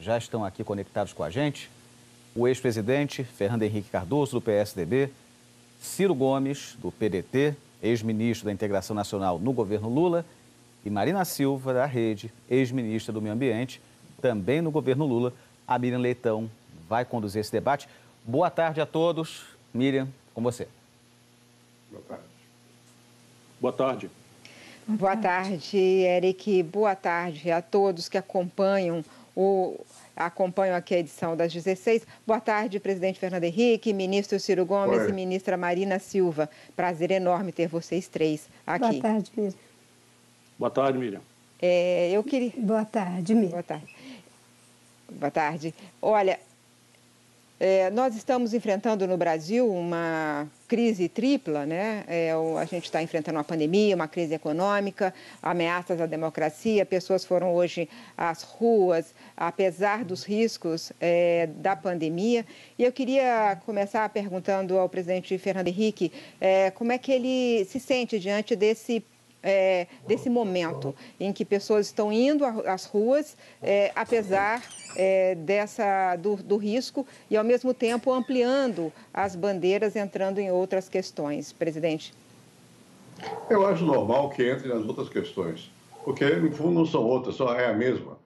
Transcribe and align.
já 0.00 0.16
estão 0.16 0.44
aqui 0.44 0.64
conectados 0.64 1.12
com 1.12 1.22
a 1.22 1.30
gente. 1.30 1.70
O 2.34 2.48
ex-presidente 2.48 3.24
Fernando 3.24 3.62
Henrique 3.62 3.90
Cardoso, 3.90 4.32
do 4.32 4.40
PSDB, 4.40 5.10
Ciro 5.80 6.14
Gomes, 6.14 6.76
do 6.80 6.90
PDT, 6.90 7.54
ex-ministro 7.82 8.46
da 8.46 8.52
Integração 8.52 8.94
Nacional 8.94 9.38
no 9.38 9.52
governo 9.52 9.88
Lula, 9.88 10.24
e 10.84 10.90
Marina 10.90 11.24
Silva, 11.24 11.74
da 11.74 11.86
Rede, 11.86 12.32
ex-ministra 12.48 13.12
do 13.12 13.20
Meio 13.20 13.34
Ambiente, 13.34 13.80
também 14.20 14.60
no 14.60 14.70
governo 14.70 15.04
Lula. 15.06 15.32
A 15.66 15.78
Miriam 15.78 15.98
Leitão 15.98 16.50
vai 16.88 17.04
conduzir 17.04 17.40
esse 17.40 17.52
debate. 17.52 17.88
Boa 18.24 18.50
tarde 18.50 18.80
a 18.80 18.86
todos. 18.86 19.44
Miriam, 19.74 20.08
com 20.34 20.42
você. 20.42 20.66
Boa 21.90 22.02
tarde. 22.08 22.24
Boa 23.60 23.72
tarde. 23.72 24.10
Boa 24.86 25.16
tarde, 25.16 25.76
Eric. 25.76 26.62
Boa 26.62 26.96
tarde 26.96 27.50
a 27.50 27.60
todos 27.60 28.08
que 28.08 28.18
acompanham 28.18 29.04
o 29.36 29.78
acompanham 30.16 30.76
aqui 30.76 30.94
a 30.94 30.98
edição 30.98 31.36
das 31.36 31.52
16. 31.52 32.06
Boa 32.26 32.40
tarde, 32.40 32.78
presidente 32.78 33.18
Fernando 33.18 33.44
Henrique, 33.44 33.92
ministro 33.92 34.38
Ciro 34.38 34.66
Gomes 34.66 35.00
Oi. 35.00 35.10
e 35.10 35.12
ministra 35.12 35.56
Marina 35.56 35.98
Silva. 35.98 36.50
Prazer 36.76 37.10
enorme 37.10 37.52
ter 37.52 37.66
vocês 37.68 38.08
três 38.08 38.48
aqui. 38.66 38.80
Boa 38.80 39.02
tarde, 39.02 39.30
Miriam. 39.36 39.54
Boa 40.58 40.70
tarde, 40.70 40.98
Miriam. 40.98 41.20
É, 41.62 42.10
eu 42.10 42.22
queria... 42.22 42.52
Boa 42.56 42.84
tarde, 42.84 43.34
Miriam. 43.34 43.50
Boa 43.50 43.62
tarde. 43.62 43.96
Boa 45.10 45.30
tarde. 45.30 45.74
Olha, 46.00 46.38
é, 47.60 47.90
nós 47.90 48.16
estamos 48.16 48.54
enfrentando 48.54 49.06
no 49.06 49.18
Brasil 49.18 49.70
uma 49.70 50.48
crise 50.66 51.10
tripla, 51.10 51.66
né? 51.66 52.04
É, 52.08 52.32
a 52.32 52.64
gente 52.64 52.84
está 52.84 53.02
enfrentando 53.02 53.36
uma 53.36 53.44
pandemia, 53.44 53.94
uma 53.94 54.08
crise 54.08 54.32
econômica, 54.32 55.12
ameaças 55.42 56.00
à 56.00 56.06
democracia. 56.06 56.86
Pessoas 56.86 57.22
foram 57.22 57.52
hoje 57.54 57.86
às 58.16 58.42
ruas, 58.44 59.14
apesar 59.36 60.04
dos 60.04 60.24
riscos 60.24 60.90
é, 60.98 61.50
da 61.56 61.76
pandemia. 61.76 62.46
E 62.78 62.84
eu 62.84 62.92
queria 62.92 63.60
começar 63.66 64.08
perguntando 64.08 64.78
ao 64.78 64.88
presidente 64.88 65.36
Fernando 65.36 65.68
Henrique 65.68 66.10
é, 66.40 66.70
como 66.70 66.92
é 66.92 66.96
que 66.96 67.12
ele 67.12 67.66
se 67.66 67.78
sente 67.78 68.18
diante 68.18 68.56
desse 68.56 69.04
é, 69.42 69.86
desse 70.06 70.28
momento 70.28 70.94
em 71.18 71.32
que 71.32 71.44
pessoas 71.44 71.86
estão 71.86 72.12
indo 72.12 72.44
às 72.44 72.84
ruas, 72.84 73.36
é, 73.62 73.92
apesar 73.94 74.62
é, 74.96 75.34
dessa, 75.34 76.16
do, 76.16 76.36
do, 76.36 76.56
risco, 76.56 77.06
e 77.30 77.36
ao 77.36 77.44
mesmo 77.44 77.72
tempo 77.72 78.12
ampliando 78.12 78.92
as 79.12 79.34
bandeiras, 79.34 79.96
entrando 79.96 80.38
em 80.38 80.50
outras 80.50 80.88
questões. 80.88 81.52
Presidente. 81.52 82.14
Eu 83.48 83.66
acho 83.66 83.84
normal 83.84 84.30
que 84.30 84.48
entre 84.48 84.68
nas 84.68 84.84
outras 84.86 85.08
questões, 85.08 85.70
porque 86.04 86.24
no 86.24 86.50
fundo 86.52 86.72
não 86.72 86.86
são 86.86 87.04
outras, 87.04 87.34
só 87.34 87.54
é 87.54 87.66
a 87.66 87.74
mesma. 87.74 88.18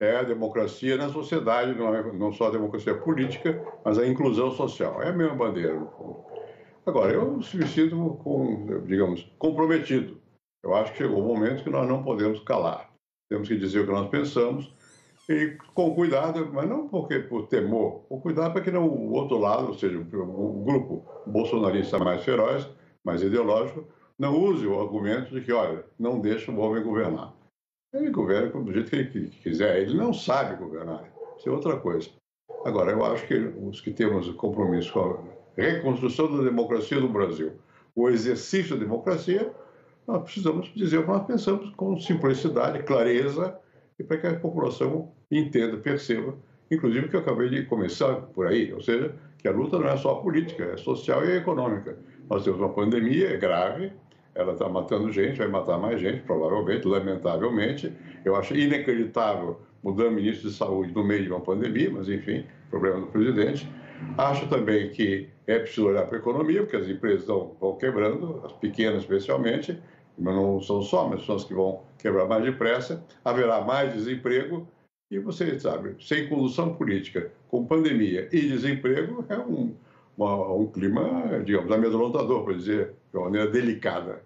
É 0.00 0.16
a 0.16 0.22
democracia 0.22 0.96
na 0.96 1.08
sociedade, 1.10 1.78
não, 1.78 1.94
é, 1.94 2.12
não 2.12 2.32
só 2.32 2.48
a 2.48 2.50
democracia 2.50 2.92
política, 2.92 3.62
mas 3.84 3.98
a 3.98 4.06
inclusão 4.06 4.50
social. 4.50 5.00
É 5.00 5.08
a 5.08 5.12
mesma 5.12 5.34
bandeira, 5.36 5.74
no 5.74 5.86
fundo. 5.86 6.16
Agora, 6.84 7.12
eu 7.12 7.36
me 7.36 7.44
sinto, 7.44 8.18
com, 8.24 8.82
digamos, 8.84 9.30
comprometido 9.38 10.20
eu 10.62 10.74
acho 10.74 10.92
que 10.92 10.98
chegou 10.98 11.20
o 11.20 11.26
momento 11.26 11.64
que 11.64 11.70
nós 11.70 11.88
não 11.88 12.02
podemos 12.02 12.40
calar. 12.40 12.90
Temos 13.28 13.48
que 13.48 13.56
dizer 13.56 13.80
o 13.80 13.86
que 13.86 13.92
nós 13.92 14.08
pensamos 14.08 14.72
e 15.28 15.56
com 15.74 15.94
cuidado, 15.94 16.50
mas 16.52 16.68
não 16.68 16.88
porque 16.88 17.18
por 17.20 17.46
temor, 17.46 18.04
com 18.08 18.20
cuidado 18.20 18.52
para 18.52 18.60
que 18.60 18.70
não, 18.70 18.86
o 18.86 19.12
outro 19.12 19.38
lado, 19.38 19.68
ou 19.68 19.74
seja, 19.74 19.98
o 19.98 20.64
grupo 20.64 21.06
bolsonarista 21.26 21.98
mais 21.98 22.22
feroz, 22.24 22.68
mais 23.04 23.22
ideológico, 23.22 23.86
não 24.18 24.38
use 24.38 24.66
o 24.66 24.78
argumento 24.78 25.32
de 25.32 25.40
que, 25.40 25.52
olha, 25.52 25.84
não 25.98 26.20
deixa 26.20 26.50
o 26.50 26.58
homem 26.58 26.82
governar. 26.82 27.32
Ele 27.94 28.10
governa 28.10 28.50
do 28.50 28.72
jeito 28.72 28.90
que 28.90 28.96
ele 28.96 29.28
quiser, 29.28 29.80
ele 29.80 29.94
não 29.94 30.12
sabe 30.12 30.56
governar, 30.56 31.04
isso 31.38 31.48
é 31.48 31.52
outra 31.52 31.76
coisa. 31.78 32.10
Agora, 32.64 32.92
eu 32.92 33.04
acho 33.04 33.26
que 33.26 33.34
os 33.34 33.80
que 33.80 33.90
temos 33.90 34.28
compromisso 34.34 34.92
com 34.92 35.00
a 35.00 35.60
reconstrução 35.60 36.36
da 36.36 36.42
democracia 36.42 37.00
no 37.00 37.08
Brasil, 37.08 37.52
o 37.94 38.08
exercício 38.08 38.76
da 38.76 38.84
democracia, 38.84 39.52
nós 40.06 40.22
precisamos 40.22 40.72
dizer 40.74 40.98
o 40.98 41.02
que 41.02 41.08
nós 41.08 41.26
pensamos 41.26 41.70
com 41.76 41.98
simplicidade, 41.98 42.82
clareza, 42.82 43.56
e 43.98 44.04
para 44.04 44.16
que 44.16 44.26
a 44.26 44.34
população 44.34 45.12
entenda, 45.30 45.76
perceba, 45.76 46.34
inclusive 46.70 47.08
que 47.08 47.16
eu 47.16 47.20
acabei 47.20 47.48
de 47.48 47.64
começar 47.64 48.14
por 48.14 48.46
aí, 48.46 48.72
ou 48.72 48.80
seja, 48.80 49.14
que 49.38 49.48
a 49.48 49.52
luta 49.52 49.78
não 49.78 49.88
é 49.88 49.96
só 49.96 50.14
política, 50.16 50.64
é 50.64 50.76
social 50.76 51.24
e 51.24 51.36
econômica. 51.36 51.98
Nós 52.30 52.44
temos 52.44 52.60
uma 52.60 52.70
pandemia 52.70 53.30
é 53.30 53.36
grave, 53.36 53.92
ela 54.34 54.52
está 54.52 54.68
matando 54.68 55.12
gente, 55.12 55.38
vai 55.38 55.48
matar 55.48 55.78
mais 55.78 56.00
gente, 56.00 56.22
provavelmente, 56.22 56.86
lamentavelmente. 56.86 57.92
Eu 58.24 58.34
acho 58.34 58.56
inacreditável 58.56 59.60
mudar 59.82 60.06
o 60.06 60.10
ministro 60.10 60.48
de 60.48 60.54
saúde 60.54 60.94
no 60.94 61.04
meio 61.04 61.24
de 61.24 61.30
uma 61.30 61.40
pandemia, 61.40 61.90
mas 61.90 62.08
enfim, 62.08 62.46
problema 62.70 63.00
do 63.00 63.06
presidente. 63.08 63.68
Acho 64.16 64.48
também 64.48 64.90
que 64.90 65.28
é 65.46 65.58
preciso 65.58 65.88
olhar 65.88 66.06
para 66.06 66.16
a 66.16 66.20
economia, 66.20 66.62
porque 66.62 66.76
as 66.76 66.88
empresas 66.88 67.20
estão, 67.20 67.54
vão 67.60 67.76
quebrando, 67.76 68.40
as 68.44 68.52
pequenas 68.52 69.02
especialmente, 69.02 69.78
mas 70.18 70.34
não 70.34 70.60
são 70.60 70.82
só, 70.82 71.08
mas 71.08 71.24
são 71.24 71.36
as 71.36 71.44
que 71.44 71.54
vão 71.54 71.82
quebrar 71.98 72.26
mais 72.26 72.44
depressa, 72.44 73.04
haverá 73.24 73.60
mais 73.60 73.94
desemprego, 73.94 74.66
e 75.10 75.18
você 75.18 75.58
sabe, 75.60 75.94
sem 76.00 76.28
condução 76.28 76.74
política, 76.74 77.30
com 77.48 77.66
pandemia 77.66 78.28
e 78.32 78.40
desemprego, 78.40 79.24
é 79.28 79.38
um, 79.38 79.74
uma, 80.16 80.52
um 80.54 80.66
clima, 80.66 81.42
digamos, 81.44 81.70
amedrontador, 81.70 82.44
para 82.44 82.54
dizer 82.54 82.94
de 83.10 83.18
uma 83.18 83.26
maneira 83.26 83.50
delicada. 83.50 84.22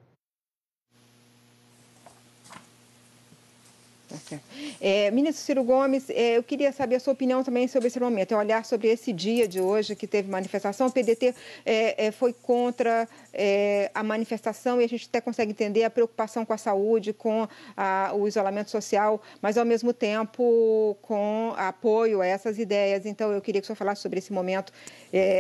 Tá. 4.09 4.39
É, 4.81 5.11
ministro 5.11 5.45
Ciro 5.45 5.65
Gomes, 5.65 6.09
é, 6.11 6.37
eu 6.37 6.43
queria 6.43 6.73
saber 6.73 6.97
a 6.97 7.01
sua 7.01 7.13
opinião 7.13 7.43
também 7.43 7.67
sobre 7.67 7.89
esse 7.89 7.99
momento, 7.99 8.33
é 8.33 8.37
olhar 8.37 8.65
sobre 8.65 8.89
esse 8.89 9.13
dia 9.13 9.49
de 9.49 9.61
hoje 9.61 9.97
que 9.97 10.07
teve 10.07 10.31
manifestação. 10.31 10.87
O 10.87 10.93
PDT 10.93 11.35
é, 11.65 12.07
é, 12.07 12.11
foi 12.13 12.33
contra 12.33 13.09
é, 13.33 13.91
a 13.93 14.03
manifestação 14.03 14.81
e 14.81 14.85
a 14.85 14.89
gente 14.89 15.07
até 15.09 15.21
consegue 15.21 15.51
entender 15.51 15.85
a 15.85 15.91
preocupação 15.91 16.45
com 16.45 16.53
a 16.53 16.59
saúde, 16.59 17.13
com 17.13 17.49
a, 17.77 18.13
o 18.15 18.29
isolamento 18.29 18.71
social, 18.71 19.21
mas 19.43 19.59
ao 19.59 19.65
mesmo 19.65 19.93
tempo 19.93 20.97
com 21.03 21.53
apoio 21.57 22.21
a 22.21 22.27
essas 22.27 22.59
ideias. 22.59 23.07
Então, 23.07 23.33
eu 23.33 23.41
queria 23.41 23.61
que 23.61 23.65
o 23.65 23.67
senhor 23.67 23.77
falasse 23.77 24.03
sobre 24.03 24.19
esse 24.19 24.33
momento 24.33 24.73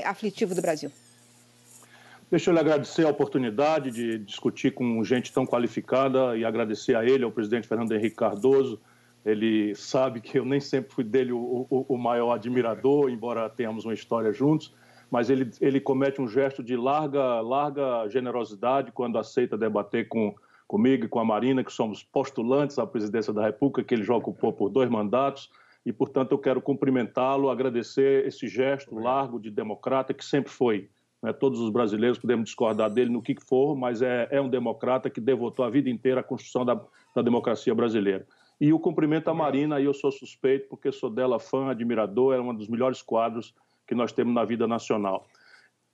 aflitivo 0.04 0.54
do 0.54 0.62
Brasil. 0.62 0.90
Deixa 2.28 2.50
eu 2.50 2.54
lhe 2.54 2.58
agradecer 2.58 3.06
a 3.06 3.08
oportunidade 3.08 3.92
de 3.92 4.18
discutir 4.18 4.72
com 4.72 5.02
gente 5.04 5.32
tão 5.32 5.46
qualificada 5.46 6.36
e 6.36 6.44
agradecer 6.44 6.96
a 6.96 7.04
ele, 7.04 7.22
ao 7.22 7.30
presidente 7.30 7.68
Fernando 7.68 7.92
Henrique 7.92 8.16
Cardoso. 8.16 8.80
Ele 9.24 9.76
sabe 9.76 10.20
que 10.20 10.36
eu 10.36 10.44
nem 10.44 10.58
sempre 10.58 10.92
fui 10.92 11.04
dele 11.04 11.30
o, 11.30 11.66
o, 11.70 11.86
o 11.88 11.96
maior 11.96 12.32
admirador, 12.32 13.10
embora 13.10 13.48
tenhamos 13.48 13.84
uma 13.84 13.94
história 13.94 14.32
juntos, 14.32 14.74
mas 15.08 15.30
ele, 15.30 15.48
ele 15.60 15.80
comete 15.80 16.20
um 16.20 16.26
gesto 16.26 16.64
de 16.64 16.76
larga, 16.76 17.40
larga 17.40 18.08
generosidade 18.08 18.90
quando 18.90 19.18
aceita 19.18 19.56
debater 19.56 20.08
com, 20.08 20.34
comigo 20.66 21.04
e 21.04 21.08
com 21.08 21.20
a 21.20 21.24
Marina, 21.24 21.62
que 21.62 21.72
somos 21.72 22.02
postulantes 22.02 22.76
à 22.76 22.84
presidência 22.84 23.32
da 23.32 23.44
República, 23.44 23.84
que 23.84 23.94
ele 23.94 24.02
já 24.02 24.16
ocupou 24.16 24.52
por 24.52 24.68
dois 24.68 24.90
mandatos, 24.90 25.48
e, 25.84 25.92
portanto, 25.92 26.32
eu 26.32 26.38
quero 26.38 26.60
cumprimentá-lo, 26.60 27.50
agradecer 27.50 28.26
esse 28.26 28.48
gesto 28.48 28.96
largo 28.96 29.38
de 29.38 29.48
democrata 29.48 30.12
que 30.12 30.24
sempre 30.24 30.50
foi. 30.50 30.88
Né? 31.26 31.32
Todos 31.32 31.58
os 31.58 31.70
brasileiros 31.70 32.20
podemos 32.20 32.44
discordar 32.44 32.88
dele 32.88 33.10
no 33.10 33.20
que 33.20 33.34
for, 33.40 33.74
mas 33.74 34.00
é, 34.00 34.28
é 34.30 34.40
um 34.40 34.48
democrata 34.48 35.10
que 35.10 35.20
devotou 35.20 35.64
a 35.64 35.70
vida 35.70 35.90
inteira 35.90 36.20
à 36.20 36.22
construção 36.22 36.64
da, 36.64 36.80
da 37.12 37.20
democracia 37.20 37.74
brasileira. 37.74 38.24
E 38.60 38.72
o 38.72 38.78
cumprimento 38.78 39.28
à 39.28 39.34
Marina, 39.34 39.74
aí 39.74 39.84
eu 39.84 39.92
sou 39.92 40.12
suspeito, 40.12 40.68
porque 40.68 40.92
sou 40.92 41.10
dela 41.10 41.40
fã, 41.40 41.68
admirador, 41.68 42.32
é 42.32 42.40
um 42.40 42.54
dos 42.54 42.68
melhores 42.68 43.02
quadros 43.02 43.52
que 43.88 43.94
nós 43.94 44.12
temos 44.12 44.32
na 44.32 44.44
vida 44.44 44.68
nacional. 44.68 45.26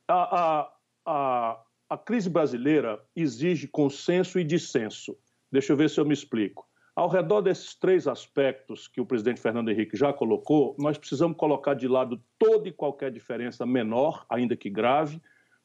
A, 0.07 0.37
a, 0.37 0.73
a, 1.07 1.61
a 1.89 1.97
crise 1.97 2.29
brasileira 2.29 3.03
exige 3.17 3.67
consenso 3.67 4.39
e 4.39 4.45
dissenso. 4.45 5.17
Deixa 5.51 5.73
eu 5.73 5.79
ver 5.79 5.89
se 5.89 5.99
eu 5.99 6.05
me 6.05 6.13
explico. 6.13 6.69
Ao 6.95 7.09
redor 7.09 7.41
desses 7.41 7.75
três 7.75 8.07
aspectos 8.07 8.87
que 8.87 9.01
o 9.01 9.07
presidente 9.07 9.41
Fernando 9.41 9.71
Henrique 9.71 9.97
já 9.97 10.13
colocou, 10.13 10.77
nós 10.79 10.99
precisamos 10.99 11.39
colocar 11.39 11.73
de 11.73 11.89
lado 11.89 12.23
toda 12.39 12.69
e 12.69 12.73
qualquer 12.73 13.11
diferença 13.11 13.65
menor, 13.65 14.27
ainda 14.29 14.55
que 14.55 14.69
grave, 14.69 15.19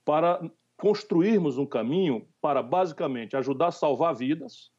para 0.07 0.39
construirmos 0.77 1.57
um 1.57 1.65
caminho 1.65 2.25
para, 2.41 2.63
basicamente, 2.63 3.35
ajudar 3.35 3.67
a 3.67 3.71
salvar 3.71 4.15
vidas. 4.15 4.71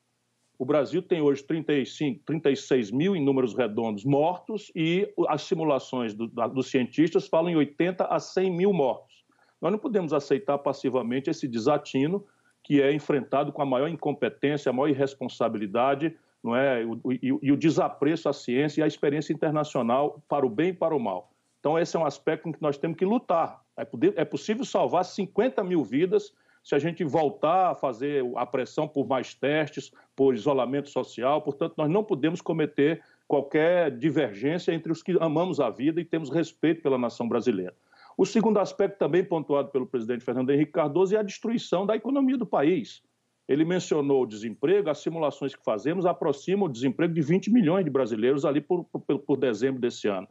O 0.58 0.64
Brasil 0.64 1.02
tem 1.02 1.20
hoje 1.20 1.42
35, 1.42 2.22
36 2.24 2.90
mil, 2.90 3.14
em 3.14 3.22
números 3.22 3.54
redondos, 3.54 4.06
mortos 4.06 4.72
e 4.74 5.06
as 5.28 5.42
simulações 5.42 6.14
do, 6.14 6.28
dos 6.28 6.70
cientistas 6.70 7.28
falam 7.28 7.50
em 7.50 7.56
80 7.56 8.06
a 8.06 8.18
100 8.18 8.50
mil 8.50 8.72
mortos. 8.72 9.22
Nós 9.60 9.70
não 9.70 9.78
podemos 9.78 10.14
aceitar 10.14 10.56
passivamente 10.56 11.28
esse 11.28 11.46
desatino 11.46 12.24
que 12.64 12.80
é 12.80 12.90
enfrentado 12.90 13.52
com 13.52 13.60
a 13.60 13.66
maior 13.66 13.88
incompetência, 13.88 14.70
a 14.70 14.72
maior 14.72 14.88
irresponsabilidade 14.88 16.16
não 16.42 16.54
é? 16.54 16.84
O, 16.84 17.12
e, 17.12 17.20
e, 17.42 17.52
o 17.52 17.56
desapreço 17.56 18.28
à 18.28 18.32
ciência 18.32 18.80
e 18.80 18.84
à 18.84 18.86
experiência 18.86 19.32
internacional 19.32 20.22
para 20.28 20.46
o 20.46 20.48
bem 20.48 20.68
e 20.68 20.72
para 20.72 20.94
o 20.94 21.00
mal. 21.00 21.32
Então, 21.58 21.78
esse 21.78 21.96
é 21.96 21.98
um 21.98 22.06
aspecto 22.06 22.48
em 22.48 22.52
que 22.52 22.62
nós 22.62 22.78
temos 22.78 22.96
que 22.96 23.04
lutar. 23.04 23.60
É, 23.78 24.22
é 24.22 24.24
possível 24.24 24.64
salvar 24.64 25.04
50 25.04 25.62
mil 25.62 25.84
vidas 25.84 26.32
se 26.62 26.74
a 26.74 26.78
gente 26.78 27.02
voltar 27.04 27.70
a 27.70 27.74
fazer 27.74 28.22
a 28.36 28.44
pressão 28.44 28.86
por 28.86 29.06
mais 29.06 29.32
testes, 29.32 29.90
por 30.14 30.34
isolamento 30.34 30.90
social. 30.90 31.40
Portanto, 31.40 31.74
nós 31.78 31.88
não 31.88 32.04
podemos 32.04 32.42
cometer 32.42 33.02
qualquer 33.26 33.90
divergência 33.96 34.72
entre 34.72 34.92
os 34.92 35.02
que 35.02 35.16
amamos 35.20 35.60
a 35.60 35.70
vida 35.70 36.00
e 36.00 36.04
temos 36.04 36.28
respeito 36.28 36.82
pela 36.82 36.98
nação 36.98 37.28
brasileira. 37.28 37.74
O 38.16 38.26
segundo 38.26 38.58
aspecto, 38.58 38.98
também 38.98 39.24
pontuado 39.24 39.70
pelo 39.70 39.86
presidente 39.86 40.24
Fernando 40.24 40.50
Henrique 40.50 40.72
Cardoso, 40.72 41.14
é 41.14 41.18
a 41.18 41.22
destruição 41.22 41.86
da 41.86 41.94
economia 41.94 42.36
do 42.36 42.44
país. 42.44 43.00
Ele 43.46 43.64
mencionou 43.64 44.24
o 44.24 44.26
desemprego, 44.26 44.90
as 44.90 44.98
simulações 44.98 45.54
que 45.54 45.64
fazemos 45.64 46.04
aproximam 46.04 46.68
o 46.68 46.72
desemprego 46.72 47.14
de 47.14 47.22
20 47.22 47.50
milhões 47.50 47.84
de 47.84 47.90
brasileiros 47.90 48.44
ali 48.44 48.60
por, 48.60 48.84
por, 48.84 49.18
por 49.20 49.36
dezembro 49.38 49.80
desse 49.80 50.08
ano. 50.08 50.28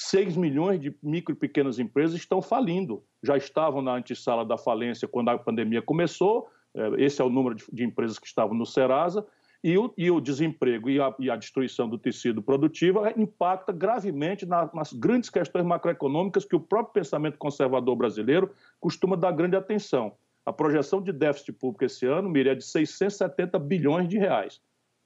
6 0.00 0.36
milhões 0.36 0.80
de 0.80 0.94
micro 1.02 1.34
e 1.34 1.36
pequenas 1.36 1.80
empresas 1.80 2.14
estão 2.14 2.40
falindo. 2.40 3.02
Já 3.20 3.36
estavam 3.36 3.82
na 3.82 3.96
antessala 3.96 4.44
da 4.44 4.56
falência 4.56 5.08
quando 5.08 5.30
a 5.30 5.36
pandemia 5.36 5.82
começou, 5.82 6.48
é, 6.72 7.02
esse 7.04 7.20
é 7.20 7.24
o 7.24 7.28
número 7.28 7.56
de, 7.72 7.82
empresas 7.82 8.16
que 8.16 8.28
estavam 8.28 8.56
no 8.56 8.64
Serasa, 8.64 9.26
e 9.62 9.76
o, 9.76 9.92
e 9.98 10.08
o 10.08 10.20
desemprego 10.20 10.88
e 10.88 11.00
a, 11.00 11.12
e 11.18 11.28
a, 11.28 11.34
destruição 11.34 11.88
do 11.88 11.98
tecido 11.98 12.40
produtivo 12.40 13.00
impacta 13.16 13.72
gravemente 13.72 14.46
na, 14.46 14.70
nas 14.72 14.92
grandes 14.92 15.30
questões 15.30 15.66
macroeconômicas 15.66 16.44
que 16.44 16.54
o 16.54 16.60
próprio 16.60 17.02
pensamento 17.02 17.36
conservador 17.36 17.96
brasileiro 17.96 18.52
costuma 18.78 19.16
dar 19.16 19.32
grande 19.32 19.56
atenção. 19.56 20.12
A 20.46 20.52
projeção 20.52 21.02
de 21.02 21.12
déficit 21.12 21.54
público 21.54 21.84
esse 21.84 22.06
ano, 22.06 22.30
Miriam, 22.30 22.52
é 22.52 22.54
de 22.54 22.64
670 22.64 23.58
bilhões 23.58 24.08
de 24.08 24.16
reais. 24.16 24.60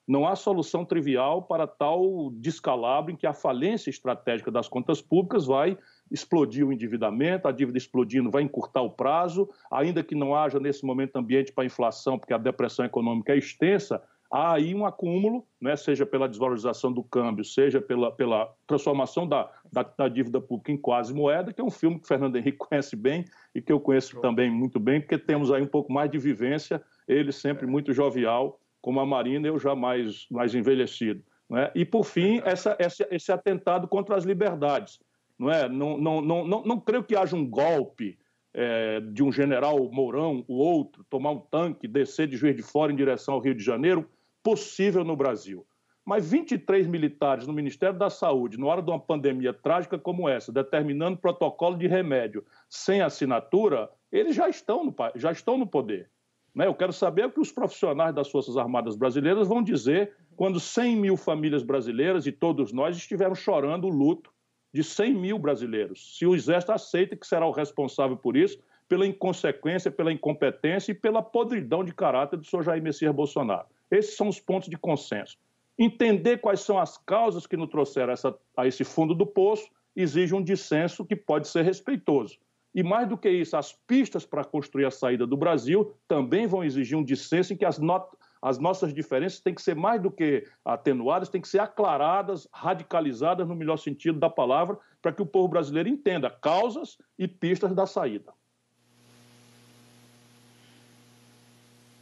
Não 0.07 0.27
há 0.27 0.35
solução 0.35 0.85
trivial 0.85 1.43
para 1.43 1.67
tal 1.67 2.31
descalabro 2.33 3.13
em 3.13 3.17
que 3.17 3.27
a 3.27 3.33
falência 3.33 3.89
estratégica 3.89 4.51
das 4.51 4.69
contas 4.69 5.01
públicas 5.01 5.47
vai 5.47 5.79
explodir 6.11 6.67
o 6.67 6.73
endividamento, 6.73 7.49
a 7.49 7.53
dívida 7.53 7.79
explodindo 7.79 8.31
vai 8.31 8.43
encurtar 8.43 8.83
o 8.83 8.91
prazo, 8.91 9.49
ainda 9.71 10.03
que 10.03 10.15
não 10.15 10.35
haja 10.35 10.59
nesse 10.59 10.85
momento 10.85 11.17
ambiente 11.17 11.53
para 11.53 11.65
inflação, 11.65 12.19
porque 12.19 12.35
a 12.35 12.39
depressão 12.39 12.85
econômica 12.85 13.33
é 13.33 13.39
extensa, 13.39 14.03
há 14.33 14.55
aí 14.55 14.75
um 14.75 14.87
acúmulo, 14.87 15.47
né, 15.61 15.77
seja 15.77 16.07
pela 16.07 16.27
desvalorização 16.27 16.91
do 16.91 17.05
câmbio, 17.05 17.45
seja 17.45 17.83
pela, 17.83 18.11
pela 18.11 18.51
transformação 18.67 19.29
da, 19.29 19.51
da, 19.71 19.83
da, 19.83 20.09
dívida 20.09 20.41
pública 20.41 20.73
em 20.73 20.77
quase 20.77 21.13
moeda, 21.13 21.53
que 21.53 21.61
é 21.61 21.65
um 21.65 21.71
filme 21.71 21.99
que 21.99 22.05
o 22.05 22.09
Fernando 22.09 22.37
Henrique 22.37 22.57
conhece 22.67 22.97
bem 22.97 23.27
e 23.55 23.61
que 23.61 23.71
eu 23.71 23.79
conheço 23.79 24.19
também 24.23 24.51
muito 24.51 24.81
bem, 24.81 25.01
porque 25.01 25.19
temos 25.19 25.53
aí 25.53 25.63
um 25.63 25.67
pouco 25.67 25.93
mais 25.93 26.11
de 26.11 26.19
vivência, 26.19 26.83
ele 27.07 27.31
sempre 27.31 27.67
muito 27.67 27.93
jovial, 27.93 28.59
como 28.83 29.01
a 29.01 29.07
Marina, 29.07 29.47
eu 29.47 29.59
já 29.59 29.75
mais, 29.75 30.27
mais 30.29 30.55
envelhecido. 30.55 31.23
Né? 31.49 31.71
E, 31.75 31.85
por 31.85 32.05
fim, 32.05 32.43
essa, 32.45 32.77
esse, 32.79 33.07
esse 33.11 33.31
atentado 33.31 33.87
contra 33.87 34.17
as 34.17 34.25
liberdades. 34.25 35.01
Não, 35.39 35.51
é? 35.51 35.69
não, 35.69 35.97
não, 35.97 36.21
não, 36.21 36.47
não, 36.47 36.63
não 36.65 36.81
creio 36.81 37.05
que 37.05 37.17
haja 37.17 37.37
um 37.37 37.49
golpe 37.49 38.19
é, 38.53 39.01
de 39.01 39.23
um 39.23 39.33
general 39.33 39.91
Mourão, 39.91 40.45
o 40.49 40.55
outro, 40.55 41.05
tomar 41.09 41.31
um 41.31 41.39
tanque, 41.39 41.89
descer 41.89 42.27
de 42.27 42.37
Juiz 42.37 42.57
de 42.57 42.63
Fora 42.63 42.93
em 42.93 42.97
direção 42.97 43.35
ao 43.35 43.41
Rio 43.41 43.55
de 43.55 43.63
Janeiro, 43.63 44.09
possível 44.43 45.05
no 45.05 45.17
Brasil. 45.17 45.65
Mas 46.05 46.29
23 46.29 46.89
militares 46.89 47.47
no 47.47 47.53
Ministério 47.53 47.97
da 47.97 48.11
Saúde, 48.11 48.59
na 48.59 48.67
hora 48.67 48.83
de 48.83 48.91
uma 48.91 48.99
pandemia 48.99 49.53
trágica 49.53 49.97
como 49.97 50.29
essa, 50.29 50.51
determinando 50.51 51.17
protocolo 51.17 51.79
de 51.79 51.87
remédio 51.87 52.45
sem 52.69 53.01
assinatura, 53.01 53.89
eles 54.11 54.35
já 54.35 54.49
estão 54.49 54.85
no, 54.85 54.95
já 55.15 55.31
estão 55.31 55.57
no 55.57 55.67
poder. 55.67 56.11
Né? 56.55 56.67
Eu 56.67 56.75
quero 56.75 56.93
saber 56.93 57.27
o 57.27 57.31
que 57.31 57.41
os 57.41 57.51
profissionais 57.51 58.15
das 58.15 58.31
Forças 58.31 58.57
Armadas 58.57 58.97
Brasileiras 58.97 59.49
vão 59.49 59.63
dizer 59.63 60.13
quando 60.37 60.61
100 60.61 60.97
mil 60.97 61.17
famílias 61.17 61.63
brasileiras 61.63 62.27
e 62.27 62.33
todos 62.33 62.73
nós 62.73 62.97
estivermos 62.97 63.39
chorando 63.39 63.87
o 63.87 63.91
luto 63.91 64.33
de 64.73 64.83
100 64.83 65.15
mil 65.15 65.39
brasileiros. 65.39 66.17
Se 66.17 66.27
o 66.27 66.35
Exército 66.35 66.73
aceita 66.73 67.17
que 67.17 67.27
será 67.27 67.47
o 67.47 67.51
responsável 67.51 68.17
por 68.17 68.37
isso, 68.37 68.59
pela 68.89 69.07
inconsequência, 69.07 69.91
pela 69.91 70.13
incompetência 70.13 70.93
e 70.93 70.95
pela 70.95 71.23
podridão 71.23 71.85
de 71.85 71.95
caráter 71.95 72.39
do 72.39 72.45
senhor 72.45 72.63
Jair 72.63 72.83
Messias 72.83 73.15
Bolsonaro. 73.15 73.67
Esses 73.91 74.17
são 74.17 74.29
os 74.29 74.41
pontos 74.41 74.69
de 74.69 74.77
consenso. 74.77 75.39
Entender 75.79 76.39
quais 76.39 76.61
são 76.61 76.79
as 76.79 76.99
causas 76.99 77.47
que 77.47 77.57
nos 77.57 77.71
trouxeram 77.71 78.13
essa, 78.13 78.35
a 78.57 78.67
esse 78.67 78.85
fundo 78.85 79.15
do 79.15 79.27
poço 79.27 79.71
exige 79.97 80.35
um 80.35 80.43
dissenso 80.43 81.05
que 81.05 81.17
pode 81.17 81.49
ser 81.49 81.63
respeitoso. 81.63 82.39
E 82.75 82.83
mais 82.83 83.07
do 83.09 83.19
que 83.19 83.29
isso, 83.29 83.57
as 83.57 83.73
pistas 83.73 84.25
para 84.25 84.45
construir 84.45 84.87
a 84.87 84.91
saída 84.91 85.27
do 85.27 85.37
Brasil 85.37 85.95
também 86.09 86.47
vão 86.47 86.65
exigir 86.65 86.97
um 86.97 87.05
dissenso 87.05 87.53
em 87.53 87.57
que 87.57 87.65
as, 87.65 87.79
not 87.79 88.07
as 88.41 88.59
nossas 88.59 88.95
diferenças 88.95 89.41
têm 89.41 89.55
que 89.55 89.63
ser 89.63 89.77
mais 89.77 90.01
do 90.01 90.11
que 90.11 90.45
atenuadas, 90.65 91.29
têm 91.29 91.41
que 91.41 91.49
ser 91.49 91.61
aclaradas, 91.61 92.49
radicalizadas 92.53 93.47
no 93.47 93.55
melhor 93.55 93.77
sentido 93.77 94.19
da 94.19 94.31
palavra, 94.31 94.79
para 95.01 95.13
que 95.13 95.23
o 95.23 95.27
povo 95.27 95.49
brasileiro 95.49 95.89
entenda 95.89 96.31
causas 96.31 96.97
e 97.19 97.29
pistas 97.29 97.75
da 97.75 97.87
saída. 97.87 98.33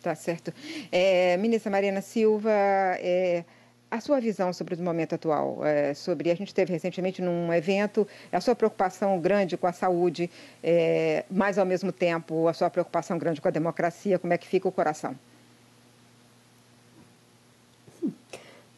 Tá 0.01 0.15
certo. 0.15 0.53
É, 0.91 1.37
ministra 1.37 1.71
Marina 1.71 2.01
Silva, 2.01 2.51
é, 2.51 3.45
a 3.91 4.01
sua 4.01 4.21
visão 4.21 4.53
sobre 4.53 4.75
o 4.75 4.83
momento 4.83 5.15
atual, 5.15 5.65
é, 5.65 5.93
sobre 5.95 6.31
a 6.31 6.35
gente 6.35 6.55
teve 6.55 6.73
recentemente 6.73 7.21
num 7.21 7.53
evento 7.53 8.07
a 8.31 8.41
sua 8.41 8.55
preocupação 8.55 9.19
grande 9.19 9.57
com 9.57 9.67
a 9.67 9.73
saúde, 9.73 10.31
é, 10.63 11.25
mas 11.31 11.59
ao 11.59 11.67
mesmo 11.67 11.91
tempo 11.91 12.47
a 12.47 12.53
sua 12.53 12.71
preocupação 12.71 13.19
grande 13.19 13.41
com 13.41 13.49
a 13.49 13.51
democracia, 13.51 14.19
como 14.19 14.33
é 14.33 14.39
que 14.39 14.47
fica 14.47 14.69
o 14.69 14.73
coração? 14.73 15.17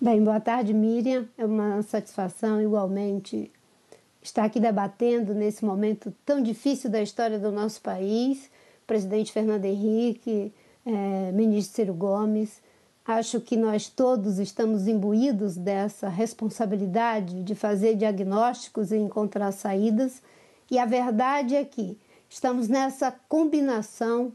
Bem, 0.01 0.25
boa 0.25 0.41
tarde, 0.41 0.75
Miriam. 0.75 1.29
É 1.39 1.45
uma 1.45 1.81
satisfação 1.83 2.61
igualmente 2.61 3.53
estar 4.21 4.45
aqui 4.45 4.59
debatendo 4.59 5.33
nesse 5.33 5.65
momento 5.65 6.13
tão 6.27 6.43
difícil 6.43 6.91
da 6.91 7.01
história 7.01 7.39
do 7.39 7.53
nosso 7.53 7.81
país. 7.81 8.51
presidente 8.85 9.31
Fernando 9.31 9.65
Henrique, 9.65 10.53
é, 10.85 11.31
ministro 11.33 11.77
Ciro 11.77 11.95
Gomes. 11.95 12.61
Acho 13.05 13.41
que 13.41 13.57
nós 13.57 13.89
todos 13.89 14.39
estamos 14.39 14.87
imbuídos 14.87 15.57
dessa 15.57 16.09
responsabilidade 16.09 17.43
de 17.43 17.55
fazer 17.55 17.97
diagnósticos 17.97 18.93
e 18.93 18.97
encontrar 18.97 19.51
saídas, 19.51 20.23
e 20.71 20.79
a 20.79 20.87
verdade 20.87 21.57
é 21.57 21.65
que 21.65 21.99
estamos 22.29 22.69
nessa 22.69 23.11
combinação 23.29 24.33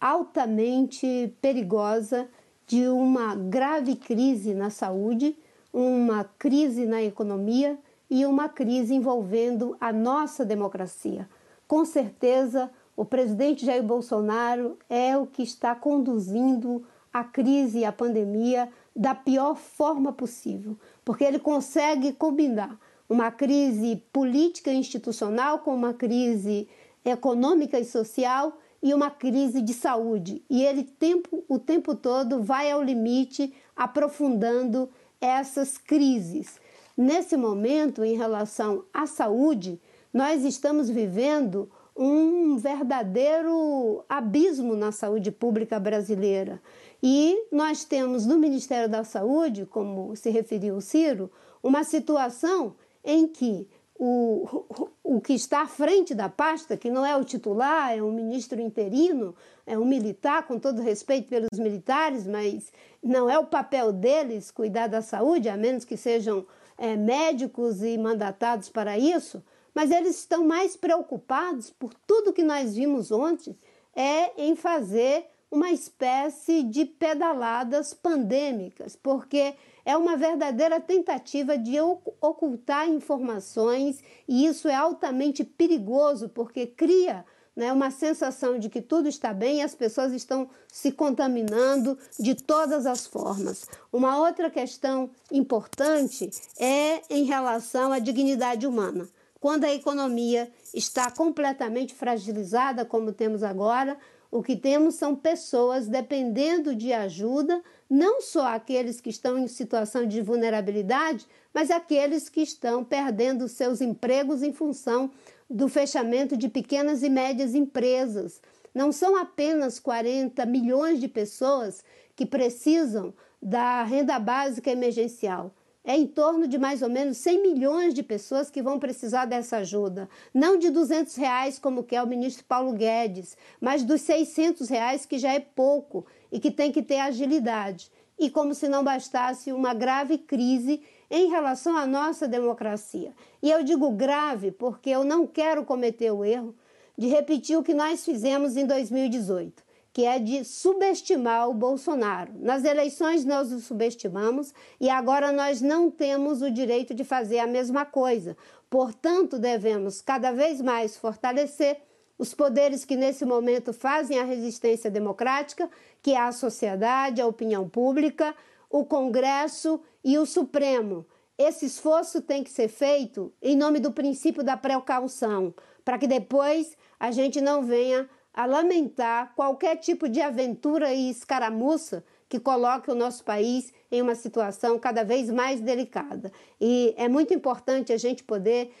altamente 0.00 1.32
perigosa 1.40 2.28
de 2.66 2.88
uma 2.88 3.36
grave 3.36 3.94
crise 3.94 4.52
na 4.52 4.68
saúde, 4.68 5.36
uma 5.72 6.24
crise 6.38 6.86
na 6.86 7.02
economia 7.02 7.78
e 8.10 8.26
uma 8.26 8.48
crise 8.48 8.94
envolvendo 8.94 9.76
a 9.80 9.92
nossa 9.92 10.44
democracia. 10.44 11.28
Com 11.68 11.84
certeza, 11.84 12.70
o 12.96 13.04
presidente 13.04 13.64
Jair 13.64 13.82
Bolsonaro 13.82 14.76
é 14.90 15.16
o 15.16 15.26
que 15.26 15.42
está 15.42 15.74
conduzindo 15.74 16.84
a 17.12 17.24
crise 17.24 17.78
e 17.78 17.84
a 17.84 17.92
pandemia 17.92 18.68
da 18.94 19.14
pior 19.14 19.56
forma 19.56 20.12
possível, 20.12 20.76
porque 21.04 21.24
ele 21.24 21.38
consegue 21.38 22.12
combinar 22.12 22.78
uma 23.08 23.30
crise 23.30 24.02
política 24.12 24.70
e 24.70 24.76
institucional 24.76 25.60
com 25.60 25.74
uma 25.74 25.94
crise 25.94 26.68
econômica 27.04 27.78
e 27.78 27.84
social 27.84 28.58
e 28.82 28.92
uma 28.92 29.10
crise 29.10 29.62
de 29.62 29.72
saúde. 29.72 30.44
E 30.48 30.62
ele 30.62 30.84
tempo, 30.84 31.44
o 31.48 31.58
tempo 31.58 31.94
todo 31.94 32.42
vai 32.42 32.70
ao 32.70 32.82
limite, 32.82 33.54
aprofundando 33.74 34.90
essas 35.20 35.78
crises. 35.78 36.60
Nesse 36.96 37.36
momento, 37.36 38.04
em 38.04 38.16
relação 38.16 38.84
à 38.92 39.06
saúde, 39.06 39.80
nós 40.12 40.44
estamos 40.44 40.90
vivendo 40.90 41.70
um 41.98 42.56
verdadeiro 42.56 44.04
abismo 44.08 44.76
na 44.76 44.92
saúde 44.92 45.32
pública 45.32 45.80
brasileira. 45.80 46.62
E 47.02 47.46
nós 47.50 47.84
temos 47.84 48.24
no 48.24 48.38
Ministério 48.38 48.88
da 48.88 49.02
Saúde, 49.02 49.66
como 49.66 50.14
se 50.14 50.30
referiu 50.30 50.76
o 50.76 50.80
Ciro, 50.80 51.30
uma 51.60 51.82
situação 51.82 52.76
em 53.04 53.26
que 53.26 53.68
o, 53.98 54.92
o 55.02 55.20
que 55.20 55.32
está 55.32 55.62
à 55.62 55.66
frente 55.66 56.14
da 56.14 56.28
pasta, 56.28 56.76
que 56.76 56.88
não 56.88 57.04
é 57.04 57.16
o 57.16 57.24
titular, 57.24 57.92
é 57.96 58.00
um 58.00 58.12
ministro 58.12 58.60
interino, 58.60 59.34
é 59.66 59.76
um 59.76 59.84
militar, 59.84 60.46
com 60.46 60.56
todo 60.56 60.80
respeito 60.80 61.28
pelos 61.28 61.58
militares, 61.58 62.24
mas 62.24 62.72
não 63.02 63.28
é 63.28 63.36
o 63.36 63.46
papel 63.46 63.92
deles 63.92 64.52
cuidar 64.52 64.86
da 64.86 65.02
saúde, 65.02 65.48
a 65.48 65.56
menos 65.56 65.84
que 65.84 65.96
sejam 65.96 66.46
é, 66.76 66.96
médicos 66.96 67.82
e 67.82 67.98
mandatados 67.98 68.68
para 68.68 68.96
isso 68.96 69.42
mas 69.78 69.92
eles 69.92 70.18
estão 70.18 70.44
mais 70.44 70.76
preocupados 70.76 71.70
por 71.70 71.94
tudo 72.04 72.32
que 72.32 72.42
nós 72.42 72.74
vimos 72.74 73.12
ontem 73.12 73.56
é 73.94 74.32
em 74.36 74.56
fazer 74.56 75.26
uma 75.48 75.70
espécie 75.70 76.64
de 76.64 76.84
pedaladas 76.84 77.94
pandêmicas, 77.94 78.96
porque 78.96 79.54
é 79.84 79.96
uma 79.96 80.16
verdadeira 80.16 80.80
tentativa 80.80 81.56
de 81.56 81.80
ocultar 81.80 82.88
informações 82.88 84.02
e 84.26 84.46
isso 84.46 84.66
é 84.66 84.74
altamente 84.74 85.44
perigoso 85.44 86.28
porque 86.28 86.66
cria 86.66 87.24
né, 87.54 87.72
uma 87.72 87.92
sensação 87.92 88.58
de 88.58 88.68
que 88.68 88.82
tudo 88.82 89.08
está 89.08 89.32
bem 89.32 89.58
e 89.58 89.62
as 89.62 89.76
pessoas 89.76 90.12
estão 90.12 90.50
se 90.66 90.90
contaminando 90.90 91.96
de 92.18 92.34
todas 92.34 92.84
as 92.84 93.06
formas. 93.06 93.64
Uma 93.92 94.18
outra 94.18 94.50
questão 94.50 95.08
importante 95.30 96.30
é 96.58 97.00
em 97.08 97.22
relação 97.22 97.92
à 97.92 98.00
dignidade 98.00 98.66
humana. 98.66 99.08
Quando 99.40 99.64
a 99.64 99.72
economia 99.72 100.50
está 100.74 101.10
completamente 101.10 101.94
fragilizada, 101.94 102.84
como 102.84 103.12
temos 103.12 103.42
agora, 103.42 103.96
o 104.30 104.42
que 104.42 104.56
temos 104.56 104.96
são 104.96 105.14
pessoas 105.14 105.86
dependendo 105.86 106.74
de 106.74 106.92
ajuda, 106.92 107.62
não 107.88 108.20
só 108.20 108.48
aqueles 108.48 109.00
que 109.00 109.08
estão 109.08 109.38
em 109.38 109.46
situação 109.46 110.06
de 110.06 110.20
vulnerabilidade, 110.20 111.26
mas 111.54 111.70
aqueles 111.70 112.28
que 112.28 112.42
estão 112.42 112.84
perdendo 112.84 113.48
seus 113.48 113.80
empregos 113.80 114.42
em 114.42 114.52
função 114.52 115.10
do 115.48 115.68
fechamento 115.68 116.36
de 116.36 116.48
pequenas 116.48 117.02
e 117.02 117.08
médias 117.08 117.54
empresas. 117.54 118.42
Não 118.74 118.92
são 118.92 119.16
apenas 119.16 119.78
40 119.78 120.44
milhões 120.44 121.00
de 121.00 121.08
pessoas 121.08 121.82
que 122.14 122.26
precisam 122.26 123.14
da 123.40 123.82
renda 123.82 124.18
básica 124.18 124.70
emergencial. 124.70 125.54
É 125.88 125.96
em 125.96 126.06
torno 126.06 126.46
de 126.46 126.58
mais 126.58 126.82
ou 126.82 126.90
menos 126.90 127.16
100 127.16 127.40
milhões 127.40 127.94
de 127.94 128.02
pessoas 128.02 128.50
que 128.50 128.60
vão 128.60 128.78
precisar 128.78 129.24
dessa 129.24 129.56
ajuda. 129.56 130.06
Não 130.34 130.58
de 130.58 130.68
200 130.68 131.16
reais, 131.16 131.58
como 131.58 131.82
quer 131.82 132.02
o 132.02 132.06
ministro 132.06 132.44
Paulo 132.44 132.74
Guedes, 132.74 133.38
mas 133.58 133.82
dos 133.82 134.02
600 134.02 134.68
reais, 134.68 135.06
que 135.06 135.18
já 135.18 135.32
é 135.32 135.40
pouco 135.40 136.04
e 136.30 136.38
que 136.38 136.50
tem 136.50 136.70
que 136.70 136.82
ter 136.82 136.98
agilidade. 136.98 137.90
E 138.18 138.28
como 138.28 138.54
se 138.54 138.68
não 138.68 138.84
bastasse 138.84 139.50
uma 139.50 139.72
grave 139.72 140.18
crise 140.18 140.82
em 141.10 141.30
relação 141.30 141.74
à 141.74 141.86
nossa 141.86 142.28
democracia. 142.28 143.14
E 143.42 143.50
eu 143.50 143.62
digo 143.62 143.90
grave 143.90 144.50
porque 144.50 144.90
eu 144.90 145.04
não 145.04 145.26
quero 145.26 145.64
cometer 145.64 146.10
o 146.10 146.22
erro 146.22 146.54
de 146.98 147.06
repetir 147.06 147.56
o 147.56 147.62
que 147.62 147.72
nós 147.72 148.04
fizemos 148.04 148.58
em 148.58 148.66
2018, 148.66 149.62
que 149.98 150.04
é 150.04 150.20
de 150.20 150.44
subestimar 150.44 151.50
o 151.50 151.54
Bolsonaro. 151.54 152.32
Nas 152.38 152.62
eleições 152.62 153.24
nós 153.24 153.50
o 153.50 153.58
subestimamos 153.58 154.54
e 154.80 154.88
agora 154.88 155.32
nós 155.32 155.60
não 155.60 155.90
temos 155.90 156.40
o 156.40 156.52
direito 156.52 156.94
de 156.94 157.02
fazer 157.02 157.40
a 157.40 157.48
mesma 157.48 157.84
coisa. 157.84 158.36
Portanto, 158.70 159.40
devemos 159.40 160.00
cada 160.00 160.30
vez 160.30 160.60
mais 160.60 160.96
fortalecer 160.96 161.78
os 162.16 162.32
poderes 162.32 162.84
que 162.84 162.94
nesse 162.94 163.24
momento 163.24 163.72
fazem 163.72 164.20
a 164.20 164.24
resistência 164.24 164.88
democrática, 164.88 165.68
que 166.00 166.12
é 166.12 166.20
a 166.20 166.30
sociedade, 166.30 167.20
a 167.20 167.26
opinião 167.26 167.68
pública, 167.68 168.36
o 168.70 168.84
Congresso 168.84 169.80
e 170.04 170.16
o 170.16 170.24
Supremo. 170.24 171.04
Esse 171.36 171.66
esforço 171.66 172.22
tem 172.22 172.44
que 172.44 172.52
ser 172.52 172.68
feito 172.68 173.32
em 173.42 173.56
nome 173.56 173.80
do 173.80 173.90
princípio 173.90 174.44
da 174.44 174.56
precaução, 174.56 175.52
para 175.84 175.98
que 175.98 176.06
depois 176.06 176.76
a 177.00 177.10
gente 177.10 177.40
não 177.40 177.64
venha 177.64 178.08
a 178.38 178.46
lamentar 178.46 179.32
qualquer 179.34 179.78
tipo 179.78 180.08
de 180.08 180.20
aventura 180.20 180.94
e 180.94 181.10
escaramuça 181.10 182.04
que 182.28 182.38
coloque 182.38 182.88
o 182.88 182.94
nosso 182.94 183.24
país 183.24 183.72
em 183.90 184.00
uma 184.00 184.14
situação 184.14 184.78
cada 184.78 185.02
vez 185.02 185.28
mais 185.28 185.60
delicada. 185.60 186.30
E 186.60 186.94
é 186.96 187.08
muito 187.08 187.34
importante 187.34 187.92
a 187.92 187.96
gente 187.96 188.22
poder 188.22 188.72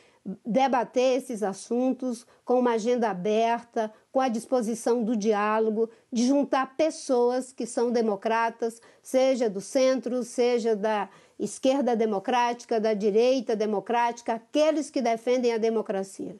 debater 0.46 1.18
esses 1.18 1.42
assuntos 1.42 2.24
com 2.44 2.60
uma 2.60 2.74
agenda 2.74 3.10
aberta, 3.10 3.92
com 4.12 4.20
a 4.20 4.28
disposição 4.28 5.02
do 5.02 5.16
diálogo, 5.16 5.90
de 6.12 6.24
juntar 6.24 6.76
pessoas 6.76 7.52
que 7.52 7.66
são 7.66 7.90
democratas, 7.90 8.80
seja 9.02 9.50
do 9.50 9.60
centro, 9.60 10.22
seja 10.22 10.76
da 10.76 11.08
esquerda 11.36 11.96
democrática, 11.96 12.78
da 12.78 12.94
direita 12.94 13.56
democrática, 13.56 14.34
aqueles 14.34 14.88
que 14.88 15.02
defendem 15.02 15.52
a 15.52 15.58
democracia. 15.58 16.36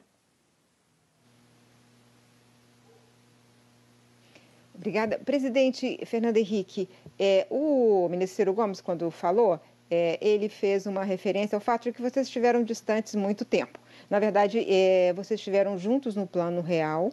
Obrigada. 4.79 5.19
Presidente 5.19 5.99
Fernando 6.05 6.37
Henrique, 6.37 6.87
é, 7.19 7.45
o 7.49 8.07
ministro 8.09 8.53
Gomes, 8.53 8.79
quando 8.79 9.11
falou, 9.11 9.59
é, 9.91 10.17
ele 10.21 10.47
fez 10.47 10.85
uma 10.85 11.03
referência 11.03 11.57
ao 11.57 11.59
fato 11.59 11.83
de 11.83 11.91
que 11.91 12.01
vocês 12.01 12.27
estiveram 12.27 12.63
distantes 12.63 13.13
muito 13.13 13.43
tempo. 13.43 13.77
Na 14.09 14.19
verdade, 14.19 14.65
é, 14.69 15.11
vocês 15.13 15.37
estiveram 15.37 15.77
juntos 15.77 16.15
no 16.15 16.25
plano 16.25 16.61
real. 16.61 17.11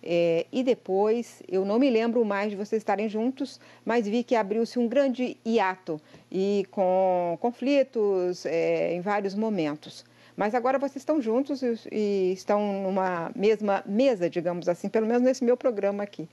É, 0.00 0.46
e 0.52 0.62
depois, 0.62 1.42
eu 1.48 1.64
não 1.64 1.76
me 1.76 1.90
lembro 1.90 2.24
mais 2.24 2.50
de 2.50 2.56
vocês 2.56 2.80
estarem 2.80 3.08
juntos, 3.08 3.58
mas 3.84 4.06
vi 4.06 4.22
que 4.22 4.36
abriu-se 4.36 4.78
um 4.78 4.86
grande 4.86 5.36
hiato 5.44 6.00
e 6.30 6.66
com 6.70 7.36
conflitos 7.40 8.46
é, 8.46 8.94
em 8.94 9.00
vários 9.00 9.34
momentos. 9.34 10.04
Mas 10.38 10.54
agora 10.54 10.78
vocês 10.78 10.98
estão 11.02 11.20
juntos 11.20 11.60
e, 11.90 12.32
estão 12.32 12.84
numa 12.84 13.32
mesma 13.34 13.82
mesa, 13.84 14.30
digamos 14.30 14.68
assim, 14.68 14.88
pelo 14.88 15.04
menos 15.04 15.20
nesse 15.20 15.42
meu 15.42 15.56
programa 15.56 16.04
aqui. 16.04 16.28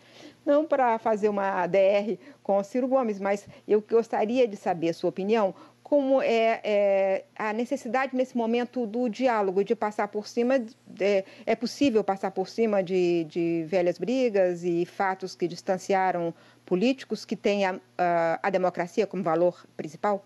Não 0.46 0.64
para 0.64 1.00
fazer 1.00 1.28
uma 1.28 1.66
DR 1.66 2.20
com 2.44 2.56
o 2.56 2.64
Ciro 2.64 2.88
Gomes, 2.88 3.20
mas 3.20 3.48
eu 3.68 3.82
gostaria 3.82 4.48
de 4.48 4.56
saber 4.56 4.90
a 4.90 4.94
sua 4.94 5.10
opinião 5.10 5.56
como 5.82 6.22
é, 6.22 6.62
é, 6.64 7.26
a 7.36 7.52
necessidade 7.52 8.16
nesse 8.16 8.38
momento 8.38 8.86
do 8.86 9.10
diálogo, 9.10 9.64
de 9.64 9.76
passar 9.76 10.08
por 10.08 10.28
cima, 10.28 10.64
é, 11.00 11.26
é 11.44 11.56
possível 11.56 12.04
passar 12.04 12.30
por 12.30 12.48
cima 12.48 12.84
de, 12.84 13.24
de, 13.24 13.66
velhas 13.68 13.98
brigas 13.98 14.64
e 14.64 14.86
fatos 14.86 15.34
que 15.34 15.48
distanciaram 15.48 16.32
políticos 16.64 17.26
que 17.26 17.36
têm 17.36 17.66
a, 17.66 17.80
a, 17.98 18.40
a 18.44 18.50
democracia 18.52 19.08
como 19.08 19.24
valor 19.24 19.66
principal? 19.76 20.24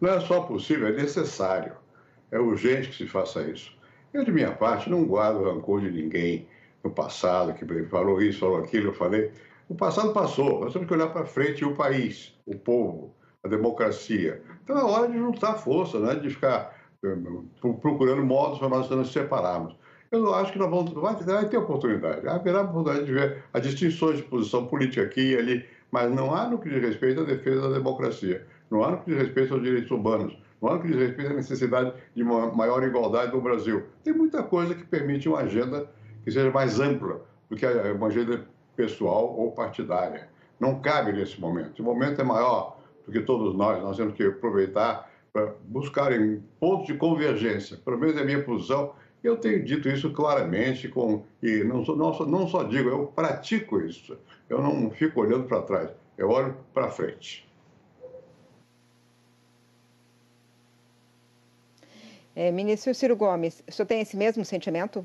Não 0.00 0.10
é 0.10 0.20
só 0.20 0.40
possível, 0.40 0.88
é 0.88 0.92
necessário. 0.92 1.83
É 2.34 2.40
urgente 2.40 2.88
que 2.88 2.96
se 2.96 3.06
faça 3.06 3.42
isso. 3.42 3.72
Eu, 4.12 4.24
de 4.24 4.32
minha 4.32 4.50
parte, 4.50 4.90
não 4.90 5.04
guardo 5.04 5.44
rancor 5.44 5.80
de 5.80 5.90
ninguém 5.90 6.48
no 6.82 6.90
passado, 6.90 7.54
que 7.54 7.64
falou 7.84 8.20
isso, 8.20 8.40
falou 8.40 8.58
aquilo, 8.58 8.88
eu 8.88 8.92
falei. 8.92 9.30
O 9.68 9.74
passado 9.76 10.12
passou, 10.12 10.60
nós 10.60 10.72
temos 10.72 10.88
que 10.88 10.94
olhar 10.94 11.08
para 11.12 11.24
frente 11.24 11.64
o 11.64 11.76
país, 11.76 12.36
o 12.44 12.58
povo 12.58 13.14
a 13.44 13.48
democracia. 13.48 14.42
Então 14.64 14.76
é 14.76 14.82
hora 14.82 15.08
de 15.08 15.16
juntar 15.16 15.54
força, 15.54 16.00
né? 16.00 16.16
de 16.16 16.30
ficar 16.30 16.74
eh, 17.04 17.16
procurando 17.80 18.24
modos 18.24 18.58
para 18.58 18.68
nós 18.68 18.88
nos 18.88 19.12
separarmos. 19.12 19.76
Eu 20.10 20.34
acho 20.34 20.52
que 20.52 20.58
nós 20.58 20.70
vamos, 20.70 20.92
vai, 20.92 21.14
vai 21.14 21.48
ter 21.48 21.58
oportunidade. 21.58 22.26
Haverá 22.26 22.62
oportunidade 22.62 23.04
de 23.04 23.12
ver 23.12 23.44
as 23.52 23.62
distinções 23.62 24.16
de 24.16 24.22
posição 24.24 24.66
política 24.66 25.02
aqui 25.02 25.32
e 25.32 25.36
ali, 25.36 25.64
mas 25.90 26.10
não 26.10 26.34
há 26.34 26.48
no 26.48 26.58
que 26.58 26.68
diz 26.68 26.82
respeito 26.82 27.20
à 27.20 27.24
defesa 27.24 27.68
da 27.68 27.76
democracia, 27.76 28.46
não 28.70 28.82
há 28.82 28.92
no 28.92 28.98
que 28.98 29.10
diz 29.10 29.18
respeito 29.18 29.54
aos 29.54 29.62
direitos 29.62 29.90
humanos, 29.90 30.36
no 30.72 30.80
que 30.80 30.88
diz 30.88 30.96
respeito 30.96 31.30
à 31.30 31.34
necessidade 31.34 31.92
de 32.14 32.22
uma 32.22 32.50
maior 32.52 32.82
igualdade 32.82 33.32
no 33.32 33.40
Brasil. 33.40 33.84
Tem 34.02 34.14
muita 34.14 34.42
coisa 34.42 34.74
que 34.74 34.84
permite 34.84 35.28
uma 35.28 35.40
agenda 35.40 35.90
que 36.24 36.30
seja 36.30 36.50
mais 36.50 36.80
ampla 36.80 37.20
do 37.50 37.56
que 37.56 37.66
uma 37.66 38.06
agenda 38.06 38.46
pessoal 38.74 39.34
ou 39.36 39.52
partidária. 39.52 40.28
Não 40.58 40.80
cabe 40.80 41.12
nesse 41.12 41.40
momento. 41.40 41.80
O 41.80 41.82
momento 41.82 42.20
é 42.20 42.24
maior 42.24 42.78
do 43.06 43.12
que 43.12 43.20
todos 43.20 43.54
nós, 43.54 43.82
nós 43.82 43.96
temos 43.96 44.14
que 44.14 44.24
aproveitar 44.24 45.10
para 45.32 45.52
buscarem 45.66 46.42
pontos 46.60 46.86
de 46.86 46.94
convergência. 46.94 47.76
Pelo 47.76 47.98
menos 47.98 48.16
é 48.16 48.22
a 48.22 48.24
minha 48.24 48.42
posição. 48.42 48.92
Eu 49.22 49.36
tenho 49.36 49.64
dito 49.64 49.88
isso 49.88 50.10
claramente 50.12 50.88
com, 50.88 51.24
e 51.42 51.64
não, 51.64 51.82
não, 51.82 52.14
só, 52.14 52.26
não 52.26 52.46
só 52.46 52.62
digo, 52.62 52.88
eu 52.88 53.06
pratico 53.06 53.80
isso. 53.80 54.16
Eu 54.48 54.62
não 54.62 54.90
fico 54.90 55.20
olhando 55.20 55.44
para 55.44 55.62
trás, 55.62 55.90
eu 56.16 56.30
olho 56.30 56.54
para 56.72 56.90
frente. 56.90 57.48
É, 62.36 62.50
ministro 62.50 62.92
Ciro 62.94 63.16
Gomes, 63.16 63.62
o 63.68 63.72
senhor 63.72 63.86
tem 63.86 64.00
esse 64.00 64.16
mesmo 64.16 64.44
sentimento? 64.44 65.04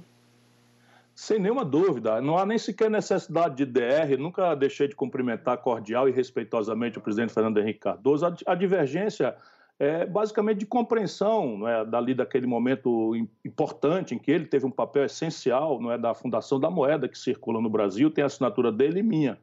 Sem 1.14 1.38
nenhuma 1.38 1.66
dúvida, 1.66 2.22
não 2.22 2.38
há 2.38 2.46
nem 2.46 2.58
sequer 2.58 2.90
necessidade 2.90 3.58
de 3.58 3.66
DR, 3.66 4.18
nunca 4.18 4.56
deixei 4.56 4.88
de 4.88 4.96
cumprimentar 4.96 5.58
cordial 5.58 6.08
e 6.08 6.12
respeitosamente 6.12 6.98
o 6.98 7.02
presidente 7.02 7.34
Fernando 7.34 7.60
Henrique 7.60 7.82
Cardoso. 7.82 8.26
A, 8.46 8.56
divergência 8.56 9.36
é 9.78 10.06
basicamente 10.06 10.60
de 10.60 10.66
compreensão 10.66 11.58
não 11.58 11.68
é, 11.68 11.86
dali 11.86 12.14
daquele 12.14 12.48
momento 12.48 13.14
importante 13.46 14.16
em 14.16 14.18
que 14.18 14.32
ele 14.32 14.46
teve 14.46 14.66
um 14.66 14.72
papel 14.72 15.04
essencial 15.04 15.80
não 15.80 15.92
é, 15.92 15.98
da 15.98 16.14
fundação 16.14 16.60
da 16.60 16.70
moeda 16.70 17.08
que 17.08 17.18
circula 17.18 17.62
no 17.62 17.70
Brasil, 17.70 18.10
tem 18.10 18.24
a 18.24 18.28
assinatura 18.28 18.72
dele 18.72 19.02
e 19.02 19.04
minha. 19.04 19.38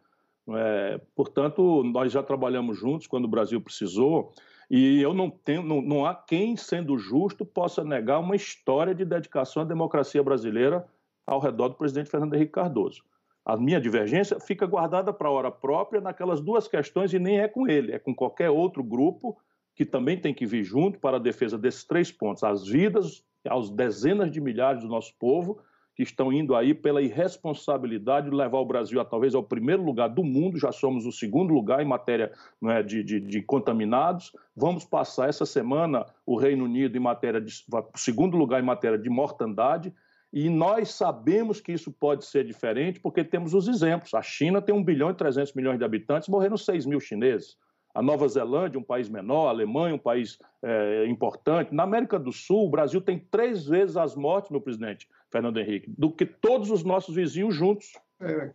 É? 0.49 1.00
Portanto, 1.14 1.83
nós 1.85 2.11
já 2.11 2.23
trabalhamos 2.23 2.78
juntos 2.78 3.07
quando 3.07 3.26
o 3.26 3.28
Brasil 3.28 3.61
precisou. 3.61 4.33
E 4.68 5.00
eu 5.00 5.14
não 5.14 5.30
tenho, 5.30 5.62
não, 5.62 5.80
não 5.80 6.06
há 6.06 6.14
quem, 6.14 6.56
sendo 6.56 6.99
justo, 6.99 7.44
possa 7.44 7.85
negar 7.85 8.18
uma 8.18 8.35
história 8.35 8.94
de 8.94 9.04
dedicação 9.04 9.62
à 9.62 9.64
democracia 9.64 10.23
brasileira 10.23 10.85
ao 11.26 11.40
redor 11.40 11.68
do 11.68 11.75
presidente 11.76 12.11
Fernando 12.11 12.35
Henrique 12.35 12.52
Cardoso. 12.52 13.02
A 13.44 13.56
minha 13.56 13.80
divergência 13.80 14.40
fica 14.40 14.66
guardada 14.66 15.12
para 15.12 15.28
a 15.28 15.30
hora 15.30 15.50
própria 15.52 16.00
naquelas 16.00 16.40
duas 16.40 16.66
questões 16.66 17.12
e 17.12 17.18
nem 17.18 17.38
é 17.38 17.46
com 17.46 17.68
ele, 17.68 17.92
é 17.92 17.99
com 17.99 18.12
qualquer 18.14 18.50
outro 18.50 18.82
grupo 18.82 19.38
que 19.73 19.85
também 19.85 20.18
tem 20.18 20.35
que 20.35 20.46
vir 20.46 20.64
junto 20.64 20.99
para 20.99 21.18
a 21.18 21.20
defesa 21.20 21.56
desses 21.56 21.85
três 21.85 22.11
pontos: 22.11 22.42
as 22.42 22.66
vidas, 22.66 23.25
aos 23.49 23.70
dezenas 23.70 24.32
de 24.32 24.40
milhares 24.40 24.82
do 24.82 24.88
nosso 24.88 25.14
povo 25.16 25.61
que 25.96 26.02
estão 26.02 26.30
indo 26.30 26.54
aí 26.54 26.74
pela 26.74 27.00
irresponsabilidade 27.00 28.28
de 28.28 28.36
levar 28.36 28.58
o 28.58 28.66
Brasil 28.66 29.00
a 29.00 29.04
talvez 29.04 29.34
ao 29.34 29.42
primeiro 29.42 29.82
lugar 29.82 30.08
do 30.08 30.22
mundo, 30.22 30.58
já 30.58 30.70
somos 30.70 31.06
o 31.06 31.10
segundo 31.10 31.54
lugar 31.54 31.82
em 31.82 31.88
matéria 31.88 32.30
é, 32.64 32.82
de, 32.82 33.02
de, 33.02 33.18
de, 33.18 33.40
contaminados. 33.40 34.30
Vamos 34.54 34.84
passar 34.84 35.30
essa 35.30 35.46
semana 35.46 36.04
o 36.26 36.36
Reino 36.36 36.66
Unido 36.66 36.98
em 36.98 37.00
matéria 37.00 37.40
de 37.40 37.64
segundo 37.94 38.36
lugar 38.36 38.62
em 38.62 38.66
matéria 38.66 38.98
de 38.98 39.08
mortandade. 39.08 39.90
E 40.30 40.50
nós 40.50 40.90
sabemos 40.90 41.62
que 41.62 41.72
isso 41.72 41.90
pode 41.90 42.26
ser 42.26 42.44
diferente 42.44 43.00
porque 43.00 43.24
temos 43.24 43.54
os 43.54 43.66
exemplos. 43.66 44.12
A 44.12 44.20
China 44.20 44.60
tem 44.60 44.74
1 44.74 44.84
bilhão 44.84 45.10
e 45.10 45.14
300 45.14 45.54
milhões 45.54 45.78
de 45.78 45.84
habitantes, 45.84 46.28
morreram 46.28 46.58
6 46.58 46.84
mil 46.84 47.00
chineses. 47.00 47.56
A 47.94 48.02
Nova 48.02 48.28
Zelândia, 48.28 48.78
um 48.78 48.84
país 48.84 49.08
menor, 49.08 49.46
a 49.46 49.50
Alemanha, 49.50 49.94
um 49.94 49.98
país 49.98 50.38
é, 50.62 51.06
importante. 51.06 51.74
Na 51.74 51.84
América 51.84 52.18
do 52.18 52.30
Sul, 52.30 52.66
o 52.66 52.70
Brasil 52.70 53.00
tem 53.00 53.18
três 53.18 53.66
vezes 53.66 53.96
as 53.96 54.14
mortes, 54.14 54.50
meu 54.50 54.60
presidente 54.60 55.08
Fernando 55.30 55.59
Henrique, 55.59 55.92
do 55.97 56.11
que 56.11 56.25
todos 56.25 56.71
os 56.71 56.85
nossos 56.85 57.14
vizinhos 57.14 57.54
juntos. 57.54 57.92
É 58.21 58.50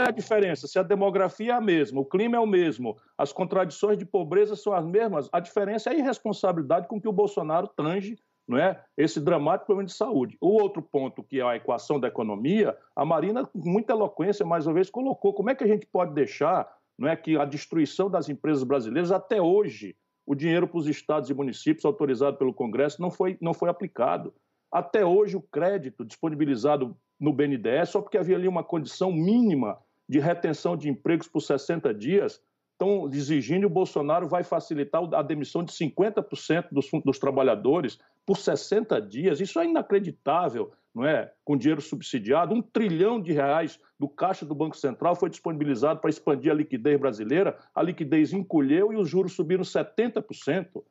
é 0.00 0.08
a 0.08 0.10
diferença? 0.10 0.66
Se 0.66 0.78
a 0.78 0.82
demografia 0.82 1.52
é 1.52 1.54
a 1.54 1.60
mesma, 1.60 2.00
o 2.00 2.04
clima 2.04 2.36
é 2.36 2.40
o 2.40 2.46
mesmo, 2.46 2.96
as 3.16 3.32
contradições 3.32 3.96
de 3.96 4.04
pobreza 4.04 4.56
são 4.56 4.72
as 4.72 4.84
mesmas, 4.84 5.28
a 5.32 5.38
diferença 5.38 5.90
é 5.90 5.92
a 5.92 5.98
irresponsabilidade 5.98 6.88
com 6.88 7.00
que 7.00 7.08
o 7.08 7.12
Bolsonaro 7.12 7.68
tange 7.68 8.18
não 8.48 8.58
é? 8.58 8.82
esse 8.96 9.20
dramático 9.20 9.66
problema 9.66 9.86
de 9.86 9.92
saúde. 9.92 10.36
O 10.40 10.48
outro 10.48 10.82
ponto, 10.82 11.22
que 11.22 11.38
é 11.38 11.42
a 11.44 11.54
equação 11.54 12.00
da 12.00 12.08
economia, 12.08 12.76
a 12.96 13.04
Marina, 13.04 13.46
com 13.46 13.60
muita 13.60 13.92
eloquência, 13.92 14.44
mais 14.44 14.66
uma 14.66 14.74
vez, 14.74 14.90
colocou 14.90 15.32
como 15.32 15.50
é 15.50 15.54
que 15.54 15.62
a 15.62 15.68
gente 15.68 15.86
pode 15.86 16.12
deixar 16.14 16.68
não 16.98 17.08
é, 17.08 17.16
que 17.16 17.38
a 17.38 17.46
destruição 17.46 18.10
das 18.10 18.28
empresas 18.28 18.62
brasileiras, 18.62 19.10
até 19.10 19.40
hoje, 19.40 19.96
o 20.26 20.34
dinheiro 20.34 20.68
para 20.68 20.78
os 20.78 20.86
estados 20.86 21.30
e 21.30 21.34
municípios 21.34 21.84
autorizado 21.84 22.36
pelo 22.36 22.52
Congresso 22.52 23.00
não 23.00 23.10
foi, 23.10 23.38
não 23.40 23.54
foi 23.54 23.70
aplicado. 23.70 24.34
Até 24.70 25.04
hoje, 25.04 25.36
o 25.36 25.42
crédito 25.42 26.04
disponibilizado 26.04 26.96
no 27.18 27.32
BNDES, 27.32 27.90
só 27.90 28.00
porque 28.00 28.16
havia 28.16 28.36
ali 28.36 28.48
uma 28.48 28.64
condição 28.64 29.12
mínima 29.12 29.78
de 30.08 30.18
retenção 30.18 30.76
de 30.76 30.88
empregos 30.88 31.28
por 31.28 31.40
60 31.40 31.92
dias, 31.92 32.40
estão 32.72 33.06
exigindo 33.12 33.64
e 33.64 33.66
o 33.66 33.70
Bolsonaro 33.70 34.26
vai 34.26 34.42
facilitar 34.42 35.02
a 35.14 35.22
demissão 35.22 35.62
de 35.62 35.70
50% 35.72 36.68
dos, 36.72 36.88
dos 37.04 37.18
trabalhadores 37.18 37.98
por 38.24 38.38
60 38.38 39.00
dias. 39.02 39.40
Isso 39.40 39.60
é 39.60 39.66
inacreditável, 39.66 40.72
não 40.94 41.04
é? 41.04 41.30
Com 41.44 41.58
dinheiro 41.58 41.82
subsidiado, 41.82 42.54
um 42.54 42.62
trilhão 42.62 43.20
de 43.20 43.32
reais 43.32 43.78
do 43.98 44.08
caixa 44.08 44.46
do 44.46 44.54
Banco 44.54 44.76
Central 44.76 45.14
foi 45.14 45.28
disponibilizado 45.28 46.00
para 46.00 46.08
expandir 46.08 46.50
a 46.50 46.54
liquidez 46.54 46.98
brasileira, 46.98 47.58
a 47.74 47.82
liquidez 47.82 48.32
encolheu 48.32 48.92
e 48.92 48.96
os 48.96 49.08
juros 49.08 49.32
subiram 49.32 49.62
70%. 49.62 50.82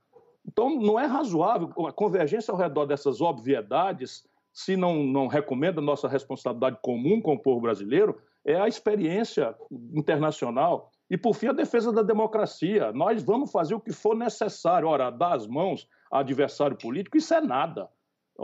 Então, 0.49 0.81
não 0.81 0.99
é 0.99 1.05
razoável 1.05 1.71
a 1.85 1.91
convergência 1.91 2.51
ao 2.51 2.57
redor 2.57 2.87
dessas 2.87 3.21
obviedades, 3.21 4.27
se 4.51 4.75
não, 4.75 5.03
não 5.03 5.27
recomenda 5.27 5.79
nossa 5.79 6.07
responsabilidade 6.07 6.79
comum 6.81 7.21
com 7.21 7.35
o 7.35 7.39
povo 7.39 7.61
brasileiro, 7.61 8.19
é 8.43 8.59
a 8.59 8.67
experiência 8.67 9.55
internacional. 9.93 10.89
E, 11.07 11.15
por 11.15 11.35
fim, 11.35 11.49
a 11.49 11.53
defesa 11.53 11.91
da 11.91 12.01
democracia. 12.01 12.91
Nós 12.91 13.21
vamos 13.21 13.51
fazer 13.51 13.75
o 13.75 13.79
que 13.79 13.93
for 13.93 14.15
necessário. 14.15 14.87
Ora, 14.87 15.11
dar 15.11 15.35
as 15.35 15.45
mãos 15.45 15.87
a 16.11 16.21
adversário 16.21 16.75
político, 16.75 17.15
isso 17.15 17.31
é 17.31 17.41
nada. 17.41 17.87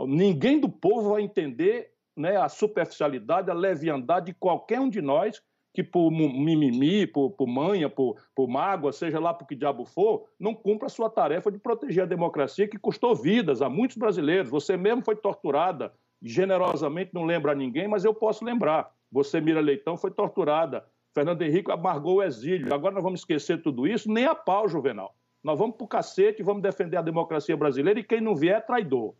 Ninguém 0.06 0.60
do 0.60 0.68
povo 0.68 1.10
vai 1.10 1.22
entender 1.22 1.90
né, 2.16 2.36
a 2.36 2.48
superficialidade, 2.48 3.50
a 3.50 3.54
leviandade 3.54 4.26
de 4.26 4.34
qualquer 4.34 4.78
um 4.78 4.88
de 4.88 5.02
nós 5.02 5.42
que 5.76 5.84
por 5.84 6.10
mimimi, 6.10 7.06
por, 7.06 7.32
por 7.32 7.46
manha, 7.46 7.90
por, 7.90 8.16
por 8.34 8.48
mágoa, 8.48 8.94
seja 8.94 9.20
lá 9.20 9.34
por 9.34 9.46
que 9.46 9.54
diabo 9.54 9.84
for, 9.84 10.24
não 10.40 10.54
cumpra 10.54 10.86
a 10.86 10.88
sua 10.88 11.10
tarefa 11.10 11.52
de 11.52 11.58
proteger 11.58 12.04
a 12.04 12.06
democracia 12.06 12.66
que 12.66 12.78
custou 12.78 13.14
vidas 13.14 13.60
a 13.60 13.68
muitos 13.68 13.98
brasileiros. 13.98 14.48
Você 14.48 14.74
mesmo 14.74 15.04
foi 15.04 15.14
torturada, 15.14 15.92
generosamente 16.22 17.10
não 17.12 17.26
lembra 17.26 17.52
a 17.52 17.54
ninguém, 17.54 17.86
mas 17.86 18.06
eu 18.06 18.14
posso 18.14 18.42
lembrar. 18.42 18.90
Você, 19.12 19.38
Mira 19.38 19.60
Leitão, 19.60 19.98
foi 19.98 20.10
torturada. 20.10 20.82
Fernando 21.14 21.42
Henrique 21.42 21.70
amargou 21.70 22.16
o 22.16 22.22
exílio. 22.22 22.72
Agora 22.72 22.94
nós 22.94 23.04
vamos 23.04 23.20
esquecer 23.20 23.60
tudo 23.60 23.86
isso? 23.86 24.10
Nem 24.10 24.24
a 24.24 24.34
pau, 24.34 24.66
Juvenal. 24.66 25.14
Nós 25.44 25.58
vamos 25.58 25.76
para 25.76 25.84
o 25.84 25.88
cacete, 25.88 26.42
vamos 26.42 26.62
defender 26.62 26.96
a 26.96 27.02
democracia 27.02 27.54
brasileira 27.54 28.00
e 28.00 28.04
quem 28.04 28.22
não 28.22 28.34
vier 28.34 28.56
é 28.56 28.60
traidor. 28.60 29.12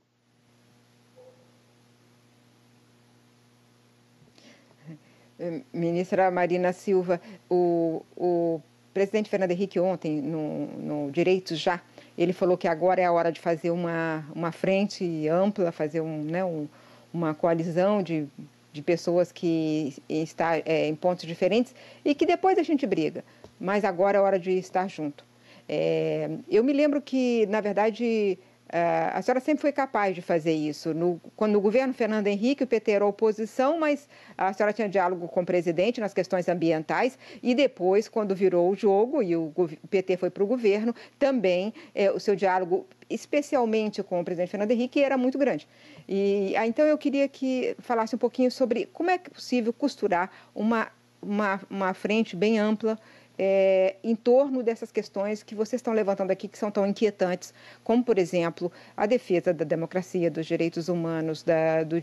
Ministra 5.72 6.30
Marina 6.30 6.72
Silva, 6.72 7.20
o, 7.50 8.02
o 8.16 8.60
presidente 8.94 9.28
Fernando 9.28 9.50
Henrique 9.50 9.78
ontem, 9.78 10.20
no, 10.20 10.66
no 10.78 11.10
Direitos 11.10 11.58
Já, 11.58 11.80
ele 12.16 12.32
falou 12.32 12.56
que 12.56 12.66
agora 12.66 13.00
é 13.00 13.04
a 13.04 13.12
hora 13.12 13.30
de 13.30 13.40
fazer 13.40 13.70
uma, 13.70 14.24
uma 14.34 14.50
frente 14.50 15.28
ampla, 15.28 15.70
fazer 15.70 16.00
um, 16.00 16.22
né, 16.22 16.42
um, 16.44 16.66
uma 17.12 17.34
coalizão 17.34 18.02
de, 18.02 18.26
de 18.72 18.80
pessoas 18.80 19.30
que 19.30 19.94
está 20.08 20.56
é, 20.58 20.86
em 20.86 20.94
pontos 20.94 21.26
diferentes 21.26 21.74
e 22.04 22.14
que 22.14 22.24
depois 22.24 22.58
a 22.58 22.62
gente 22.62 22.86
briga, 22.86 23.22
mas 23.60 23.84
agora 23.84 24.16
é 24.16 24.20
hora 24.20 24.38
de 24.38 24.52
estar 24.52 24.88
junto. 24.88 25.24
É, 25.68 26.30
eu 26.48 26.64
me 26.64 26.72
lembro 26.72 27.02
que, 27.02 27.44
na 27.46 27.60
verdade, 27.60 28.38
a 28.68 29.22
senhora 29.22 29.40
sempre 29.40 29.62
foi 29.62 29.70
capaz 29.70 30.14
de 30.14 30.20
fazer 30.20 30.52
isso. 30.52 30.92
No, 30.92 31.20
quando 31.36 31.52
no 31.52 31.60
governo 31.60 31.94
Fernando 31.94 32.26
Henrique, 32.26 32.64
o 32.64 32.66
PT 32.66 32.90
era 32.90 33.06
oposição, 33.06 33.78
mas 33.78 34.08
a 34.36 34.52
senhora 34.52 34.72
tinha 34.72 34.88
diálogo 34.88 35.28
com 35.28 35.42
o 35.42 35.46
presidente 35.46 36.00
nas 36.00 36.12
questões 36.12 36.48
ambientais. 36.48 37.16
E 37.42 37.54
depois, 37.54 38.08
quando 38.08 38.34
virou 38.34 38.68
o 38.70 38.74
jogo 38.74 39.22
e 39.22 39.36
o, 39.36 39.52
PT 39.88 40.16
foi 40.16 40.30
para 40.30 40.42
o 40.42 40.46
governo, 40.46 40.94
também 41.18 41.72
é, 41.94 42.10
o 42.10 42.18
seu 42.18 42.34
diálogo, 42.34 42.86
especialmente 43.08 44.02
com 44.02 44.20
o 44.20 44.24
presidente 44.24 44.50
Fernando 44.50 44.72
Henrique, 44.72 45.00
era 45.00 45.16
muito 45.16 45.38
grande. 45.38 45.68
E 46.08 46.54
ah, 46.56 46.66
então 46.66 46.84
eu 46.84 46.98
queria 46.98 47.28
que 47.28 47.76
falasse 47.78 48.16
um 48.16 48.18
pouquinho 48.18 48.50
sobre 48.50 48.86
como 48.92 49.10
é 49.10 49.18
possível 49.18 49.72
costurar 49.72 50.30
uma, 50.54 50.88
uma, 51.22 51.60
uma 51.70 51.94
frente 51.94 52.34
bem 52.34 52.58
ampla 52.58 52.98
é, 53.38 53.96
em 54.02 54.14
torno 54.14 54.62
dessas 54.62 54.90
questões 54.90 55.42
que 55.42 55.54
vocês 55.54 55.80
estão 55.80 55.92
levantando 55.92 56.30
aqui, 56.30 56.48
que 56.48 56.58
são 56.58 56.70
tão 56.70 56.86
inquietantes, 56.86 57.52
como, 57.84 58.02
por 58.02 58.18
exemplo, 58.18 58.72
a 58.96 59.06
defesa 59.06 59.52
da 59.52 59.64
democracia, 59.64 60.30
dos 60.30 60.46
direitos 60.46 60.88
humanos, 60.88 61.42
da, 61.42 61.82
do, 61.82 61.96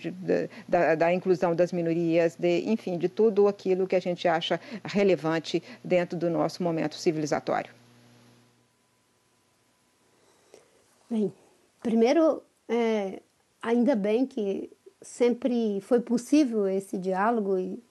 da, 0.67 0.96
da, 0.96 1.13
inclusão 1.13 1.56
das 1.56 1.72
minorias, 1.72 2.36
de, 2.36 2.69
enfim, 2.69 2.98
de 2.98 3.10
tudo 3.10 3.48
aquilo 3.48 3.88
que 3.88 3.96
a 3.96 4.02
gente 4.02 4.28
acha 4.28 4.60
relevante 4.84 5.62
dentro 5.84 6.17
do 6.17 6.30
nosso 6.30 6.62
momento 6.62 6.96
civilizatório. 6.96 7.72
Bem, 11.10 11.32
primeiro, 11.82 12.41
é, 12.67 13.22
ainda 13.62 13.96
bem 13.96 14.26
que 14.26 14.69
sempre 15.02 15.82
foi 15.82 16.00
possível 16.00 16.67
esse 16.67 16.98
diálogo 16.98 17.58
e, 17.60 17.84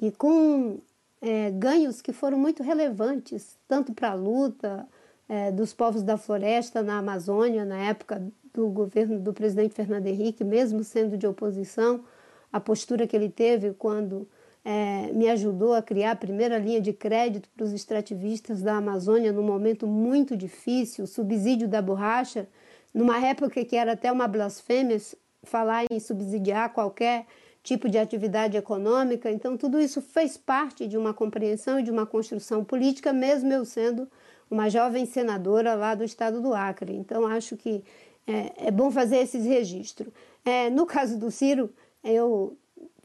e 0.00 0.10
com 0.12 0.78
é, 1.24 1.50
ganhos 1.50 2.02
que 2.02 2.12
foram 2.12 2.38
muito 2.38 2.62
relevantes, 2.62 3.56
tanto 3.66 3.94
para 3.94 4.10
a 4.10 4.14
luta 4.14 4.86
é, 5.26 5.50
dos 5.50 5.72
povos 5.72 6.02
da 6.02 6.18
floresta 6.18 6.82
na 6.82 6.98
Amazônia, 6.98 7.64
na 7.64 7.78
época 7.78 8.22
do 8.52 8.68
governo 8.68 9.18
do 9.18 9.32
presidente 9.32 9.74
Fernando 9.74 10.06
Henrique, 10.06 10.44
mesmo 10.44 10.84
sendo 10.84 11.16
de 11.16 11.26
oposição, 11.26 12.04
a 12.52 12.60
postura 12.60 13.06
que 13.06 13.16
ele 13.16 13.30
teve 13.30 13.72
quando 13.72 14.28
é, 14.62 15.10
me 15.14 15.30
ajudou 15.30 15.72
a 15.72 15.80
criar 15.80 16.10
a 16.10 16.16
primeira 16.16 16.58
linha 16.58 16.80
de 16.80 16.92
crédito 16.92 17.48
para 17.56 17.64
os 17.64 17.72
extrativistas 17.72 18.60
da 18.60 18.76
Amazônia 18.76 19.32
num 19.32 19.42
momento 19.42 19.86
muito 19.86 20.36
difícil, 20.36 21.04
o 21.04 21.08
subsídio 21.08 21.66
da 21.66 21.80
borracha, 21.80 22.46
numa 22.92 23.18
época 23.26 23.64
que 23.64 23.76
era 23.76 23.92
até 23.92 24.12
uma 24.12 24.28
blasfêmia 24.28 24.98
falar 25.42 25.86
em 25.90 25.98
subsidiar 25.98 26.74
qualquer 26.74 27.26
tipo 27.64 27.88
de 27.88 27.98
atividade 27.98 28.56
econômica. 28.56 29.30
Então, 29.30 29.56
tudo 29.56 29.80
isso 29.80 30.00
fez 30.02 30.36
parte 30.36 30.86
de 30.86 30.98
uma 30.98 31.14
compreensão 31.14 31.80
e 31.80 31.82
de 31.82 31.90
uma 31.90 32.06
construção 32.06 32.62
política, 32.62 33.12
mesmo 33.12 33.50
eu 33.52 33.64
sendo 33.64 34.06
uma 34.50 34.68
jovem 34.68 35.06
senadora 35.06 35.74
lá 35.74 35.94
do 35.94 36.04
estado 36.04 36.42
do 36.42 36.52
Acre. 36.54 36.94
Então, 36.94 37.26
acho 37.26 37.56
que 37.56 37.82
é, 38.26 38.68
é 38.68 38.70
bom 38.70 38.90
fazer 38.90 39.16
esses 39.16 39.46
registros. 39.46 40.12
É, 40.44 40.68
no 40.68 40.84
caso 40.84 41.18
do 41.18 41.30
Ciro, 41.30 41.70
eu 42.04 42.54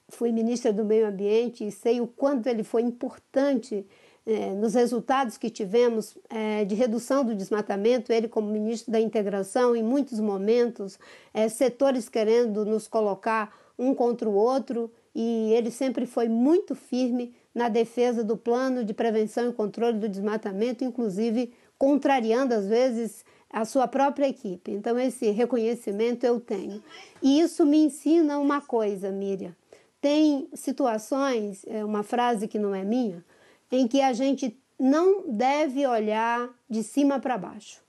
fui 0.10 0.32
ministra 0.34 0.74
do 0.74 0.84
Meio 0.84 1.08
Ambiente 1.08 1.66
e 1.66 1.72
sei 1.72 2.02
o 2.02 2.08
quanto 2.08 2.48
ele 2.48 2.64
foi 2.64 2.82
importante 2.82 3.86
é, 4.26 4.52
nos 4.52 4.74
resultados 4.74 5.38
que 5.38 5.50
tivemos 5.50 6.18
é, 6.30 6.66
de 6.66 6.76
redução 6.76 7.24
do 7.24 7.34
desmatamento, 7.34 8.12
ele 8.12 8.28
como 8.28 8.52
ministro 8.52 8.92
da 8.92 9.00
integração, 9.00 9.74
em 9.74 9.84
muitos 9.84 10.20
momentos, 10.20 11.00
é, 11.34 11.48
setores 11.48 12.10
querendo 12.10 12.66
nos 12.66 12.90
colocar 12.90 13.58
um 13.80 13.96
contra 13.96 14.30
o 14.30 14.34
outro, 14.34 14.92
e 15.16 15.54
ele 15.54 15.72
sempre 15.72 16.06
foi 16.06 16.28
muito 16.28 16.76
firme 16.76 17.34
na 17.56 17.70
defesa 17.70 18.24
do 18.24 18.36
plano 18.36 18.84
de 18.84 18.94
prevenção 18.94 19.50
e 19.50 19.54
controle 19.54 19.98
do 19.98 20.10
desmatamento, 20.10 20.84
inclusive 20.84 21.54
contrariando 21.78 22.54
às 22.54 22.68
vezes 22.68 23.24
a 23.50 23.64
sua 23.66 23.88
própria 23.88 24.28
equipe. 24.28 24.70
Então, 24.72 25.00
esse 25.00 25.32
reconhecimento 25.32 26.26
eu 26.26 26.40
tenho. 26.40 26.84
E 27.24 27.40
isso 27.40 27.66
me 27.66 27.78
ensina 27.78 28.38
uma 28.38 28.62
coisa, 28.62 29.10
Miriam. 29.10 29.56
Tem 30.00 30.48
situações, 30.54 31.66
é 31.68 31.84
uma 31.84 32.04
frase 32.04 32.48
que 32.48 32.60
não 32.60 32.76
é 32.76 32.84
minha, 32.84 33.24
em 33.72 33.88
que 33.88 34.02
a 34.02 34.14
gente 34.14 34.56
não 34.78 35.24
deve 35.28 35.86
olhar 35.88 36.50
de 36.70 36.84
cima 36.84 37.20
para 37.20 37.38
baixo. 37.38 37.82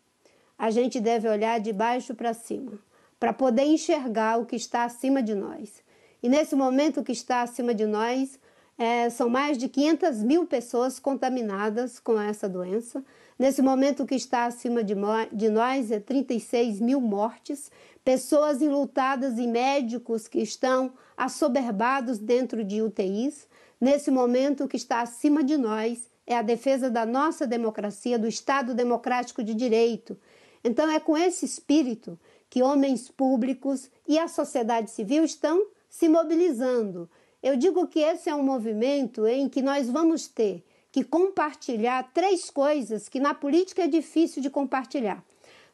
A 0.59 0.71
gente 0.71 1.01
deve 1.01 1.29
olhar 1.29 1.61
de 1.61 1.73
baixo 1.73 2.15
para 2.15 2.33
cima 2.33 2.79
para 3.21 3.35
poder 3.35 3.65
enxergar 3.65 4.41
o 4.41 4.47
que 4.47 4.57
está 4.57 4.85
acima 4.85 5.23
de 5.23 5.35
nós. 5.35 5.83
E 6.23 6.29
nesse 6.29 6.57
momento, 6.57 7.01
o 7.01 7.05
que 7.05 7.13
está 7.13 7.43
acima 7.43 7.75
de 7.75 7.85
nós 7.85 8.41
é, 8.79 9.11
são 9.11 9.29
mais 9.29 9.59
de 9.59 9.69
500 9.69 10.23
mil 10.23 10.47
pessoas 10.47 10.99
contaminadas 10.99 11.99
com 11.99 12.19
essa 12.19 12.49
doença. 12.49 13.05
Nesse 13.39 13.61
momento, 13.61 14.03
o 14.03 14.07
que 14.07 14.15
está 14.15 14.47
acima 14.47 14.83
de, 14.83 14.95
de 15.33 15.51
nós 15.51 15.91
é 15.91 16.01
36 16.01 16.81
mil 16.81 16.99
mortes, 16.99 17.71
pessoas 18.03 18.63
enlutadas 18.63 19.39
e 19.39 19.47
médicos 19.47 20.27
que 20.27 20.41
estão 20.41 20.95
assoberbados 21.15 22.19
dentro 22.19 22.65
de 22.65 22.81
UTIs. 22.81 23.47
Nesse 23.79 24.11
momento, 24.11 24.65
o 24.65 24.69
que 24.69 24.77
está 24.77 25.03
acima 25.03 25.45
de 25.45 25.59
nós 25.59 26.11
é 26.27 26.37
a 26.37 26.43
defesa 26.43 26.91
da 26.91 27.05
nossa 27.05 27.47
democracia, 27.47 28.19
do 28.19 28.27
Estado 28.27 28.75
democrático 28.75 29.43
de 29.43 29.53
direito. 29.53 30.19
Então, 30.65 30.91
é 30.91 30.99
com 30.99 31.17
esse 31.17 31.45
espírito 31.45 32.19
que 32.51 32.63
homens 32.63 33.09
públicos 33.09 33.89
e 34.07 34.19
a 34.19 34.27
sociedade 34.27 34.91
civil 34.91 35.25
estão 35.25 35.65
se 35.89 36.09
mobilizando. 36.09 37.09
eu 37.43 37.57
digo 37.57 37.87
que 37.87 38.01
esse 38.01 38.29
é 38.29 38.35
um 38.35 38.43
movimento 38.43 39.27
em 39.27 39.49
que 39.49 39.63
nós 39.63 39.89
vamos 39.89 40.29
ter 40.29 40.63
que 40.93 41.05
compartilhar 41.05 42.11
três 42.13 42.51
coisas 42.51 43.09
que 43.09 43.21
na 43.21 43.33
política 43.33 43.85
é 43.85 43.87
difícil 43.87 44.43
de 44.43 44.51
compartilhar. 44.51 45.25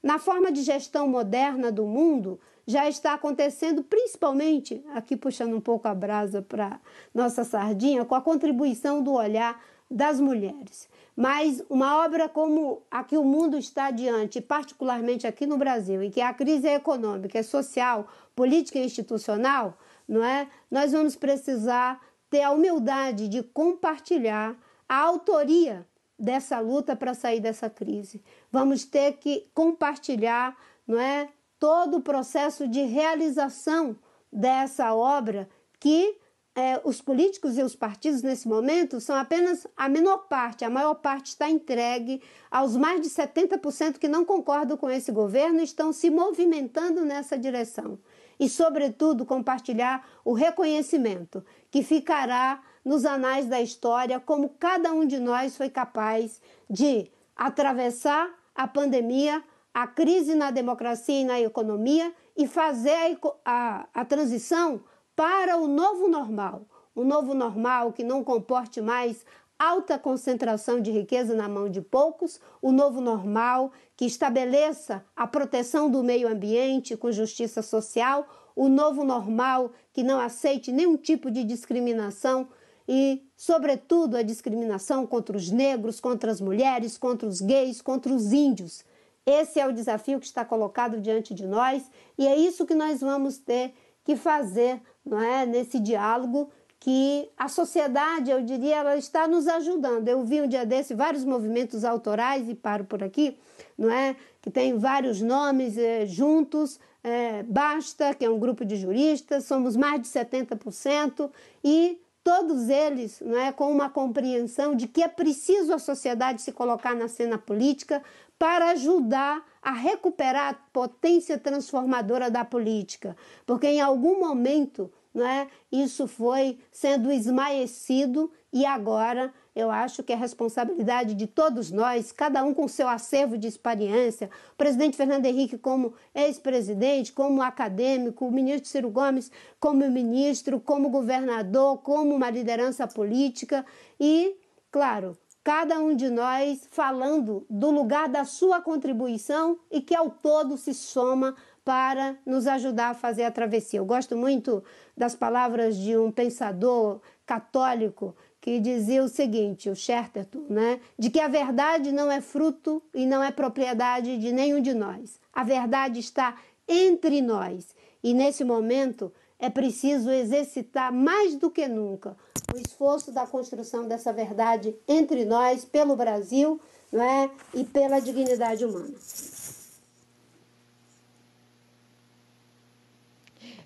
Na 0.02 0.18
forma 0.18 0.52
de 0.52 0.62
gestão 0.62 1.08
moderna 1.08 1.72
do 1.72 1.84
mundo, 1.84 2.38
já 2.66 2.88
está 2.88 3.14
acontecendo, 3.14 3.82
principalmente, 3.82 4.84
aqui 4.94 5.16
puxando 5.16 5.56
um 5.56 5.60
pouco 5.60 5.88
a 5.88 5.94
brasa 5.94 6.42
para 6.42 6.78
nossa 7.14 7.44
sardinha, 7.44 8.04
com 8.04 8.14
a 8.14 8.20
contribuição 8.20 9.02
do 9.02 9.12
olhar 9.12 9.60
das 9.90 10.20
mulheres. 10.20 10.88
Mas 11.16 11.64
uma 11.70 12.05
obra 12.05 12.29
como 12.29 12.83
a 12.90 13.02
que 13.02 13.16
o 13.16 13.24
mundo 13.24 13.57
está 13.57 13.90
diante, 13.90 14.38
particularmente 14.38 15.26
aqui 15.26 15.46
no 15.46 15.57
Brasil, 15.57 16.02
em 16.02 16.11
que 16.11 16.20
a 16.20 16.35
crise 16.35 16.68
é 16.68 16.74
econômica, 16.74 17.38
é 17.38 17.42
social, 17.42 18.07
política 18.35 18.79
e 18.79 18.85
institucional, 18.85 19.79
não 20.07 20.22
é? 20.22 20.46
Nós 20.70 20.92
vamos 20.92 21.16
precisar 21.16 21.98
ter 22.29 22.42
a 22.42 22.50
humildade 22.50 23.29
de 23.29 23.42
compartilhar 23.42 24.55
a 24.87 24.96
autoria 24.98 25.87
dessa 26.18 26.59
luta 26.59 26.94
para 26.94 27.14
sair 27.14 27.40
dessa 27.40 27.70
crise. 27.70 28.22
Vamos 28.52 28.85
ter 28.85 29.14
que 29.14 29.48
compartilhar, 29.55 30.55
não 30.87 31.00
é, 31.00 31.31
todo 31.59 31.96
o 31.96 32.02
processo 32.02 32.68
de 32.68 32.83
realização 32.83 33.96
dessa 34.31 34.94
obra 34.94 35.48
que 35.81 36.18
é, 36.57 36.81
os 36.85 37.03
políticos 37.03 37.59
e 37.59 37.62
os 37.62 37.77
partidos 37.77 38.23
nesse 38.23 38.49
momento 38.49 38.99
são 38.99 39.14
apenas 39.14 39.66
a 39.77 39.90
menor 39.90 40.27
parte, 40.27 40.64
a 40.64 40.71
maior 40.71 40.95
parte 40.95 41.27
está 41.27 41.51
entregue 41.51 42.23
aos 42.51 42.75
mais 42.75 43.03
de 43.03 43.11
70% 43.11 43.99
que 43.99 44.09
não 44.09 44.25
concordam 44.25 44.75
com 44.75 44.88
esse 44.88 45.12
governo 45.12 45.61
e 45.61 45.64
estão 45.64 45.92
se 45.92 46.09
movimentando 46.09 47.05
nessa 47.05 47.37
direção. 47.37 47.99
E, 48.40 48.49
sobretudo, 48.49 49.27
compartilhar 49.27 50.09
o 50.25 50.33
reconhecimento 50.33 51.45
que 51.71 51.83
ficará 51.83 52.62
nos 52.83 53.05
anais 53.05 53.47
da 53.47 53.61
história 53.61 54.19
como 54.19 54.49
cada 54.59 54.92
um 54.92 55.07
de 55.07 55.19
nós 55.19 55.59
foi 55.59 55.69
capaz 55.69 56.40
de 56.71 57.11
atravessar 57.37 58.31
a 58.55 58.66
pandemia, 58.66 59.45
a 59.75 59.87
crise 59.87 60.35
na 60.35 60.51
democracia 60.51 61.21
e 61.21 61.25
na 61.25 61.38
economia 61.38 62.11
e 62.35 62.47
fazer 62.47 62.95
a, 62.95 63.35
a, 63.45 63.88
a 63.92 64.05
transição 64.07 64.81
para 65.16 65.57
o 65.57 65.66
novo 65.66 66.07
normal. 66.07 66.66
O 66.94 67.02
novo 67.02 67.35
normal 67.35 67.92
que 67.92 68.05
não 68.05 68.22
comporte 68.22 68.81
mais 68.83 69.24
alta 69.59 69.98
concentração 69.98 70.81
de 70.81 70.90
riqueza 70.90 71.35
na 71.35 71.48
mão 71.48 71.70
de 71.70 71.81
poucos, 71.81 72.38
o 72.61 72.70
novo 72.70 73.00
normal 73.00 73.72
que 73.96 74.05
estabeleça 74.05 75.02
a 75.16 75.26
proteção 75.26 75.90
do 75.90 76.05
meio 76.05 76.29
ambiente 76.29 76.96
com 76.96 77.11
justiça 77.11 77.62
social, 77.62 78.29
o 78.55 78.68
novo 78.68 79.02
normal 79.02 79.72
que 79.92 80.02
não 80.02 80.20
aceite 80.20 80.70
nenhum 80.70 80.96
tipo 80.96 81.31
de 81.31 81.42
discriminação 81.42 82.48
e, 82.87 83.22
sobretudo, 83.37 84.16
a 84.16 84.22
discriminação 84.22 85.07
contra 85.07 85.37
os 85.37 85.50
negros, 85.50 85.98
contra 85.98 86.31
as 86.31 86.40
mulheres, 86.40 86.98
contra 86.98 87.26
os 87.26 87.40
gays, 87.40 87.81
contra 87.81 88.12
os 88.12 88.33
índios. 88.33 88.85
Esse 89.24 89.59
é 89.59 89.66
o 89.66 89.72
desafio 89.72 90.20
que 90.20 90.26
está 90.26 90.44
colocado 90.44 91.00
diante 91.00 91.35
de 91.35 91.46
nós 91.46 91.90
e 92.16 92.26
é 92.29 92.37
isso 92.37 92.66
que 92.66 92.74
nós 92.74 93.00
vamos 93.00 93.38
ter 93.38 93.74
que 94.07 94.14
fazer 94.14 94.81
não 95.05 95.21
é, 95.21 95.45
nesse 95.45 95.81
diálogo 95.81 96.49
que 96.79 97.29
a 97.37 97.49
sociedade, 97.49 98.31
eu 98.31 98.40
diria, 98.40 98.77
ela 98.77 98.97
está 98.97 99.27
nos 99.27 99.49
ajudando. 99.49 100.07
Eu 100.07 100.23
vi 100.25 100.40
um 100.40 100.47
dia 100.47 100.64
desse 100.64 100.95
vários 100.95 101.25
movimentos 101.25 101.85
autorais, 101.85 102.49
e 102.49 102.55
paro 102.55 102.85
por 102.85 103.03
aqui, 103.03 103.37
não 103.77 103.90
é? 103.90 104.14
Que 104.40 104.49
tem 104.49 104.79
vários 104.79 105.21
nomes 105.21 105.77
é, 105.77 106.07
juntos, 106.07 106.79
é, 107.03 107.42
Basta, 107.42 108.14
que 108.14 108.25
é 108.25 108.31
um 108.31 108.38
grupo 108.38 108.64
de 108.64 108.77
juristas, 108.77 109.45
somos 109.45 109.77
mais 109.77 110.01
de 110.01 110.07
70%, 110.07 111.29
e 111.64 112.01
todos 112.23 112.69
eles 112.69 113.21
não 113.25 113.38
é, 113.38 113.51
com 113.51 113.71
uma 113.71 113.88
compreensão 113.88 114.75
de 114.77 114.87
que 114.87 115.03
é 115.03 115.09
preciso 115.09 115.73
a 115.73 115.79
sociedade 115.79 116.42
se 116.42 116.53
colocar 116.53 116.95
na 116.95 117.09
cena 117.09 117.38
política 117.38 118.03
para 118.38 118.70
ajudar 118.70 119.44
a 119.62 119.72
recuperar 119.72 120.53
a 120.53 120.55
potência 120.72 121.38
transformadora 121.38 122.31
da 122.31 122.44
política, 122.44 123.16
porque 123.44 123.66
em 123.66 123.81
algum 123.81 124.20
momento 124.20 124.90
né, 125.14 125.49
isso 125.72 126.07
foi 126.07 126.59
sendo 126.70 127.11
esmaecido 127.11 128.31
e 128.53 128.66
agora 128.66 129.33
eu 129.55 129.70
acho 129.70 130.03
que 130.03 130.12
é 130.12 130.16
responsabilidade 130.16 131.14
de 131.14 131.27
todos 131.27 131.72
nós, 131.72 132.12
cada 132.12 132.44
um 132.44 132.53
com 132.53 132.68
seu 132.68 132.87
acervo 132.87 133.38
de 133.38 133.49
experiência, 133.49 134.29
o 134.53 134.57
presidente 134.57 134.94
Fernando 134.94 135.25
Henrique 135.25 135.57
como 135.57 135.94
ex-presidente, 136.14 137.14
como 137.14 137.40
acadêmico, 137.40 138.27
o 138.27 138.31
ministro 138.31 138.68
Ciro 138.68 138.90
Gomes 138.90 139.33
como 139.59 139.88
ministro, 139.90 140.61
como 140.61 140.90
governador, 140.90 141.79
como 141.79 142.14
uma 142.14 142.29
liderança 142.29 142.87
política. 142.87 143.64
E, 143.99 144.37
claro, 144.70 145.16
cada 145.46 145.78
um 145.78 145.94
de 145.94 146.11
nós 146.11 146.66
falando 146.72 147.46
do 147.48 147.70
lugar 147.70 148.09
da 148.09 148.24
sua 148.24 148.61
contribuição 148.61 149.56
e 149.70 149.80
que 149.80 149.94
ao 149.94 150.11
todo 150.11 150.59
se 150.59 150.74
soma 150.74 151.37
para 151.64 152.16
nos 152.26 152.48
ajudar 152.48 152.90
a 152.90 152.94
fazer 152.94 153.22
a 153.22 153.30
travessia. 153.30 153.78
Eu 153.78 153.85
gosto 153.85 154.16
muito 154.16 154.64
das 154.96 155.14
palavras 155.14 155.76
de 155.76 155.96
um 155.96 156.11
pensador 156.11 157.00
católico 157.24 158.16
que 158.40 158.59
dizia 158.59 159.04
o 159.04 159.09
seguinte, 159.09 159.70
o 159.70 159.76
Chesterton, 159.76 160.46
né, 160.50 160.80
de 160.98 161.11
que 161.11 161.20
a 161.20 161.28
verdade 161.28 161.92
não 161.92 162.11
é 162.11 162.20
fruto 162.20 162.82
e 162.92 163.06
não 163.06 163.22
é 163.22 163.30
propriedade 163.30 164.18
de 164.18 164.32
nenhum 164.32 164.61
de 164.61 164.74
nós. 164.74 165.20
A 165.32 165.44
verdade 165.44 166.00
está 166.00 166.35
entre 166.66 167.22
nós. 167.22 167.72
E 168.02 168.12
nesse 168.12 168.42
momento 168.42 169.12
é 169.38 169.51
preciso 169.51 170.11
exercitar 170.11 170.92
mais 170.92 171.37
do 171.37 171.51
que 171.51 171.68
nunca 171.68 172.16
o 172.55 172.59
esforço 172.59 173.12
da 173.12 173.27
construção 173.27 173.87
dessa 173.87 174.12
verdade 174.12 174.75
entre 174.88 175.25
nós, 175.25 175.64
pelo 175.64 175.96
Brasil 175.96 176.61
não 176.92 177.03
é? 177.03 177.31
e 177.53 177.64
pela 177.64 178.01
dignidade 178.01 178.64
humana. 178.64 178.94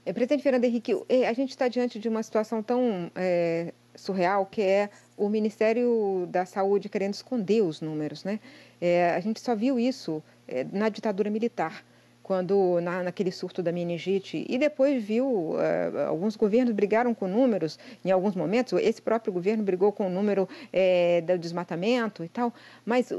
É, 0.04 0.12
presidente 0.12 0.42
Fernando 0.42 0.64
Henrique, 0.64 0.98
é, 1.08 1.28
a 1.28 1.32
gente 1.32 1.50
está 1.50 1.68
diante 1.68 1.98
de 1.98 2.08
uma 2.08 2.22
situação 2.22 2.62
tão 2.62 3.10
é, 3.14 3.72
surreal 3.94 4.46
que 4.46 4.62
é 4.62 4.90
o 5.16 5.28
Ministério 5.28 6.26
da 6.30 6.46
Saúde 6.46 6.88
querendo 6.88 7.14
esconder 7.14 7.62
os 7.62 7.80
números. 7.80 8.24
Né? 8.24 8.40
É, 8.80 9.10
a 9.10 9.20
gente 9.20 9.40
só 9.40 9.54
viu 9.54 9.78
isso 9.78 10.22
é, 10.48 10.64
na 10.64 10.88
ditadura 10.88 11.28
militar 11.28 11.84
quando 12.30 12.80
na, 12.80 13.02
naquele 13.02 13.32
surto 13.32 13.60
da 13.60 13.72
meningite 13.72 14.46
e 14.48 14.56
depois 14.56 15.02
viu 15.02 15.26
uh, 15.26 15.58
alguns 16.06 16.36
governos 16.36 16.72
brigaram 16.72 17.12
com 17.12 17.26
números 17.26 17.76
em 18.04 18.12
alguns 18.12 18.36
momentos 18.36 18.72
esse 18.80 19.02
próprio 19.02 19.32
governo 19.32 19.64
brigou 19.64 19.90
com 19.90 20.06
o 20.06 20.08
número 20.08 20.48
é, 20.72 21.22
do 21.22 21.36
desmatamento 21.36 22.22
e 22.22 22.28
tal 22.28 22.54
mas 22.86 23.10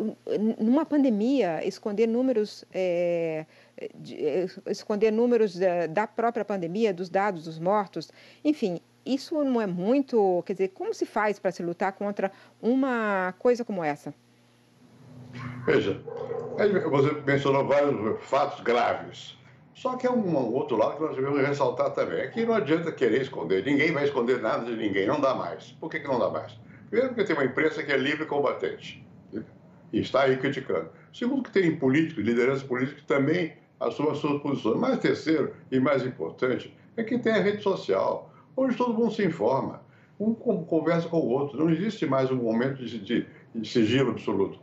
numa 0.57 0.85
pandemia 0.85 1.61
esconder 1.67 2.07
números 2.07 2.63
é, 2.73 3.45
de, 3.95 4.15
esconder 4.67 5.11
números 5.11 5.57
da, 5.57 5.87
da 5.87 6.07
própria 6.07 6.45
pandemia 6.45 6.93
dos 6.93 7.09
dados 7.09 7.43
dos 7.43 7.59
mortos 7.59 8.13
enfim 8.45 8.79
isso 9.05 9.43
não 9.43 9.59
é 9.59 9.67
muito 9.67 10.41
quer 10.45 10.53
dizer 10.53 10.69
como 10.69 10.93
se 10.93 11.05
faz 11.05 11.37
para 11.37 11.51
se 11.51 11.61
lutar 11.61 11.91
contra 11.91 12.31
uma 12.61 13.35
coisa 13.37 13.65
como 13.65 13.83
essa 13.83 14.13
Veja, 15.65 16.01
você 16.89 17.11
mencionou 17.25 17.65
vários 17.65 18.21
fatos 18.23 18.61
graves. 18.61 19.37
Só 19.73 19.95
que 19.95 20.05
é 20.05 20.11
um 20.11 20.35
outro 20.53 20.77
lado 20.77 20.97
que 20.97 21.01
nós 21.01 21.15
devemos 21.15 21.41
ressaltar 21.41 21.91
também. 21.91 22.19
É 22.19 22.27
que 22.27 22.45
não 22.45 22.53
adianta 22.53 22.91
querer 22.91 23.21
esconder. 23.21 23.65
Ninguém 23.65 23.91
vai 23.91 24.03
esconder 24.03 24.39
nada 24.41 24.65
de 24.65 24.75
ninguém. 24.75 25.07
Não 25.07 25.19
dá 25.19 25.33
mais. 25.33 25.71
Por 25.79 25.89
que, 25.89 25.99
que 25.99 26.07
não 26.07 26.19
dá 26.19 26.29
mais? 26.29 26.53
Primeiro, 26.89 27.13
porque 27.13 27.23
tem 27.23 27.35
uma 27.35 27.45
imprensa 27.45 27.81
que 27.81 27.91
é 27.91 27.97
livre 27.97 28.23
e 28.23 28.27
combatente. 28.27 29.03
E 29.91 29.99
está 29.99 30.23
aí 30.23 30.37
criticando. 30.37 30.89
Segundo, 31.13 31.43
que 31.43 31.51
tem 31.51 31.75
políticos, 31.75 32.23
liderança 32.23 32.63
política 32.65 32.99
que 32.99 33.07
também 33.07 33.53
assumem 33.79 34.11
as 34.11 34.19
suas 34.19 34.41
posições. 34.41 34.77
Mas 34.77 34.99
terceiro, 34.99 35.53
e 35.71 35.79
mais 35.79 36.05
importante, 36.05 36.75
é 36.95 37.03
que 37.03 37.17
tem 37.17 37.33
a 37.33 37.41
rede 37.41 37.63
social, 37.63 38.31
onde 38.55 38.75
todo 38.75 38.93
mundo 38.93 39.11
se 39.11 39.25
informa. 39.25 39.81
Um 40.19 40.33
conversa 40.33 41.07
com 41.09 41.17
o 41.17 41.29
outro. 41.29 41.57
Não 41.57 41.69
existe 41.71 42.05
mais 42.05 42.29
um 42.29 42.35
momento 42.35 42.85
de, 42.85 42.99
de, 42.99 43.25
de 43.55 43.67
sigilo 43.67 44.11
absoluto. 44.11 44.59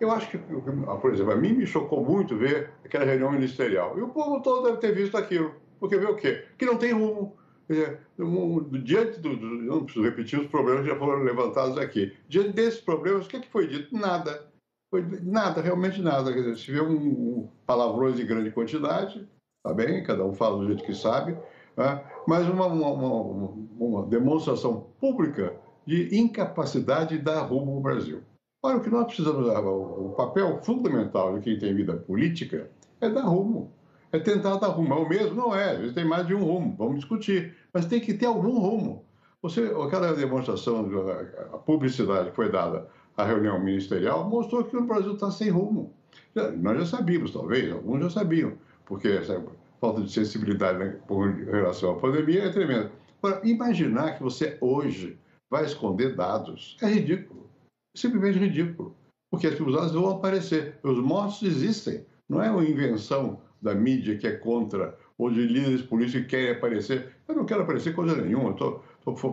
Eu 0.00 0.10
acho 0.10 0.30
que, 0.30 0.38
por 0.38 1.12
exemplo, 1.12 1.32
a 1.32 1.36
mim 1.36 1.52
me 1.52 1.66
chocou 1.66 2.02
muito 2.02 2.36
ver 2.36 2.70
aquela 2.82 3.04
reunião 3.04 3.30
ministerial. 3.32 3.98
E 3.98 4.02
o 4.02 4.08
povo 4.08 4.40
todo 4.40 4.64
deve 4.64 4.78
ter 4.78 4.94
visto 4.94 5.16
aquilo. 5.16 5.54
Porque 5.78 5.98
vê 5.98 6.06
o 6.06 6.16
quê? 6.16 6.46
Que 6.56 6.64
não 6.64 6.76
tem 6.76 6.92
rumo. 6.92 7.36
Dizer, 7.68 8.00
diante 8.82 9.20
do, 9.20 9.36
do, 9.36 9.46
não 9.46 9.84
preciso 9.84 10.04
repetir 10.04 10.40
os 10.40 10.48
problemas 10.48 10.82
que 10.82 10.88
já 10.88 10.96
foram 10.96 11.22
levantados 11.22 11.78
aqui. 11.78 12.16
Diante 12.28 12.52
desses 12.52 12.80
problemas, 12.80 13.26
o 13.26 13.28
que, 13.28 13.36
é 13.36 13.40
que 13.40 13.50
foi 13.50 13.66
dito? 13.68 13.94
Nada. 13.94 14.50
Foi 14.90 15.04
nada, 15.22 15.60
realmente 15.60 16.00
nada. 16.02 16.32
Quer 16.32 16.40
dizer, 16.40 16.56
se 16.56 16.72
vê 16.72 16.80
um, 16.80 16.96
um 16.96 17.48
palavrões 17.66 18.18
em 18.18 18.26
grande 18.26 18.50
quantidade, 18.50 19.28
tá 19.62 19.72
bem, 19.72 20.02
cada 20.02 20.24
um 20.24 20.34
fala 20.34 20.58
do 20.58 20.66
jeito 20.66 20.82
que 20.82 20.94
sabe, 20.94 21.36
né? 21.76 22.04
mas 22.26 22.48
uma, 22.48 22.66
uma, 22.66 22.88
uma, 22.88 23.54
uma 23.78 24.06
demonstração 24.06 24.88
pública 24.98 25.54
de 25.86 26.18
incapacidade 26.18 27.16
de 27.16 27.22
dar 27.22 27.42
rumo 27.42 27.74
ao 27.74 27.80
Brasil. 27.80 28.22
Olha, 28.62 28.76
o 28.76 28.80
que 28.82 28.90
nós 28.90 29.06
precisamos, 29.06 29.48
o 29.48 30.14
papel 30.16 30.60
fundamental 30.62 31.38
de 31.38 31.44
quem 31.44 31.58
tem 31.58 31.74
vida 31.74 31.96
política 31.96 32.70
é 33.00 33.08
dar 33.08 33.22
rumo. 33.22 33.72
É 34.12 34.18
tentar 34.18 34.56
dar 34.56 34.68
rumo. 34.68 34.92
É 34.92 34.96
o 34.96 35.08
mesmo? 35.08 35.34
Não 35.34 35.54
é. 35.54 35.76
Às 35.76 35.92
tem 35.92 36.04
mais 36.04 36.26
de 36.26 36.34
um 36.34 36.44
rumo. 36.44 36.74
Vamos 36.76 36.96
discutir. 36.96 37.56
Mas 37.72 37.86
tem 37.86 38.00
que 38.00 38.12
ter 38.12 38.26
algum 38.26 38.58
rumo. 38.58 39.04
Você, 39.40 39.64
aquela 39.82 40.12
demonstração, 40.12 40.86
a 41.52 41.56
publicidade 41.56 42.30
que 42.30 42.36
foi 42.36 42.50
dada 42.50 42.86
à 43.16 43.24
reunião 43.24 43.58
ministerial 43.58 44.28
mostrou 44.28 44.64
que 44.64 44.76
o 44.76 44.84
Brasil 44.84 45.14
está 45.14 45.30
sem 45.30 45.48
rumo. 45.48 45.94
Nós 46.58 46.78
já 46.80 46.98
sabíamos, 46.98 47.32
talvez, 47.32 47.72
alguns 47.72 48.02
já 48.02 48.10
sabiam, 48.10 48.52
porque 48.84 49.08
essa 49.08 49.42
falta 49.80 50.02
de 50.02 50.12
sensibilidade 50.12 50.78
né, 50.78 50.96
relação 51.50 51.92
à 51.92 51.94
pandemia 51.98 52.44
é 52.44 52.50
tremenda. 52.50 52.92
Agora, 53.22 53.40
imaginar 53.48 54.16
que 54.16 54.22
você 54.22 54.58
hoje 54.60 55.18
vai 55.48 55.64
esconder 55.64 56.14
dados 56.14 56.76
é 56.82 56.86
ridículo. 56.86 57.49
Simplesmente 58.00 58.38
ridículo. 58.38 58.96
Porque 59.30 59.46
as 59.46 59.58
dados 59.58 59.92
vão 59.92 60.08
aparecer. 60.08 60.78
Os 60.82 60.98
mortos 60.98 61.42
existem. 61.42 62.04
Não 62.28 62.42
é 62.42 62.50
uma 62.50 62.64
invenção 62.64 63.40
da 63.60 63.74
mídia 63.74 64.16
que 64.16 64.26
é 64.26 64.32
contra, 64.32 64.96
ou 65.18 65.30
de 65.30 65.46
líderes 65.46 65.82
políticos 65.82 66.22
que 66.22 66.28
querem 66.28 66.52
aparecer. 66.52 67.14
Eu 67.28 67.34
não 67.34 67.44
quero 67.44 67.62
aparecer 67.62 67.94
coisa 67.94 68.16
nenhuma. 68.16 68.50
Estou 68.50 68.82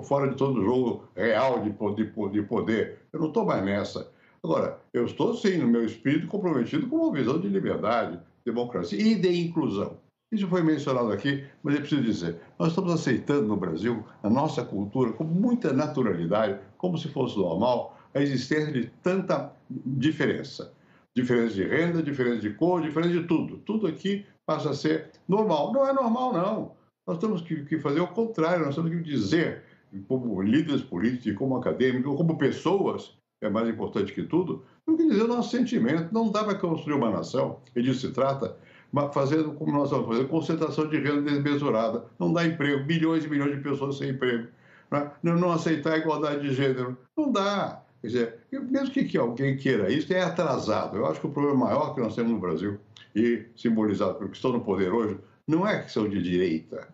fora 0.03 0.30
de 0.30 0.36
todo 0.36 0.62
jogo 0.62 1.06
real 1.15 1.63
de, 1.63 1.69
de, 1.71 2.30
de 2.32 2.41
poder. 2.41 2.99
Eu 3.13 3.21
não 3.21 3.27
estou 3.27 3.45
mais 3.45 3.63
nessa. 3.63 4.12
Agora, 4.43 4.80
eu 4.93 5.06
estou, 5.06 5.34
sim, 5.34 5.58
no 5.58 5.67
meu 5.67 5.86
espírito, 5.86 6.27
comprometido 6.27 6.88
com 6.88 6.97
uma 6.97 7.13
visão 7.13 7.39
de 7.39 7.47
liberdade, 7.47 8.19
democracia 8.45 8.99
e 8.99 9.15
de 9.15 9.30
inclusão. 9.30 9.97
Isso 10.30 10.45
foi 10.47 10.62
mencionado 10.62 11.10
aqui, 11.13 11.45
mas 11.63 11.73
eu 11.73 11.82
preciso 11.82 12.03
dizer: 12.03 12.41
nós 12.60 12.69
estamos 12.69 12.91
aceitando 12.91 13.47
no 13.47 13.56
Brasil, 13.56 14.03
a 14.21 14.30
nossa 14.30 14.63
cultura, 14.63 15.13
com 15.13 15.23
muita 15.23 15.71
naturalidade, 15.71 16.60
como 16.77 16.97
se 16.97 17.08
fosse 17.08 17.38
normal, 17.38 17.96
a 18.17 18.21
existência 18.21 18.71
de 18.71 18.88
tanta 19.01 19.51
diferença. 19.69 20.73
Diferença 21.15 21.56
de 21.56 21.63
renda, 21.63 22.03
diferença 22.03 22.41
de 22.41 22.51
cor, 22.51 22.82
diferença 22.82 23.13
de 23.13 23.23
tudo. 23.27 23.58
Tudo 23.60 23.88
aqui 23.88 24.25
passa 24.45 24.69
a 24.71 24.73
ser 24.73 25.12
normal. 25.27 25.73
Não 25.73 25.88
é 25.88 25.93
normal, 25.93 26.34
não. 26.34 26.71
Nós 27.08 27.17
temos 27.17 27.41
que 27.41 27.80
fazer 27.80 28.01
o 28.01 28.08
contrário, 28.08 28.65
nós 28.65 28.75
temos 28.75 28.91
que 28.91 29.01
dizer, 29.01 29.63
como 30.08 30.41
líderes 30.41 30.82
políticos, 30.82 31.38
como 31.38 31.56
acadêmicos, 31.58 32.15
como 32.17 32.38
pessoas, 32.38 33.17
é 33.41 33.49
mais 33.49 33.69
importante 33.69 34.13
que 34.13 34.23
tudo, 34.23 34.63
temos 34.86 35.01
que 35.01 35.08
dizer 35.08 35.23
o 35.23 35.27
nosso 35.27 35.51
sentimento. 35.51 36.13
Não 36.13 36.30
dá 36.32 36.43
para 36.43 36.56
construir 36.56 36.95
uma 36.95 37.10
nação, 37.10 37.60
e 37.75 37.82
disso 37.82 38.08
se 38.08 38.13
trata, 38.13 38.58
fazendo 39.13 39.53
como 39.53 39.71
nós 39.71 39.89
estamos 39.89 40.08
fazendo, 40.08 40.27
concentração 40.27 40.89
de 40.89 40.97
renda 40.97 41.21
desmesurada. 41.21 42.06
Não 42.19 42.34
dá 42.34 42.45
emprego, 42.45 42.86
milhões 42.86 43.23
e 43.23 43.30
milhões 43.30 43.56
de 43.56 43.62
pessoas 43.62 43.97
sem 43.97 44.10
emprego. 44.10 44.47
Né? 44.91 45.12
Não 45.23 45.51
aceitar 45.51 45.93
a 45.93 45.97
igualdade 45.97 46.41
de 46.41 46.53
gênero. 46.53 46.97
Não 47.15 47.32
dá. 47.32 47.84
Quer 48.01 48.07
dizer, 48.07 48.39
mesmo 48.51 48.91
que, 48.91 49.05
que 49.05 49.17
alguém 49.17 49.57
queira 49.57 49.91
isso, 49.91 50.13
é 50.13 50.21
atrasado. 50.21 50.97
Eu 50.97 51.05
acho 51.05 51.19
que 51.19 51.27
o 51.27 51.31
problema 51.31 51.65
maior 51.65 51.93
que 51.93 52.01
nós 52.01 52.15
temos 52.15 52.31
no 52.31 52.39
Brasil, 52.39 52.79
e 53.15 53.45
simbolizado 53.55 54.15
pelo 54.15 54.29
que 54.29 54.36
estão 54.36 54.51
no 54.51 54.62
poder 54.62 54.91
hoje, 54.91 55.17
não 55.47 55.67
é 55.67 55.81
que 55.81 55.91
são 55.91 56.07
de 56.07 56.21
direita. 56.21 56.88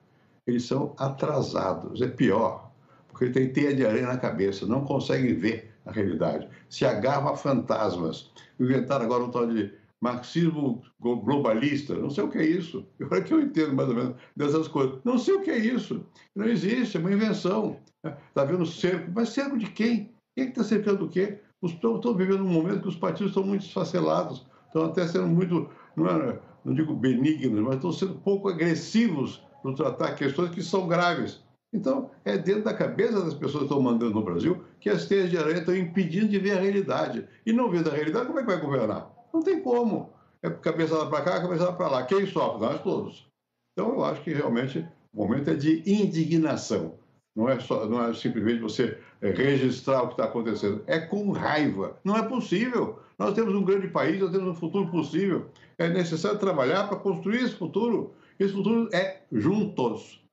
Eles 0.47 0.63
são 0.63 0.95
atrasados. 0.97 2.01
É 2.01 2.07
pior, 2.07 2.71
porque 3.09 3.29
tem 3.29 3.51
teia 3.51 3.75
de 3.75 3.85
areia 3.85 4.07
na 4.07 4.17
cabeça, 4.17 4.65
não 4.65 4.85
conseguem 4.85 5.35
ver 5.35 5.73
a 5.85 5.91
realidade. 5.91 6.47
Se 6.69 6.85
agarram 6.85 7.27
a 7.27 7.35
fantasmas. 7.35 8.31
Inventaram 8.59 9.05
agora 9.05 9.23
um 9.23 9.31
tal 9.31 9.47
de 9.47 9.73
marxismo 10.01 10.81
globalista, 10.99 11.95
não 11.95 12.09
sei 12.09 12.23
o 12.23 12.29
que 12.29 12.37
é 12.37 12.45
isso. 12.45 12.85
Agora 12.99 13.21
que 13.21 13.33
eu 13.33 13.39
entendo 13.39 13.73
mais 13.73 13.87
ou 13.87 13.95
menos 13.95 14.15
dessas 14.35 14.67
coisas. 14.67 14.99
Não 15.05 15.17
sei 15.17 15.35
o 15.35 15.41
que 15.41 15.49
é 15.49 15.57
isso. 15.57 16.05
Não 16.35 16.45
existe, 16.45 16.97
é 16.97 16.99
uma 16.99 17.13
invenção. 17.13 17.77
Está 18.03 18.43
vendo 18.43 18.65
cerco, 18.65 19.09
mas 19.15 19.29
cerco 19.29 19.57
de 19.57 19.67
quem? 19.67 20.13
Quem 20.35 20.49
está 20.49 20.63
cercando 20.63 21.05
o 21.05 21.09
quê? 21.09 21.39
Estão 21.63 22.15
vivendo 22.15 22.43
um 22.43 22.49
momento 22.49 22.81
que 22.81 22.87
os 22.87 22.95
partidos 22.95 23.29
estão 23.29 23.43
muito 23.43 23.65
esfacelados, 23.65 24.45
estão 24.67 24.85
até 24.85 25.07
sendo 25.07 25.27
muito, 25.27 25.69
não, 25.95 26.07
é, 26.07 26.39
não 26.65 26.73
digo 26.73 26.93
benignos, 26.93 27.61
mas 27.61 27.75
estão 27.75 27.91
sendo 27.91 28.15
pouco 28.15 28.49
agressivos 28.49 29.41
no 29.63 29.73
tratar 29.73 30.15
questões 30.15 30.49
que 30.49 30.61
são 30.61 30.87
graves. 30.87 31.41
Então, 31.73 32.11
é 32.23 32.37
dentro 32.37 32.63
da 32.63 32.73
cabeça 32.73 33.23
das 33.23 33.33
pessoas 33.33 33.63
que 33.63 33.69
estão 33.69 33.81
mandando 33.81 34.13
no 34.13 34.23
Brasil 34.23 34.63
que 34.79 34.89
as 34.89 35.07
teias 35.07 35.29
de 35.29 35.37
aranha 35.37 35.59
estão 35.59 35.75
impedindo 35.75 36.27
de 36.27 36.37
ver 36.37 36.57
a 36.57 36.61
realidade. 36.61 37.27
E 37.45 37.51
não 37.51 37.71
vendo 37.71 37.89
a 37.89 37.93
realidade, 37.93 38.27
como 38.27 38.39
é 38.39 38.43
que 38.43 38.49
vai 38.49 38.61
governar? 38.61 39.11
Não 39.33 39.41
tem 39.41 39.61
como. 39.61 40.11
É 40.43 40.49
cabeçada 40.49 41.07
para 41.07 41.23
cá, 41.23 41.41
cabeçada 41.41 41.73
para 41.73 41.87
lá. 41.87 42.03
Quem 42.03 42.27
sofre? 42.27 42.67
Nós 42.67 42.81
todos. 42.81 43.27
Então, 43.71 43.93
eu 43.93 44.03
acho 44.03 44.21
que 44.21 44.31
realmente 44.31 44.85
o 45.11 45.17
momento 45.17 45.49
é 45.49 45.55
de 45.55 45.81
indignação. 45.89 46.95
Não 47.35 47.49
é, 47.49 47.59
só, 47.59 47.87
não 47.87 48.03
é 48.03 48.13
simplesmente 48.13 48.61
você 48.61 48.97
é, 49.19 49.31
registrar 49.31 50.03
o 50.03 50.07
que 50.07 50.13
está 50.13 50.25
acontecendo. 50.25 50.83
É 50.85 50.99
com 50.99 51.31
raiva. 51.31 51.99
Não 52.03 52.15
é 52.15 52.21
possível. 52.21 52.99
Nós 53.17 53.33
temos 53.33 53.55
um 53.55 53.63
grande 53.63 53.87
país, 53.87 54.19
nós 54.19 54.31
temos 54.31 54.49
um 54.49 54.55
futuro 54.55 54.89
possível. 54.89 55.47
É 55.77 55.89
necessário 55.89 56.37
trabalhar 56.37 56.87
para 56.87 56.97
construir 56.99 57.37
esse 57.43 57.55
futuro. 57.55 58.13
Esse 58.39 58.53
futuro 58.53 58.87
é 58.93 59.21
juntos. 59.31 60.23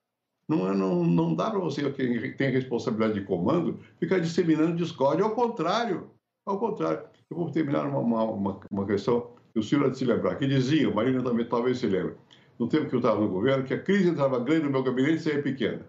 Não, 0.46 0.70
é, 0.70 0.74
não, 0.74 1.04
não 1.04 1.34
dá 1.34 1.50
para 1.50 1.60
você, 1.60 1.88
que 1.90 2.32
tem 2.32 2.50
responsabilidade 2.50 3.14
de 3.14 3.24
comando, 3.24 3.78
ficar 3.98 4.18
disseminando 4.18 4.76
discórdia. 4.76 5.24
Ao 5.24 5.34
contrário. 5.34 6.10
Ao 6.44 6.58
contrário. 6.58 7.04
Eu 7.30 7.36
vou 7.36 7.50
terminar 7.50 7.86
uma, 7.86 8.24
uma, 8.24 8.60
uma 8.70 8.86
questão 8.86 9.30
que 9.52 9.60
o 9.60 9.62
senhor 9.62 9.86
há 9.86 9.88
de 9.88 9.98
se 9.98 10.04
lembrar, 10.04 10.36
que 10.36 10.46
dizia, 10.46 10.90
Marina 10.92 11.22
também 11.22 11.46
talvez 11.46 11.78
se 11.78 11.86
lembre, 11.86 12.14
no 12.58 12.68
tempo 12.68 12.88
que 12.88 12.94
eu 12.94 12.98
estava 12.98 13.20
no 13.20 13.28
governo, 13.28 13.64
que 13.64 13.74
a 13.74 13.80
crise 13.80 14.08
entrava 14.08 14.38
grande 14.38 14.64
no 14.64 14.70
meu 14.70 14.82
gabinete 14.82 15.16
e 15.16 15.20
saía 15.20 15.42
pequena. 15.42 15.86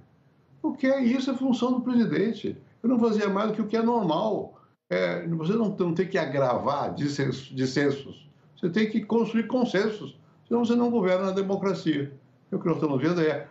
O 0.61 0.73
que 0.73 0.87
é 0.87 1.01
isso? 1.01 1.31
É 1.31 1.35
função 1.35 1.73
do 1.73 1.81
presidente. 1.81 2.57
Eu 2.81 2.89
não 2.89 2.99
fazia 2.99 3.29
mais 3.29 3.49
do 3.49 3.55
que 3.55 3.61
o 3.61 3.67
que 3.67 3.77
é 3.77 3.81
normal. 3.81 4.59
É, 4.89 5.25
você 5.27 5.53
não, 5.53 5.69
não 5.69 5.93
tem 5.93 6.07
que 6.07 6.17
agravar 6.17 6.93
dissensos. 6.93 8.29
Você 8.59 8.69
tem 8.69 8.89
que 8.89 9.01
construir 9.01 9.47
consensos. 9.47 10.17
Senão 10.47 10.65
você 10.65 10.75
não 10.75 10.91
governa 10.91 11.27
na 11.27 11.31
democracia. 11.31 12.11
O 12.51 12.59
que 12.59 12.67
nós 12.67 12.75
estamos 12.75 13.01
vendo 13.01 13.21
é 13.21 13.47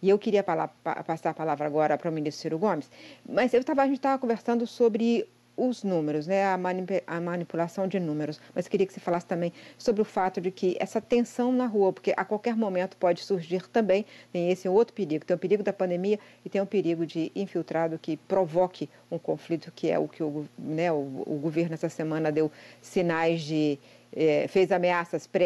e 0.00 0.08
eu 0.08 0.18
queria 0.18 0.44
passar 0.44 1.30
a 1.30 1.34
palavra 1.34 1.66
agora 1.66 1.98
para 1.98 2.08
o 2.08 2.12
ministro 2.12 2.42
Ciro 2.42 2.58
Gomes, 2.58 2.88
mas 3.28 3.52
eu 3.52 3.64
tava, 3.64 3.82
a 3.82 3.86
gente 3.86 3.96
estava 3.96 4.18
conversando 4.18 4.66
sobre 4.66 5.28
os 5.58 5.82
números, 5.82 6.26
né, 6.26 6.46
a, 6.46 6.56
manip 6.56 7.02
a, 7.06 7.20
manipulação 7.20 7.88
de 7.88 7.98
números. 7.98 8.40
Mas 8.54 8.68
queria 8.68 8.86
que 8.86 8.92
você 8.92 9.00
falasse 9.00 9.26
também 9.26 9.52
sobre 9.76 10.00
o 10.00 10.04
fato 10.04 10.40
de 10.40 10.50
que 10.50 10.76
essa 10.78 11.00
tensão 11.00 11.52
na 11.52 11.66
rua, 11.66 11.92
porque 11.92 12.14
a 12.16 12.24
qualquer 12.24 12.56
momento 12.56 12.96
pode 12.96 13.22
surgir 13.22 13.66
também, 13.68 14.06
tem 14.32 14.50
esse 14.50 14.68
outro 14.68 14.94
perigo, 14.94 15.24
tem 15.24 15.34
o 15.34 15.38
perigo 15.38 15.62
da 15.62 15.72
pandemia 15.72 16.18
e 16.44 16.48
tem 16.48 16.60
o 16.60 16.66
perigo 16.66 17.04
de 17.04 17.32
infiltrado 17.34 17.98
que 17.98 18.16
provoque 18.16 18.88
um 19.10 19.18
conflito, 19.18 19.72
que 19.74 19.90
é 19.90 19.98
o 19.98 20.08
que 20.08 20.22
o, 20.22 20.46
né, 20.58 20.92
o, 20.92 21.24
o 21.26 21.38
governo 21.42 21.74
essa 21.74 21.88
semana 21.88 22.30
deu 22.30 22.50
sinais 22.80 23.42
de, 23.42 23.78
eh, 24.14 24.46
fez 24.48 24.70
ameaças 24.70 25.26
pré 25.26 25.44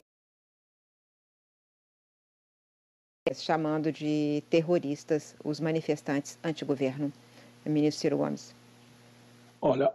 chamando 3.35 3.91
de 3.91 4.43
terroristas 4.51 5.35
os 5.43 5.59
manifestantes 5.59 6.39
anti-governo. 6.45 7.11
Ministro 7.65 8.01
Ciro 8.01 8.17
Gomes. 8.19 8.55
Olha, 9.61 9.95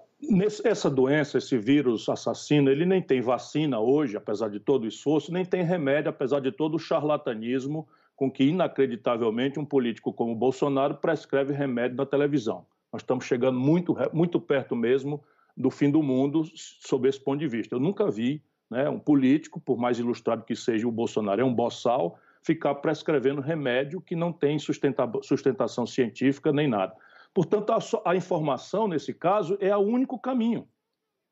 essa 0.64 0.90
doença, 0.90 1.38
esse 1.38 1.58
vírus 1.58 2.10
assassino, 2.10 2.70
ele 2.70 2.86
nem 2.86 3.02
tem 3.02 3.22
vacina 3.22 3.80
hoje, 3.80 4.18
apesar 4.18 4.50
de 4.50 4.60
todo 4.60 4.84
o 4.84 4.88
esforço, 4.88 5.32
nem 5.32 5.46
tem 5.46 5.64
remédio, 5.64 6.10
apesar 6.10 6.40
de 6.40 6.52
todo 6.52 6.76
o 6.76 6.80
charlatanismo 6.80 7.88
com 8.16 8.32
que, 8.32 8.44
inacreditavelmente, 8.44 9.60
um 9.60 9.66
político 9.66 10.12
como 10.12 10.36
Bolsonaro 10.36 10.96
prescreve 10.96 11.54
remédio 11.54 11.98
na 11.98 12.06
televisão. 12.06 12.66
Nós 12.92 13.04
estamos 13.04 13.26
chegando 13.26 13.60
muito, 13.60 13.96
muito 14.12 14.40
perto 14.40 14.76
mesmo 14.76 15.24
do 15.56 15.70
fim 15.70 15.92
do 15.92 16.02
mundo 16.02 16.44
sob 16.56 17.08
esse 17.08 17.20
ponto 17.20 17.40
de 17.40 17.48
vista. 17.48 17.76
Eu 17.76 17.80
nunca 17.80 18.10
vi 18.10 18.42
né, 18.70 18.90
um 18.90 19.00
político, 19.00 19.60
por 19.60 19.78
mais 19.78 20.00
ilustrado 20.00 20.44
que 20.44 20.56
seja 20.56 20.88
o 20.88 20.92
Bolsonaro, 20.92 21.42
é 21.42 21.46
um 21.46 21.54
boçal, 21.54 22.18
ficar 22.42 22.76
prescrevendo 22.76 23.40
remédio 23.40 24.02
que 24.02 24.16
não 24.16 24.34
tem 24.34 24.58
sustentação 24.58 25.86
científica 25.86 26.52
nem 26.52 26.68
nada. 26.68 26.96
Portanto, 27.38 27.72
a, 27.72 28.10
a 28.10 28.16
informação, 28.16 28.88
nesse 28.88 29.14
caso, 29.14 29.60
é 29.62 29.78
o 29.78 29.82
único 29.82 30.18
caminho 30.18 30.68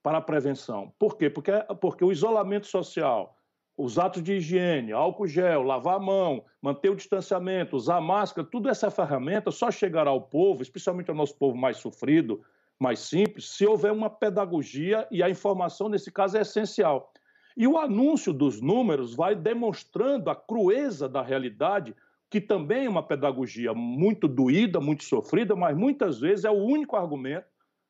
para 0.04 0.20
a 0.20 0.22
prevenção. 0.22 0.94
Por 1.00 1.18
quê? 1.18 1.32
Porque, 1.32 1.52
porque 1.82 2.06
o 2.06 2.12
isolamento 2.12 2.68
social, 2.68 3.36
os 3.76 3.98
atos 3.98 4.22
de 4.22 4.34
higiene, 4.34 4.91
álcool 4.91 5.26
gel, 5.26 5.63
lavar 5.63 5.96
a 5.96 6.00
mão, 6.00 6.46
manter 6.62 6.91
o 6.91 6.96
distanciamento, 6.96 7.76
usar 7.76 8.00
máscara, 8.02 8.48
tudo 8.48 8.70
essa 8.70 8.91
ferramenta 8.91 9.50
só 9.50 9.72
chegará 9.72 10.12
ao 10.12 10.22
povo, 10.22 10.62
especialmente 10.62 11.10
ao 11.10 11.15
nosso 11.15 11.36
povo 11.39 11.58
mais 11.58 11.78
sofrido, 11.78 12.44
mais 12.78 13.00
simples, 13.00 13.50
se 13.50 13.65
houver 13.65 13.91
uma 13.91 14.08
pedagogia 14.08 15.08
e 15.10 15.24
a 15.24 15.30
informação, 15.32 15.89
nesse 15.89 16.12
caso, 16.12 16.38
é 16.38 16.41
essencial. 16.41 17.12
E 17.58 17.65
o 17.65 17.80
anúncio 17.80 18.32
dos 18.32 18.62
números 18.62 19.15
vai 19.15 19.34
demonstrando 19.34 20.30
a 20.30 20.36
crueza 20.36 21.10
da 21.10 21.24
realidade 21.24 21.96
que 22.36 22.41
também 22.41 22.86
é 22.86 22.89
uma 22.89 23.02
pedagogia 23.02 23.74
muito 23.74 24.28
doída, 24.28 24.82
muito 24.82 25.06
sofrida, 25.06 25.56
mas 25.56 25.74
muitas 25.74 26.19
vezes 26.19 26.43
é 26.43 26.52
o 26.52 26.65
único 26.65 26.98
argumento 26.98 27.48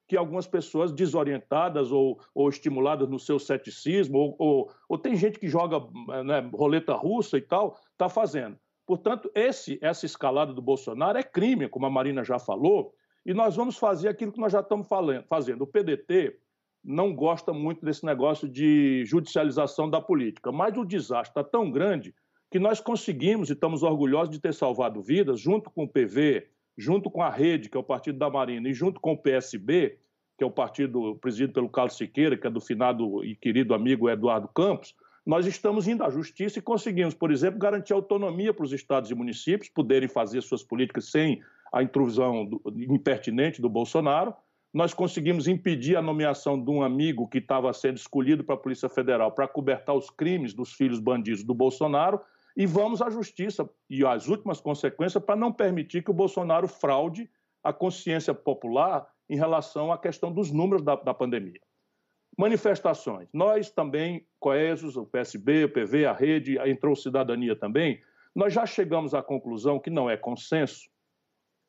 que 0.07 0.15
algumas 0.15 0.45
pessoas 0.45 0.91
desorientadas 0.91 1.91
ou, 1.91 2.19
ou 2.31 2.47
estimuladas 2.47 3.09
no 3.09 3.17
seu 3.17 3.39
ceticismo, 3.39 4.19
ou, 4.19 4.35
ou, 4.37 4.71
ou 4.87 4.97
tem 4.99 5.15
gente 5.15 5.39
que 5.39 5.47
joga 5.47 5.79
né, 6.23 6.47
roleta 6.53 6.93
russa 6.93 7.39
e 7.39 7.41
tal, 7.41 7.75
está 7.91 8.07
fazendo. 8.07 8.55
Portanto, 8.85 9.31
esse, 9.33 9.79
essa 9.81 10.05
escalada 10.05 10.53
do 10.53 10.61
Bolsonaro 10.61 11.17
é 11.17 11.23
crime, 11.23 11.67
como 11.67 11.87
a 11.87 11.89
Marina 11.89 12.23
já 12.23 12.37
falou, 12.37 12.93
e 13.25 13.33
nós 13.33 13.55
vamos 13.55 13.79
fazer 13.79 14.09
aquilo 14.09 14.31
que 14.31 14.39
nós 14.39 14.53
já 14.53 14.59
estamos 14.59 14.87
fazendo. 15.27 15.63
O 15.63 15.67
PDT 15.67 16.37
não 16.83 17.15
gosta 17.15 17.51
muito 17.51 17.83
desse 17.83 18.05
negócio 18.05 18.47
de 18.47 19.03
judicialização 19.05 19.89
da 19.89 19.99
política, 19.99 20.51
mas 20.51 20.77
o 20.77 20.85
desastre 20.85 21.31
está 21.31 21.43
tão 21.43 21.71
grande 21.71 22.13
que 22.55 22.59
nós 22.59 22.79
conseguimos 22.79 23.49
e 23.49 23.51
estamos 23.51 23.83
orgulhosos 23.83 24.29
de 24.29 24.39
ter 24.39 24.53
salvado 24.53 25.01
vidas, 25.01 25.41
junto 25.41 25.69
com 25.69 25.83
o 25.83 25.87
PV, 25.89 26.47
junto 26.77 27.11
com 27.11 27.21
a 27.21 27.29
Rede, 27.29 27.67
que 27.67 27.75
é 27.75 27.79
o 27.81 27.83
partido 27.83 28.17
da 28.17 28.29
Marina, 28.29 28.69
e 28.69 28.73
junto 28.73 29.01
com 29.01 29.11
o 29.11 29.17
PSB, 29.17 29.97
que 30.37 30.41
é 30.41 30.47
o 30.47 30.49
partido 30.49 31.17
presidido 31.17 31.51
pelo 31.51 31.67
Carlos 31.67 31.97
Siqueira, 31.97 32.37
que 32.37 32.47
é 32.47 32.49
do 32.49 32.61
finado 32.61 33.21
e 33.25 33.35
querido 33.35 33.73
amigo 33.73 34.09
Eduardo 34.09 34.47
Campos, 34.47 34.95
nós 35.25 35.45
estamos 35.45 35.85
indo 35.85 36.01
à 36.01 36.09
justiça 36.09 36.59
e 36.59 36.61
conseguimos, 36.61 37.13
por 37.13 37.29
exemplo, 37.29 37.59
garantir 37.59 37.91
autonomia 37.91 38.53
para 38.53 38.63
os 38.63 38.71
estados 38.71 39.11
e 39.11 39.15
municípios 39.15 39.67
poderem 39.67 40.07
fazer 40.07 40.39
suas 40.39 40.63
políticas 40.63 41.11
sem 41.11 41.41
a 41.73 41.83
intrusão 41.83 42.45
do, 42.45 42.61
impertinente 42.89 43.61
do 43.61 43.67
Bolsonaro. 43.67 44.33
Nós 44.73 44.93
conseguimos 44.93 45.49
impedir 45.49 45.97
a 45.97 46.01
nomeação 46.01 46.63
de 46.63 46.71
um 46.71 46.81
amigo 46.81 47.27
que 47.27 47.39
estava 47.39 47.73
sendo 47.73 47.97
escolhido 47.97 48.45
para 48.45 48.55
a 48.55 48.57
Polícia 48.57 48.87
Federal 48.87 49.33
para 49.33 49.45
cobertar 49.45 49.93
os 49.93 50.09
crimes 50.09 50.53
dos 50.53 50.71
filhos 50.71 51.01
bandidos 51.01 51.43
do 51.43 51.53
Bolsonaro 51.53 52.21
e 52.55 52.65
vamos 52.65 53.01
à 53.01 53.09
justiça 53.09 53.69
e 53.89 54.05
às 54.05 54.27
últimas 54.27 54.61
consequências 54.61 55.23
para 55.23 55.35
não 55.35 55.51
permitir 55.51 56.03
que 56.03 56.11
o 56.11 56.13
Bolsonaro 56.13 56.67
fraude 56.67 57.29
a 57.63 57.73
consciência 57.73 58.33
popular 58.33 59.07
em 59.29 59.35
relação 59.35 59.91
à 59.91 59.97
questão 59.97 60.31
dos 60.31 60.51
números 60.51 60.83
da, 60.83 60.95
da 60.95 61.13
pandemia. 61.13 61.59
Manifestações. 62.37 63.27
Nós 63.33 63.69
também, 63.69 64.25
coesos, 64.39 64.95
o 64.95 65.05
PSB, 65.05 65.65
o 65.65 65.69
PV, 65.69 66.05
a 66.05 66.13
Rede, 66.13 66.57
entrou 66.69 66.95
Cidadania 66.95 67.55
também, 67.55 68.01
nós 68.35 68.53
já 68.53 68.65
chegamos 68.65 69.13
à 69.13 69.23
conclusão, 69.23 69.79
que 69.79 69.89
não 69.89 70.09
é 70.09 70.17
consenso, 70.17 70.89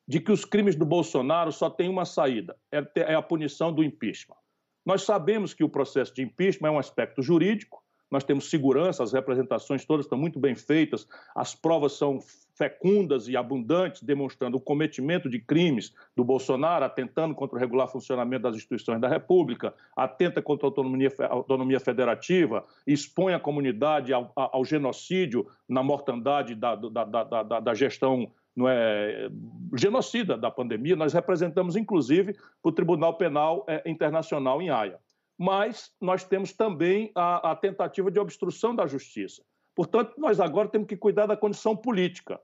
de 0.07 0.19
que 0.19 0.31
os 0.31 0.45
crimes 0.45 0.75
do 0.75 0.85
Bolsonaro 0.85 1.51
só 1.51 1.69
têm 1.69 1.89
uma 1.89 2.05
saída: 2.05 2.57
é, 2.71 2.85
é 2.95 3.15
a 3.15 3.21
punição 3.21 3.73
do 3.73 3.83
impeachment. 3.83 4.37
Nós 4.85 5.03
sabemos 5.03 5.53
que 5.53 5.63
o 5.63 5.69
processo 5.69 6.13
de 6.13 6.21
impeachment 6.21 6.69
é 6.69 6.71
um 6.71 6.79
aspecto 6.79 7.21
jurídico, 7.21 7.83
nós 8.09 8.23
temos 8.23 8.49
segurança, 8.49 9.03
as 9.03 9.13
representações 9.13 9.85
todas 9.85 10.05
estão 10.05 10.17
muito 10.17 10.39
bem 10.39 10.55
feitas, 10.55 11.07
as 11.35 11.53
provas 11.53 11.93
são 11.93 12.19
fecundas 12.57 13.27
e 13.27 13.37
abundantes, 13.37 14.01
demonstrando 14.01 14.57
o 14.57 14.61
cometimento 14.61 15.29
de 15.29 15.39
crimes 15.39 15.93
do 16.15 16.23
Bolsonaro, 16.23 16.83
atentando 16.83 17.35
contra 17.35 17.55
o 17.55 17.59
regular 17.59 17.87
funcionamento 17.87 18.43
das 18.43 18.55
instituições 18.55 18.99
da 18.99 19.07
República, 19.07 19.73
atenta 19.95 20.41
contra 20.41 20.65
a 20.65 20.69
autonomia, 20.69 21.11
autonomia 21.29 21.79
federativa, 21.79 22.65
expõe 22.85 23.33
a 23.33 23.39
comunidade 23.39 24.11
ao, 24.11 24.31
ao 24.35 24.65
genocídio 24.65 25.47
na 25.69 25.83
mortandade 25.83 26.55
da, 26.55 26.75
da, 26.75 27.03
da, 27.03 27.59
da 27.59 27.73
gestão 27.75 28.31
não 28.55 28.67
é, 28.67 29.29
genocida 29.75 30.35
da 30.35 30.49
pandemia. 30.49 30.95
Nós 30.95 31.13
representamos, 31.13 31.75
inclusive, 31.75 32.35
o 32.63 32.71
Tribunal 32.71 33.13
Penal 33.15 33.63
é, 33.67 33.83
Internacional 33.85 34.59
em 34.59 34.71
Haia 34.71 34.97
mas 35.37 35.91
nós 36.01 36.23
temos 36.23 36.53
também 36.53 37.11
a, 37.13 37.51
a 37.51 37.55
tentativa 37.55 38.09
de 38.09 38.19
obstrução 38.19 38.75
da 38.75 38.87
justiça. 38.87 39.43
Portanto, 39.75 40.15
nós 40.17 40.39
agora 40.39 40.67
temos 40.67 40.87
que 40.87 40.97
cuidar 40.97 41.27
da 41.27 41.37
condição 41.37 41.75
política. 41.75 42.39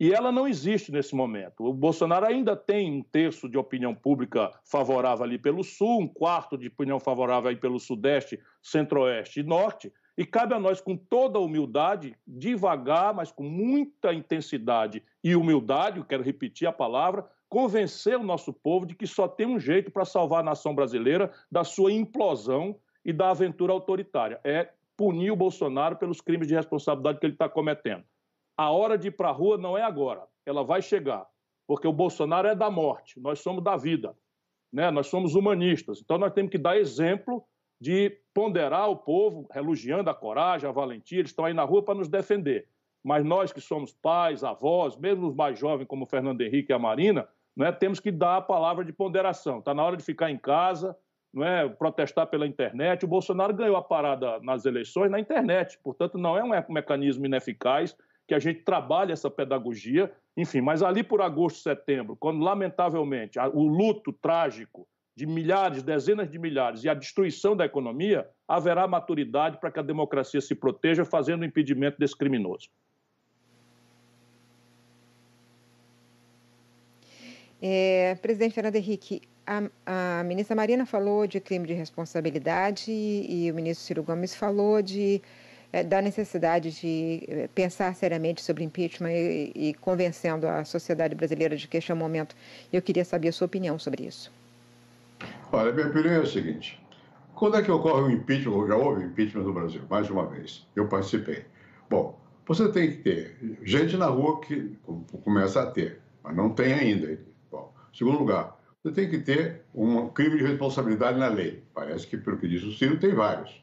E 0.00 0.12
ela 0.12 0.32
não 0.32 0.48
existe 0.48 0.90
nesse 0.90 1.14
momento. 1.14 1.64
O 1.64 1.72
Bolsonaro 1.72 2.26
ainda 2.26 2.56
tem 2.56 2.90
um 2.90 3.04
terço 3.04 3.48
de 3.48 3.56
opinião 3.56 3.94
pública 3.94 4.50
favorável 4.64 5.24
ali 5.24 5.38
pelo 5.38 5.62
Sul, 5.62 6.00
um 6.00 6.08
quarto 6.08 6.58
de 6.58 6.66
opinião 6.66 6.98
favorável 6.98 7.50
aí 7.50 7.56
pelo 7.56 7.78
Sudeste, 7.78 8.40
Centro-Oeste 8.60 9.38
e 9.38 9.44
Norte. 9.44 9.92
E 10.18 10.26
cabe 10.26 10.54
a 10.54 10.58
nós, 10.58 10.80
com 10.80 10.96
toda 10.96 11.38
humildade, 11.38 12.16
devagar, 12.26 13.14
mas 13.14 13.30
com 13.30 13.44
muita 13.44 14.12
intensidade 14.12 15.04
e 15.22 15.36
humildade, 15.36 15.98
eu 15.98 16.04
quero 16.04 16.24
repetir 16.24 16.66
a 16.66 16.72
palavra, 16.72 17.24
convencer 17.52 18.18
o 18.18 18.22
nosso 18.22 18.50
povo 18.50 18.86
de 18.86 18.94
que 18.94 19.06
só 19.06 19.28
tem 19.28 19.46
um 19.46 19.60
jeito 19.60 19.90
para 19.90 20.06
salvar 20.06 20.40
a 20.40 20.42
nação 20.42 20.74
brasileira 20.74 21.30
da 21.50 21.62
sua 21.62 21.92
implosão 21.92 22.80
e 23.04 23.12
da 23.12 23.28
aventura 23.28 23.74
autoritária: 23.74 24.40
é 24.42 24.70
punir 24.96 25.30
o 25.30 25.36
Bolsonaro 25.36 25.96
pelos 25.96 26.22
crimes 26.22 26.48
de 26.48 26.54
responsabilidade 26.54 27.20
que 27.20 27.26
ele 27.26 27.34
está 27.34 27.50
cometendo. 27.50 28.04
A 28.56 28.70
hora 28.70 28.96
de 28.96 29.08
ir 29.08 29.10
para 29.10 29.28
a 29.28 29.32
rua 29.32 29.58
não 29.58 29.76
é 29.76 29.82
agora, 29.82 30.22
ela 30.46 30.64
vai 30.64 30.80
chegar, 30.80 31.26
porque 31.66 31.86
o 31.86 31.92
Bolsonaro 31.92 32.48
é 32.48 32.54
da 32.54 32.70
morte, 32.70 33.20
nós 33.20 33.40
somos 33.40 33.62
da 33.62 33.76
vida, 33.76 34.16
né? 34.72 34.90
nós 34.90 35.08
somos 35.08 35.34
humanistas, 35.34 36.00
então 36.00 36.16
nós 36.16 36.32
temos 36.32 36.50
que 36.50 36.58
dar 36.58 36.78
exemplo 36.78 37.44
de 37.78 38.18
ponderar 38.32 38.88
o 38.88 38.96
povo, 38.96 39.46
elogiando 39.54 40.08
a 40.08 40.14
coragem, 40.14 40.66
a 40.66 40.72
valentia, 40.72 41.18
eles 41.18 41.32
estão 41.32 41.44
aí 41.44 41.52
na 41.52 41.64
rua 41.64 41.82
para 41.82 41.96
nos 41.96 42.08
defender. 42.08 42.66
Mas 43.04 43.24
nós 43.24 43.52
que 43.52 43.60
somos 43.60 43.92
pais, 43.92 44.44
avós, 44.44 44.96
mesmo 44.96 45.26
os 45.26 45.34
mais 45.34 45.58
jovens 45.58 45.86
como 45.86 46.04
o 46.04 46.06
Fernando 46.06 46.40
Henrique 46.40 46.70
e 46.70 46.74
a 46.74 46.78
Marina, 46.78 47.28
né, 47.56 47.70
temos 47.72 48.00
que 48.00 48.10
dar 48.10 48.36
a 48.36 48.40
palavra 48.42 48.84
de 48.84 48.92
ponderação. 48.92 49.58
Está 49.58 49.74
na 49.74 49.82
hora 49.82 49.96
de 49.96 50.04
ficar 50.04 50.30
em 50.30 50.38
casa, 50.38 50.96
não 51.32 51.44
é, 51.44 51.68
protestar 51.68 52.26
pela 52.26 52.46
internet. 52.46 53.04
O 53.04 53.08
Bolsonaro 53.08 53.54
ganhou 53.54 53.76
a 53.76 53.82
parada 53.82 54.38
nas 54.40 54.64
eleições 54.64 55.10
na 55.10 55.20
internet, 55.20 55.78
portanto, 55.82 56.18
não 56.18 56.36
é 56.36 56.42
um 56.42 56.72
mecanismo 56.72 57.26
ineficaz 57.26 57.96
que 58.26 58.34
a 58.34 58.38
gente 58.38 58.60
trabalhe 58.62 59.12
essa 59.12 59.30
pedagogia. 59.30 60.12
Enfim, 60.36 60.60
mas 60.60 60.82
ali 60.82 61.02
por 61.02 61.20
agosto, 61.20 61.60
setembro, 61.60 62.16
quando 62.16 62.42
lamentavelmente 62.42 63.38
o 63.52 63.66
luto 63.66 64.12
trágico 64.12 64.86
de 65.14 65.26
milhares, 65.26 65.82
dezenas 65.82 66.30
de 66.30 66.38
milhares 66.38 66.84
e 66.84 66.88
a 66.88 66.94
destruição 66.94 67.54
da 67.54 67.66
economia, 67.66 68.26
haverá 68.48 68.86
maturidade 68.88 69.58
para 69.58 69.70
que 69.70 69.78
a 69.78 69.82
democracia 69.82 70.40
se 70.40 70.54
proteja 70.54 71.04
fazendo 71.04 71.42
o 71.42 71.44
impedimento 71.44 71.98
desse 71.98 72.16
criminoso. 72.16 72.70
É, 77.64 78.16
presidente 78.20 78.54
Fernando 78.54 78.74
Henrique, 78.74 79.22
a, 79.46 79.62
a, 79.86 80.24
ministra 80.24 80.56
Marina 80.56 80.84
falou 80.84 81.28
de 81.28 81.38
crime 81.38 81.64
de 81.64 81.72
responsabilidade 81.72 82.90
e, 82.90 83.48
o 83.52 83.54
ministro 83.54 83.86
Ciro 83.86 84.02
Gomes 84.02 84.34
falou 84.34 84.82
de, 84.82 85.22
é, 85.72 85.84
da 85.84 86.02
necessidade 86.02 86.72
de 86.72 87.22
é, 87.28 87.48
pensar 87.54 87.94
seriamente 87.94 88.42
sobre 88.42 88.64
impeachment 88.64 89.12
e, 89.12 89.52
e, 89.54 89.74
convencendo 89.74 90.48
a 90.48 90.64
sociedade 90.64 91.14
brasileira 91.14 91.56
de 91.56 91.68
que 91.68 91.76
este 91.76 91.92
é 91.92 91.94
o 91.94 91.96
momento. 91.96 92.34
Eu 92.72 92.82
queria 92.82 93.04
saber 93.04 93.28
a 93.28 93.32
sua 93.32 93.46
opinião 93.46 93.78
sobre 93.78 94.06
isso. 94.06 94.32
Olha, 95.52 95.70
minha 95.70 95.86
opinião 95.86 96.14
é 96.14 96.18
a 96.18 96.26
seguinte. 96.26 96.82
Quando 97.36 97.58
é 97.58 97.62
que 97.62 97.70
ocorre 97.70 98.02
o 98.02 98.10
impeachment? 98.10 98.66
Já 98.66 98.76
houve 98.76 99.04
impeachment 99.04 99.44
no 99.44 99.52
Brasil, 99.52 99.82
mais 99.88 100.10
uma 100.10 100.26
vez. 100.26 100.66
Eu 100.74 100.88
participei. 100.88 101.44
Bom, 101.88 102.18
você 102.44 102.68
tem 102.72 102.90
que 102.90 102.96
ter 102.98 103.36
gente 103.62 103.96
na 103.96 104.06
rua 104.06 104.40
que 104.40 104.76
começa 105.22 105.62
a 105.62 105.66
ter, 105.66 106.00
mas 106.24 106.34
não 106.34 106.50
tem 106.50 106.72
ainda 106.72 107.18
Segundo 107.92 108.18
lugar, 108.18 108.58
você 108.82 108.94
tem 108.94 109.08
que 109.08 109.18
ter 109.18 109.64
um 109.74 110.08
crime 110.08 110.38
de 110.38 110.44
responsabilidade 110.44 111.18
na 111.18 111.28
lei. 111.28 111.62
Parece 111.72 112.06
que, 112.06 112.16
pelo 112.16 112.38
que 112.38 112.48
diz 112.48 112.62
o 112.62 112.72
Ciro, 112.72 112.98
tem 112.98 113.14
vários. 113.14 113.60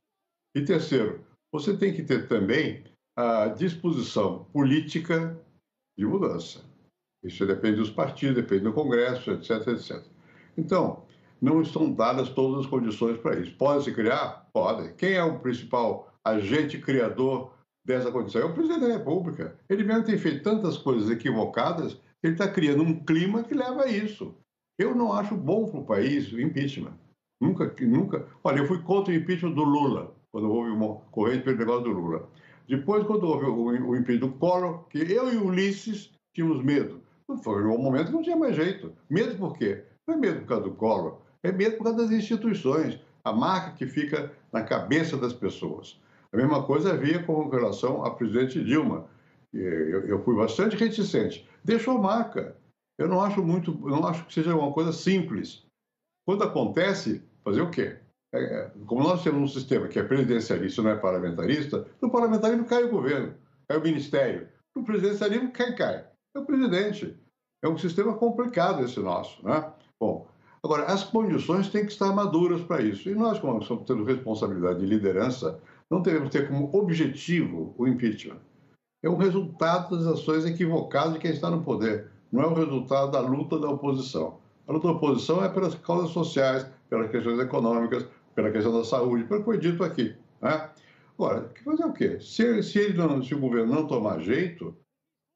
E 0.55 0.61
terceiro, 0.61 1.25
você 1.51 1.75
tem 1.75 1.93
que 1.93 2.03
ter 2.03 2.27
também 2.27 2.83
a 3.17 3.47
disposição 3.47 4.45
política 4.53 5.37
de 5.97 6.05
mudança. 6.05 6.61
Isso 7.23 7.45
depende 7.45 7.77
dos 7.77 7.89
partidos, 7.89 8.35
depende 8.35 8.63
do 8.63 8.73
Congresso, 8.73 9.31
etc, 9.31 9.67
etc. 9.67 10.05
Então, 10.57 11.03
não 11.41 11.61
estão 11.61 11.91
dadas 11.91 12.29
todas 12.29 12.61
as 12.61 12.65
condições 12.65 13.17
para 13.17 13.39
isso. 13.39 13.55
Pode 13.57 13.83
se 13.83 13.93
criar? 13.93 14.47
Pode. 14.53 14.93
Quem 14.93 15.13
é 15.13 15.23
o 15.23 15.39
principal 15.39 16.13
agente 16.23 16.77
criador 16.77 17.53
dessa 17.85 18.11
condição? 18.11 18.41
É 18.41 18.45
o 18.45 18.53
presidente 18.53 18.81
da 18.81 18.97
República. 18.97 19.59
Ele 19.69 19.83
mesmo 19.83 20.05
tem 20.05 20.17
feito 20.17 20.43
tantas 20.43 20.77
coisas 20.77 21.09
equivocadas 21.09 21.97
ele 22.23 22.33
está 22.33 22.47
criando 22.47 22.83
um 22.83 23.03
clima 23.03 23.43
que 23.43 23.53
leva 23.53 23.83
a 23.83 23.87
isso. 23.87 24.35
Eu 24.77 24.95
não 24.95 25.13
acho 25.13 25.35
bom 25.35 25.69
para 25.69 25.79
o 25.79 25.85
país 25.85 26.31
o 26.31 26.39
impeachment. 26.39 26.93
Nunca, 27.41 27.73
nunca. 27.81 28.27
Olha, 28.43 28.59
eu 28.59 28.67
fui 28.67 28.81
contra 28.81 29.13
o 29.13 29.15
impeachment 29.15 29.51
do 29.51 29.63
Lula, 29.63 30.13
quando 30.31 30.51
houve 30.51 30.69
uma 30.69 30.95
corrente 31.11 31.43
pelo 31.43 31.57
negócio 31.57 31.83
do 31.83 31.91
Lula. 31.91 32.29
Depois, 32.67 33.05
quando 33.05 33.23
houve 33.23 33.45
o, 33.45 33.89
o 33.89 33.95
impeachment 33.95 34.27
do 34.27 34.33
Collor, 34.33 34.83
que 34.89 34.99
eu 34.99 35.33
e 35.33 35.37
Ulisses 35.37 36.11
tínhamos 36.33 36.63
medo. 36.63 37.01
Foi 37.43 37.63
um 37.63 37.77
momento 37.77 38.07
que 38.07 38.13
não 38.13 38.23
tinha 38.23 38.35
mais 38.35 38.55
jeito. 38.55 38.91
Medo 39.09 39.35
por 39.37 39.57
quê? 39.57 39.83
Não 40.07 40.15
é 40.15 40.17
medo 40.17 40.39
por 40.41 40.47
causa 40.47 40.63
do 40.63 40.71
Collor, 40.71 41.19
é 41.43 41.51
medo 41.51 41.77
por 41.77 41.83
causa 41.85 41.99
das 41.99 42.11
instituições, 42.11 42.99
a 43.23 43.31
marca 43.31 43.71
que 43.71 43.85
fica 43.85 44.31
na 44.51 44.63
cabeça 44.63 45.15
das 45.15 45.33
pessoas. 45.33 45.99
A 46.31 46.37
mesma 46.37 46.63
coisa 46.63 46.93
havia 46.93 47.23
com 47.23 47.47
relação 47.49 48.03
à 48.03 48.11
presidente 48.11 48.63
Dilma. 48.63 49.05
Eu, 49.53 50.05
eu 50.05 50.23
fui 50.23 50.35
bastante 50.35 50.75
reticente 50.75 51.48
deixou 51.63 51.97
marca. 51.97 52.55
Eu 52.97 53.07
não 53.07 53.21
acho 53.21 53.41
muito, 53.41 53.71
não 53.87 54.05
acho 54.05 54.25
que 54.25 54.33
seja 54.33 54.55
uma 54.55 54.73
coisa 54.73 54.91
simples. 54.91 55.65
Quando 56.27 56.43
acontece, 56.43 57.23
fazer 57.43 57.61
o 57.61 57.69
quê? 57.69 57.97
É, 58.33 58.43
é, 58.43 58.71
como 58.85 59.01
nós 59.01 59.23
temos 59.23 59.41
um 59.41 59.47
sistema 59.47 59.87
que 59.87 59.97
é 59.97 60.03
presidencialista, 60.03 60.81
não 60.81 60.91
é 60.91 60.95
parlamentarista, 60.95 61.87
no 62.01 62.11
parlamentarismo 62.11 62.65
cai 62.65 62.83
o 62.83 62.91
governo, 62.91 63.33
cai 63.67 63.77
o 63.77 63.81
ministério. 63.81 64.47
No 64.75 64.83
presidencialismo, 64.83 65.51
quem 65.51 65.75
cai? 65.75 66.05
É 66.35 66.39
o 66.39 66.45
presidente. 66.45 67.17
É 67.63 67.67
um 67.67 67.77
sistema 67.77 68.13
complicado 68.13 68.83
esse 68.83 68.99
nosso, 68.99 69.43
né? 69.45 69.71
Bom, 69.99 70.27
agora, 70.61 70.83
as 70.83 71.03
condições 71.03 71.69
têm 71.69 71.85
que 71.85 71.91
estar 71.91 72.13
maduras 72.13 72.61
para 72.61 72.81
isso. 72.81 73.09
E 73.09 73.15
nós, 73.15 73.39
como 73.39 73.59
estamos 73.59 73.85
tendo 73.85 74.03
responsabilidade 74.03 74.79
de 74.79 74.85
liderança, 74.85 75.59
não 75.89 76.01
devemos 76.01 76.29
ter 76.29 76.47
como 76.47 76.69
objetivo 76.75 77.73
o 77.77 77.87
impeachment 77.87 78.39
é 79.01 79.09
o 79.09 79.15
resultado 79.15 79.97
das 79.97 80.05
ações 80.07 80.45
equivocadas 80.45 81.13
de 81.13 81.19
quem 81.19 81.31
está 81.31 81.49
no 81.49 81.63
poder, 81.63 82.09
não 82.31 82.43
é 82.43 82.47
o 82.47 82.53
resultado 82.53 83.11
da 83.11 83.19
luta 83.21 83.57
da 83.59 83.69
oposição. 83.69 84.39
A 84.67 84.73
luta 84.73 84.87
da 84.87 84.93
oposição 84.93 85.43
é 85.43 85.49
pelas 85.49 85.75
causas 85.75 86.11
sociais, 86.11 86.65
pelas 86.89 87.09
questões 87.09 87.39
econômicas, 87.39 88.05
pela 88.35 88.51
questão 88.51 88.71
da 88.77 88.83
saúde, 88.83 89.23
pelo 89.23 89.39
que 89.39 89.45
foi 89.45 89.57
dito 89.57 89.83
aqui. 89.83 90.15
Né? 90.41 90.69
Agora, 91.17 91.51
fazer 91.65 91.85
o 91.85 91.93
quê? 91.93 92.19
Se, 92.19 92.61
se, 92.63 92.79
ele 92.79 92.97
não, 92.97 93.21
se 93.23 93.33
o 93.33 93.39
governo 93.39 93.73
não 93.73 93.87
tomar 93.87 94.19
jeito, 94.19 94.75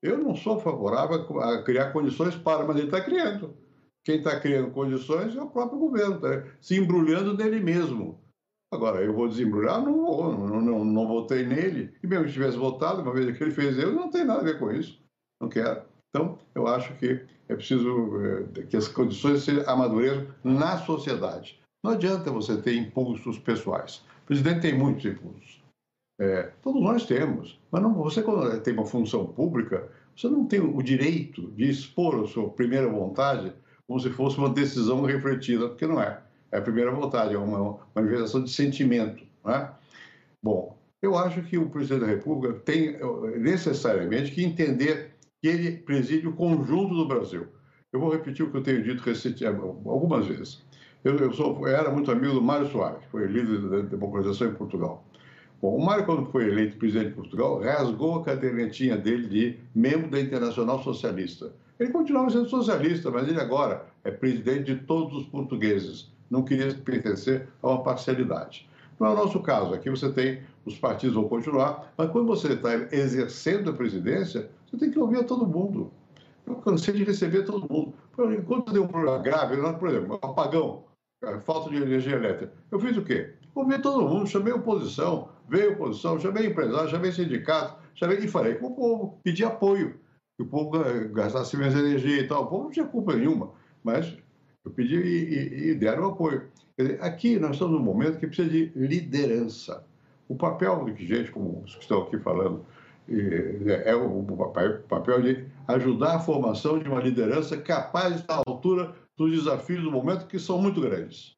Eu 0.04 0.18
não 0.18 0.36
sou 0.36 0.60
favorável 0.60 1.40
a 1.40 1.64
criar 1.64 1.94
condições 1.94 2.36
para, 2.36 2.66
mas 2.66 2.76
ele 2.76 2.88
está 2.88 3.00
criando. 3.00 3.56
Quem 4.04 4.18
está 4.18 4.38
criando 4.38 4.70
condições 4.72 5.34
é 5.34 5.42
o 5.42 5.50
próprio 5.50 5.80
governo, 5.80 6.20
tá 6.20 6.44
se 6.60 6.76
embrulhando 6.78 7.34
nele 7.34 7.62
mesmo. 7.62 8.20
Agora, 8.74 9.02
eu 9.02 9.14
vou 9.14 9.28
desembrulhar? 9.28 9.82
Não 9.82 10.06
vou, 10.06 10.32
não, 10.32 10.62
não, 10.62 10.86
não 10.86 11.08
votei 11.08 11.46
nele. 11.46 11.94
E 12.02 12.08
mesmo 12.08 12.26
que 12.26 12.34
tivesse 12.34 12.58
votado, 12.58 13.02
uma 13.02 13.14
vez 13.14 13.38
que 13.38 13.44
ele 13.44 13.52
fez 13.52 13.78
eu, 13.78 13.94
não 13.94 14.10
tem 14.10 14.24
nada 14.24 14.42
a 14.42 14.44
ver 14.44 14.60
com 14.60 14.72
isso. 14.72 15.00
Não 15.42 15.50
quero. 15.50 15.82
Então, 16.10 16.38
eu 16.54 16.68
acho 16.68 16.94
que 16.96 17.26
é 17.50 17.56
preciso 17.56 18.22
é, 18.56 18.64
que 18.64 18.78
as 18.78 18.88
condições 18.88 19.44
se 19.44 19.52
amadureçam 19.68 20.28
na 20.44 20.78
sociedade. 20.78 21.60
Não 21.84 21.92
adianta 21.92 22.32
você 22.32 22.62
ter 22.62 22.76
impulsos 22.76 23.38
pessoais. 23.40 23.98
O 24.24 24.28
presidente 24.28 24.62
tem 24.62 24.78
muitos 24.78 25.06
impulsos. 25.06 25.62
É, 26.20 26.52
todos 26.62 26.82
nós 26.82 27.06
temos. 27.06 27.60
Mas 27.72 27.82
não, 27.82 27.94
você, 27.94 28.22
quando 28.22 28.60
tem 28.62 28.74
uma 28.74 28.86
função 28.86 29.26
pública, 29.26 29.90
você 30.16 30.30
não 30.30 30.46
tem 30.46 30.62
o 30.62 30.82
direito 30.82 31.52
de 31.52 31.70
expor 31.70 32.24
a 32.24 32.28
sua 32.28 32.50
primeira 32.50 32.88
vontade 32.88 33.54
como 33.88 34.00
se 34.00 34.10
fosse 34.10 34.38
uma 34.38 34.50
decisão 34.50 35.02
refletida, 35.02 35.68
porque 35.68 35.86
não 35.86 36.02
é. 36.02 36.22
É 36.54 36.60
a 36.60 36.62
primeira 36.62 36.92
vontade, 36.92 37.34
é 37.34 37.38
uma 37.38 37.80
manifestação 37.96 38.44
de 38.44 38.52
sentimento. 38.52 39.24
Não 39.44 39.56
é? 39.56 39.72
Bom, 40.42 40.78
eu 41.02 41.18
acho 41.18 41.42
que 41.42 41.58
o 41.58 41.68
presidente 41.68 42.02
da 42.02 42.06
República 42.06 42.60
tem 42.60 42.96
necessariamente 43.40 44.32
que 44.32 44.44
entender 44.44 45.16
que 45.42 45.48
ele 45.48 45.78
preside 45.78 46.28
o 46.28 46.34
conjunto 46.34 46.94
do 46.94 47.08
Brasil. 47.08 47.48
Eu 47.92 48.00
vou 48.00 48.12
repetir 48.12 48.46
o 48.46 48.52
que 48.52 48.58
eu 48.58 48.62
tenho 48.62 48.84
dito 48.84 49.04
algumas 49.90 50.28
vezes. 50.28 50.64
Eu, 51.04 51.18
eu, 51.18 51.34
sou, 51.34 51.68
eu 51.68 51.76
era 51.76 51.90
muito 51.90 52.12
amigo 52.12 52.36
do 52.36 52.42
Mário 52.42 52.68
Soares, 52.68 53.00
que 53.00 53.10
foi 53.10 53.26
líder 53.26 53.68
da 53.70 53.80
democratização 53.80 54.50
em 54.50 54.54
Portugal. 54.54 55.04
Bom, 55.60 55.76
o 55.76 55.84
Mário, 55.84 56.06
quando 56.06 56.30
foi 56.32 56.48
eleito 56.50 56.78
presidente 56.78 57.10
de 57.10 57.16
Portugal, 57.16 57.60
rasgou 57.62 58.20
a 58.20 58.24
cadernetinha 58.24 58.96
dele 58.96 59.28
de 59.28 59.60
membro 59.74 60.12
da 60.12 60.22
Internacional 60.22 60.84
Socialista. 60.84 61.52
Ele 61.80 61.92
continuava 61.92 62.30
sendo 62.30 62.48
socialista, 62.48 63.10
mas 63.10 63.28
ele 63.28 63.40
agora 63.40 63.88
é 64.04 64.12
presidente 64.12 64.76
de 64.76 64.82
todos 64.84 65.18
os 65.18 65.26
portugueses. 65.26 66.13
Não 66.34 66.42
queria 66.42 66.74
pertencer 66.74 67.48
a 67.62 67.68
uma 67.68 67.84
parcialidade. 67.84 68.68
Não 69.00 69.06
é 69.06 69.12
o 69.12 69.16
nosso 69.16 69.40
caso. 69.40 69.72
Aqui 69.72 69.88
você 69.88 70.12
tem, 70.12 70.42
os 70.66 70.76
partidos 70.80 71.14
vão 71.14 71.30
continuar, 71.30 71.94
mas 71.96 72.10
quando 72.10 72.26
você 72.26 72.54
está 72.54 72.74
exercendo 72.92 73.70
a 73.70 73.74
presidência, 73.74 74.50
você 74.66 74.78
tem 74.78 74.90
que 74.90 74.98
ouvir 74.98 75.20
a 75.20 75.24
todo 75.24 75.46
mundo. 75.46 75.92
Eu 76.48 76.56
cansei 76.56 76.96
de 76.96 77.04
receber 77.04 77.44
todo 77.44 77.72
mundo. 77.72 77.94
Quando 78.48 78.74
deu 78.74 78.84
um 78.84 78.88
problema 78.88 79.20
grave, 79.20 79.58
por 79.78 79.90
exemplo, 79.90 80.18
apagão, 80.24 80.86
falta 81.42 81.70
de 81.70 81.78
energia 81.78 82.16
elétrica, 82.16 82.52
eu 82.72 82.80
fiz 82.80 82.98
o 82.98 83.04
quê? 83.04 83.36
Ouvi 83.54 83.80
todo 83.80 84.10
mundo, 84.10 84.26
chamei 84.26 84.54
oposição, 84.54 85.30
veio 85.48 85.74
oposição, 85.74 86.20
chamei 86.20 86.48
empresário, 86.48 86.90
chamei 86.90 87.12
sindicato, 87.12 87.78
chamei 87.94 88.18
e 88.18 88.28
falei 88.28 88.56
com 88.56 88.70
o 88.70 88.76
povo, 88.76 89.20
pedi 89.24 89.46
apoio, 89.46 90.00
que 90.36 90.44
o 90.44 90.48
povo 90.48 90.72
gastasse 91.12 91.56
menos 91.56 91.76
energia 91.76 92.22
e 92.22 92.28
tal. 92.28 92.46
O 92.46 92.48
povo 92.48 92.64
não 92.64 92.72
tinha 92.72 92.88
culpa 92.88 93.16
nenhuma, 93.16 93.52
mas 93.84 94.18
eu 94.66 94.72
pedi 94.72 94.96
e, 94.96 95.70
e, 95.70 95.76
deram 95.76 96.10
apoio. 96.10 96.50
Dizer, 96.78 97.02
aqui 97.02 97.38
nós 97.40 97.52
estamos 97.52 97.78
num 97.78 97.84
momento 97.84 98.20
que 98.20 98.28
precisa 98.28 98.50
de 98.50 98.72
liderança. 98.76 99.86
O 100.28 100.36
papel 100.36 100.86
de 100.86 101.06
gente 101.06 101.32
como 101.32 101.62
os 101.64 101.76
que 101.76 101.82
estão 101.82 102.04
aqui 102.04 102.18
falando 102.18 102.66
é 103.86 103.94
o 103.94 104.24
papel 104.88 105.22
de 105.22 105.46
ajudar 105.68 106.16
a 106.16 106.20
formação 106.20 106.80
de 106.80 106.88
uma 106.88 107.02
liderança 107.02 107.58
capaz 107.58 108.14
de 108.14 108.22
estar 108.22 108.36
à 108.36 108.44
altura 108.48 108.96
dos 109.18 109.32
desafios 109.32 109.84
do 109.84 109.92
momento, 109.92 110.26
que 110.26 110.40
são 110.40 110.62
muito 110.62 110.80
grandes. 110.80 111.36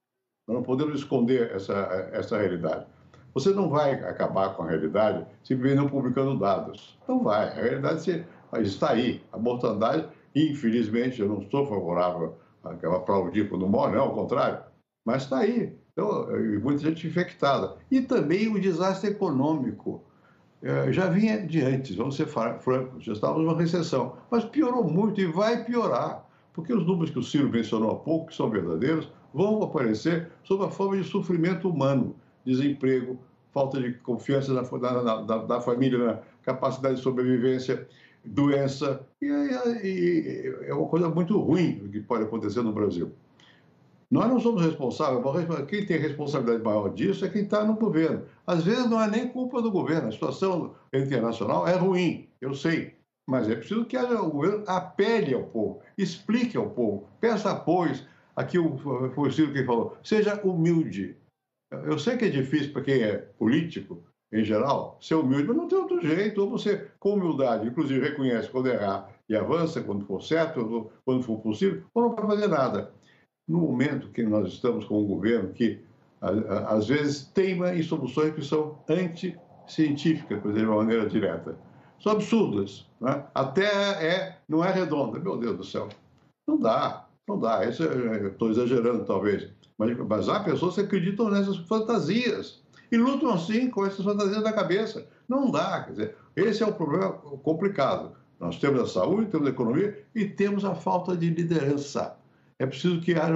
Nós 0.48 0.58
não 0.58 0.64
podemos 0.64 1.00
esconder 1.00 1.52
essa, 1.52 1.74
essa 2.14 2.38
realidade. 2.38 2.86
Você 3.34 3.50
não 3.50 3.70
vai 3.70 3.94
acabar 3.96 4.56
com 4.56 4.64
a 4.64 4.70
realidade 4.70 5.26
simplesmente 5.44 5.82
não 5.82 5.90
publicando 5.90 6.40
dados. 6.40 6.98
Não 7.08 7.24
vai. 7.24 7.50
A 7.50 7.62
realidade 7.62 8.26
está 8.62 8.92
aí. 8.92 9.22
A 9.34 9.38
mortandade, 9.38 10.08
infelizmente, 10.34 11.20
eu 11.20 11.28
não 11.28 11.42
sou 11.50 11.66
favorável 11.66 12.38
aplaudir 12.66 13.50
quando 13.50 13.68
morre, 13.68 13.96
não, 13.96 14.04
ao 14.04 14.14
contrário. 14.14 14.60
Mas 15.06 15.24
está 15.24 15.40
aí. 15.40 15.78
Então, 15.94 16.28
muita 16.62 16.82
gente 16.82 17.08
infectada. 17.08 17.78
E 17.90 18.02
também 18.02 18.48
o 18.48 18.60
desastre 18.60 19.12
econômico. 19.12 20.04
É, 20.62 20.92
já 20.92 21.08
vinha 21.08 21.46
de 21.46 21.62
antes, 21.62 21.96
vamos 21.96 22.16
ser 22.16 22.26
francos, 22.26 23.04
já 23.04 23.14
estávamos 23.14 23.46
numa 23.46 23.58
recessão. 23.58 24.18
Mas 24.32 24.44
piorou 24.44 24.84
muito 24.84 25.22
e 25.22 25.26
vai 25.26 25.64
piorar. 25.64 26.26
Porque 26.54 26.74
os 26.74 26.86
números 26.86 27.12
que 27.12 27.20
o 27.20 27.24
Ciro 27.24 27.50
mencionou 27.50 27.92
há 27.92 27.96
pouco, 27.96 28.28
que 28.28 28.36
são 28.36 28.50
verdadeiros, 28.50 29.10
vão 29.34 29.62
aparecer 29.62 30.30
sob 30.44 30.64
a 30.64 30.70
forma 30.70 30.98
de 30.98 31.04
sofrimento 31.04 31.70
humano, 31.70 32.16
desemprego, 32.46 33.20
falta 33.54 33.80
de 33.82 33.94
confiança 33.94 34.54
na, 34.54 35.22
da 35.22 35.62
família, 35.62 35.98
na 35.98 36.20
capacidade 36.44 36.96
de 36.96 37.02
sobrevivência, 37.02 37.88
doença, 38.26 39.06
e, 39.22 39.26
e, 39.28 40.56
é 40.68 40.74
uma 40.74 40.88
coisa 40.88 41.10
muito 41.10 41.40
ruim 41.40 41.90
que 41.92 42.02
pode 42.02 42.24
acontecer 42.24 42.62
no 42.62 42.74
Brasil. 42.74 43.12
Nós 44.10 44.30
não 44.30 44.40
somos 44.40 44.64
responsáveis, 44.64 45.24
quem 45.68 45.86
tem 45.86 45.98
responsabilidade 45.98 46.64
maior 46.64 46.94
disso 46.94 47.26
é 47.26 47.30
quem 47.30 47.44
está 47.44 47.64
no 47.64 47.76
governo. 47.76 48.24
Às 48.46 48.64
vezes 48.64 48.90
não 48.90 49.02
é 49.02 49.10
nem 49.10 49.28
culpa 49.28 49.62
do 49.62 49.72
governo, 49.72 50.08
a 50.08 50.12
situação 50.12 50.76
internacional 50.94 51.68
é 51.68 51.76
ruim, 51.76 52.28
eu 52.40 52.54
sei, 52.54 52.96
mas 53.28 53.50
é 53.50 53.56
preciso 53.56 53.86
que 53.86 53.98
o 53.98 54.30
governo 54.30 54.64
apele 54.68 55.34
ao 55.34 55.44
povo, 55.44 55.82
explique 55.98 56.56
ao 56.56 56.70
povo, 56.70 57.08
peça 57.20 57.52
apoios. 57.52 58.06
Aqui 58.36 58.60
o 58.60 59.32
Ciro 59.32 59.54
que 59.54 59.64
falou, 59.64 59.98
seja 60.04 60.40
humilde. 60.44 61.16
Eu 61.72 61.98
sei 61.98 62.18
que 62.18 62.26
é 62.26 62.30
difícil 62.30 62.74
para 62.74 62.84
quem 62.84 63.02
é 63.02 63.18
político, 63.18 64.04
em 64.36 64.44
geral, 64.44 64.98
ser 65.00 65.16
humilde, 65.16 65.48
mas 65.48 65.56
não 65.56 65.68
tem 65.68 65.78
outro 65.78 66.02
jeito. 66.02 66.42
Ou 66.42 66.50
você, 66.50 66.88
com 67.00 67.14
humildade, 67.14 67.68
inclusive 67.68 68.02
reconhece 68.02 68.50
quando 68.50 68.68
errar 68.68 69.10
e 69.30 69.36
avança 69.36 69.82
quando 69.82 70.06
for 70.06 70.22
certo, 70.22 70.92
quando 71.06 71.24
for 71.24 71.40
possível, 71.40 71.84
ou 71.94 72.04
não 72.04 72.16
vai 72.16 72.28
fazer 72.28 72.48
nada. 72.48 72.92
No 73.48 73.60
momento 73.60 74.10
que 74.10 74.24
nós 74.24 74.50
estamos 74.50 74.84
com 74.86 75.02
um 75.02 75.08
governo 75.08 75.54
que, 75.54 75.80
às 76.68 76.88
vezes, 76.88 77.26
teima 77.34 77.74
em 77.74 77.82
soluções 77.82 78.34
que 78.34 78.44
são 78.44 78.78
anticientíficas, 78.90 80.42
por 80.42 80.50
dizer 80.50 80.66
de 80.66 80.68
uma 80.68 80.78
maneira 80.78 81.08
direta. 81.08 81.58
São 82.02 82.12
absurdas. 82.12 82.86
Né? 83.00 83.24
A 83.34 83.46
Terra 83.46 84.04
é, 84.04 84.38
não 84.50 84.66
é 84.66 84.72
redonda. 84.72 85.18
Meu 85.18 85.38
Deus 85.38 85.58
do 85.58 85.64
céu. 85.64 85.88
Não 86.46 86.60
dá, 86.60 87.08
não 87.28 87.40
dá. 87.40 87.64
Eu 87.64 87.70
estou 87.70 88.50
exagerando, 88.50 89.06
talvez. 89.06 89.50
Mas, 89.78 89.98
mas 89.98 90.28
há 90.28 90.42
pessoas 90.42 90.76
que 90.76 90.82
acreditam 90.82 91.30
nessas 91.30 91.58
fantasias 91.58 92.65
e 92.92 92.98
lutam 92.98 93.34
assim 93.34 93.70
com 93.70 93.86
essas 93.86 94.04
fantasias 94.04 94.44
na 94.44 94.54
cabeça. 94.54 95.08
Não 95.28 95.50
dá. 95.50 95.84
Quer 95.84 95.92
dizer, 95.92 96.16
esse 96.36 96.64
é 96.64 96.66
o 96.66 96.74
problema 96.74 97.12
complicado. 97.12 98.12
Nós 98.40 98.60
temos 98.60 98.82
a 98.82 98.88
saúde, 98.88 99.32
temos 99.32 99.48
a 99.48 99.52
economia 99.52 100.04
e 100.14 100.26
temos 100.26 100.66
a 100.66 100.76
falta 100.76 101.16
de 101.16 101.30
liderança. 101.30 102.16
É 102.60 102.66
preciso 102.66 103.02
que 103.02 103.14
haja. 103.14 103.34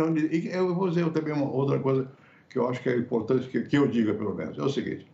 Eu 0.52 0.76
vou 0.76 0.90
dizer 0.90 1.10
também 1.12 1.34
uma 1.34 1.50
outra 1.50 1.80
coisa 1.80 2.08
que 2.50 2.58
eu 2.58 2.68
acho 2.68 2.82
que 2.82 2.90
é 2.90 2.98
importante 2.98 3.48
que, 3.48 3.62
que 3.62 3.78
eu 3.78 3.88
diga, 3.88 4.14
pelo 4.14 4.34
menos. 4.34 4.58
É 4.58 4.62
o 4.62 4.70
seguinte: 4.70 5.08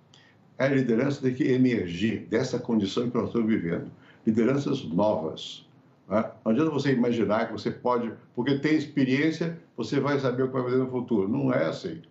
a 0.58 0.68
liderança 0.68 1.22
tem 1.22 1.34
que 1.34 1.44
emergir 1.44 2.28
dessa 2.30 2.58
condição 2.60 3.10
que 3.10 3.18
nós 3.18 3.28
estamos 3.28 3.48
vivendo. 3.48 3.92
Lideranças 4.26 4.84
novas. 4.86 5.68
Né? 6.08 6.24
Não 6.44 6.52
adianta 6.52 6.72
você 6.72 6.94
imaginar 6.94 7.48
que 7.48 7.54
você 7.54 7.72
pode, 7.72 8.12
porque 8.36 8.60
tem 8.60 8.76
experiência, 8.76 9.60
você 9.76 10.00
vai 10.00 10.20
saber 10.20 10.44
o 10.44 10.48
que 10.48 10.54
vai 10.54 10.64
fazer 10.64 10.78
no 10.78 10.90
futuro. 10.90 11.28
Não 11.28 11.54
é 11.54 11.66
assim. 11.66 12.02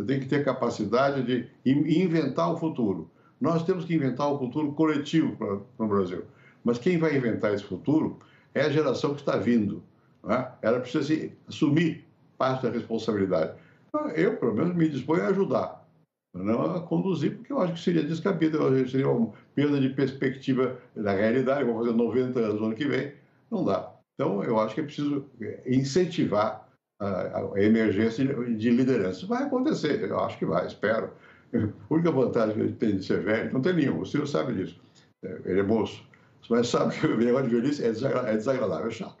Você 0.00 0.06
tem 0.06 0.20
que 0.20 0.26
ter 0.26 0.42
capacidade 0.42 1.22
de 1.22 1.46
inventar 1.66 2.50
o 2.50 2.56
futuro. 2.56 3.10
Nós 3.38 3.62
temos 3.64 3.84
que 3.84 3.94
inventar 3.94 4.32
o 4.32 4.38
futuro 4.38 4.72
coletivo 4.72 5.36
para 5.36 5.84
o 5.84 5.88
Brasil. 5.88 6.24
Mas 6.64 6.78
quem 6.78 6.96
vai 6.96 7.14
inventar 7.14 7.52
esse 7.52 7.64
futuro 7.64 8.18
é 8.54 8.62
a 8.62 8.70
geração 8.70 9.14
que 9.14 9.20
está 9.20 9.36
vindo. 9.36 9.82
Né? 10.24 10.50
Ela 10.62 10.80
precisa 10.80 11.30
assumir 11.46 12.06
parte 12.38 12.62
da 12.62 12.70
responsabilidade. 12.70 13.52
Então, 13.88 14.08
eu, 14.10 14.38
pelo 14.38 14.54
menos, 14.54 14.74
me 14.74 14.88
disponho 14.88 15.22
a 15.22 15.28
ajudar, 15.28 15.86
não 16.32 16.62
a 16.76 16.80
conduzir, 16.80 17.36
porque 17.36 17.52
eu 17.52 17.60
acho 17.60 17.74
que 17.74 17.80
seria 17.80 18.02
descabido, 18.02 18.58
seria 18.88 19.10
uma 19.10 19.32
perda 19.54 19.78
de 19.78 19.90
perspectiva 19.90 20.78
da 20.96 21.12
realidade. 21.12 21.60
Eu 21.60 21.74
vou 21.74 21.84
fazer 21.84 21.94
90 21.94 22.40
anos 22.40 22.60
no 22.60 22.66
ano 22.68 22.74
que 22.74 22.86
vem, 22.86 23.12
não 23.50 23.64
dá. 23.66 23.92
Então, 24.14 24.42
eu 24.44 24.58
acho 24.58 24.74
que 24.74 24.80
é 24.80 24.84
preciso 24.84 25.26
é, 25.42 25.62
incentivar 25.66 26.69
a, 27.00 27.52
emergência 27.56 28.24
de 28.24 28.70
liderança. 28.70 29.26
Vai 29.26 29.44
acontecer, 29.44 30.02
eu 30.02 30.20
acho 30.20 30.38
que 30.38 30.44
vai, 30.44 30.66
espero. 30.66 31.10
A 31.54 31.94
única 31.94 32.12
vantagem 32.12 32.54
que 32.54 32.60
ele 32.60 32.72
tem 32.74 32.96
de 32.96 33.04
ser 33.04 33.22
velho, 33.22 33.52
não 33.52 33.60
tem 33.60 33.72
nenhum, 33.72 34.00
o 34.00 34.06
Ciro 34.06 34.26
sabe 34.26 34.54
disso. 34.54 34.80
É, 35.24 35.40
ele 35.46 35.60
é 35.60 35.62
moço. 35.62 36.04
Mas 36.48 36.68
sabe 36.68 36.98
que 36.98 37.06
o 37.06 37.16
negócio 37.16 37.48
de 37.48 37.56
velhice 37.56 37.84
é 37.84 37.90
desagradável, 37.90 38.34
é, 38.34 38.36
desagradável, 38.36 38.86
é 38.86 38.90
chato. 38.90 39.20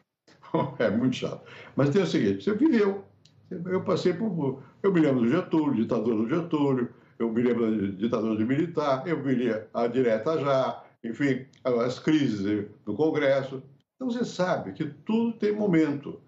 É 0.80 0.90
muito 0.90 1.16
chato. 1.16 1.42
Mas 1.76 1.90
tem 1.90 2.02
o 2.02 2.06
seguinte: 2.06 2.44
você 2.44 2.54
viveu. 2.54 3.04
Eu 3.50 3.82
passei 3.82 4.12
por. 4.12 4.62
Eu 4.82 4.92
me 4.92 5.00
lembro 5.00 5.22
do 5.22 5.28
Getúlio, 5.28 5.74
ditador 5.74 6.16
do 6.16 6.28
Getúlio, 6.28 6.88
eu 7.18 7.30
me 7.30 7.42
lembro 7.42 7.70
da 7.70 7.86
ditadura 7.96 8.34
do 8.34 8.46
militar, 8.46 9.06
eu 9.06 9.22
lembro 9.22 9.66
a 9.74 9.86
direta 9.86 10.38
já, 10.38 10.82
enfim, 11.04 11.46
as 11.64 11.98
crises 11.98 12.66
do 12.84 12.94
Congresso. 12.94 13.62
Então 13.94 14.10
você 14.10 14.24
sabe 14.24 14.72
que 14.72 14.86
tudo 15.04 15.32
tem 15.34 15.52
momento 15.52 16.20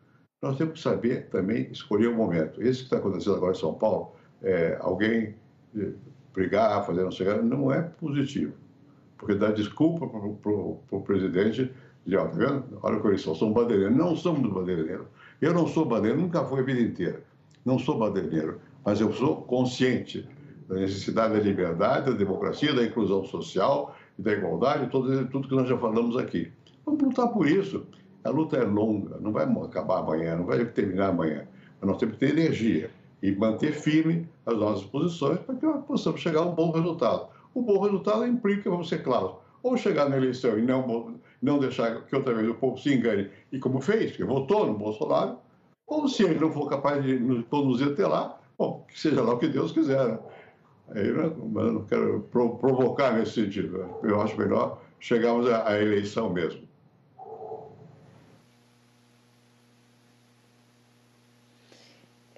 nós 0.43 0.59
temos 0.59 0.75
que 0.75 0.81
saber 0.81 1.29
também 1.29 1.69
escolher 1.71 2.09
o 2.09 2.15
momento. 2.15 2.61
Esse 2.61 2.81
que 2.81 2.85
está 2.85 2.97
acontecendo 2.99 3.37
agora 3.37 3.53
em 3.53 3.61
São 3.61 3.75
Paulo, 3.75 4.13
é, 4.43 4.77
alguém 4.81 5.35
é, 5.79 5.89
brigar, 6.35 6.85
fazer 6.85 7.05
não 7.05 7.13
sei 7.13 7.27
não 7.43 7.73
é 7.73 7.81
positivo, 7.83 8.53
porque 9.17 9.37
dá 9.37 9.53
desculpa 9.53 10.07
para 10.09 10.51
o 10.51 11.03
presidente 11.05 11.73
Dizer, 12.05 12.17
ó, 12.17 12.27
tá 12.27 12.37
vendo? 12.37 12.65
Olha 12.83 12.97
o 12.97 13.01
que 13.01 13.09
eles 13.09 13.23
são, 13.23 13.35
são 13.35 13.53
bandeireiros. 13.53 13.97
Não 13.97 14.17
somos 14.17 14.53
bandeireiros. 14.53 15.07
Eu 15.41 15.55
não 15.55 15.67
sou 15.67 15.85
bandeireiro, 15.85 16.21
nunca 16.21 16.45
fui 16.45 16.61
a 16.61 16.63
vida 16.63 16.81
inteira. 16.81 17.23
Não 17.65 17.79
sou 17.79 17.99
bandeireiro, 17.99 18.61
mas 18.85 19.01
eu 19.01 19.13
sou 19.13 19.37
consciente 19.43 20.29
da 20.69 20.77
necessidade 20.77 21.35
da 21.35 21.41
liberdade, 21.41 22.11
da 22.11 22.17
democracia, 22.17 22.75
da 22.75 22.85
inclusão 22.85 23.25
social, 23.25 23.97
da 24.19 24.33
igualdade, 24.33 24.91
tudo, 24.91 25.27
tudo 25.29 25.49
que 25.49 25.55
nós 25.55 25.69
já 25.69 25.79
falamos 25.79 26.17
aqui. 26.17 26.51
Vamos 26.85 27.03
lutar 27.03 27.29
por 27.29 27.47
isso. 27.47 27.87
A 28.25 28.31
luta 28.31 28.57
é 28.57 28.65
longa, 28.65 29.19
não 29.21 29.33
vai 29.33 29.45
acabar 29.45 29.99
amanhã, 29.99 30.37
não 30.37 30.45
vai 30.45 30.65
terminar 30.65 31.09
amanhã. 31.09 31.47
Mas 31.81 31.91
nós 31.91 31.99
temos 31.99 32.17
que 32.17 32.21
ter 32.27 32.39
energia 32.39 32.91
e 33.23 33.33
manter 33.33 33.73
firme 33.73 34.29
as 34.47 34.57
nossas 34.57 34.85
posições 34.85 35.39
para 35.41 35.55
que 35.55 35.67
possamos 35.87 36.21
chegar 36.21 36.41
a 36.41 36.47
um 36.47 36.55
bom 36.55 36.71
resultado. 36.71 37.29
O 37.55 37.63
bom 37.63 37.81
resultado 37.81 38.27
implica, 38.27 38.71
vamos 38.71 38.89
ser 38.89 39.03
claros, 39.03 39.33
ou 39.63 39.77
chegar 39.77 40.09
na 40.09 40.17
eleição 40.17 40.59
e 40.59 40.63
não, 40.63 41.15
não 41.41 41.59
deixar 41.59 42.03
que 42.05 42.17
outra 42.17 42.35
vez 42.35 42.49
o 42.49 42.55
povo 42.55 42.79
se 42.79 42.95
engane, 42.95 43.29
e 43.51 43.59
como 43.59 43.81
fez, 43.81 44.17
que 44.17 44.25
votou 44.25 44.67
no 44.67 44.75
Bolsonaro, 44.75 45.39
ou 45.87 46.09
se 46.09 46.25
ele 46.25 46.39
não 46.39 46.51
for 46.51 46.69
capaz 46.69 47.03
de 47.05 47.19
nos 47.19 47.45
conduzir 47.47 47.89
até 47.89 48.07
lá, 48.07 48.39
bom, 48.59 48.85
que 48.89 48.99
seja 48.99 49.23
lá 49.23 49.35
o 49.35 49.39
que 49.39 49.49
Deus 49.49 49.73
quiser. 49.73 50.09
Né? 50.09 50.19
Eu 50.95 51.15
não, 51.17 51.63
eu 51.63 51.73
não 51.73 51.85
quero 51.85 52.21
provocar 52.31 53.13
nesse 53.13 53.33
sentido. 53.33 53.79
Né? 53.79 53.89
Eu 54.05 54.21
acho 54.21 54.37
melhor 54.39 54.81
chegarmos 55.01 55.49
à 55.51 55.81
eleição 55.81 56.33
mesmo. 56.33 56.63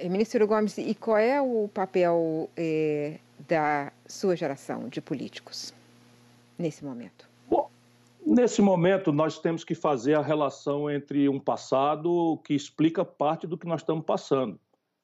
Ministro 0.08 0.46
Gomes, 0.46 0.78
e 0.78 0.94
qual 0.94 1.18
é 1.18 1.40
o 1.40 1.68
papel 1.72 2.50
eh, 2.56 3.18
da 3.48 3.92
sua 4.06 4.36
geração 4.36 4.88
de 4.88 5.00
políticos 5.00 5.74
nesse 6.58 6.84
momento? 6.84 7.28
Bom, 7.48 7.70
nesse 8.24 8.60
momento 8.62 9.12
nós 9.12 9.38
temos 9.38 9.64
que 9.64 9.74
fazer 9.74 10.14
a 10.14 10.22
relação 10.22 10.90
entre 10.90 11.28
um 11.28 11.40
passado 11.40 12.38
que 12.44 12.54
explica 12.54 13.04
parte 13.04 13.46
do 13.46 13.56
que 13.56 13.66
nós 13.66 13.80
estamos 13.80 14.04
passando, 14.04 14.58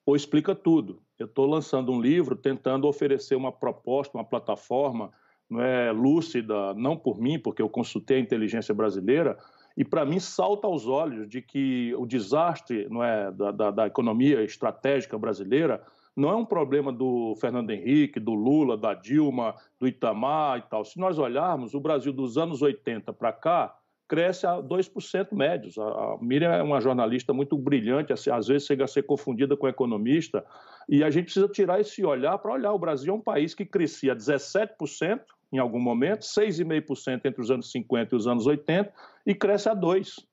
ou 0.05 0.17
explica 0.17 0.55
tudo. 0.55 1.01
Eu 1.19 1.27
estou 1.27 1.47
lançando 1.47 1.93
um 1.93 2.01
livro 2.01 2.35
tentando 2.37 2.89
oferecer 2.89 3.35
uma 3.35 3.53
proposta, 3.53 4.17
uma 4.17 4.25
plataforma 4.25 5.11
não 5.51 5.61
é, 5.61 5.91
lúcida, 5.91 6.73
não 6.75 6.97
por 6.97 7.21
mim, 7.21 7.39
porque 7.39 7.61
eu 7.61 7.69
consultei 7.69 8.19
a 8.19 8.21
inteligência 8.21 8.73
brasileira, 8.73 9.37
e 9.81 9.85
para 9.85 10.05
mim 10.05 10.21
salta 10.21 10.67
aos 10.67 10.87
olhos 10.87 11.27
de 11.27 11.41
que 11.41 11.95
o 11.97 12.05
desastre 12.05 12.87
não 12.91 13.03
é, 13.03 13.33
da, 13.33 13.51
da, 13.51 13.71
da, 13.71 13.87
economia 13.87 14.43
estratégica 14.43 15.19
brasileira 15.19 15.83
não 16.15 16.29
é 16.29 16.37
um 16.37 16.45
problema 16.45 16.93
do 16.93 17.35
Fernando 17.41 17.71
Henrique, 17.71 18.21
do 18.21 18.35
Lula, 18.35 18.77
da 18.77 18.93
Dilma, 18.93 19.55
do 19.79 19.89
Itamar 19.89 20.59
e 20.59 20.63
tal. 20.69 20.85
Se 20.85 21.01
nós 21.01 21.19
olharmos, 21.19 21.73
o 21.73 21.81
Brasil 21.81 22.13
dos 22.13 22.37
anos 22.37 22.61
80 22.61 23.11
para 23.15 23.33
cá 23.33 23.75
cresce 24.07 24.47
a 24.47 24.61
2% 24.61 25.29
médios. 25.33 25.79
A 25.79 26.19
Miriam 26.21 26.53
é 26.53 26.63
uma 26.63 26.83
jornalista 26.83 27.33
muito 27.33 27.57
brilhante, 27.57 28.13
assim, 28.13 28.29
às 28.29 28.49
vezes 28.49 28.67
chega 28.67 28.85
a 28.85 28.89
ser 28.89 29.05
confundida 29.05 29.57
com 29.57 29.67
economista, 29.67 30.45
e 30.91 31.03
a 31.03 31.09
gente 31.09 31.25
precisa 31.25 31.49
tirar 31.49 31.81
esse 31.81 32.05
olhar 32.05 32.37
para 32.37 32.53
olhar. 32.53 32.75
O 32.75 32.79
Brasil 32.79 33.15
é 33.15 33.17
um 33.17 33.23
país 33.23 33.55
que 33.55 33.65
crescia 33.65 34.15
17% 34.15 35.21
em 35.53 35.59
algum 35.59 35.81
momento, 35.81 36.23
6,5% 36.23 37.25
entre 37.25 37.41
os 37.41 37.51
anos 37.51 37.71
50 37.71 38.15
e 38.15 38.17
os 38.17 38.27
anos 38.27 38.47
80, 38.47 38.93
e 39.27 39.35
cresce 39.35 39.69
a 39.69 39.75
2%. 39.75 40.25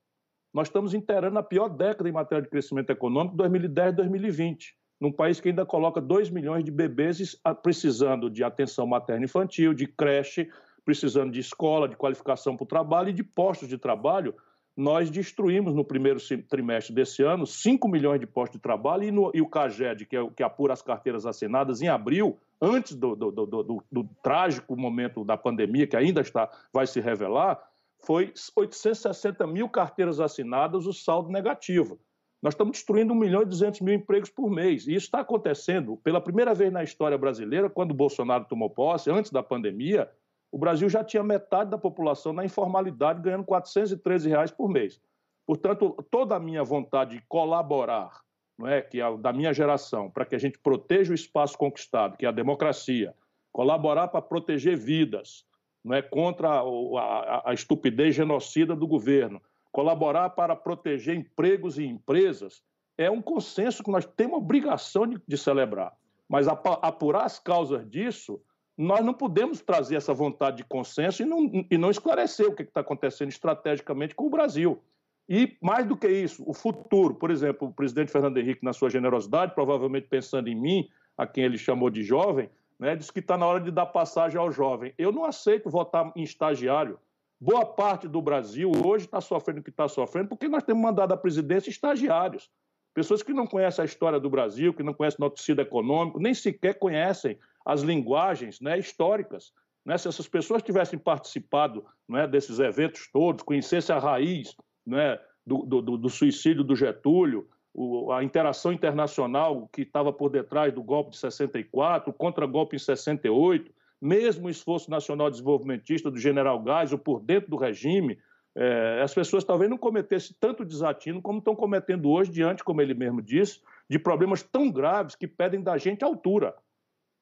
Nós 0.54 0.68
estamos 0.68 0.94
inteirando 0.94 1.38
a 1.38 1.44
pior 1.44 1.70
década 1.70 2.10
em 2.10 2.12
matéria 2.12 2.42
de 2.42 2.50
crescimento 2.50 2.90
econômico, 2.90 3.36
2010 3.36 3.96
2020, 3.96 4.76
num 5.00 5.12
país 5.12 5.40
que 5.40 5.50
ainda 5.50 5.66
coloca 5.66 6.02
2 6.02 6.30
milhões 6.30 6.64
de 6.64 6.72
bebês 6.72 7.40
precisando 7.62 8.30
de 8.30 8.44
atenção 8.44 8.88
materna 8.88 9.26
infantil, 9.26 9.74
de 9.74 9.86
creche, 9.86 10.50
precisando 10.86 11.32
de 11.32 11.40
escola, 11.40 11.88
de 11.88 11.96
qualificação 11.96 12.56
para 12.56 12.64
o 12.64 12.68
trabalho 12.68 13.10
e 13.10 13.14
de 13.14 13.24
postos 13.24 13.68
de 13.68 13.78
trabalho. 13.78 14.34
Nós 14.78 15.10
destruímos 15.10 15.74
no 15.74 15.84
primeiro 15.84 16.20
trimestre 16.48 16.94
desse 16.94 17.24
ano 17.24 17.48
5 17.48 17.88
milhões 17.88 18.20
de 18.20 18.28
postos 18.28 18.60
de 18.60 18.62
trabalho 18.62 19.06
e, 19.06 19.12
no, 19.12 19.32
e 19.34 19.42
o 19.42 19.50
CAGED, 19.50 20.06
que, 20.06 20.16
é, 20.16 20.30
que 20.30 20.44
apura 20.44 20.72
as 20.72 20.84
carteiras 20.84 21.26
assinadas, 21.26 21.82
em 21.82 21.88
abril, 21.88 22.38
antes 22.62 22.94
do, 22.94 23.16
do, 23.16 23.32
do, 23.32 23.84
do, 23.92 24.10
trágico 24.22 24.78
momento 24.78 25.26
da 25.26 25.36
pandemia, 25.36 25.88
que 25.88 25.98
ainda 25.98 26.22
está, 26.22 26.48
vai 26.72 26.86
se 26.86 27.00
revelar, 27.00 27.60
foi 28.06 28.32
860 28.56 29.48
mil 29.48 29.68
carteiras 29.68 30.20
assinadas, 30.20 30.86
o 30.86 30.94
saldo 30.94 31.32
negativo. 31.32 32.00
Nós 32.40 32.54
estamos 32.54 32.74
destruindo 32.74 33.14
1 33.14 33.16
milhão 33.16 33.42
e 33.42 33.46
200 33.46 33.82
mil 33.82 33.96
empregos 33.96 34.30
por 34.30 34.48
mês. 34.48 34.88
E 34.88 34.94
isso 34.94 35.08
está 35.08 35.22
acontecendo 35.22 35.98
pela 36.04 36.22
primeira 36.22 36.54
vez 36.54 36.72
na 36.72 36.84
história 36.84 37.18
brasileira, 37.18 37.68
quando 37.68 37.92
o 37.92 37.96
Bolsonaro 37.96 38.46
tomou 38.46 38.70
posse, 38.70 39.10
antes 39.10 39.32
da 39.32 39.42
pandemia, 39.42 40.08
o 40.52 40.58
Brasil 40.58 40.90
já 40.90 41.04
tinha 41.04 41.24
metade 41.24 41.70
da 41.70 41.78
população 41.78 42.34
na 42.34 42.46
informalidade, 42.46 43.22
ganhando 43.22 43.44
413 43.44 44.30
reais 44.30 44.52
por 44.52 44.70
mês. 44.70 45.00
Portanto, 45.46 45.96
toda 46.10 46.36
a 46.36 46.40
minha 46.40 46.64
vontade 46.64 47.18
de 47.18 47.24
colaborar, 47.28 48.22
não 48.58 48.68
é, 48.68 48.82
que 48.82 49.00
é 49.00 49.18
da 49.18 49.32
minha 49.32 49.54
geração, 49.54 50.10
para 50.10 50.26
que 50.26 50.36
a 50.36 50.40
gente 50.40 50.58
proteja 50.60 51.12
o 51.12 51.16
espaço 51.16 51.58
conquistado, 51.58 52.18
que 52.18 52.26
é 52.26 52.30
a 52.30 52.34
democracia, 52.34 53.14
colaborar 53.52 54.08
para 54.10 54.22
proteger 54.22 54.78
vidas, 54.78 55.46
não 55.84 55.96
é 55.96 56.02
contra 56.02 56.50
a, 56.50 56.62
a, 56.62 57.52
a 57.52 57.54
estupidez 57.54 58.16
genocida 58.16 58.76
do 58.76 58.88
governo, 58.88 59.42
colaborar 59.72 60.32
para 60.32 60.56
proteger 60.56 61.16
empregos 61.16 61.78
e 61.78 61.86
empresas, 61.86 62.64
é 62.98 63.12
um 63.12 63.22
consenso 63.22 63.84
que 63.84 63.92
nós 63.92 64.06
temos 64.06 64.38
obrigação 64.38 65.06
de, 65.06 65.22
de 65.26 65.38
celebrar. 65.38 65.94
Mas 66.28 66.48
apurar 66.48 67.24
as 67.24 67.40
causas 67.40 67.90
disso, 67.90 68.42
nós 68.78 69.04
não 69.04 69.14
podemos 69.14 69.60
trazer 69.60 69.96
essa 69.96 70.14
vontade 70.14 70.58
de 70.58 70.64
consenso 70.64 71.24
e 71.24 71.26
não, 71.26 71.66
e 71.70 71.78
não 71.78 71.90
esclarecer 71.90 72.48
o 72.48 72.56
que 72.56 72.62
está 72.62 72.82
acontecendo 72.82 73.30
estrategicamente 73.30 74.14
com 74.14 74.28
o 74.28 74.30
Brasil. 74.30 74.80
E, 75.28 75.58
mais 75.60 75.86
do 75.86 75.98
que 75.98 76.08
isso, 76.08 76.44
o 76.48 76.54
futuro. 76.54 77.16
Por 77.16 77.32
exemplo, 77.32 77.68
o 77.68 77.74
presidente 77.74 78.12
Fernando 78.12 78.38
Henrique, 78.38 78.64
na 78.64 78.72
sua 78.72 78.90
generosidade, 78.90 79.56
provavelmente 79.56 80.08
pensando 80.08 80.48
em 80.48 80.56
mim, 80.56 80.88
a 81.18 81.26
quem 81.26 81.44
ele 81.44 81.58
chamou 81.58 81.90
de 81.90 82.04
jovem, 82.04 82.50
né, 82.80 82.96
disse 82.96 83.12
que 83.12 83.20
está 83.20 83.36
na 83.36 83.46
hora 83.46 83.60
de 83.60 83.72
dar 83.72 83.88
passagem 83.88 84.40
ao 84.40 84.52
jovem. 84.52 84.94
Eu 84.98 85.12
não 85.12 85.26
aceito 85.26 85.70
votar 85.70 86.12
em 86.16 86.24
estagiário. 86.24 87.00
Boa 87.42 87.66
parte 87.66 88.08
do 88.08 88.22
Brasil 88.22 88.72
hoje 88.86 89.06
está 89.06 89.20
sofrendo 89.20 89.60
o 89.60 89.64
que 89.64 89.70
está 89.70 89.88
sofrendo 89.88 90.30
porque 90.30 90.48
nós 90.48 90.64
temos 90.64 90.82
mandado 90.82 91.14
à 91.14 91.18
presidência 91.18 91.70
estagiários. 91.70 92.50
Pessoas 92.94 93.22
que 93.22 93.34
não 93.34 93.46
conhecem 93.46 93.84
a 93.84 93.86
história 93.86 94.20
do 94.20 94.30
Brasil, 94.30 94.74
que 94.74 94.82
não 94.82 94.94
conhecem 94.94 95.24
o 95.24 95.30
tecido 95.30 95.62
econômico, 95.62 96.20
nem 96.20 96.34
sequer 96.34 96.80
conhecem 96.80 97.38
as 97.68 97.82
linguagens 97.82 98.62
né, 98.62 98.80
históricas. 98.80 99.52
Né? 99.86 99.98
Se 99.98 100.08
essas 100.08 100.26
pessoas 100.26 100.64
tivessem 100.64 100.98
participado 100.98 101.86
né, 102.08 102.26
desses 102.26 102.60
eventos 102.60 103.10
todos, 103.12 103.44
conhecessem 103.44 103.94
a 103.94 104.00
raiz 104.00 104.56
né, 104.86 105.20
do, 105.46 105.64
do, 105.64 105.98
do 105.98 106.10
suicídio 106.10 106.64
do 106.64 106.78
Getúlio, 106.78 107.46
o, 107.74 108.10
a 108.14 108.24
interação 108.24 108.72
internacional 108.72 109.68
que 109.74 109.82
estava 109.82 110.14
por 110.14 110.30
detrás 110.30 110.74
do 110.74 110.82
golpe 110.82 111.12
de 111.12 111.18
64, 111.18 112.10
o 112.10 112.14
contra-golpe 112.14 112.78
em 112.78 112.80
68, 112.80 113.70
mesmo 114.02 114.48
o 114.48 114.50
esforço 114.50 114.90
nacional 114.90 115.30
desenvolvimentista 115.30 116.10
do 116.10 116.18
general 116.18 116.64
Geisel 116.66 116.98
por 116.98 117.20
dentro 117.20 117.50
do 117.50 117.58
regime, 117.58 118.18
é, 118.56 119.02
as 119.04 119.14
pessoas 119.14 119.44
talvez 119.44 119.70
não 119.70 119.78
cometessem 119.78 120.34
tanto 120.40 120.64
desatino 120.64 121.22
como 121.22 121.40
estão 121.40 121.54
cometendo 121.54 122.10
hoje, 122.10 122.32
diante, 122.32 122.64
como 122.64 122.82
ele 122.82 122.94
mesmo 122.94 123.22
disse, 123.22 123.60
de 123.90 124.00
problemas 124.00 124.42
tão 124.42 124.72
graves 124.72 125.16
que 125.16 125.28
pedem 125.28 125.62
da 125.62 125.78
gente 125.78 126.04
altura. 126.04 126.56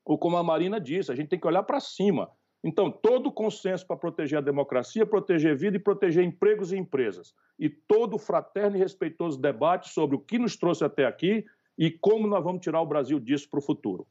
Ou 0.06 0.18
como 0.18 0.38
a 0.38 0.44
Marina 0.44 0.80
disse, 0.80 1.12
a 1.12 1.16
gente 1.16 1.30
tem 1.30 1.40
que 1.40 1.48
olhar 1.48 1.64
para 1.64 1.80
cima. 1.80 2.30
Então, 2.64 2.92
todo 2.92 3.32
consenso 3.32 3.86
para 3.86 3.98
proteger 3.98 4.38
a 4.38 4.42
democracia, 4.42 5.06
proteger 5.06 5.56
vida 5.56 5.78
e 5.78 5.80
proteger 5.80 6.24
empregos 6.24 6.72
e 6.72 6.78
empresas. 6.78 7.34
E 7.60 7.70
todo 7.70 8.16
o 8.16 8.20
fraterno 8.20 8.78
e 8.78 8.80
respeitoso 8.80 9.40
debate 9.40 9.90
sobre 9.90 10.16
o 10.16 10.20
que 10.20 10.40
nos 10.40 10.56
trouxe 10.56 10.84
até 10.84 11.06
aqui 11.06 11.46
e 11.78 11.92
como 11.92 12.28
nós 12.28 12.44
vamos 12.44 12.62
tirar 12.62 12.82
o 12.82 12.86
Brasil 12.86 13.20
disso 13.20 13.50
para 13.50 13.60
o 13.60 13.62
futuro. 13.62 14.08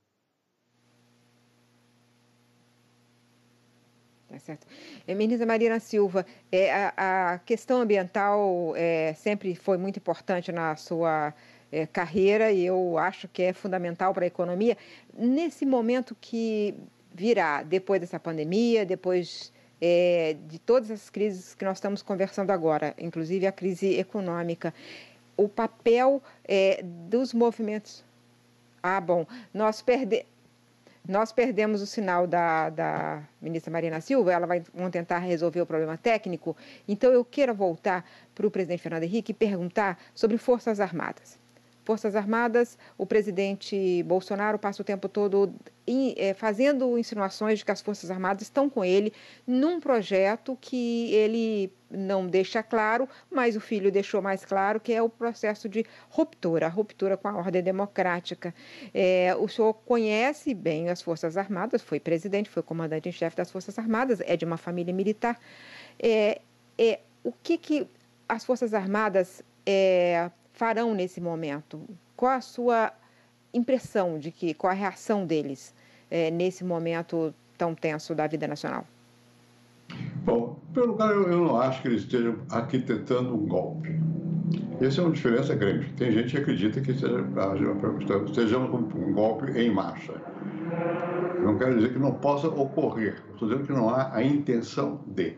Tá 4.28 4.38
certo. 4.40 4.66
É, 5.07 5.14
ministra 5.14 5.47
Marina 5.47 5.78
Silva, 5.78 6.26
é, 6.51 6.72
a, 6.72 7.34
a 7.34 7.38
questão 7.38 7.80
ambiental 7.80 8.74
é, 8.76 9.14
sempre 9.14 9.55
foi 9.55 9.78
muito 9.78 9.99
importante 9.99 10.51
na 10.51 10.74
sua 10.74 11.32
é, 11.75 11.87
carreira 11.87 12.53
e 12.53 12.64
eu 12.64 12.97
acho 12.97 13.27
que 13.27 13.43
é 13.43 13.53
fundamental 13.53 14.14
para 14.14 14.25
a 14.25 14.29
economia. 14.29 14.79
Nesse 15.12 15.66
momento 15.66 16.16
que 16.20 16.75
virá 17.12 17.64
depois 17.64 18.01
dessa 18.01 18.20
pandemia, 18.20 18.87
depois 18.87 19.53
é, 19.81 20.37
de 20.47 20.61
todas 20.61 20.91
as 20.91 21.11
crises 21.11 21.53
que 21.55 21.64
nós 21.64 21.79
estamos 21.79 22.01
conversando 22.01 22.53
agora, 22.53 22.95
inclusive 22.97 23.45
a 23.45 23.53
crise 23.53 23.99
econômica, 23.99 24.72
o 25.37 25.49
papel 25.49 26.22
é, 26.47 26.81
dos 26.85 27.35
movimentos. 27.35 28.05
Ah, 28.81 29.01
bom, 29.01 29.27
nós 29.53 29.83
perdemos. 29.83 30.33
Nós 31.07 31.33
perdemos 31.33 31.83
o 31.83 31.87
sinal 31.87 32.27
da, 32.27 32.70
da 32.70 33.22
ministra 33.39 33.70
Marina 33.70 34.01
Silva, 34.01 34.33
ela 34.33 34.47
vai 34.47 34.62
vão 34.72 34.91
tentar 34.91 35.18
resolver 35.18 35.61
o 35.61 35.66
problema 35.66 35.99
técnico. 35.99 36.57
Então, 36.89 37.12
eu 37.12 37.22
quero 37.22 37.55
voltar 37.55 38.09
para 38.35 38.47
o 38.47 38.51
presidente 38.51 38.81
Fernando 38.81 39.03
Henrique 39.03 39.33
e 39.33 39.35
perguntar 39.35 39.99
sobre 40.14 40.39
Forças 40.39 40.81
Armadas. 40.81 41.43
Forças 41.85 42.16
Armadas, 42.16 42.78
o 42.97 43.05
presidente 43.05 44.03
Bolsonaro 44.05 44.59
passa 44.59 44.80
o 44.80 44.85
tempo 44.85 45.09
todo 45.09 45.55
é, 46.16 46.32
fazendo 46.32 46.99
insinuações 46.99 47.59
de 47.59 47.64
que 47.64 47.70
as 47.70 47.82
Forças 47.82 48.11
Armadas 48.11 48.43
estão 48.43 48.70
com 48.70 48.85
ele 48.85 49.12
num 49.47 49.78
projeto 49.78 50.57
que 50.61 51.12
ele 51.12 51.70
não 51.91 52.26
deixa 52.26 52.62
claro, 52.62 53.09
mas 53.30 53.55
o 53.55 53.61
filho 53.61 53.93
deixou 53.93 54.22
mais 54.22 54.45
claro, 54.45 54.80
que 54.80 54.93
é 54.93 55.03
o 55.03 55.09
processo 55.09 55.68
de 55.68 55.85
ruptura, 56.09 56.68
ruptura 56.68 57.16
com 57.16 57.28
a 57.28 57.37
ordem 57.37 57.62
democrática. 57.62 58.55
É, 58.93 59.37
o 59.39 59.47
senhor 59.47 59.74
conhece 59.74 60.55
bem 60.55 60.89
as 60.89 61.03
Forças 61.03 61.37
Armadas, 61.37 61.82
foi 61.82 62.01
presidente, 62.01 62.49
foi 62.49 62.62
comandante 62.62 63.09
em 63.09 63.12
chefe 63.12 63.37
das 63.37 63.51
Forças 63.51 63.78
Armadas, 63.78 64.20
é 64.22 64.37
de 64.37 64.45
uma 64.45 64.57
família 64.57 64.93
militar. 64.93 65.39
É, 65.99 66.41
é, 66.78 67.01
o 67.22 67.30
que, 67.30 67.59
que 67.59 67.87
as 68.28 68.45
Forças 68.45 68.74
Armadas 68.74 69.43
é, 69.66 70.30
farão 70.55 70.94
nesse 70.94 71.20
momento? 71.20 71.82
Qual 72.16 72.32
a 72.32 72.40
sua 72.40 72.92
impressão 73.52 74.18
de 74.18 74.30
que, 74.30 74.55
qual 74.55 74.70
a 74.70 74.74
reação 74.74 75.26
deles 75.26 75.74
é, 76.11 76.30
nesse 76.30 76.64
momento 76.64 77.34
tão 77.59 77.74
tenso 77.74 78.14
da 78.14 78.26
vida 78.26 78.48
nacional? 78.48 78.86
Bom, 80.24 80.57
pelo 80.72 80.86
lugar, 80.86 81.11
eu, 81.11 81.28
eu 81.28 81.44
não 81.44 81.61
acho 81.61 81.82
que 81.82 81.88
eles 81.88 82.02
estejam 82.02 82.38
arquitetando 82.50 83.34
um 83.34 83.46
golpe. 83.46 84.00
Essa 84.80 85.00
é 85.00 85.05
uma 85.05 85.12
diferença 85.12 85.55
grande. 85.55 85.92
Tem 85.92 86.11
gente 86.11 86.30
que 86.30 86.38
acredita 86.38 86.80
que 86.80 86.90
estejamos 86.90 88.70
com 88.70 88.98
um 88.98 89.12
golpe 89.12 89.50
em 89.52 89.70
marcha. 89.70 90.14
não 91.42 91.59
quero 91.59 91.76
dizer 91.76 91.92
que 91.92 91.98
não 91.98 92.12
possa 92.12 92.48
ocorrer. 92.48 93.22
Estou 93.32 93.48
dizendo 93.48 93.66
que 93.66 93.72
não 93.72 93.88
há 93.88 94.14
a 94.14 94.22
intenção 94.22 95.00
de. 95.07 95.34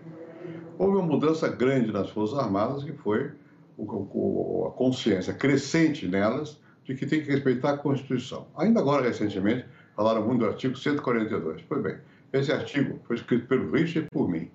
Houve 0.79 0.99
uma 0.99 1.07
mudança 1.07 1.49
grande 1.49 1.93
nas 1.93 2.09
Forças 2.11 2.39
Armadas 2.39 2.85
que 2.85 2.93
foi 2.93 3.31
a 3.79 4.71
consciência 4.71 5.35
crescente 5.35 6.07
nelas 6.07 6.59
de 6.85 6.95
que 6.95 7.05
tem 7.05 7.23
que 7.23 7.31
respeitar 7.31 7.71
a 7.75 7.79
Constituição. 7.79 8.47
Ainda 8.57 8.81
agora, 8.81 9.03
recentemente, 9.03 9.67
falaram 9.95 10.25
muito 10.25 10.41
do 10.41 10.47
artigo 10.47 10.77
142. 10.77 11.63
Pois 11.69 11.83
bem, 11.83 11.99
esse 12.33 12.53
artigo 12.53 13.01
foi 13.05 13.17
escrito 13.17 13.47
pelo 13.47 13.71
Richard 13.73 14.07
e 14.07 14.11
por 14.11 14.29
mim. 14.29 14.51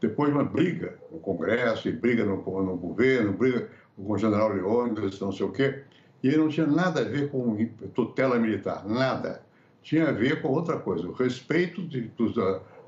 Depois 0.00 0.30
de 0.30 0.36
uma 0.36 0.44
briga 0.44 0.98
no 1.12 1.18
Congresso, 1.18 1.88
e 1.88 1.92
briga 1.92 2.24
no, 2.24 2.36
no 2.36 2.76
governo, 2.76 3.32
briga 3.32 3.68
com 3.96 4.12
o 4.12 4.18
general 4.18 4.48
Leônidas, 4.52 5.20
não 5.20 5.30
sei 5.30 5.46
o 5.46 5.52
quê, 5.52 5.82
e 6.22 6.28
ele 6.28 6.38
não 6.38 6.48
tinha 6.48 6.66
nada 6.66 7.00
a 7.00 7.04
ver 7.04 7.30
com 7.30 7.56
tutela 7.94 8.38
militar, 8.38 8.86
nada. 8.86 9.42
Tinha 9.82 10.08
a 10.08 10.12
ver 10.12 10.42
com 10.42 10.48
outra 10.48 10.78
coisa, 10.78 11.06
o 11.06 11.12
respeito 11.12 11.82
de, 11.82 12.02
dos, 12.16 12.34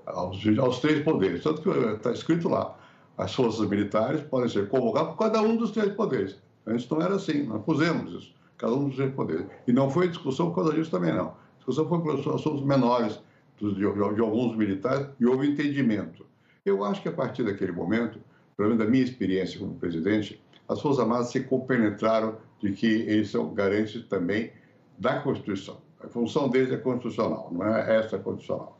aos, 0.07 0.59
aos 0.59 0.81
três 0.81 1.03
poderes. 1.03 1.43
Tanto 1.43 1.62
que 1.62 1.68
está 1.68 2.12
escrito 2.12 2.49
lá, 2.49 2.77
as 3.16 3.34
forças 3.34 3.68
militares 3.68 4.22
podem 4.22 4.48
ser 4.48 4.68
convocadas 4.68 5.10
por 5.10 5.18
cada 5.18 5.42
um 5.42 5.56
dos 5.56 5.70
três 5.70 5.92
poderes. 5.92 6.36
Antes 6.66 6.88
não 6.88 7.02
era 7.02 7.16
assim, 7.16 7.44
nós 7.44 7.62
pusemos 7.64 8.12
isso, 8.12 8.34
cada 8.56 8.72
um 8.72 8.88
dos 8.88 8.96
três 8.96 9.12
poderes. 9.14 9.46
E 9.66 9.72
não 9.72 9.90
foi 9.90 10.08
discussão 10.08 10.50
por 10.50 10.56
causa 10.56 10.72
disso 10.74 10.90
também, 10.90 11.12
não. 11.12 11.28
A 11.28 11.56
discussão 11.56 11.88
foi 11.88 12.00
por 12.00 12.34
assuntos 12.34 12.64
menores 12.64 13.20
de, 13.58 13.74
de, 13.74 13.80
de 13.80 14.20
alguns 14.20 14.56
militares 14.56 15.06
e 15.18 15.26
houve 15.26 15.50
entendimento. 15.50 16.26
Eu 16.64 16.84
acho 16.84 17.02
que 17.02 17.08
a 17.08 17.12
partir 17.12 17.44
daquele 17.44 17.72
momento, 17.72 18.20
pelo 18.56 18.70
menos 18.70 18.84
da 18.84 18.90
minha 18.90 19.02
experiência 19.02 19.58
como 19.58 19.74
presidente, 19.74 20.40
as 20.68 20.80
Forças 20.80 21.00
Armadas 21.00 21.28
se 21.28 21.40
compenetraram 21.40 22.36
de 22.60 22.72
que 22.72 22.86
eles 22.86 23.30
são 23.30 23.52
garantes 23.52 24.04
também 24.06 24.52
da 24.98 25.20
Constituição. 25.20 25.78
A 26.00 26.08
função 26.08 26.48
deles 26.48 26.72
é 26.72 26.76
constitucional, 26.76 27.48
não 27.52 27.66
é 27.66 27.96
essa 27.96 28.18
constitucional. 28.18 28.78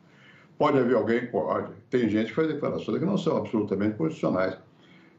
Pode 0.63 0.79
haver 0.79 0.95
alguém? 0.95 1.27
Pode. 1.27 1.73
Tem 1.91 2.09
gente 2.09 2.29
que 2.29 2.35
faz 2.35 2.47
declarações 2.47 2.97
que 2.97 3.05
não 3.05 3.19
são 3.19 3.37
absolutamente 3.37 3.97
constitucionais. 3.97 4.57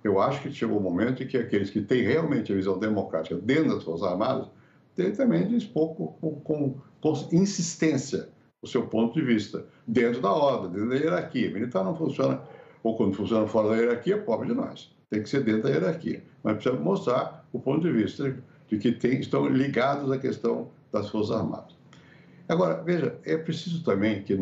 Eu 0.01 0.21
acho 0.21 0.41
que 0.41 0.49
chegou 0.53 0.77
o 0.77 0.79
um 0.79 0.83
momento 0.83 1.21
em 1.21 1.27
que 1.27 1.35
aqueles 1.35 1.69
que 1.69 1.81
têm 1.81 2.01
realmente 2.01 2.53
a 2.53 2.55
visão 2.55 2.79
democrática 2.79 3.35
dentro 3.35 3.73
das 3.73 3.83
Forças 3.83 4.07
Armadas 4.07 4.47
têm 4.95 5.11
também 5.11 5.45
de 5.45 5.57
expor 5.57 5.95
com, 5.95 6.07
com, 6.39 6.77
com 7.01 7.13
insistência 7.33 8.29
o 8.61 8.67
seu 8.67 8.87
ponto 8.87 9.15
de 9.15 9.21
vista, 9.21 9.65
dentro 9.85 10.21
da 10.21 10.31
ordem, 10.31 10.71
dentro 10.71 10.89
da 10.91 10.95
hierarquia. 10.95 11.51
Militar 11.51 11.83
não 11.83 11.93
funciona, 11.93 12.41
ou 12.81 12.95
quando 12.95 13.13
funciona 13.13 13.45
fora 13.45 13.67
da 13.67 13.75
hierarquia, 13.75 14.17
pobre 14.19 14.47
de 14.47 14.53
nós. 14.53 14.95
Tem 15.09 15.21
que 15.21 15.27
ser 15.27 15.43
dentro 15.43 15.63
da 15.63 15.71
hierarquia. 15.71 16.23
Mas 16.41 16.53
precisa 16.53 16.81
mostrar 16.81 17.45
o 17.51 17.59
ponto 17.59 17.81
de 17.81 17.91
vista 17.91 18.33
de 18.69 18.77
que 18.77 18.93
tem, 18.93 19.19
estão 19.19 19.45
ligados 19.49 20.09
à 20.09 20.17
questão 20.17 20.69
das 20.89 21.09
Forças 21.09 21.35
Armadas. 21.35 21.82
Agora, 22.47 22.81
veja, 22.83 23.17
é 23.25 23.37
preciso 23.37 23.83
também 23.83 24.21
que 24.21 24.37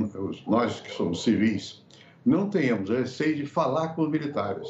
nós 0.47 0.79
que 0.79 0.91
somos 0.91 1.23
civis 1.23 1.83
não 2.25 2.49
tenhamos 2.49 2.89
receio 2.89 3.35
de 3.35 3.45
falar 3.45 3.89
com 3.89 4.03
os 4.03 4.09
militares. 4.09 4.67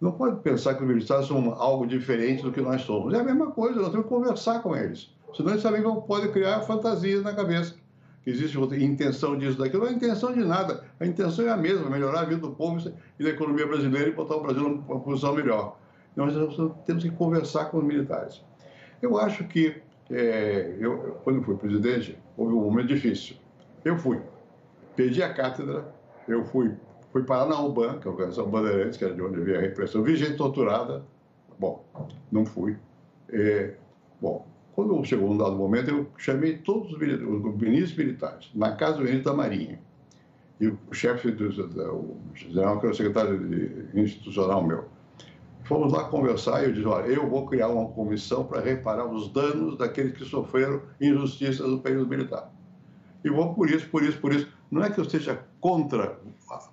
Não 0.00 0.12
pode 0.12 0.40
pensar 0.40 0.74
que 0.74 0.82
os 0.82 0.88
militares 0.88 1.26
são 1.26 1.52
algo 1.54 1.86
diferente 1.86 2.42
do 2.42 2.52
que 2.52 2.60
nós 2.60 2.82
somos. 2.82 3.14
É 3.14 3.20
a 3.20 3.24
mesma 3.24 3.52
coisa, 3.52 3.80
nós 3.80 3.90
temos 3.90 4.06
que 4.06 4.12
conversar 4.12 4.60
com 4.60 4.76
eles. 4.76 5.10
Senão 5.36 5.50
eles 5.50 5.62
também 5.62 5.82
podem 5.82 6.30
criar 6.32 6.60
fantasias 6.62 7.22
na 7.22 7.32
cabeça. 7.32 7.74
Que 8.24 8.30
existe 8.30 8.56
intenção 8.58 9.36
disso, 9.36 9.58
daquilo. 9.58 9.84
Não 9.84 9.90
é 9.90 9.94
intenção 9.94 10.32
de 10.32 10.44
nada. 10.44 10.84
A 11.00 11.06
intenção 11.06 11.46
é 11.46 11.50
a 11.50 11.56
mesma, 11.56 11.90
melhorar 11.90 12.20
a 12.20 12.24
vida 12.24 12.40
do 12.40 12.50
povo 12.50 12.92
e 13.18 13.24
da 13.24 13.30
economia 13.30 13.66
brasileira 13.66 14.08
e 14.08 14.12
botar 14.12 14.36
o 14.36 14.42
Brasil 14.42 14.62
numa 14.62 15.00
posição 15.00 15.34
melhor. 15.34 15.76
Nós 16.14 16.32
temos 16.84 17.02
que 17.02 17.10
conversar 17.10 17.66
com 17.66 17.78
os 17.78 17.84
militares. 17.84 18.40
Eu 19.00 19.18
acho 19.18 19.44
que 19.44 19.82
é, 20.10 20.76
eu, 20.78 21.18
quando 21.24 21.42
fui 21.42 21.56
presidente, 21.56 22.18
um 22.38 22.50
momento 22.50 22.88
difícil. 22.88 23.36
Eu 23.84 23.96
fui, 23.96 24.20
perdi 24.96 25.22
a 25.22 25.32
cátedra, 25.32 25.92
eu 26.28 26.44
fui, 26.44 26.72
fui 27.10 27.24
parar 27.24 27.46
na 27.46 27.60
UBAN, 27.60 27.98
que 27.98 28.06
é 28.06 28.10
a 28.10 28.12
Organização 28.12 28.50
Bandeirantes, 28.50 28.96
que 28.96 29.04
era 29.04 29.14
de 29.14 29.22
onde 29.22 29.40
havia 29.40 29.58
a 29.58 29.60
repressão, 29.60 30.02
vi 30.02 30.16
gente 30.16 30.36
torturada. 30.36 31.04
Bom, 31.58 31.84
não 32.30 32.44
fui. 32.44 32.76
É, 33.30 33.74
bom, 34.20 34.46
quando 34.74 35.04
chegou 35.04 35.30
um 35.30 35.36
dado 35.36 35.56
momento, 35.56 35.90
eu 35.90 36.06
chamei 36.16 36.58
todos 36.58 36.92
os, 36.92 36.98
os 36.98 37.56
ministros 37.56 37.96
militares, 37.96 38.50
na 38.54 38.74
casa 38.74 38.98
do 38.98 39.04
ministro 39.04 39.24
da 39.24 39.34
Marinha. 39.34 39.78
E 40.60 40.68
o 40.68 40.78
chefe 40.92 41.30
do, 41.32 41.48
o 41.48 42.16
general, 42.34 42.78
que 42.78 42.86
era 42.86 42.92
o 42.92 42.96
secretário 42.96 43.90
institucional 43.94 44.64
meu, 44.64 44.84
Fomos 45.64 45.92
lá 45.92 46.04
conversar 46.04 46.62
e 46.62 46.66
eu 46.66 46.72
disse: 46.72 46.86
olha, 46.86 47.06
eu 47.06 47.28
vou 47.28 47.46
criar 47.46 47.68
uma 47.68 47.88
comissão 47.88 48.44
para 48.44 48.60
reparar 48.60 49.06
os 49.06 49.32
danos 49.32 49.78
daqueles 49.78 50.12
que 50.16 50.24
sofreram 50.24 50.82
injustiças 51.00 51.66
no 51.66 51.78
período 51.78 52.08
militar. 52.08 52.52
E 53.24 53.30
vou 53.30 53.54
por 53.54 53.70
isso, 53.70 53.88
por 53.88 54.02
isso, 54.02 54.18
por 54.18 54.32
isso. 54.32 54.48
Não 54.70 54.82
é 54.82 54.90
que 54.90 54.98
eu 54.98 55.04
esteja 55.04 55.44
contra 55.60 56.18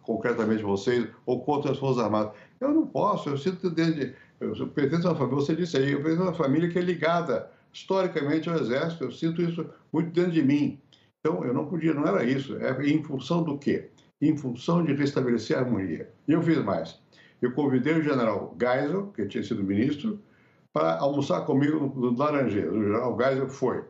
concretamente 0.02 0.64
vocês 0.64 1.08
ou 1.26 1.42
contra 1.44 1.72
as 1.72 1.78
Forças 1.78 2.04
Armadas. 2.04 2.34
Eu 2.60 2.74
não 2.74 2.88
posso, 2.88 3.30
eu 3.30 3.38
sinto 3.38 3.70
desde. 3.70 4.16
Eu 4.40 4.68
pertenço 4.68 5.08
a 5.08 5.12
uma 5.12 5.18
família, 5.18 5.46
você 5.46 5.56
disse 5.56 5.78
aí, 5.78 5.92
eu 5.92 6.02
pertenço 6.02 6.24
a 6.24 6.26
uma 6.28 6.34
família 6.34 6.70
que 6.70 6.80
é 6.80 6.82
ligada 6.82 7.52
historicamente 7.74 8.50
ao 8.50 8.56
Exército, 8.56 9.04
eu 9.04 9.12
sinto 9.12 9.42
isso 9.42 9.66
muito 9.92 10.12
dentro 10.12 10.32
de 10.32 10.42
mim. 10.42 10.80
Então, 11.20 11.44
eu 11.44 11.54
não 11.54 11.66
podia, 11.66 11.94
não 11.94 12.08
era 12.08 12.24
isso. 12.24 12.58
É 12.58 12.72
em 12.88 13.04
função 13.04 13.44
do 13.44 13.58
quê? 13.58 13.90
Em 14.22 14.36
função 14.38 14.84
de 14.84 14.94
restabelecer 14.94 15.58
a 15.58 15.62
harmonia. 15.62 16.10
E 16.28 16.32
eu 16.32 16.42
fiz 16.42 16.58
mais 16.64 17.00
eu 17.42 17.54
convidei 17.54 17.94
o 17.94 18.04
general 18.04 18.56
Geisel, 18.60 19.08
que 19.08 19.26
tinha 19.28 19.44
sido 19.44 19.64
ministro, 19.64 20.20
para 20.74 21.00
almoçar 21.00 21.46
comigo 21.46 21.80
no, 21.80 22.12
no 22.12 22.18
Laranjeiras. 22.18 22.74
O 22.74 22.84
general 22.84 23.18
Geisel 23.18 23.50
foi. 23.50 23.84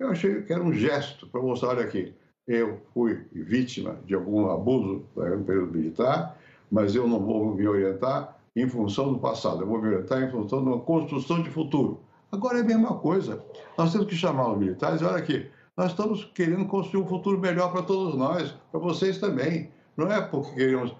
Eu 0.00 0.10
achei 0.10 0.42
que 0.42 0.52
era 0.52 0.62
um 0.62 0.72
gesto 0.72 1.26
para 1.26 1.42
mostrar, 1.42 1.70
olha 1.70 1.84
aqui, 1.84 2.14
eu 2.46 2.80
fui 2.94 3.26
vítima 3.32 3.98
de 4.06 4.14
algum 4.14 4.50
abuso 4.50 5.04
no 5.14 5.44
período 5.44 5.72
militar, 5.72 6.38
mas 6.70 6.94
eu 6.94 7.06
não 7.06 7.20
vou 7.20 7.54
me 7.54 7.66
orientar 7.66 8.36
em 8.56 8.68
função 8.68 9.12
do 9.12 9.18
passado, 9.18 9.62
eu 9.62 9.66
vou 9.66 9.80
me 9.80 9.88
orientar 9.88 10.22
em 10.22 10.30
função 10.30 10.62
de 10.62 10.68
uma 10.68 10.80
construção 10.80 11.42
de 11.42 11.50
futuro. 11.50 12.00
Agora 12.32 12.58
é 12.58 12.60
a 12.60 12.64
mesma 12.64 12.98
coisa. 12.98 13.42
Nós 13.76 13.92
temos 13.92 14.06
que 14.06 14.16
chamar 14.16 14.52
os 14.52 14.58
militares, 14.58 15.02
olha 15.02 15.16
aqui, 15.16 15.48
nós 15.76 15.90
estamos 15.90 16.24
querendo 16.34 16.66
construir 16.66 17.02
um 17.02 17.06
futuro 17.06 17.38
melhor 17.38 17.70
para 17.70 17.82
todos 17.82 18.16
nós, 18.16 18.54
para 18.70 18.80
vocês 18.80 19.18
também. 19.18 19.70
Não 19.96 20.10
é 20.10 20.20
porque 20.20 20.54
queremos 20.54 20.94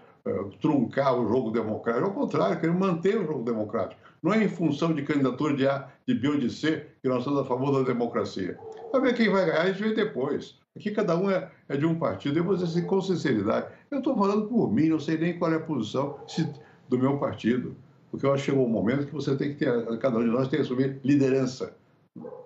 truncar 0.61 1.19
o 1.19 1.29
jogo 1.29 1.51
democrático. 1.51 2.07
Ao 2.07 2.12
contrário, 2.12 2.61
queremos 2.61 2.81
manter 2.81 3.19
o 3.19 3.27
jogo 3.27 3.45
democrático. 3.45 4.01
Não 4.23 4.33
é 4.33 4.43
em 4.43 4.49
função 4.49 4.93
de 4.93 5.03
candidatura 5.03 5.55
de 5.55 5.66
A, 5.66 5.89
de 6.07 6.14
B 6.14 6.29
ou 6.29 6.39
de 6.39 6.51
C 6.51 6.87
que 7.01 7.09
nós 7.09 7.23
somos 7.23 7.41
a 7.41 7.45
favor 7.45 7.73
da 7.73 7.83
democracia. 7.83 8.59
Para 8.91 9.01
ver 9.01 9.14
quem 9.14 9.31
vai 9.31 9.47
ganhar, 9.47 9.62
a 9.62 9.66
gente 9.73 9.83
vê 9.83 9.95
depois. 9.95 10.59
Aqui 10.77 10.91
cada 10.91 11.16
um 11.16 11.31
é, 11.31 11.51
é 11.69 11.77
de 11.77 11.87
um 11.87 11.99
partido. 11.99 12.39
Eu 12.39 12.45
vou 12.45 12.55
dizer 12.55 12.66
assim, 12.66 12.87
com 12.87 13.01
sinceridade, 13.01 13.66
eu 13.91 13.99
estou 13.99 14.16
falando 14.16 14.47
por 14.47 14.73
mim, 14.73 14.89
não 14.89 14.99
sei 14.99 15.16
nem 15.19 15.39
qual 15.39 15.53
é 15.53 15.57
a 15.57 15.61
posição 15.61 16.19
se, 16.27 16.49
do 16.89 16.99
meu 16.99 17.19
partido. 17.19 17.77
Porque 18.11 18.25
eu 18.25 18.33
acho 18.33 18.45
que 18.45 18.51
chegou 18.51 18.66
um 18.66 18.71
momento 18.71 19.07
que 19.07 19.12
você 19.12 19.37
tem 19.37 19.51
que 19.51 19.57
ter, 19.57 19.99
cada 19.99 20.19
um 20.19 20.25
de 20.25 20.31
nós 20.31 20.49
tem 20.49 20.59
que 20.59 20.64
assumir 20.64 20.99
liderança 21.05 21.77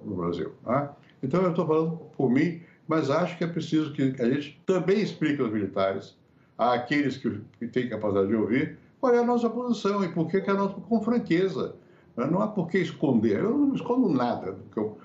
no 0.05 0.17
Brasil. 0.17 0.53
Né? 0.67 0.89
Então 1.23 1.43
eu 1.43 1.51
estou 1.51 1.67
falando 1.67 1.97
por 2.17 2.31
mim, 2.31 2.63
mas 2.89 3.11
acho 3.11 3.39
que 3.39 3.45
é 3.45 3.47
preciso 3.47 3.93
que 3.93 4.15
a 4.19 4.29
gente 4.29 4.61
também 4.67 5.01
explique 5.01 5.41
aos 5.41 5.53
militares 5.53 6.17
àqueles 6.57 7.17
que, 7.17 7.41
que 7.59 7.67
têm 7.67 7.89
capacidade 7.89 8.29
de 8.29 8.35
ouvir 8.35 8.79
qual 9.03 9.13
é 9.13 9.19
a 9.19 9.25
nossa 9.25 9.51
posição 9.51 10.05
e 10.05 10.09
por 10.09 10.29
que, 10.29 10.41
que 10.41 10.49
é 10.49 10.53
a 10.53 10.57
nossa 10.57 10.75
com 10.75 11.03
franqueza. 11.03 11.75
Não 12.17 12.41
há 12.41 12.47
por 12.47 12.69
que 12.69 12.79
esconder. 12.79 13.41
Eu 13.41 13.51
não 13.51 13.75
escondo 13.75 14.09
nada 14.09 14.57
que 14.71 14.79
eu, 14.79 14.97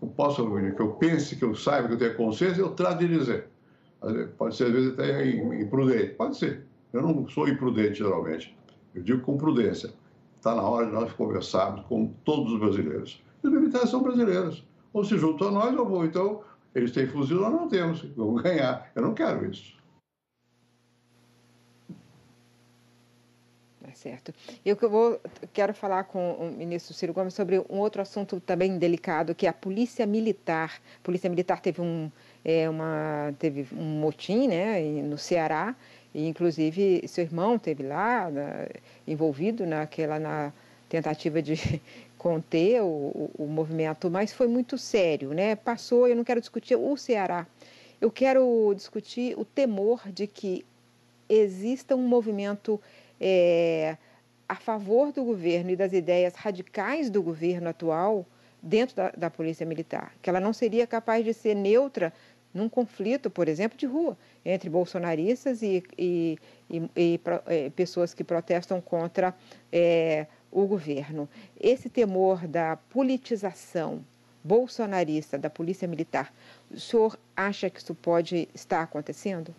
eu 0.00 0.08
possa, 0.08 0.42
que 0.44 0.80
eu 0.80 0.92
pense, 0.92 1.34
que 1.34 1.44
eu 1.44 1.54
saiba, 1.54 1.88
que 1.88 1.94
eu 1.94 1.98
tenha 1.98 2.14
consciência, 2.14 2.60
eu 2.60 2.70
trato 2.70 3.00
de 3.00 3.08
dizer. 3.08 3.48
Pode 4.38 4.54
ser, 4.54 4.66
às 4.66 4.72
vezes, 4.72 4.92
até 4.92 5.28
imprudente. 5.28 6.14
Pode 6.14 6.36
ser. 6.36 6.64
Eu 6.92 7.02
não 7.02 7.28
sou 7.28 7.48
imprudente, 7.48 7.98
geralmente. 7.98 8.56
Eu 8.94 9.02
digo 9.02 9.22
com 9.22 9.36
prudência. 9.36 9.92
Está 10.36 10.54
na 10.54 10.62
hora 10.62 10.86
de 10.86 10.92
nós 10.92 11.12
conversarmos 11.12 11.84
com 11.86 12.12
todos 12.24 12.52
os 12.52 12.60
brasileiros. 12.60 13.22
Os 13.42 13.50
militares 13.50 13.90
são 13.90 14.02
brasileiros. 14.02 14.64
Ou 14.92 15.04
se 15.04 15.18
juntam 15.18 15.48
a 15.48 15.50
nós, 15.50 15.76
ou 15.76 15.84
vão. 15.84 16.04
Então, 16.04 16.42
eles 16.74 16.92
têm 16.92 17.08
fuzil, 17.08 17.40
nós 17.40 17.52
não 17.52 17.68
temos. 17.68 18.02
Vamos 18.16 18.40
ganhar. 18.40 18.90
Eu 18.94 19.02
não 19.02 19.14
quero 19.14 19.50
isso. 19.50 19.79
Tá 23.90 23.96
certo. 23.96 24.32
Eu 24.64 24.76
vou, 24.88 25.20
quero 25.52 25.74
falar 25.74 26.04
com 26.04 26.34
o 26.34 26.52
ministro 26.52 26.94
Ciro 26.94 27.12
Gomes 27.12 27.34
sobre 27.34 27.58
um 27.58 27.78
outro 27.78 28.00
assunto 28.00 28.38
também 28.38 28.78
delicado, 28.78 29.34
que 29.34 29.46
é 29.46 29.48
a 29.48 29.52
polícia 29.52 30.06
militar. 30.06 30.80
A 31.00 31.02
polícia 31.02 31.28
militar 31.28 31.60
teve 31.60 31.80
um, 31.80 32.08
é, 32.44 32.70
uma, 32.70 33.34
teve 33.36 33.66
um 33.74 33.82
motim 33.82 34.46
né, 34.46 34.80
no 35.02 35.18
Ceará, 35.18 35.74
e 36.14 36.28
inclusive 36.28 37.02
seu 37.08 37.24
irmão 37.24 37.58
teve 37.58 37.82
lá, 37.82 38.30
na, 38.30 38.68
envolvido 39.08 39.66
naquela 39.66 40.20
na 40.20 40.52
tentativa 40.88 41.42
de 41.42 41.56
conter 42.16 42.82
o, 42.82 43.28
o, 43.36 43.46
movimento, 43.48 44.08
mas 44.08 44.32
foi 44.32 44.46
muito 44.46 44.78
sério, 44.78 45.30
né? 45.30 45.56
Passou, 45.56 46.06
eu 46.06 46.14
não 46.14 46.22
quero 46.22 46.38
discutir 46.38 46.76
o 46.76 46.96
Ceará, 46.96 47.44
eu 48.00 48.10
quero 48.10 48.72
discutir 48.76 49.36
o 49.36 49.44
temor 49.44 50.00
de 50.12 50.28
que 50.28 50.64
exista 51.30 51.94
um 51.94 52.06
movimento 52.06 52.80
é, 53.20 53.96
a 54.48 54.56
favor 54.56 55.12
do 55.12 55.22
governo 55.22 55.70
e 55.70 55.76
das 55.76 55.92
ideias 55.92 56.34
radicais 56.34 57.10
do 57.10 57.22
governo 57.22 57.68
atual 57.68 58.26
dentro 58.62 58.96
da, 58.96 59.10
da 59.10 59.30
Polícia 59.30 59.64
Militar, 59.64 60.12
que 60.20 60.28
ela 60.28 60.40
não 60.40 60.52
seria 60.52 60.86
capaz 60.86 61.24
de 61.24 61.32
ser 61.32 61.54
neutra 61.54 62.12
num 62.52 62.68
conflito, 62.68 63.30
por 63.30 63.48
exemplo, 63.48 63.78
de 63.78 63.86
rua, 63.86 64.16
entre 64.44 64.68
bolsonaristas 64.68 65.62
e, 65.62 65.82
e, 65.96 66.38
e, 66.68 66.90
e 66.96 67.20
é, 67.46 67.70
pessoas 67.70 68.12
que 68.12 68.24
protestam 68.24 68.80
contra 68.80 69.34
é, 69.72 70.26
o 70.50 70.66
governo. 70.66 71.28
Esse 71.60 71.88
temor 71.88 72.46
da 72.48 72.76
politização 72.76 74.04
bolsonarista 74.42 75.38
da 75.38 75.48
Polícia 75.48 75.86
Militar, 75.86 76.32
o 76.70 76.80
senhor 76.80 77.18
acha 77.36 77.70
que 77.70 77.78
isso 77.78 77.94
pode 77.94 78.48
estar 78.54 78.82
acontecendo? 78.82 79.54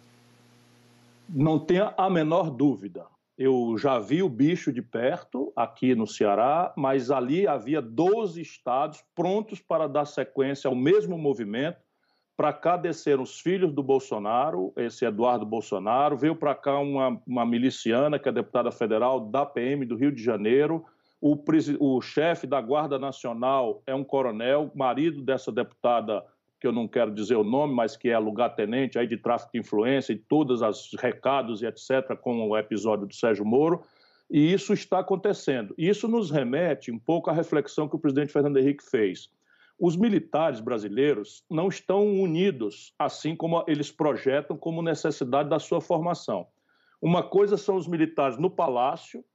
Não 1.29 1.57
tenha 1.57 1.93
a 1.97 2.09
menor 2.09 2.49
dúvida. 2.49 3.05
Eu 3.43 3.75
já 3.75 3.97
vi 3.97 4.21
o 4.21 4.29
bicho 4.29 4.71
de 4.71 4.83
perto 4.83 5.51
aqui 5.55 5.95
no 5.95 6.05
Ceará, 6.05 6.71
mas 6.77 7.09
ali 7.09 7.47
havia 7.47 7.81
12 7.81 8.39
estados 8.39 9.03
prontos 9.15 9.59
para 9.59 9.87
dar 9.87 10.05
sequência 10.05 10.67
ao 10.67 10.75
mesmo 10.75 11.17
movimento. 11.17 11.79
Para 12.37 12.53
cá 12.53 12.77
desceram 12.77 13.23
os 13.23 13.39
filhos 13.39 13.73
do 13.73 13.81
Bolsonaro, 13.81 14.71
esse 14.77 15.05
Eduardo 15.05 15.43
Bolsonaro, 15.43 16.15
veio 16.15 16.35
para 16.35 16.53
cá 16.53 16.77
uma, 16.77 17.19
uma 17.25 17.43
miliciana, 17.43 18.19
que 18.19 18.29
é 18.29 18.31
deputada 18.31 18.71
federal 18.71 19.19
da 19.19 19.43
PM 19.43 19.87
do 19.87 19.95
Rio 19.95 20.11
de 20.11 20.23
Janeiro, 20.23 20.85
o, 21.19 21.35
o 21.79 21.99
chefe 21.99 22.45
da 22.45 22.61
Guarda 22.61 22.99
Nacional 22.99 23.81
é 23.87 23.95
um 23.95 24.03
coronel, 24.03 24.71
marido 24.75 25.19
dessa 25.19 25.51
deputada, 25.51 26.23
que 26.61 26.67
eu 26.67 26.71
não 26.71 26.87
quero 26.87 27.11
dizer 27.13 27.35
o 27.35 27.43
nome, 27.43 27.73
mas 27.73 27.97
que 27.97 28.09
é 28.09 28.17
lugar-tenente 28.17 28.97
aí 28.97 29.07
de 29.07 29.17
tráfico 29.17 29.51
de 29.51 29.59
influência 29.59 30.13
e 30.13 30.17
todos 30.17 30.61
os 30.61 30.93
recados 30.97 31.61
e 31.61 31.65
etc., 31.65 32.15
com 32.21 32.47
o 32.47 32.57
episódio 32.57 33.07
do 33.07 33.13
Sérgio 33.13 33.43
Moro, 33.43 33.83
e 34.29 34.53
isso 34.53 34.71
está 34.71 34.99
acontecendo. 34.99 35.75
Isso 35.77 36.07
nos 36.07 36.31
remete 36.31 36.91
um 36.91 36.99
pouco 36.99 37.29
à 37.29 37.33
reflexão 37.33 37.89
que 37.89 37.95
o 37.95 37.99
presidente 37.99 38.31
Fernando 38.31 38.57
Henrique 38.57 38.89
fez 38.89 39.29
os 39.81 39.95
militares 39.95 40.59
brasileiros 40.59 41.43
não 41.49 41.67
estão 41.67 42.07
unidos, 42.07 42.93
assim 42.99 43.35
como 43.35 43.65
eles 43.67 43.91
projetam 43.91 44.55
como 44.55 44.79
necessidade 44.83 45.49
da 45.49 45.57
sua 45.57 45.81
formação. 45.81 46.45
Uma 47.01 47.23
coisa 47.23 47.57
são 47.57 47.77
os 47.77 47.87
militares 47.87 48.37
no 48.37 48.47
palácio, 48.47 49.25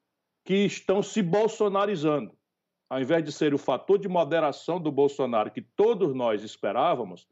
que 0.45 0.55
estão 0.55 1.03
se 1.03 1.21
bolsonarizando. 1.21 2.31
Ao 2.89 3.01
invés 3.01 3.25
de 3.25 3.33
ser 3.33 3.53
o 3.53 3.59
fator 3.59 3.99
de 3.99 4.09
moderação 4.09 4.81
do 4.81 4.93
Bolsonaro 4.93 5.51
que 5.51 5.61
todos 5.61 6.15
nós 6.15 6.43
esperávamos, 6.43 7.27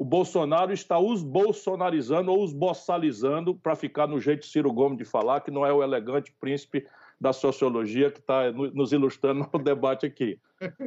o 0.00 0.04
Bolsonaro 0.04 0.72
está 0.72 0.98
os 0.98 1.22
bolsonarizando 1.22 2.32
ou 2.32 2.42
os 2.42 2.52
boçalizando 2.52 3.54
para 3.54 3.76
ficar 3.76 4.06
no 4.06 4.20
jeito 4.20 4.46
Ciro 4.46 4.72
Gomes 4.72 4.96
de 4.96 5.04
falar, 5.04 5.40
que 5.40 5.50
não 5.50 5.66
é 5.66 5.72
o 5.72 5.82
elegante 5.82 6.32
príncipe 6.40 6.86
da 7.20 7.34
sociologia 7.34 8.10
que 8.10 8.18
está 8.18 8.50
nos 8.50 8.92
ilustrando 8.92 9.46
no 9.52 9.62
debate 9.62 10.06
aqui. 10.06 10.40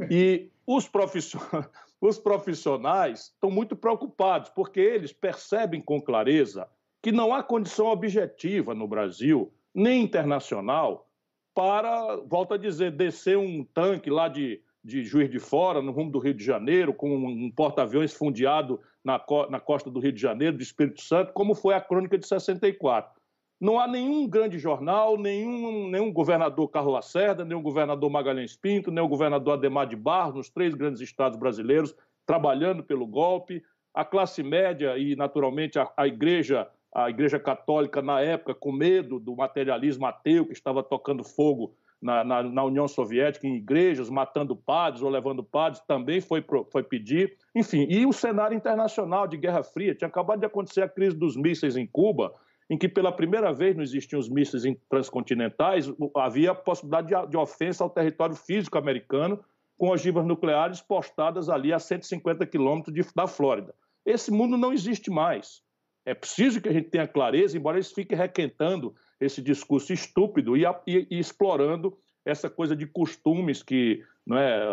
E 0.10 0.50
os 0.66 0.88
profissionais, 0.88 1.70
os 2.02 2.18
profissionais 2.18 3.32
estão 3.34 3.52
muito 3.52 3.76
preocupados, 3.76 4.50
porque 4.50 4.80
eles 4.80 5.14
percebem 5.14 5.80
com 5.80 6.02
clareza 6.02 6.68
que 7.04 7.12
não 7.12 7.34
há 7.34 7.44
condição 7.44 7.86
objetiva 7.88 8.74
no 8.74 8.88
Brasil, 8.88 9.54
nem 9.76 10.02
internacional, 10.02 11.08
para, 11.54 12.18
volto 12.28 12.54
a 12.54 12.58
dizer, 12.58 12.92
descer 12.92 13.38
um 13.38 13.64
tanque 13.64 14.10
lá 14.10 14.28
de, 14.28 14.62
de 14.84 15.04
Juiz 15.04 15.30
de 15.30 15.40
Fora, 15.40 15.82
no 15.82 15.92
rumo 15.92 16.12
do 16.12 16.20
Rio 16.20 16.34
de 16.34 16.44
Janeiro, 16.44 16.94
com 16.94 17.16
um 17.16 17.52
porta-aviões 17.52 18.14
fundeado 18.14 18.80
na, 19.04 19.20
co 19.20 19.50
na 19.50 19.60
costa 19.60 19.90
do 19.90 20.00
Rio 20.00 20.12
de 20.12 20.22
Janeiro, 20.22 20.58
do 20.58 20.64
Espírito 20.64 21.02
Santo, 21.02 21.34
como 21.34 21.54
foi 21.54 21.76
a 21.76 21.82
crônica 21.82 22.18
de 22.18 22.28
64. 22.28 23.22
Não 23.60 23.80
há 23.80 23.88
nenhum 23.88 24.28
grande 24.28 24.60
jornal, 24.60 25.18
nenhum, 25.18 25.88
nenhum 25.88 26.12
governador 26.12 26.68
Carlos 26.70 26.94
Lacerda, 26.94 27.46
nenhum 27.46 27.62
governador 27.62 28.10
Magalhães 28.10 28.58
Pinto, 28.58 28.92
nenhum 28.92 29.08
governador 29.08 29.54
Ademar 29.54 29.88
de 29.88 29.96
Barros, 29.96 30.36
nos 30.36 30.50
três 30.50 30.74
grandes 30.74 31.02
estados 31.02 31.40
brasileiros, 31.40 31.96
trabalhando 32.26 32.84
pelo 32.84 33.08
golpe. 33.08 33.64
A 33.94 34.04
classe 34.04 34.44
média 34.44 34.98
e, 34.98 35.16
naturalmente, 35.16 35.80
a, 35.80 35.90
a 35.96 36.08
igreja 36.08 36.68
a 36.94 37.10
Igreja 37.10 37.40
Católica, 37.40 38.02
na 38.02 38.22
época, 38.22 38.54
com 38.54 38.72
medo 38.72 39.20
do 39.20 39.36
materialismo 39.36 40.06
ateu 40.06 40.46
que 40.46 40.54
estava 40.54 40.84
tocando 40.84 41.24
fogo 41.24 41.76
na, 42.00 42.24
na, 42.24 42.44
na, 42.44 42.64
União 42.64 42.88
Soviética, 42.88 43.48
em 43.48 43.56
igrejas, 43.56 44.10
matando 44.10 44.56
padres 44.56 45.02
ou 45.02 45.10
levando 45.10 45.44
padres, 45.44 45.82
também 45.88 46.22
foi, 46.22 46.46
foi 46.72 46.84
pedir. 46.84 47.36
Enfim, 47.56 47.88
e 47.90 48.06
o 48.06 48.14
cenário 48.14 48.56
internacional 48.56 49.26
de 49.26 49.38
Guerra 49.38 49.64
Fria. 49.64 49.96
Tinha 49.96 50.08
acabado 50.08 50.42
de 50.42 50.46
acontecer 50.46 50.82
a 50.82 50.90
crise 50.90 51.16
dos 51.16 51.36
mísseis 51.36 51.78
em 51.78 51.88
Cuba, 51.88 52.34
em 52.70 52.78
que 52.78 52.90
pela 52.90 53.12
primeira 53.12 53.54
vez 53.54 53.76
não 53.76 53.84
existiam 53.84 54.20
os 54.20 54.30
mísseis 54.30 54.64
transcontinentais, 54.90 55.92
havia 56.16 56.52
a 56.52 56.56
possibilidade 56.56 57.08
de, 57.08 57.32
de 57.32 57.38
ofensa 57.38 57.84
ao 57.84 57.90
território 57.90 58.36
físico 58.36 58.78
americano 58.78 59.40
com 59.78 59.90
ogivas 59.90 60.26
nucleares 60.26 60.82
postadas 60.82 61.50
ali 61.50 61.74
a 61.74 61.80
150 61.80 62.46
quilômetros 62.46 63.12
da 63.16 63.28
Flórida. 63.28 63.74
Esse 64.06 64.32
mundo 64.32 64.58
não 64.58 64.74
existe 64.74 65.10
mais. 65.10 65.64
É 66.06 66.14
preciso 66.14 66.62
que 66.62 66.70
a 66.70 66.74
gente 66.74 66.90
tenha 66.90 67.08
clareza, 67.08 67.58
embora 67.58 67.78
eles 67.78 67.92
fiquem 67.92 68.18
requentando 68.18 68.94
esse 69.20 69.42
discurso 69.42 69.94
estúpido 69.94 70.58
e, 70.58 70.64
e, 70.86 71.08
e 71.10 71.20
explorando 71.20 71.98
essa 72.26 72.50
coisa 72.50 72.76
de 72.76 72.86
costumes 72.86 73.62
que 73.62 74.04
não 74.26 74.38
é, 74.38 74.66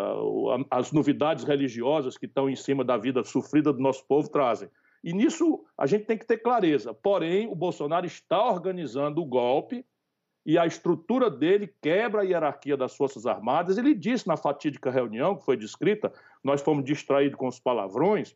as 0.69 0.91
novidades 0.91 1.43
religiosas 1.43 2.17
que 2.17 2.25
estão 2.25 2.49
em 2.49 2.55
cima 2.55 2.83
da 2.83 2.97
vida 2.97 3.23
sofrida 3.23 3.73
do 3.73 3.79
nosso 3.79 4.05
povo 4.07 4.29
trazem. 4.29 4.69
E 5.03 5.13
nisso 5.13 5.63
a 5.77 5.85
gente 5.85 6.05
tem 6.05 6.17
que 6.17 6.25
ter 6.25 6.37
clareza. 6.37 6.93
Porém, 6.93 7.47
o 7.47 7.55
Bolsonaro 7.55 8.05
está 8.05 8.41
organizando 8.49 9.21
o 9.21 9.25
golpe 9.25 9.85
e 10.45 10.57
a 10.57 10.65
estrutura 10.65 11.29
dele 11.29 11.73
quebra 11.81 12.21
a 12.21 12.23
hierarquia 12.23 12.77
das 12.77 12.95
Forças 12.95 13.25
Armadas. 13.25 13.77
Ele 13.77 13.93
disse 13.93 14.27
na 14.27 14.37
fatídica 14.37 14.89
reunião 14.89 15.35
que 15.35 15.45
foi 15.45 15.57
descrita, 15.57 16.11
nós 16.43 16.61
fomos 16.61 16.85
distraídos 16.85 17.37
com 17.37 17.47
os 17.47 17.59
palavrões, 17.59 18.35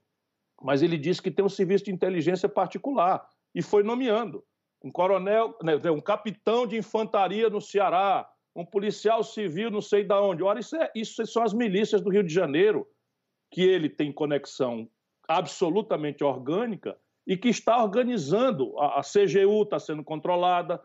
mas 0.61 0.81
ele 0.81 0.97
disse 0.97 1.21
que 1.21 1.31
tem 1.31 1.43
um 1.43 1.49
serviço 1.49 1.85
de 1.85 1.91
inteligência 1.91 2.47
particular 2.47 3.27
e 3.53 3.61
foi 3.61 3.83
nomeando 3.83 4.43
um 4.83 4.91
coronel, 4.91 5.57
né, 5.63 5.75
um 5.89 6.01
capitão 6.01 6.67
de 6.67 6.77
infantaria 6.77 7.49
no 7.49 7.59
Ceará, 7.59 8.29
um 8.55 8.65
policial 8.65 9.23
civil 9.23 9.69
não 9.69 9.81
sei 9.81 10.03
de 10.03 10.13
onde. 10.13 10.43
Ora, 10.43 10.59
isso, 10.59 10.75
é, 10.75 10.91
isso 10.95 11.25
são 11.25 11.43
as 11.43 11.53
milícias 11.53 12.01
do 12.01 12.09
Rio 12.09 12.23
de 12.23 12.33
Janeiro, 12.33 12.87
que 13.51 13.61
ele 13.61 13.89
tem 13.89 14.11
conexão 14.11 14.87
absolutamente 15.27 16.23
orgânica 16.23 16.97
e 17.27 17.35
que 17.35 17.49
está 17.49 17.81
organizando. 17.83 18.77
A, 18.79 18.99
a 18.99 19.01
CGU 19.01 19.63
está 19.63 19.79
sendo 19.79 20.03
controlada. 20.03 20.81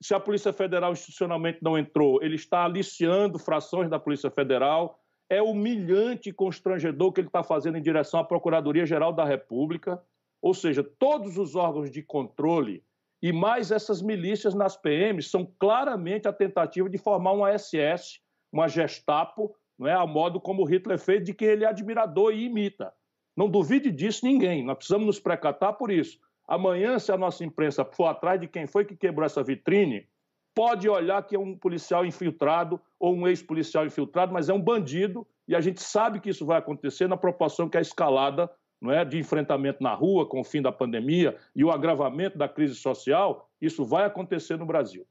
Se 0.00 0.14
a 0.14 0.20
Polícia 0.20 0.52
Federal 0.52 0.92
institucionalmente 0.92 1.58
não 1.60 1.76
entrou, 1.76 2.22
ele 2.22 2.36
está 2.36 2.64
aliciando 2.64 3.38
frações 3.38 3.90
da 3.90 3.98
Polícia 3.98 4.30
Federal. 4.30 4.98
É 5.30 5.40
humilhante 5.40 6.28
e 6.28 6.32
constrangedor 6.32 7.12
que 7.12 7.20
ele 7.20 7.28
está 7.28 7.42
fazendo 7.42 7.78
em 7.78 7.82
direção 7.82 8.20
à 8.20 8.24
Procuradoria-Geral 8.24 9.12
da 9.12 9.24
República. 9.24 10.02
Ou 10.42 10.52
seja, 10.52 10.82
todos 10.82 11.38
os 11.38 11.54
órgãos 11.54 11.90
de 11.90 12.02
controle 12.02 12.84
e 13.22 13.32
mais 13.32 13.70
essas 13.70 14.00
milícias 14.00 14.54
nas 14.54 14.76
PMs 14.76 15.30
são 15.30 15.46
claramente 15.58 16.26
a 16.26 16.32
tentativa 16.32 16.88
de 16.88 16.96
formar 16.96 17.32
uma 17.32 17.56
SS, 17.56 18.20
uma 18.50 18.66
Gestapo, 18.66 19.54
não 19.78 19.86
é, 19.86 19.92
a 19.92 20.06
modo 20.06 20.40
como 20.40 20.64
Hitler 20.64 20.98
fez, 20.98 21.22
de 21.22 21.34
quem 21.34 21.48
ele 21.48 21.64
é 21.64 21.68
admirador 21.68 22.32
e 22.32 22.44
imita. 22.44 22.92
Não 23.36 23.48
duvide 23.48 23.90
disso 23.90 24.24
ninguém, 24.24 24.64
nós 24.64 24.76
precisamos 24.76 25.06
nos 25.06 25.20
precatar 25.20 25.74
por 25.74 25.90
isso. 25.90 26.18
Amanhã, 26.48 26.98
se 26.98 27.12
a 27.12 27.16
nossa 27.16 27.44
imprensa 27.44 27.84
for 27.84 28.06
atrás 28.06 28.40
de 28.40 28.48
quem 28.48 28.66
foi 28.66 28.84
que 28.84 28.96
quebrou 28.96 29.24
essa 29.24 29.42
vitrine, 29.42 30.08
pode 30.54 30.88
olhar 30.88 31.22
que 31.22 31.36
é 31.36 31.38
um 31.38 31.56
policial 31.56 32.04
infiltrado 32.04 32.80
ou 32.98 33.14
um 33.14 33.26
ex-policial 33.26 33.86
infiltrado, 33.86 34.32
mas 34.32 34.48
é 34.48 34.54
um 34.54 34.60
bandido 34.60 35.26
e 35.46 35.54
a 35.54 35.60
gente 35.60 35.82
sabe 35.82 36.20
que 36.20 36.30
isso 36.30 36.46
vai 36.46 36.58
acontecer 36.58 37.08
na 37.08 37.16
proporção 37.16 37.68
que 37.68 37.76
a 37.76 37.80
escalada 37.80 38.50
não 38.80 38.90
é, 38.90 39.04
de 39.04 39.18
enfrentamento 39.18 39.82
na 39.82 39.94
rua 39.94 40.26
com 40.26 40.40
o 40.40 40.44
fim 40.44 40.62
da 40.62 40.72
pandemia 40.72 41.36
e 41.54 41.62
o 41.62 41.70
agravamento 41.70 42.38
da 42.38 42.48
crise 42.48 42.74
social, 42.74 43.48
isso 43.60 43.84
vai 43.84 44.04
acontecer 44.04 44.56
no 44.56 44.64
Brasil. 44.64 45.06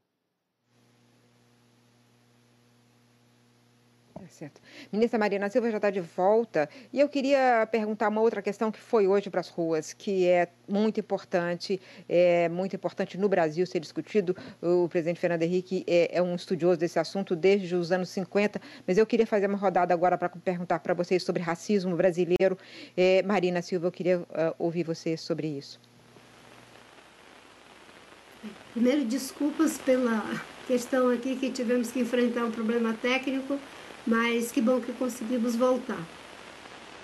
Certo. 4.40 4.62
Ministra 4.92 5.20
Marina 5.20 5.50
Silva 5.50 5.70
já 5.70 5.78
está 5.78 5.90
de 5.90 6.00
volta 6.00 6.70
e 6.94 7.00
eu 7.00 7.10
queria 7.10 7.68
perguntar 7.70 8.08
uma 8.08 8.22
outra 8.22 8.42
questão 8.42 8.72
que 8.72 8.80
foi 8.80 9.06
hoje 9.06 9.30
para 9.30 9.42
as 9.42 9.50
ruas, 9.50 9.92
que 9.92 10.26
é 10.28 10.48
muito 10.68 11.00
importante, 11.00 11.82
é 12.08 12.48
muito 12.48 12.76
importante 12.76 13.18
no 13.18 13.28
Brasil 13.28 13.66
ser 13.66 13.80
discutido. 13.82 14.36
O 14.62 14.88
presidente 14.88 15.20
Fernando 15.20 15.44
Henrique 15.44 15.84
é, 15.86 16.18
é 16.18 16.22
um 16.22 16.36
estudioso 16.36 16.80
desse 16.80 16.98
assunto 16.98 17.36
desde 17.36 17.76
os 17.76 17.92
anos 17.92 18.10
50, 18.10 18.62
mas 18.88 18.98
eu 18.98 19.06
queria 19.06 19.28
fazer 19.28 19.48
uma 19.48 19.58
rodada 19.58 19.94
agora 19.94 20.18
para 20.18 20.30
perguntar 20.30 20.80
para 20.80 20.94
vocês 20.94 21.22
sobre 21.22 21.44
racismo 21.44 21.96
brasileiro. 21.96 22.58
É, 22.96 23.22
Marina 23.24 23.62
Silva, 23.62 23.88
eu 23.88 23.92
queria 23.92 24.20
uh, 24.20 24.26
ouvir 24.58 24.84
você 24.84 25.18
sobre 25.18 25.48
isso. 25.48 25.80
Primeiro, 28.74 29.04
desculpas 29.04 29.78
pela 29.78 30.24
questão 30.66 31.10
aqui 31.10 31.36
que 31.36 31.52
tivemos 31.52 31.92
que 31.92 32.00
enfrentar 32.00 32.46
um 32.46 32.52
problema 32.52 32.94
técnico 32.94 33.60
mas 34.06 34.52
que 34.52 34.62
bom 34.62 34.80
que 34.80 34.92
conseguimos 34.94 35.56
voltar. 35.56 36.00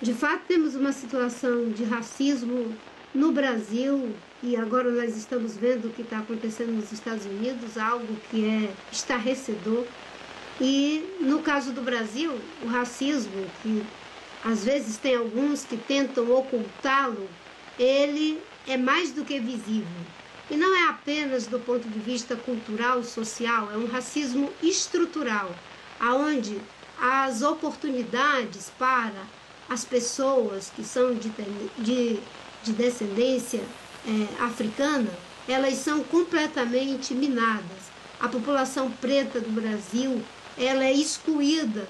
De 0.00 0.12
fato, 0.12 0.42
temos 0.46 0.74
uma 0.74 0.92
situação 0.92 1.70
de 1.70 1.84
racismo 1.84 2.74
no 3.14 3.32
Brasil 3.32 4.14
e 4.42 4.54
agora 4.54 4.90
nós 4.90 5.16
estamos 5.16 5.56
vendo 5.56 5.88
o 5.88 5.90
que 5.90 6.02
está 6.02 6.18
acontecendo 6.18 6.72
nos 6.72 6.92
Estados 6.92 7.24
Unidos, 7.24 7.78
algo 7.78 8.14
que 8.30 8.44
é 8.44 8.70
estarrecedor. 8.92 9.84
E 10.60 11.16
no 11.20 11.40
caso 11.40 11.72
do 11.72 11.80
Brasil, 11.80 12.38
o 12.62 12.66
racismo, 12.66 13.46
que 13.62 13.82
às 14.44 14.64
vezes 14.64 14.98
tem 14.98 15.16
alguns 15.16 15.64
que 15.64 15.76
tentam 15.76 16.30
ocultá-lo, 16.30 17.28
ele 17.78 18.38
é 18.66 18.76
mais 18.76 19.12
do 19.12 19.24
que 19.24 19.40
visível. 19.40 19.86
E 20.50 20.56
não 20.56 20.74
é 20.76 20.88
apenas 20.88 21.46
do 21.46 21.58
ponto 21.58 21.88
de 21.88 21.98
vista 21.98 22.36
cultural, 22.36 23.02
social, 23.02 23.70
é 23.72 23.76
um 23.76 23.86
racismo 23.86 24.52
estrutural, 24.62 25.50
aonde 25.98 26.60
as 27.00 27.42
oportunidades 27.42 28.70
para 28.78 29.26
as 29.68 29.84
pessoas 29.84 30.70
que 30.74 30.84
são 30.84 31.14
de, 31.14 31.30
de, 31.78 32.20
de 32.62 32.72
descendência 32.72 33.62
é, 34.06 34.44
africana, 34.44 35.10
elas 35.48 35.74
são 35.74 36.02
completamente 36.04 37.14
minadas. 37.14 37.90
A 38.20 38.28
população 38.28 38.90
preta 38.90 39.40
do 39.40 39.50
Brasil, 39.50 40.22
ela 40.56 40.84
é 40.84 40.92
excluída 40.92 41.86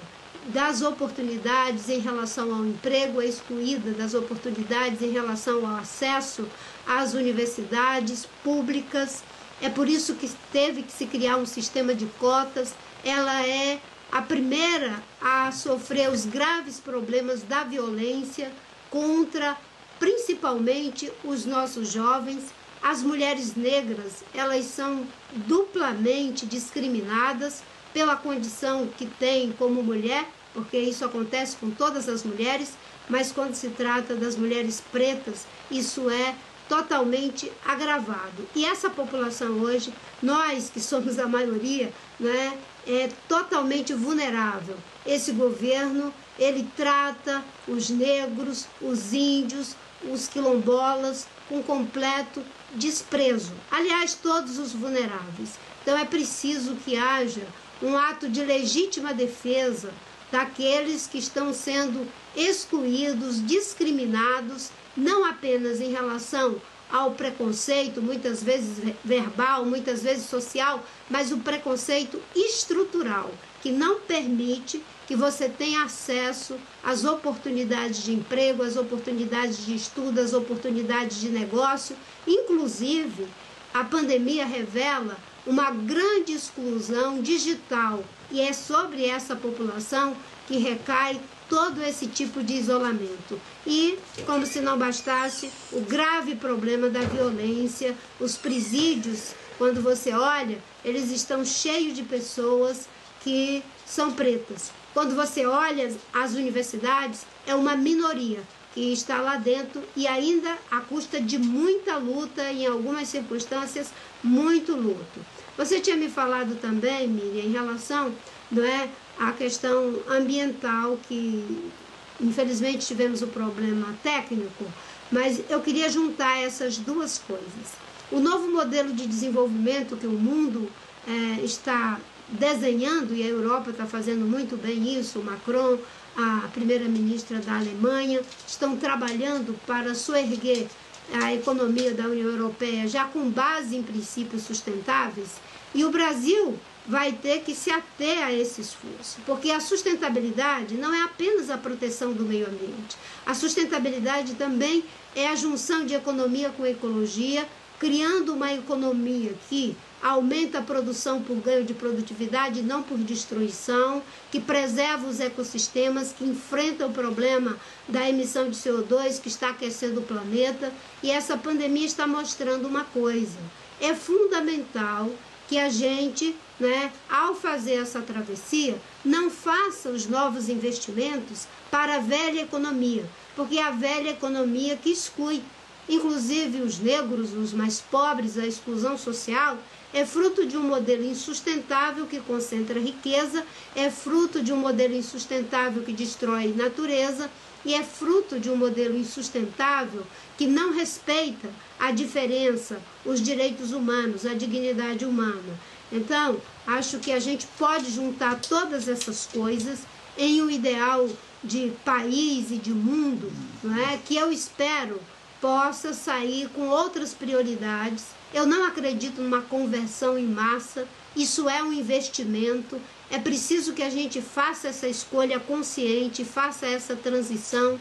das 0.47 0.81
oportunidades 0.81 1.89
em 1.89 1.99
relação 1.99 2.53
ao 2.53 2.65
emprego, 2.65 3.21
é 3.21 3.25
excluída 3.25 3.91
das 3.91 4.13
oportunidades 4.13 5.01
em 5.01 5.11
relação 5.11 5.65
ao 5.65 5.77
acesso 5.77 6.47
às 6.85 7.13
universidades 7.13 8.27
públicas. 8.43 9.23
É 9.61 9.69
por 9.69 9.89
isso 9.89 10.15
que 10.15 10.29
teve 10.51 10.83
que 10.83 10.91
se 10.91 11.05
criar 11.05 11.37
um 11.37 11.45
sistema 11.45 11.93
de 11.93 12.05
cotas. 12.19 12.73
Ela 13.03 13.45
é 13.45 13.79
a 14.11 14.21
primeira 14.21 15.03
a 15.21 15.51
sofrer 15.51 16.09
os 16.09 16.25
graves 16.25 16.79
problemas 16.79 17.43
da 17.43 17.63
violência 17.63 18.51
contra 18.89 19.57
principalmente 19.99 21.11
os 21.23 21.45
nossos 21.45 21.91
jovens. 21.91 22.45
As 22.81 23.01
mulheres 23.01 23.55
negras, 23.55 24.23
elas 24.33 24.65
são 24.65 25.05
duplamente 25.33 26.45
discriminadas 26.45 27.63
pela 27.93 28.15
condição 28.15 28.87
que 28.97 29.05
têm 29.05 29.51
como 29.51 29.83
mulher, 29.83 30.29
porque 30.53 30.77
isso 30.77 31.03
acontece 31.03 31.57
com 31.57 31.69
todas 31.71 32.07
as 32.07 32.23
mulheres, 32.23 32.77
mas 33.09 33.31
quando 33.31 33.55
se 33.55 33.69
trata 33.69 34.15
das 34.15 34.35
mulheres 34.35 34.81
pretas, 34.91 35.45
isso 35.71 36.09
é 36.09 36.35
totalmente 36.69 37.51
agravado. 37.65 38.47
E 38.55 38.65
essa 38.65 38.89
população 38.89 39.59
hoje, 39.61 39.93
nós 40.21 40.69
que 40.69 40.79
somos 40.79 41.17
a 41.17 41.27
maioria, 41.27 41.91
né, 42.19 42.57
é 42.87 43.09
totalmente 43.27 43.93
vulnerável. 43.93 44.77
Esse 45.05 45.31
governo, 45.31 46.13
ele 46.39 46.67
trata 46.75 47.43
os 47.67 47.89
negros, 47.89 48.65
os 48.81 49.13
índios, 49.13 49.75
os 50.03 50.27
quilombolas 50.27 51.27
com 51.49 51.61
completo 51.61 52.43
desprezo. 52.73 53.53
Aliás, 53.69 54.13
todos 54.13 54.57
os 54.57 54.73
vulneráveis. 54.73 55.51
Então 55.81 55.97
é 55.97 56.05
preciso 56.05 56.75
que 56.75 56.97
haja 56.97 57.45
um 57.81 57.97
ato 57.97 58.29
de 58.29 58.43
legítima 58.43 59.13
defesa 59.13 59.91
daqueles 60.31 61.07
que 61.07 61.17
estão 61.17 61.53
sendo 61.53 62.07
excluídos, 62.35 63.45
discriminados 63.45 64.69
não 64.95 65.23
apenas 65.23 65.79
em 65.79 65.91
relação 65.91 66.55
ao 66.91 67.11
preconceito, 67.11 68.01
muitas 68.01 68.41
vezes 68.41 68.93
verbal, 69.03 69.65
muitas 69.65 70.03
vezes 70.03 70.25
social, 70.25 70.83
mas 71.09 71.31
o 71.31 71.37
preconceito 71.37 72.21
estrutural, 72.35 73.31
que 73.61 73.71
não 73.71 73.99
permite 73.99 74.81
que 75.05 75.15
você 75.15 75.47
tenha 75.47 75.83
acesso 75.83 76.55
às 76.83 77.05
oportunidades 77.05 78.03
de 78.03 78.13
emprego, 78.13 78.63
às 78.63 78.75
oportunidades 78.75 79.65
de 79.65 79.75
estudo, 79.75 80.19
às 80.19 80.33
oportunidades 80.33 81.19
de 81.19 81.29
negócio. 81.29 81.95
Inclusive, 82.25 83.27
a 83.73 83.83
pandemia 83.83 84.45
revela 84.45 85.17
uma 85.45 85.71
grande 85.71 86.33
exclusão 86.33 87.21
digital 87.21 88.03
e 88.29 88.41
é 88.41 88.51
sobre 88.51 89.05
essa 89.05 89.35
população 89.35 90.15
que 90.45 90.57
recai 90.57 91.19
todo 91.49 91.83
esse 91.83 92.07
tipo 92.07 92.43
de 92.43 92.53
isolamento. 92.53 93.39
E, 93.65 93.97
como 94.25 94.45
se 94.45 94.59
não 94.59 94.77
bastasse, 94.77 95.51
o 95.71 95.81
grave 95.81 96.35
problema 96.35 96.89
da 96.89 97.01
violência, 97.01 97.95
os 98.19 98.35
presídios, 98.37 99.33
quando 99.57 99.81
você 99.81 100.13
olha, 100.13 100.61
eles 100.83 101.11
estão 101.11 101.43
cheios 101.43 101.95
de 101.95 102.03
pessoas 102.03 102.87
que 103.21 103.63
são 103.85 104.11
pretas. 104.11 104.71
Quando 104.93 105.15
você 105.15 105.45
olha 105.45 105.93
as 106.13 106.33
universidades, 106.33 107.25
é 107.45 107.53
uma 107.53 107.75
minoria 107.75 108.41
que 108.73 108.93
está 108.93 109.19
lá 109.19 109.37
dentro 109.37 109.83
e 109.95 110.07
ainda 110.07 110.55
à 110.69 110.81
custa 110.81 111.19
de 111.19 111.37
muita 111.37 111.97
luta, 111.97 112.43
em 112.51 112.65
algumas 112.67 113.07
circunstâncias, 113.07 113.91
muito 114.23 114.75
luto. 114.75 115.19
Você 115.57 115.79
tinha 115.79 115.95
me 115.95 116.09
falado 116.09 116.55
também, 116.61 117.07
Miriam, 117.07 117.43
em 117.43 117.51
relação 117.51 118.13
não 118.51 118.63
é, 118.63 118.89
a 119.19 119.31
questão 119.31 119.95
ambiental, 120.09 120.97
que 121.07 121.71
infelizmente 122.19 122.85
tivemos 122.85 123.21
o 123.21 123.27
problema 123.27 123.95
técnico, 124.03 124.65
mas 125.11 125.41
eu 125.49 125.59
queria 125.61 125.89
juntar 125.89 126.37
essas 126.39 126.77
duas 126.77 127.17
coisas. 127.17 127.75
O 128.11 128.19
novo 128.19 128.49
modelo 128.51 128.93
de 128.93 129.05
desenvolvimento 129.05 129.97
que 129.97 130.07
o 130.07 130.11
mundo 130.11 130.69
é, 131.07 131.43
está 131.43 131.99
desenhando, 132.29 133.15
e 133.15 133.23
a 133.23 133.27
Europa 133.27 133.69
está 133.69 133.85
fazendo 133.85 134.25
muito 134.25 134.57
bem 134.57 134.99
isso, 134.99 135.19
Macron, 135.19 135.77
a 136.15 136.47
primeira-ministra 136.51 137.39
da 137.39 137.57
Alemanha, 137.57 138.21
estão 138.47 138.75
trabalhando 138.75 139.57
para 139.65 139.93
soerguer 139.93 140.67
a 141.13 141.33
economia 141.33 141.93
da 141.93 142.05
União 142.05 142.29
Europeia 142.29 142.87
já 142.87 143.05
com 143.05 143.29
base 143.29 143.75
em 143.75 143.83
princípios 143.83 144.43
sustentáveis. 144.43 145.35
E 145.73 145.85
o 145.85 145.91
Brasil 145.91 146.57
vai 146.87 147.11
ter 147.11 147.41
que 147.41 147.53
se 147.53 147.69
ater 147.69 148.23
a 148.23 148.31
esse 148.31 148.61
esforço, 148.61 149.17
porque 149.25 149.51
a 149.51 149.59
sustentabilidade 149.59 150.75
não 150.75 150.93
é 150.93 151.01
apenas 151.01 151.49
a 151.49 151.57
proteção 151.57 152.13
do 152.13 152.23
meio 152.23 152.47
ambiente. 152.47 152.95
A 153.25 153.33
sustentabilidade 153.33 154.35
também 154.35 154.83
é 155.15 155.27
a 155.27 155.35
junção 155.35 155.85
de 155.85 155.93
economia 155.93 156.49
com 156.49 156.65
ecologia, 156.65 157.45
criando 157.77 158.33
uma 158.33 158.53
economia 158.53 159.35
que 159.49 159.75
aumenta 160.01 160.59
a 160.59 160.61
produção 160.61 161.21
por 161.21 161.35
ganho 161.37 161.65
de 161.65 161.73
produtividade, 161.73 162.61
não 162.61 162.83
por 162.83 162.97
destruição, 162.97 164.01
que 164.31 164.39
preserva 164.39 165.07
os 165.07 165.19
ecossistemas, 165.19 166.13
que 166.13 166.23
enfrenta 166.23 166.85
o 166.85 166.93
problema 166.93 167.57
da 167.87 168.07
emissão 168.07 168.49
de 168.49 168.55
CO2 168.55 169.19
que 169.19 169.27
está 169.27 169.49
aquecendo 169.49 169.99
o 169.99 170.03
planeta. 170.03 170.71
E 171.01 171.11
essa 171.11 171.35
pandemia 171.35 171.85
está 171.85 172.07
mostrando 172.07 172.67
uma 172.67 172.83
coisa: 172.83 173.37
é 173.81 173.93
fundamental 173.93 175.09
que 175.47 175.57
a 175.57 175.69
gente, 175.69 176.35
né, 176.59 176.91
ao 177.09 177.35
fazer 177.35 177.75
essa 177.75 178.01
travessia, 178.01 178.79
não 179.03 179.29
faça 179.29 179.89
os 179.89 180.07
novos 180.07 180.49
investimentos 180.49 181.47
para 181.69 181.95
a 181.95 181.99
velha 181.99 182.41
economia, 182.41 183.05
porque 183.35 183.57
é 183.57 183.63
a 183.63 183.71
velha 183.71 184.09
economia 184.09 184.75
que 184.75 184.89
exclui, 184.89 185.41
inclusive 185.87 186.61
os 186.61 186.79
negros, 186.79 187.33
os 187.33 187.53
mais 187.53 187.79
pobres, 187.79 188.37
a 188.37 188.45
exclusão 188.45 188.97
social, 188.97 189.57
é 189.93 190.05
fruto 190.05 190.45
de 190.45 190.57
um 190.57 190.63
modelo 190.63 191.03
insustentável 191.03 192.05
que 192.05 192.19
concentra 192.19 192.79
riqueza, 192.79 193.45
é 193.75 193.89
fruto 193.89 194.43
de 194.43 194.51
um 194.51 194.57
modelo 194.57 194.93
insustentável 194.93 195.83
que 195.83 195.93
destrói 195.93 196.53
natureza 196.53 197.29
e 197.63 197.73
é 197.73 197.83
fruto 197.83 198.39
de 198.39 198.49
um 198.49 198.55
modelo 198.55 198.97
insustentável 198.97 200.05
que 200.37 200.45
não 200.45 200.73
respeita 200.73 201.49
a 201.79 201.91
diferença, 201.91 202.81
os 203.05 203.21
direitos 203.21 203.71
humanos, 203.71 204.25
a 204.25 204.33
dignidade 204.33 205.05
humana. 205.05 205.57
Então, 205.91 206.37
acho 206.65 206.99
que 206.99 207.11
a 207.11 207.19
gente 207.19 207.47
pode 207.57 207.89
juntar 207.91 208.39
todas 208.41 208.87
essas 208.87 209.25
coisas 209.25 209.79
em 210.17 210.41
um 210.41 210.49
ideal 210.49 211.07
de 211.43 211.71
país 211.85 212.51
e 212.51 212.57
de 212.57 212.71
mundo, 212.71 213.31
não 213.63 213.77
é? 213.77 213.97
que 214.03 214.15
eu 214.15 214.31
espero 214.31 214.99
possa 215.39 215.93
sair 215.93 216.49
com 216.49 216.67
outras 216.67 217.13
prioridades. 217.13 218.05
Eu 218.33 218.45
não 218.45 218.65
acredito 218.65 219.21
numa 219.21 219.41
conversão 219.41 220.17
em 220.17 220.25
massa, 220.25 220.87
isso 221.15 221.47
é 221.47 221.61
um 221.63 221.71
investimento, 221.71 222.79
É 223.09 223.17
preciso 223.17 223.71
que 223.71 223.81
a 223.81 223.89
gente 223.89 224.21
faça 224.21 224.67
essa 224.67 224.85
escolha 224.85 225.39
consciente, 225.39 226.25
faça 226.25 226.65
essa 226.65 226.93
transição 226.93 227.79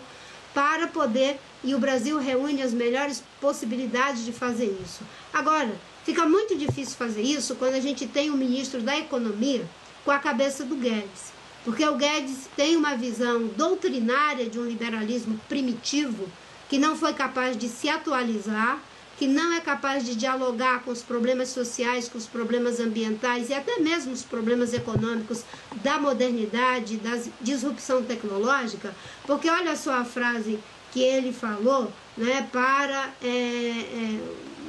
para 0.54 0.86
poder, 0.86 1.40
e 1.64 1.74
o 1.74 1.80
Brasil 1.80 2.18
reúne 2.18 2.62
as 2.62 2.72
melhores 2.72 3.22
possibilidades 3.40 4.24
de 4.24 4.32
fazer 4.32 4.78
isso. 4.84 5.00
Agora, 5.32 5.74
fica 6.06 6.24
muito 6.24 6.56
difícil 6.56 6.96
fazer 6.96 7.22
isso 7.22 7.56
quando 7.56 7.74
a 7.74 7.80
gente 7.80 8.06
tem 8.06 8.30
o 8.30 8.36
ministro 8.36 8.80
da 8.80 8.96
Economia 8.96 9.68
com 10.04 10.12
a 10.12 10.20
cabeça 10.20 10.64
do 10.64 10.76
Guedes. 10.76 11.32
Porque 11.64 11.84
o 11.84 11.96
Guedes 11.96 12.48
tem 12.56 12.76
uma 12.76 12.96
visão 12.96 13.48
doutrinária 13.48 14.48
de 14.48 14.56
um 14.56 14.64
liberalismo 14.64 15.36
primitivo 15.48 16.28
que 16.68 16.78
não 16.78 16.96
foi 16.96 17.12
capaz 17.12 17.56
de 17.56 17.68
se 17.68 17.88
atualizar, 17.88 18.80
que 19.18 19.26
não 19.26 19.54
é 19.54 19.60
capaz 19.60 20.04
de 20.04 20.14
dialogar 20.14 20.84
com 20.84 20.92
os 20.92 21.02
problemas 21.02 21.48
sociais, 21.48 22.08
com 22.08 22.18
os 22.18 22.26
problemas 22.26 22.78
ambientais 22.78 23.50
e 23.50 23.54
até 23.54 23.80
mesmo 23.80 24.12
os 24.12 24.22
problemas 24.22 24.72
econômicos 24.72 25.42
da 25.82 25.98
modernidade, 25.98 26.98
da 26.98 27.20
disrupção 27.40 28.04
tecnológica, 28.04 28.94
porque 29.26 29.50
olha 29.50 29.74
só 29.74 29.94
a 29.94 30.04
frase 30.04 30.60
que 30.92 31.00
ele 31.02 31.32
falou 31.32 31.90
né, 32.16 32.48
para, 32.52 33.12
é, 33.20 33.26
é, 33.28 34.20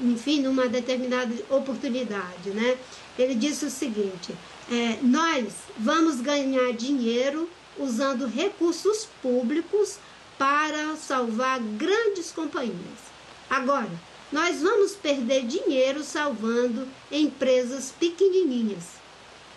enfim, 0.02 0.42
numa 0.42 0.68
determinada 0.68 1.34
oportunidade. 1.50 2.50
Né? 2.50 2.78
Ele 3.18 3.36
disse 3.36 3.66
o 3.66 3.70
seguinte: 3.70 4.36
é, 4.72 4.98
nós 5.02 5.54
vamos 5.78 6.22
ganhar 6.22 6.74
dinheiro 6.74 7.50
usando 7.78 8.28
recursos 8.28 9.08
públicos 9.22 9.98
para 10.38 10.96
salvar 10.96 11.60
grandes 11.60 12.32
companhias. 12.32 13.08
Agora, 13.50 13.90
nós 14.32 14.62
vamos 14.62 14.92
perder 14.94 15.46
dinheiro 15.46 16.04
salvando 16.04 16.88
empresas 17.12 17.94
pequenininhas. 17.98 18.84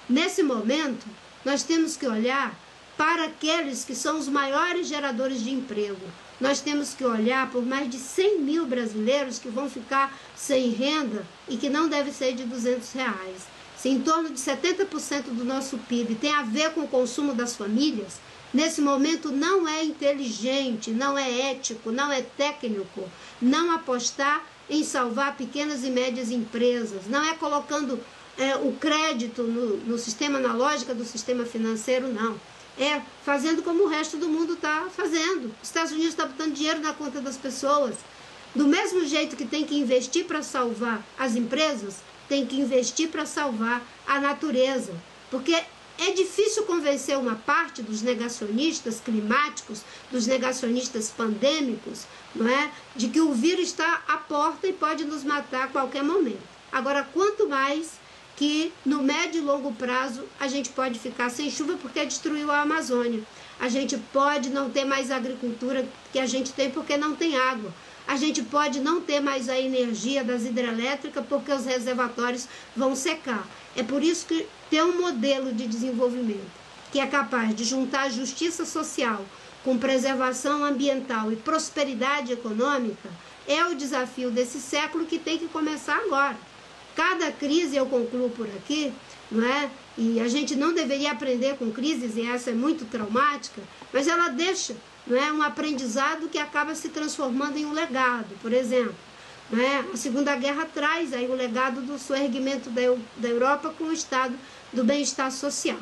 Nesse 0.08 0.42
momento, 0.42 1.06
nós 1.44 1.62
temos 1.62 1.96
que 1.96 2.06
olhar 2.06 2.58
para 2.96 3.24
aqueles 3.24 3.84
que 3.84 3.94
são 3.94 4.18
os 4.18 4.28
maiores 4.28 4.86
geradores 4.86 5.42
de 5.42 5.50
emprego. 5.50 6.00
Nós 6.40 6.60
temos 6.60 6.94
que 6.94 7.04
olhar 7.04 7.50
por 7.50 7.64
mais 7.64 7.88
de 7.90 7.98
100 7.98 8.40
mil 8.40 8.66
brasileiros 8.66 9.38
que 9.38 9.48
vão 9.48 9.68
ficar 9.68 10.18
sem 10.34 10.70
renda 10.70 11.26
e 11.48 11.56
que 11.56 11.68
não 11.68 11.88
deve 11.88 12.10
ser 12.12 12.34
de 12.34 12.44
200 12.44 12.92
reais. 12.92 13.46
Se 13.76 13.88
em 13.88 14.00
torno 14.00 14.30
de 14.30 14.38
70% 14.38 15.24
do 15.32 15.44
nosso 15.44 15.78
PIB 15.78 16.14
tem 16.14 16.32
a 16.32 16.42
ver 16.42 16.70
com 16.72 16.82
o 16.82 16.88
consumo 16.88 17.34
das 17.34 17.56
famílias, 17.56 18.20
nesse 18.52 18.80
momento 18.80 19.30
não 19.30 19.68
é 19.68 19.84
inteligente, 19.84 20.90
não 20.90 21.16
é 21.16 21.52
ético, 21.52 21.90
não 21.92 22.10
é 22.10 22.22
técnico 22.22 23.08
não 23.40 23.72
apostar 23.72 24.44
em 24.68 24.84
salvar 24.84 25.36
pequenas 25.36 25.84
e 25.84 25.90
médias 25.90 26.30
empresas, 26.30 27.06
não 27.08 27.24
é 27.24 27.34
colocando 27.34 27.98
é, 28.38 28.54
o 28.56 28.72
crédito 28.72 29.42
no, 29.42 29.76
no 29.78 29.98
sistema, 29.98 30.38
na 30.38 30.52
lógica 30.52 30.94
do 30.94 31.04
sistema 31.04 31.44
financeiro, 31.44 32.08
não. 32.08 32.38
É 32.80 33.02
fazendo 33.26 33.62
como 33.62 33.84
o 33.84 33.88
resto 33.88 34.16
do 34.16 34.26
mundo 34.26 34.54
está 34.54 34.88
fazendo. 34.90 35.54
Os 35.62 35.68
Estados 35.68 35.92
Unidos 35.92 36.12
está 36.12 36.24
botando 36.24 36.54
dinheiro 36.54 36.80
na 36.80 36.94
conta 36.94 37.20
das 37.20 37.36
pessoas. 37.36 37.96
Do 38.54 38.66
mesmo 38.66 39.04
jeito 39.04 39.36
que 39.36 39.44
tem 39.44 39.66
que 39.66 39.78
investir 39.78 40.24
para 40.24 40.42
salvar 40.42 41.04
as 41.18 41.36
empresas, 41.36 41.96
tem 42.26 42.46
que 42.46 42.58
investir 42.58 43.10
para 43.10 43.26
salvar 43.26 43.82
a 44.06 44.18
natureza. 44.18 44.94
Porque 45.30 45.52
é 45.52 46.12
difícil 46.12 46.62
convencer 46.62 47.18
uma 47.18 47.36
parte 47.36 47.82
dos 47.82 48.00
negacionistas 48.00 48.98
climáticos, 48.98 49.82
dos 50.10 50.26
negacionistas 50.26 51.10
pandêmicos, 51.10 52.06
não 52.34 52.48
é? 52.48 52.70
de 52.96 53.08
que 53.08 53.20
o 53.20 53.34
vírus 53.34 53.66
está 53.66 54.02
à 54.08 54.16
porta 54.16 54.66
e 54.66 54.72
pode 54.72 55.04
nos 55.04 55.22
matar 55.22 55.64
a 55.64 55.68
qualquer 55.68 56.02
momento. 56.02 56.40
Agora, 56.72 57.06
quanto 57.12 57.46
mais 57.46 57.99
que 58.40 58.72
no 58.86 59.02
médio 59.02 59.42
e 59.42 59.44
longo 59.44 59.70
prazo 59.72 60.24
a 60.40 60.48
gente 60.48 60.70
pode 60.70 60.98
ficar 60.98 61.28
sem 61.28 61.50
chuva 61.50 61.74
porque 61.74 62.06
destruiu 62.06 62.50
a 62.50 62.62
Amazônia. 62.62 63.22
A 63.60 63.68
gente 63.68 63.98
pode 64.14 64.48
não 64.48 64.70
ter 64.70 64.86
mais 64.86 65.10
agricultura 65.10 65.86
que 66.10 66.18
a 66.18 66.24
gente 66.24 66.50
tem 66.54 66.70
porque 66.70 66.96
não 66.96 67.14
tem 67.14 67.36
água. 67.36 67.70
A 68.08 68.16
gente 68.16 68.42
pode 68.42 68.80
não 68.80 68.98
ter 68.98 69.20
mais 69.20 69.50
a 69.50 69.60
energia 69.60 70.24
das 70.24 70.46
hidrelétricas 70.46 71.22
porque 71.28 71.52
os 71.52 71.66
reservatórios 71.66 72.48
vão 72.74 72.96
secar. 72.96 73.46
É 73.76 73.82
por 73.82 74.02
isso 74.02 74.24
que 74.24 74.46
ter 74.70 74.82
um 74.84 75.02
modelo 75.02 75.52
de 75.52 75.66
desenvolvimento 75.66 76.50
que 76.90 76.98
é 76.98 77.06
capaz 77.06 77.54
de 77.54 77.62
juntar 77.62 78.10
justiça 78.10 78.64
social 78.64 79.22
com 79.62 79.76
preservação 79.76 80.64
ambiental 80.64 81.30
e 81.30 81.36
prosperidade 81.36 82.32
econômica 82.32 83.10
é 83.46 83.62
o 83.66 83.74
desafio 83.74 84.30
desse 84.30 84.58
século 84.58 85.04
que 85.04 85.18
tem 85.18 85.36
que 85.36 85.46
começar 85.48 85.98
agora. 85.98 86.38
Cada 87.00 87.32
crise, 87.32 87.78
eu 87.78 87.86
concluo 87.86 88.28
por 88.28 88.46
aqui, 88.48 88.92
não 89.32 89.42
é? 89.42 89.70
E 89.96 90.20
a 90.20 90.28
gente 90.28 90.54
não 90.54 90.74
deveria 90.74 91.12
aprender 91.12 91.56
com 91.56 91.72
crises, 91.72 92.14
e 92.14 92.26
essa 92.26 92.50
é 92.50 92.52
muito 92.52 92.84
traumática, 92.84 93.62
mas 93.90 94.06
ela 94.06 94.28
deixa 94.28 94.76
não 95.06 95.16
é, 95.16 95.32
um 95.32 95.40
aprendizado 95.40 96.28
que 96.28 96.36
acaba 96.36 96.74
se 96.74 96.90
transformando 96.90 97.56
em 97.56 97.64
um 97.64 97.72
legado. 97.72 98.28
Por 98.42 98.52
exemplo, 98.52 98.94
é? 99.50 99.78
a 99.94 99.96
Segunda 99.96 100.36
Guerra 100.36 100.66
traz 100.66 101.14
aí 101.14 101.26
o 101.26 101.34
legado 101.34 101.80
do 101.80 101.98
soerguimento 101.98 102.68
da, 102.68 102.82
da 103.16 103.28
Europa 103.28 103.74
com 103.78 103.84
o 103.84 103.92
estado 103.94 104.34
do 104.70 104.84
bem-estar 104.84 105.32
social. 105.32 105.80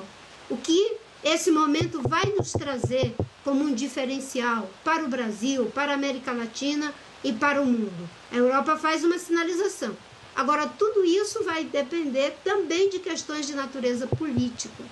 O 0.49 0.57
que 0.57 0.99
esse 1.25 1.51
momento 1.51 2.01
vai 2.09 2.27
nos 2.27 2.53
trazer 2.53 3.13
como 3.43 3.65
um 3.65 3.75
diferencial 3.75 4.71
para 4.85 5.05
o 5.05 5.09
Brasil, 5.09 5.67
para 5.75 5.91
a 5.91 5.95
América 5.97 6.31
Latina 6.31 6.95
e 7.25 7.33
para 7.33 7.61
o 7.61 7.67
mundo. 7.67 8.09
A 8.31 8.37
Europa 8.37 8.77
faz 8.77 9.03
uma 9.03 9.19
sinalização. 9.19 9.97
Agora, 10.39 10.69
tudo 10.69 11.05
isso 11.05 11.43
vai 11.43 11.65
depender 11.65 12.39
também 12.45 12.89
de 12.89 13.01
questões 13.01 13.45
de 13.45 13.57
natureza 13.57 14.07
política. 14.07 14.85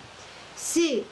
Se 0.57 1.05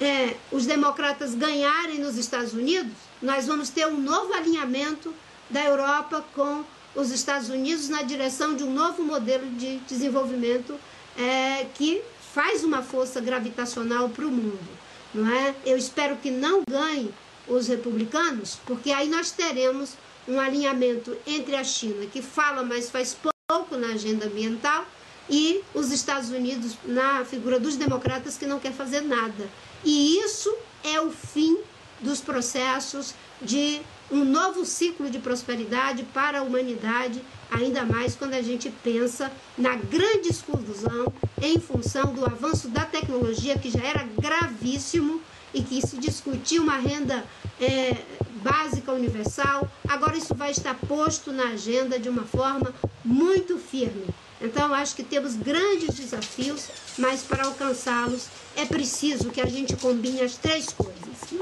é, 0.00 0.34
os 0.50 0.64
democratas 0.64 1.34
ganharem 1.34 1.98
nos 1.98 2.16
Estados 2.16 2.54
Unidos, 2.54 2.94
nós 3.20 3.46
vamos 3.46 3.68
ter 3.68 3.86
um 3.86 4.00
novo 4.00 4.32
alinhamento 4.32 5.14
da 5.50 5.62
Europa 5.62 6.24
com 6.34 6.64
os 6.94 7.10
Estados 7.10 7.50
Unidos 7.50 7.90
na 7.90 8.00
direção 8.00 8.56
de 8.56 8.64
um 8.64 8.72
novo 8.72 9.02
modelo 9.02 9.44
de 9.50 9.76
desenvolvimento 9.80 10.74
é, 11.18 11.66
que 11.74 12.02
faz 12.32 12.64
uma 12.64 12.80
força 12.80 13.20
gravitacional 13.20 14.08
para 14.08 14.24
o 14.24 14.30
mundo, 14.30 14.70
não 15.12 15.30
é? 15.30 15.54
Eu 15.66 15.76
espero 15.76 16.16
que 16.16 16.30
não 16.30 16.62
ganhe 16.66 17.12
os 17.46 17.68
republicanos, 17.68 18.58
porque 18.64 18.90
aí 18.90 19.10
nós 19.10 19.32
teremos 19.32 19.90
um 20.26 20.40
alinhamento 20.40 21.14
entre 21.26 21.56
a 21.56 21.62
China, 21.62 22.06
que 22.06 22.22
fala, 22.22 22.62
mas 22.62 22.88
faz 22.88 23.12
pouco 23.12 23.31
na 23.72 23.88
agenda 23.88 24.26
ambiental, 24.26 24.86
e 25.28 25.62
os 25.74 25.90
Estados 25.92 26.30
Unidos 26.30 26.76
na 26.84 27.24
figura 27.24 27.58
dos 27.58 27.76
democratas 27.76 28.36
que 28.36 28.46
não 28.46 28.58
quer 28.58 28.72
fazer 28.72 29.02
nada. 29.02 29.48
E 29.84 30.18
isso 30.18 30.52
é 30.82 31.00
o 31.00 31.10
fim 31.10 31.58
dos 32.00 32.20
processos 32.20 33.14
de 33.40 33.80
um 34.10 34.24
novo 34.24 34.64
ciclo 34.66 35.08
de 35.08 35.18
prosperidade 35.18 36.02
para 36.12 36.40
a 36.40 36.42
humanidade, 36.42 37.22
ainda 37.50 37.84
mais 37.84 38.14
quando 38.14 38.34
a 38.34 38.42
gente 38.42 38.70
pensa 38.82 39.32
na 39.56 39.76
grande 39.76 40.28
exclusão 40.28 41.12
em 41.40 41.58
função 41.58 42.12
do 42.12 42.24
avanço 42.24 42.68
da 42.68 42.84
tecnologia, 42.84 43.58
que 43.58 43.70
já 43.70 43.82
era 43.82 44.04
gravíssimo 44.20 45.20
e 45.54 45.62
que 45.62 45.80
se 45.86 45.96
discutia 45.96 46.60
uma 46.60 46.76
renda 46.76 47.24
é, 47.60 47.96
básica 48.42 48.92
universal, 48.92 49.70
agora 49.88 50.16
isso 50.16 50.34
vai 50.34 50.50
estar 50.50 50.74
posto 50.74 51.32
na 51.32 51.50
agenda 51.50 51.98
de 51.98 52.08
uma 52.08 52.24
forma 52.24 52.74
muito 53.04 53.58
firme. 53.58 54.06
Então, 54.40 54.74
acho 54.74 54.96
que 54.96 55.04
temos 55.04 55.36
grandes 55.36 55.94
desafios, 55.94 56.68
mas 56.98 57.22
para 57.22 57.44
alcançá-los 57.44 58.26
é 58.56 58.64
preciso 58.64 59.30
que 59.30 59.40
a 59.40 59.46
gente 59.46 59.76
combine 59.76 60.20
as 60.20 60.36
três 60.36 60.66
coisas: 60.70 60.98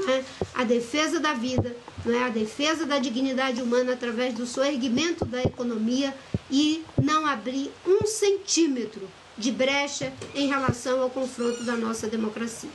é? 0.07 0.23
a 0.53 0.63
defesa 0.63 1.19
da 1.19 1.33
vida, 1.33 1.75
é? 2.05 2.23
a 2.23 2.29
defesa 2.29 2.85
da 2.85 2.99
dignidade 2.99 3.61
humana 3.61 3.93
através 3.93 4.35
do 4.35 4.45
soerguimento 4.45 5.25
da 5.25 5.41
economia 5.41 6.15
e 6.49 6.83
não 7.01 7.25
abrir 7.25 7.71
um 7.87 8.05
centímetro 8.05 9.09
de 9.35 9.51
brecha 9.51 10.13
em 10.35 10.47
relação 10.47 11.01
ao 11.01 11.09
confronto 11.09 11.63
da 11.63 11.75
nossa 11.75 12.07
democracia. 12.07 12.69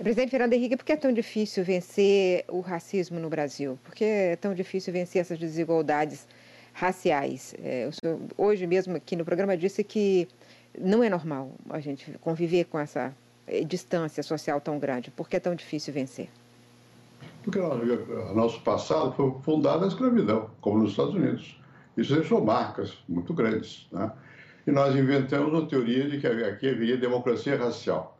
Presidente 0.00 0.30
Fernando 0.30 0.54
Henrique, 0.54 0.78
por 0.78 0.84
que 0.86 0.92
é 0.92 0.96
tão 0.96 1.12
difícil 1.12 1.62
vencer 1.62 2.46
o 2.48 2.60
racismo 2.60 3.20
no 3.20 3.28
Brasil? 3.28 3.78
Por 3.84 3.94
que 3.94 4.02
é 4.02 4.34
tão 4.34 4.54
difícil 4.54 4.94
vencer 4.94 5.20
essas 5.20 5.38
desigualdades 5.38 6.26
raciais? 6.72 7.54
É, 7.62 7.90
senhor, 7.92 8.18
hoje 8.38 8.66
mesmo 8.66 8.96
aqui 8.96 9.14
no 9.14 9.26
programa 9.26 9.54
disse 9.58 9.84
que 9.84 10.26
não 10.78 11.04
é 11.04 11.10
normal 11.10 11.52
a 11.68 11.80
gente 11.80 12.12
conviver 12.22 12.64
com 12.64 12.78
essa 12.78 13.14
é, 13.46 13.62
distância 13.62 14.22
social 14.22 14.58
tão 14.58 14.78
grande. 14.78 15.10
Por 15.10 15.28
que 15.28 15.36
é 15.36 15.40
tão 15.40 15.54
difícil 15.54 15.92
vencer? 15.92 16.30
Porque 17.42 17.58
o 17.58 18.34
nosso 18.34 18.62
passado 18.62 19.12
foi 19.12 19.34
fundado 19.42 19.82
na 19.82 19.88
escravidão, 19.88 20.48
como 20.62 20.78
nos 20.78 20.92
Estados 20.92 21.14
Unidos. 21.14 21.60
Isso 21.94 22.14
deixou 22.14 22.42
marcas 22.42 22.96
muito 23.06 23.34
grandes. 23.34 23.86
Né? 23.92 24.10
E 24.66 24.70
nós 24.70 24.96
inventamos 24.96 25.52
uma 25.52 25.68
teoria 25.68 26.08
de 26.08 26.18
que 26.18 26.26
aqui 26.26 26.70
haveria 26.70 26.96
democracia 26.96 27.54
racial. 27.58 28.16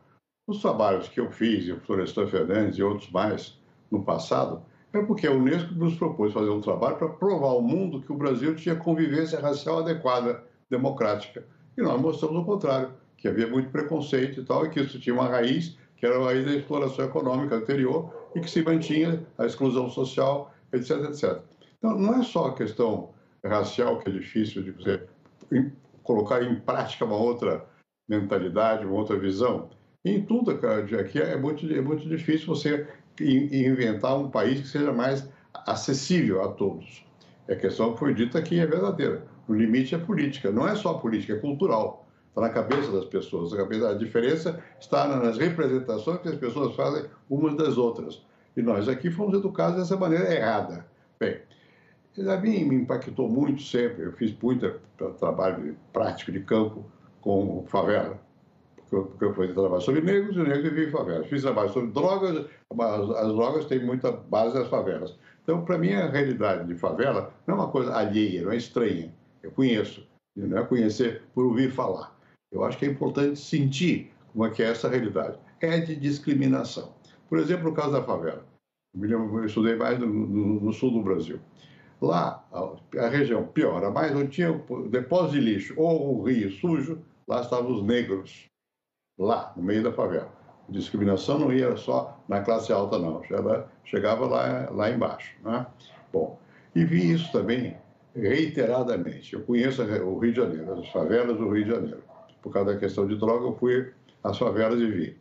Os 0.51 0.61
trabalhos 0.61 1.07
que 1.07 1.17
eu 1.17 1.31
fiz, 1.31 1.65
e 1.65 1.71
o 1.71 1.79
Florestan 1.79 2.27
Fernandes 2.27 2.77
e 2.77 2.83
outros 2.83 3.09
mais 3.09 3.57
no 3.89 4.03
passado, 4.03 4.61
é 4.91 5.01
porque 5.01 5.25
a 5.25 5.31
Unesco 5.31 5.73
nos 5.75 5.95
propôs 5.95 6.33
fazer 6.33 6.49
um 6.49 6.59
trabalho 6.59 6.97
para 6.97 7.07
provar 7.07 7.47
ao 7.47 7.61
mundo 7.61 8.01
que 8.01 8.11
o 8.11 8.17
Brasil 8.17 8.53
tinha 8.53 8.75
convivência 8.75 9.39
racial 9.39 9.79
adequada 9.79 10.43
democrática. 10.69 11.45
E 11.77 11.81
nós 11.81 12.01
mostramos 12.01 12.41
o 12.41 12.43
contrário, 12.43 12.91
que 13.15 13.29
havia 13.29 13.47
muito 13.47 13.69
preconceito 13.69 14.41
e 14.41 14.43
tal, 14.43 14.65
e 14.65 14.69
que 14.69 14.81
isso 14.81 14.99
tinha 14.99 15.15
uma 15.15 15.29
raiz, 15.29 15.77
que 15.95 16.05
era 16.05 16.19
a 16.19 16.25
raiz 16.25 16.45
da 16.45 16.51
exploração 16.51 17.05
econômica 17.05 17.55
anterior, 17.55 18.13
e 18.35 18.41
que 18.41 18.51
se 18.51 18.61
mantinha 18.61 19.25
a 19.37 19.45
exclusão 19.45 19.89
social, 19.89 20.53
etc, 20.73 20.97
etc. 21.05 21.39
Então, 21.77 21.97
não 21.97 22.15
é 22.15 22.23
só 22.23 22.47
a 22.47 22.53
questão 22.53 23.11
racial 23.45 23.99
que 23.99 24.09
é 24.09 24.11
difícil 24.11 24.63
de 24.63 24.71
você 24.71 25.07
colocar 26.03 26.43
em 26.43 26.59
prática 26.59 27.05
uma 27.05 27.15
outra 27.15 27.65
mentalidade, 28.05 28.85
uma 28.85 28.95
outra 28.95 29.17
visão. 29.17 29.69
Em 30.03 30.21
tudo 30.23 30.51
aqui 30.51 31.19
é 31.19 31.37
muito, 31.37 31.71
é 31.71 31.81
muito 31.81 32.07
difícil 32.07 32.47
você 32.47 32.87
inventar 33.19 34.17
um 34.17 34.29
país 34.29 34.61
que 34.61 34.67
seja 34.67 34.91
mais 34.91 35.29
acessível 35.53 36.41
a 36.41 36.47
todos. 36.49 37.05
A 37.47 37.55
questão 37.55 37.93
que 37.93 37.99
foi 37.99 38.13
dita 38.13 38.39
aqui 38.39 38.59
é 38.59 38.65
verdadeira. 38.65 39.23
O 39.47 39.53
limite 39.53 39.93
é 39.93 39.97
política, 39.97 40.51
não 40.51 40.67
é 40.67 40.75
só 40.75 40.95
política, 40.95 41.33
é 41.33 41.37
cultural. 41.37 42.07
Está 42.29 42.41
na 42.41 42.49
cabeça 42.49 42.91
das 42.91 43.05
pessoas. 43.05 43.51
A 43.53 43.93
diferença 43.93 44.63
está 44.79 45.05
nas 45.07 45.37
representações 45.37 46.21
que 46.21 46.29
as 46.29 46.35
pessoas 46.35 46.75
fazem 46.75 47.05
umas 47.29 47.55
das 47.57 47.77
outras. 47.77 48.25
E 48.55 48.61
nós 48.61 48.87
aqui 48.87 49.11
fomos 49.11 49.37
educados 49.37 49.77
dessa 49.77 49.97
maneira 49.97 50.33
errada. 50.33 50.85
Bem, 51.19 51.41
a 52.27 52.37
mim 52.37 52.63
me 52.63 52.75
impactou 52.75 53.29
muito 53.29 53.61
sempre. 53.61 54.05
Eu 54.05 54.13
fiz 54.13 54.33
muito 54.41 54.79
trabalho 55.19 55.75
prático 55.91 56.31
de 56.31 56.39
campo 56.39 56.85
com 57.19 57.65
favela. 57.67 58.19
Porque 58.91 59.23
eu 59.23 59.33
fui 59.33 59.47
trabalhar 59.53 59.79
sobre 59.79 60.01
negros 60.01 60.35
e 60.35 60.39
negros 60.39 60.63
viviam 60.63 60.89
em 60.89 60.91
favelas. 60.91 61.27
Fiz 61.27 61.41
trabalho 61.43 61.69
sobre 61.69 61.91
drogas, 61.91 62.45
as, 62.77 63.09
as 63.09 63.27
drogas 63.29 63.65
têm 63.65 63.85
muita 63.85 64.11
base 64.11 64.53
nas 64.53 64.67
favelas. 64.67 65.17
Então, 65.41 65.63
para 65.63 65.77
mim, 65.77 65.93
a 65.93 66.09
realidade 66.09 66.67
de 66.67 66.75
favela 66.75 67.33
não 67.47 67.55
é 67.55 67.57
uma 67.59 67.69
coisa 67.69 67.95
alheia, 67.95 68.43
não 68.43 68.51
é 68.51 68.57
estranha. 68.57 69.13
Eu 69.41 69.49
conheço, 69.51 70.05
não 70.35 70.57
é 70.57 70.65
conhecer 70.65 71.23
por 71.33 71.45
ouvir 71.45 71.71
falar. 71.71 72.13
Eu 72.51 72.65
acho 72.65 72.77
que 72.77 72.85
é 72.85 72.89
importante 72.89 73.39
sentir 73.39 74.11
como 74.33 74.45
é 74.45 74.49
que 74.49 74.61
é 74.61 74.69
essa 74.69 74.89
realidade. 74.89 75.39
É 75.61 75.79
de 75.79 75.95
discriminação. 75.95 76.93
Por 77.29 77.39
exemplo, 77.39 77.69
no 77.69 77.73
caso 77.73 77.93
da 77.93 78.03
favela. 78.03 78.45
Eu 78.93 79.45
estudei 79.45 79.77
mais 79.77 79.97
no, 79.99 80.05
no, 80.05 80.59
no 80.59 80.73
sul 80.73 80.91
do 80.91 81.01
Brasil. 81.01 81.39
Lá, 82.01 82.45
a, 82.51 83.05
a 83.05 83.07
região 83.07 83.47
pior, 83.47 83.85
a 83.85 83.89
mais 83.89 84.13
onde 84.13 84.31
tinha 84.31 84.51
depósito 84.89 85.33
de 85.33 85.39
lixo 85.39 85.73
ou 85.77 86.19
o 86.19 86.23
rio 86.23 86.51
sujo, 86.51 87.01
lá 87.25 87.39
estavam 87.39 87.71
os 87.71 87.83
negros. 87.83 88.50
Lá, 89.21 89.53
no 89.55 89.61
meio 89.61 89.83
da 89.83 89.91
favela. 89.91 90.31
A 90.67 90.71
discriminação 90.71 91.37
não 91.37 91.53
ia 91.53 91.77
só 91.77 92.19
na 92.27 92.41
classe 92.41 92.73
alta, 92.73 92.97
não. 92.97 93.21
chegava 93.85 94.25
lá, 94.25 94.67
lá 94.71 94.89
embaixo. 94.89 95.35
Né? 95.43 95.63
Bom, 96.11 96.39
e 96.75 96.83
vi 96.83 97.11
isso 97.11 97.31
também 97.31 97.77
reiteradamente. 98.15 99.33
Eu 99.33 99.43
conheço 99.43 99.83
o 99.83 100.17
Rio 100.17 100.31
de 100.31 100.37
Janeiro, 100.37 100.73
as 100.73 100.87
favelas 100.89 101.37
do 101.37 101.49
Rio 101.49 101.65
de 101.65 101.69
Janeiro. 101.69 102.03
Por 102.41 102.51
causa 102.51 102.73
da 102.73 102.79
questão 102.79 103.05
de 103.07 103.15
droga, 103.15 103.45
eu 103.45 103.55
fui 103.57 103.91
às 104.23 104.39
favelas 104.39 104.79
e 104.79 104.87
vi. 104.87 105.17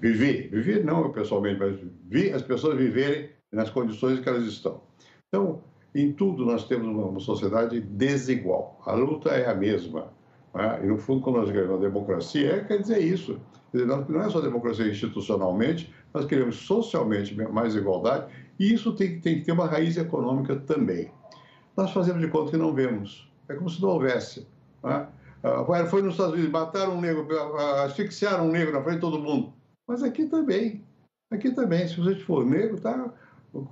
Vivi, 0.00 0.48
vivi 0.48 0.82
não 0.82 1.02
eu 1.02 1.10
pessoalmente, 1.10 1.58
mas 1.58 1.78
vi 2.08 2.32
as 2.32 2.40
pessoas 2.40 2.78
viverem 2.78 3.28
nas 3.52 3.68
condições 3.68 4.18
que 4.18 4.28
elas 4.30 4.44
estão. 4.44 4.80
Então, 5.28 5.62
em 5.94 6.10
tudo 6.10 6.46
nós 6.46 6.66
temos 6.66 6.88
uma 6.88 7.20
sociedade 7.20 7.78
desigual. 7.80 8.80
A 8.86 8.94
luta 8.94 9.28
é 9.28 9.50
a 9.50 9.54
mesma. 9.54 10.10
Né? 10.54 10.80
E, 10.82 10.86
no 10.86 10.98
fundo, 10.98 11.22
quando 11.22 11.36
nós 11.36 11.50
queremos 11.50 11.80
democracia, 11.80 12.56
é, 12.56 12.64
quer 12.64 12.80
dizer 12.80 13.00
isso. 13.00 13.40
Quer 13.70 13.78
dizer, 13.78 13.86
não 13.86 14.22
é 14.22 14.28
só 14.28 14.40
democracia 14.40 14.86
institucionalmente, 14.86 15.92
nós 16.12 16.26
queremos 16.26 16.56
socialmente 16.56 17.34
mais 17.34 17.74
igualdade, 17.74 18.30
e 18.58 18.72
isso 18.72 18.92
tem, 18.92 19.18
tem 19.20 19.38
que 19.38 19.46
ter 19.46 19.52
uma 19.52 19.66
raiz 19.66 19.96
econômica 19.96 20.56
também. 20.56 21.10
Nós 21.76 21.90
fazemos 21.90 22.20
de 22.20 22.28
conta 22.28 22.50
que 22.50 22.56
não 22.56 22.74
vemos. 22.74 23.30
É 23.48 23.54
como 23.54 23.70
se 23.70 23.80
não 23.80 23.88
houvesse. 23.88 24.46
Né? 24.84 25.08
Ah, 25.42 25.86
foi 25.86 26.02
nos 26.02 26.12
Estados 26.12 26.34
Unidos, 26.34 26.52
mataram 26.52 26.96
um 26.96 27.00
negro, 27.00 27.26
asfixiaram 27.84 28.46
um 28.46 28.52
negro 28.52 28.72
na 28.72 28.82
frente 28.82 28.96
de 28.96 29.00
todo 29.00 29.18
mundo. 29.18 29.52
Mas 29.88 30.02
aqui 30.02 30.26
também. 30.26 30.84
Aqui 31.32 31.50
também, 31.50 31.88
se 31.88 31.96
você 31.96 32.14
for 32.16 32.44
negro, 32.44 32.78
tá, 32.78 33.12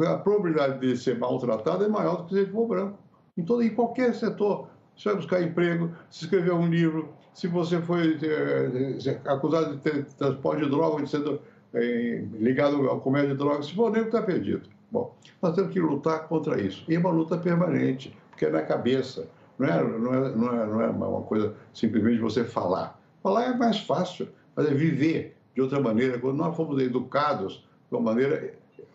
a 0.07 0.17
probabilidade 0.17 0.81
de 0.81 0.97
ser 0.97 1.19
maltratado 1.19 1.85
é 1.85 1.89
maior 1.89 2.23
do 2.23 2.25
que 2.25 2.35
se 2.35 2.51
for 2.51 2.67
branco. 2.67 2.99
Em, 3.37 3.45
todo, 3.45 3.63
em 3.63 3.75
qualquer 3.75 4.15
setor. 4.15 4.70
Você 5.01 5.09
vai 5.09 5.17
buscar 5.17 5.43
emprego, 5.43 5.91
se 6.11 6.25
escrever 6.25 6.53
um 6.53 6.67
livro, 6.67 7.09
se 7.33 7.47
você 7.47 7.81
foi 7.81 8.19
é, 8.23 9.31
acusado 9.33 9.75
de 9.75 9.81
ter 9.81 10.05
transporte 10.05 10.63
de 10.63 10.69
droga, 10.69 11.03
de 11.03 11.09
ser 11.09 11.41
é, 11.73 12.23
ligado 12.35 12.87
ao 12.87 13.01
comércio 13.01 13.31
de 13.31 13.39
drogas, 13.39 13.65
se 13.65 13.75
for 13.75 13.91
negro, 13.91 14.09
está 14.09 14.21
perdido. 14.21 14.69
Bom, 14.93 15.17
nós 15.41 15.55
temos 15.55 15.73
que 15.73 15.81
lutar 15.81 16.29
contra 16.29 16.61
isso. 16.61 16.85
E 16.87 16.95
é 16.95 16.99
uma 16.99 17.09
luta 17.09 17.39
permanente, 17.39 18.15
porque 18.29 18.45
é 18.45 18.51
na 18.51 18.61
cabeça. 18.61 19.27
Não 19.59 19.67
é, 19.67 19.83
não 19.83 20.15
é, 20.15 20.37
não 20.37 20.53
é, 20.53 20.67
não 20.67 20.83
é 20.83 20.89
uma 20.91 21.23
coisa 21.23 21.55
simplesmente 21.73 22.21
você 22.21 22.45
falar. 22.45 23.01
Falar 23.23 23.45
é 23.45 23.57
mais 23.57 23.79
fácil, 23.79 24.29
mas 24.55 24.71
é 24.71 24.75
viver 24.75 25.35
de 25.55 25.63
outra 25.63 25.81
maneira. 25.81 26.19
Quando 26.19 26.37
nós 26.37 26.55
fomos 26.55 26.79
educados 26.79 27.67
de 27.91 27.97
uma 27.97 28.03
maneira, 28.03 28.53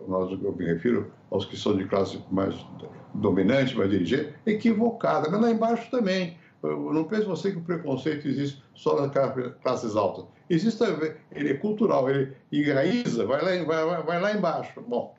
nós, 0.08 0.32
eu 0.40 0.56
me 0.56 0.66
refiro 0.66 1.12
aos 1.32 1.46
que 1.46 1.58
são 1.58 1.76
de 1.76 1.86
classe 1.86 2.22
mais 2.30 2.54
dominante, 3.16 3.76
mais 3.76 3.90
dirigente, 3.90 4.34
equivocada. 4.46 5.30
Mas 5.30 5.42
lá 5.42 5.52
embaixo 5.52 5.90
também. 5.90 6.38
Eu 6.64 6.94
não 6.94 7.04
pense 7.04 7.26
você 7.26 7.52
que 7.52 7.58
o 7.58 7.64
preconceito 7.64 8.28
existe 8.28 8.64
só 8.74 9.00
nas 9.00 9.12
classes 9.62 9.96
altas. 9.96 10.26
Existe 10.50 10.80
também, 10.80 11.14
ele 11.32 11.52
é 11.52 11.54
cultural, 11.54 12.10
ele 12.10 12.36
enraiza, 12.52 13.26
vai 13.26 13.42
lá, 13.42 13.66
vai, 13.66 14.04
vai 14.04 14.22
lá 14.22 14.34
embaixo. 14.34 14.82
Bom, 14.82 15.16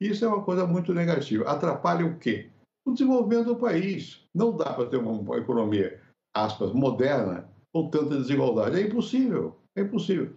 isso 0.00 0.24
é 0.24 0.28
uma 0.28 0.42
coisa 0.42 0.66
muito 0.66 0.94
negativa. 0.94 1.44
Atrapalha 1.44 2.06
o 2.06 2.18
quê? 2.18 2.48
O 2.86 2.92
desenvolvimento 2.92 3.46
do 3.46 3.56
país. 3.56 4.22
Não 4.34 4.56
dá 4.56 4.72
para 4.72 4.86
ter 4.86 4.96
uma 4.96 5.36
economia, 5.36 6.00
aspas, 6.34 6.72
moderna 6.72 7.48
com 7.74 7.88
tanta 7.88 8.16
desigualdade. 8.16 8.80
É 8.80 8.82
impossível. 8.82 9.56
É 9.76 9.82
impossível. 9.82 10.30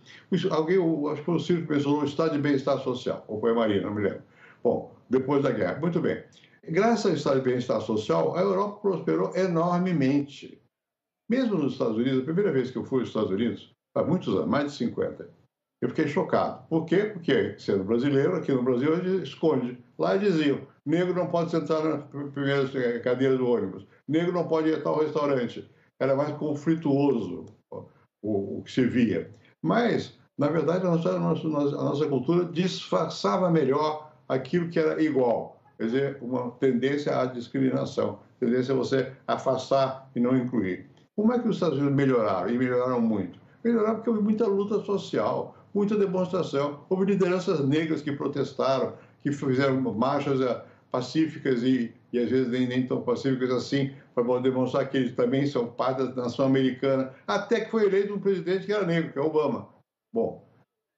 Alguém, 0.51 0.77
acho 1.11 1.23
que 1.23 1.31
o 1.31 1.39
Ciro 1.39 1.65
que 1.65 1.71
mencionou 1.71 2.01
o 2.01 2.05
estado 2.05 2.33
de 2.33 2.39
bem-estar 2.39 2.79
social, 2.79 3.23
ou 3.27 3.39
foi 3.39 3.51
a 3.51 3.55
Maria, 3.55 3.81
não 3.81 3.93
me 3.93 4.01
lembro. 4.01 4.23
Bom, 4.61 4.93
depois 5.09 5.41
da 5.43 5.51
guerra. 5.51 5.79
Muito 5.79 6.01
bem. 6.01 6.21
Graças 6.67 7.05
ao 7.05 7.13
estado 7.13 7.39
de 7.39 7.45
bem-estar 7.49 7.81
social, 7.81 8.35
a 8.35 8.41
Europa 8.41 8.79
prosperou 8.81 9.35
enormemente. 9.35 10.61
Mesmo 11.29 11.57
nos 11.57 11.73
Estados 11.73 11.97
Unidos, 11.97 12.21
a 12.21 12.25
primeira 12.25 12.51
vez 12.51 12.69
que 12.69 12.77
eu 12.77 12.83
fui 12.83 12.99
aos 12.99 13.09
Estados 13.09 13.31
Unidos, 13.31 13.73
há 13.95 14.03
muitos 14.03 14.33
anos, 14.35 14.47
mais 14.47 14.71
de 14.71 14.77
50, 14.77 15.29
eu 15.81 15.89
fiquei 15.89 16.07
chocado. 16.07 16.67
Por 16.67 16.85
quê? 16.85 17.05
Porque, 17.05 17.57
sendo 17.57 17.83
brasileiro, 17.83 18.35
aqui 18.35 18.51
no 18.51 18.63
Brasil, 18.63 18.93
a 18.93 19.23
esconde. 19.23 19.77
Lá 19.97 20.17
diziam, 20.17 20.67
negro 20.85 21.13
não 21.13 21.27
pode 21.27 21.51
sentar 21.51 21.83
na 21.83 21.97
primeira 21.97 22.99
cadeira 22.99 23.37
do 23.37 23.47
ônibus, 23.47 23.85
negro 24.07 24.33
não 24.33 24.47
pode 24.47 24.69
ir 24.69 24.75
a 24.75 24.81
tal 24.81 24.99
restaurante. 24.99 25.69
Era 25.99 26.15
mais 26.15 26.35
conflituoso 26.37 27.45
o, 27.71 28.59
o 28.59 28.63
que 28.63 28.71
se 28.71 28.85
via. 28.85 29.33
Mas, 29.61 30.17
na 30.37 30.47
verdade, 30.47 30.85
a 30.85 30.89
nossa, 30.89 31.09
a 31.15 31.83
nossa 31.83 32.07
cultura 32.07 32.45
disfarçava 32.45 33.49
melhor 33.49 34.11
aquilo 34.27 34.69
que 34.69 34.79
era 34.79 35.01
igual. 35.01 35.58
Quer 35.79 35.85
dizer, 35.85 36.17
uma 36.21 36.51
tendência 36.59 37.17
à 37.17 37.25
discriminação, 37.25 38.19
tendência 38.37 38.73
a 38.73 38.77
você 38.77 39.13
afastar 39.25 40.11
e 40.13 40.19
não 40.19 40.35
incluir. 40.35 40.85
Como 41.15 41.31
é 41.31 41.39
que 41.39 41.47
os 41.47 41.55
Estados 41.55 41.77
Unidos 41.77 41.95
melhoraram? 41.95 42.49
E 42.49 42.57
melhoraram 42.57 42.99
muito. 42.99 43.39
Melhoraram 43.63 43.95
porque 43.95 44.09
houve 44.09 44.21
muita 44.21 44.45
luta 44.45 44.83
social, 44.83 45.55
muita 45.73 45.95
demonstração. 45.95 46.81
Houve 46.89 47.05
lideranças 47.05 47.65
negras 47.65 48.01
que 48.01 48.11
protestaram, 48.11 48.93
que 49.21 49.31
fizeram 49.31 49.79
marchas 49.79 50.41
eh, 50.41 50.61
pacíficas 50.91 51.63
e, 51.63 51.93
e 52.11 52.19
às 52.19 52.29
vezes 52.29 52.49
nem, 52.49 52.67
nem 52.67 52.85
tão 52.85 53.01
pacíficas 53.01 53.49
assim, 53.49 53.93
para 54.13 54.41
demonstrar 54.41 54.89
que 54.89 54.97
eles 54.97 55.15
também 55.15 55.45
são 55.45 55.67
parte 55.67 56.03
da 56.03 56.23
nação 56.23 56.45
americana, 56.45 57.13
até 57.25 57.61
que 57.61 57.71
foi 57.71 57.85
eleito 57.85 58.13
um 58.13 58.19
presidente 58.19 58.65
que 58.65 58.73
era 58.73 58.85
negro, 58.85 59.13
que 59.13 59.19
é 59.19 59.21
Obama. 59.21 59.69
Bom, 60.13 60.48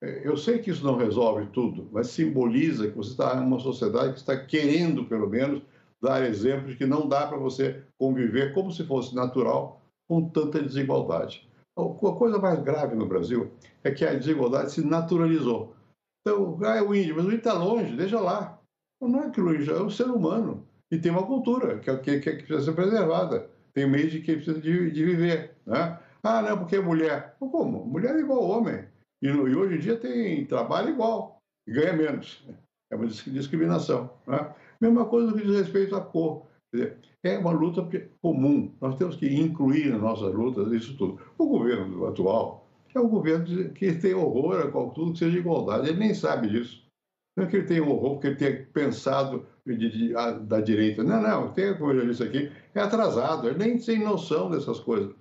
eu 0.01 0.35
sei 0.35 0.59
que 0.59 0.71
isso 0.71 0.83
não 0.83 0.97
resolve 0.97 1.45
tudo, 1.47 1.87
mas 1.91 2.07
simboliza 2.07 2.89
que 2.89 2.97
você 2.97 3.11
está 3.11 3.35
em 3.35 3.45
uma 3.45 3.59
sociedade 3.59 4.13
que 4.13 4.19
está 4.19 4.35
querendo, 4.35 5.05
pelo 5.05 5.29
menos, 5.29 5.61
dar 6.01 6.23
exemplos 6.27 6.75
que 6.75 6.85
não 6.85 7.07
dá 7.07 7.27
para 7.27 7.37
você 7.37 7.83
conviver 7.99 8.53
como 8.53 8.71
se 8.71 8.83
fosse 8.83 9.13
natural 9.15 9.79
com 10.09 10.27
tanta 10.27 10.61
desigualdade. 10.61 11.47
A 11.77 12.11
coisa 12.13 12.39
mais 12.39 12.59
grave 12.63 12.95
no 12.95 13.05
Brasil 13.05 13.51
é 13.83 13.91
que 13.91 14.03
a 14.03 14.13
desigualdade 14.13 14.71
se 14.71 14.85
naturalizou. 14.85 15.75
Então, 16.21 16.59
ah, 16.63 16.77
é 16.77 16.81
o 16.81 16.93
índio, 16.93 17.15
mas 17.15 17.25
o 17.25 17.27
índio 17.27 17.37
está 17.37 17.53
longe, 17.53 17.95
deixa 17.95 18.19
lá. 18.19 18.59
Não 18.99 19.23
é 19.23 19.29
que 19.29 19.39
o 19.39 19.53
índio 19.53 19.75
é 19.75 19.81
o 19.81 19.89
ser 19.89 20.05
humano. 20.05 20.65
E 20.91 20.97
tem 20.97 21.11
uma 21.11 21.25
cultura 21.25 21.79
que, 21.79 21.95
que, 21.97 22.19
que 22.19 22.43
precisa 22.43 22.61
ser 22.61 22.73
preservada. 22.73 23.49
Tem 23.73 23.89
meios 23.89 24.11
de 24.11 24.21
que 24.21 24.35
precisa 24.35 24.59
de, 24.59 24.91
de 24.91 25.05
viver. 25.05 25.55
Né? 25.65 25.97
Ah, 26.21 26.41
não, 26.41 26.57
porque 26.57 26.75
é 26.75 26.81
mulher. 26.81 27.35
Como? 27.39 27.85
Mulher 27.85 28.15
é 28.15 28.19
igual 28.19 28.43
homem. 28.43 28.83
E, 29.21 29.27
e, 29.27 29.55
hoje 29.55 29.75
em 29.75 29.79
dia 29.79 29.97
tem 29.97 30.45
trabalho 30.45 30.89
igual 30.89 31.41
e 31.67 31.73
ganha 31.73 31.93
menos. 31.93 32.43
É 32.91 32.95
uma 32.95 33.07
discriminação. 33.07 34.09
Né? 34.27 34.53
Mesma 34.79 35.05
coisa 35.05 35.31
no 35.31 35.37
que 35.37 35.45
diz 35.45 35.55
respeito 35.55 35.95
à 35.95 36.01
cor. 36.01 36.45
Dizer, 36.73 36.97
é 37.23 37.37
uma 37.37 37.51
luta 37.51 37.87
comum. 38.21 38.73
Nós 38.81 38.95
temos 38.95 39.15
que 39.15 39.27
incluir 39.27 39.91
nas 39.91 40.01
nossas 40.01 40.33
lutas 40.33 40.71
isso 40.71 40.97
tudo. 40.97 41.19
O 41.37 41.47
governo 41.47 42.07
atual 42.07 42.67
é 42.93 42.99
um 42.99 43.07
governo 43.07 43.69
que 43.73 43.93
tem 43.93 44.13
horror 44.13 44.67
a 44.67 44.71
tudo 44.93 45.13
que 45.13 45.19
seja 45.19 45.37
igualdade. 45.37 45.89
Ele 45.89 45.99
nem 45.99 46.13
sabe 46.13 46.49
disso. 46.49 46.83
Não 47.37 47.45
é 47.45 47.47
que 47.47 47.57
ele 47.57 47.67
tem 47.67 47.79
horror 47.79 48.13
porque 48.13 48.27
ele 48.27 48.35
tenha 48.35 48.65
pensado 48.73 49.45
de, 49.65 49.89
de, 49.89 50.15
a, 50.15 50.31
da 50.31 50.59
direita. 50.59 51.03
Não, 51.03 51.21
não, 51.21 51.53
tem, 51.53 51.77
como 51.77 51.91
eu 51.91 52.01
já 52.01 52.05
disse 52.05 52.23
aqui, 52.23 52.51
é 52.75 52.81
atrasado, 52.81 53.47
ele 53.47 53.57
nem 53.57 53.77
tem 53.77 54.03
noção 54.03 54.49
dessas 54.49 54.79
coisas. 54.79 55.13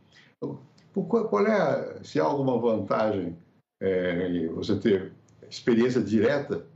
Qual, 0.92 1.28
qual 1.28 1.46
é, 1.46 2.02
se 2.02 2.18
há 2.18 2.24
alguma 2.24 2.58
vantagem 2.58 3.36
é, 3.80 4.46
você 4.48 4.78
ter 4.78 5.12
experiência 5.48 6.00
direta, 6.00 6.66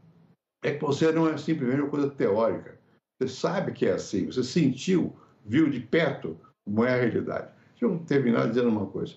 é 0.63 0.73
que 0.73 0.81
você 0.81 1.13
não 1.13 1.29
é 1.29 1.37
simplesmente 1.37 1.83
uma 1.83 1.91
coisa 1.91 2.11
teórica. 2.11 2.79
Você 3.21 3.29
sabe 3.29 3.73
que 3.73 3.87
é 3.87 3.93
assim, 3.93 4.27
você 4.27 4.43
sentiu, 4.43 5.15
viu 5.45 5.69
de 5.69 5.81
perto 5.81 6.39
como 6.65 6.85
é 6.85 6.95
a 6.95 7.01
realidade. 7.01 7.53
Deixa 7.71 7.85
eu 7.85 7.99
terminar 8.07 8.49
dizendo 8.49 8.71
uma 8.71 8.87
coisa. 8.87 9.15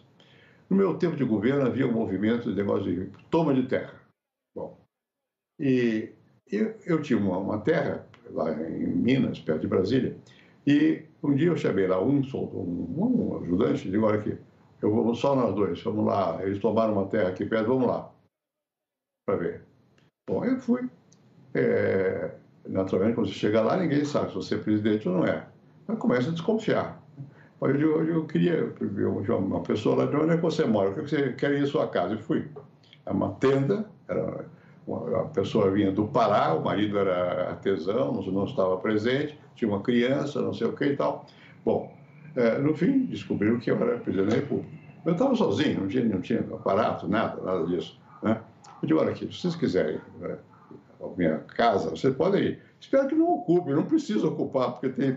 No 0.69 0.75
meu 0.75 0.97
tempo 0.97 1.15
de 1.15 1.23
governo 1.23 1.65
havia 1.65 1.87
um 1.87 1.93
movimento 1.93 2.49
de 2.49 2.55
negócio 2.55 2.93
de 2.93 3.09
toma 3.29 3.53
de 3.53 3.63
terra. 3.67 3.93
Bom, 4.53 4.77
e 5.59 6.11
eu, 6.51 6.75
eu 6.85 7.01
tinha 7.01 7.17
uma, 7.17 7.37
uma, 7.37 7.61
terra 7.61 8.05
lá 8.31 8.51
em 8.51 8.87
Minas, 8.87 9.39
perto 9.39 9.61
de 9.61 9.67
Brasília, 9.67 10.17
e 10.65 11.03
um 11.23 11.33
dia 11.33 11.47
eu 11.47 11.57
chamei 11.57 11.87
lá 11.87 12.03
um, 12.03 12.19
um, 12.19 13.31
um 13.31 13.37
ajudante 13.41 13.87
e 13.87 13.91
digo, 13.91 14.05
olha 14.05 14.19
aqui, 14.19 14.37
eu 14.81 14.93
vou 14.93 15.15
só 15.15 15.35
nós 15.35 15.55
dois, 15.55 15.81
vamos 15.81 16.05
lá, 16.05 16.39
eles 16.41 16.59
tomaram 16.59 16.93
uma 16.93 17.07
terra 17.07 17.29
aqui 17.29 17.45
perto, 17.45 17.67
vamos 17.67 17.87
lá, 17.87 18.11
para 19.25 19.37
ver. 19.37 19.61
Bom, 20.29 20.43
eu 20.43 20.57
fui. 20.57 20.89
É, 21.53 22.31
naturalmente, 22.67 23.15
quando 23.15 23.27
você 23.27 23.33
chega 23.33 23.61
lá, 23.61 23.77
ninguém 23.77 24.05
sabe 24.05 24.29
se 24.29 24.35
você 24.35 24.55
é 24.55 24.59
presidente 24.59 25.07
ou 25.07 25.15
não 25.15 25.25
é. 25.25 25.47
Mas 25.87 25.97
começa 25.97 26.29
a 26.29 26.33
desconfiar. 26.33 27.01
Eu, 27.61 27.75
eu, 27.75 28.05
eu 28.05 28.25
queria 28.25 28.65
ver 28.79 29.05
uma 29.05 29.61
pessoa 29.61 29.95
lá 29.95 30.05
de 30.05 30.15
onde 30.15 30.33
é 30.33 30.35
que 30.35 30.43
você 30.43 30.65
mora, 30.65 30.91
o 30.91 30.93
que 30.93 31.01
você 31.01 31.33
quer 31.33 31.53
ir 31.53 31.63
à 31.63 31.67
sua 31.67 31.87
casa? 31.87 32.13
E 32.13 32.21
fui. 32.21 32.47
É 33.05 33.11
uma 33.11 33.31
tenda, 33.35 33.85
era 34.07 34.45
uma, 34.85 35.21
a 35.21 35.25
pessoa 35.25 35.71
vinha 35.71 35.91
do 35.91 36.07
Pará, 36.07 36.53
o 36.53 36.63
marido 36.63 36.99
era 36.99 37.49
artesão, 37.49 38.13
não 38.13 38.45
estava 38.45 38.77
presente, 38.77 39.39
tinha 39.55 39.69
uma 39.69 39.81
criança, 39.81 40.41
não 40.41 40.53
sei 40.53 40.67
o 40.67 40.73
que 40.73 40.85
e 40.85 40.95
tal. 40.95 41.25
Bom, 41.65 41.91
é, 41.91 41.96
no 42.61 42.75
fim, 42.75 43.05
descobriram 43.05 43.59
que 43.59 43.71
eu 43.71 43.81
era 43.81 43.97
presidente 43.99 44.29
da 44.29 44.35
República. 44.35 44.69
Eu 45.05 45.13
estava 45.13 45.35
sozinho, 45.35 45.81
não 45.81 45.87
tinha, 45.87 46.03
não 46.03 46.21
tinha 46.21 46.41
aparato, 46.41 47.07
nada, 47.07 47.41
nada 47.41 47.65
disso. 47.65 47.99
Né? 48.21 48.39
Eu 48.81 48.87
digo, 48.87 48.99
olha 48.99 49.11
aqui, 49.11 49.25
se 49.33 49.39
vocês 49.39 49.55
quiserem 49.55 49.99
né, 50.19 50.37
a 51.01 51.07
minha 51.17 51.39
casa, 51.39 51.89
vocês 51.89 52.13
podem 52.15 52.43
ir. 52.43 52.61
Espero 52.79 53.07
que 53.07 53.15
não 53.15 53.33
ocupe, 53.33 53.71
não 53.71 53.85
precisa 53.85 54.27
ocupar, 54.27 54.73
porque 54.73 54.89
tem, 54.89 55.15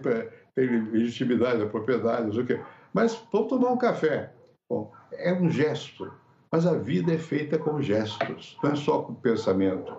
tem 0.54 0.90
legitimidade 0.90 1.58
da 1.58 1.66
propriedade, 1.66 2.26
não 2.26 2.32
sei 2.32 2.42
o 2.42 2.46
quê. 2.46 2.60
Mas 2.92 3.20
vamos 3.32 3.48
tomar 3.48 3.70
um 3.70 3.76
café. 3.76 4.32
Bom, 4.68 4.92
é 5.12 5.32
um 5.32 5.50
gesto, 5.50 6.10
mas 6.50 6.66
a 6.66 6.74
vida 6.74 7.12
é 7.12 7.18
feita 7.18 7.58
com 7.58 7.82
gestos, 7.82 8.56
não 8.62 8.70
é 8.70 8.76
só 8.76 9.02
com 9.02 9.14
pensamento. 9.14 9.92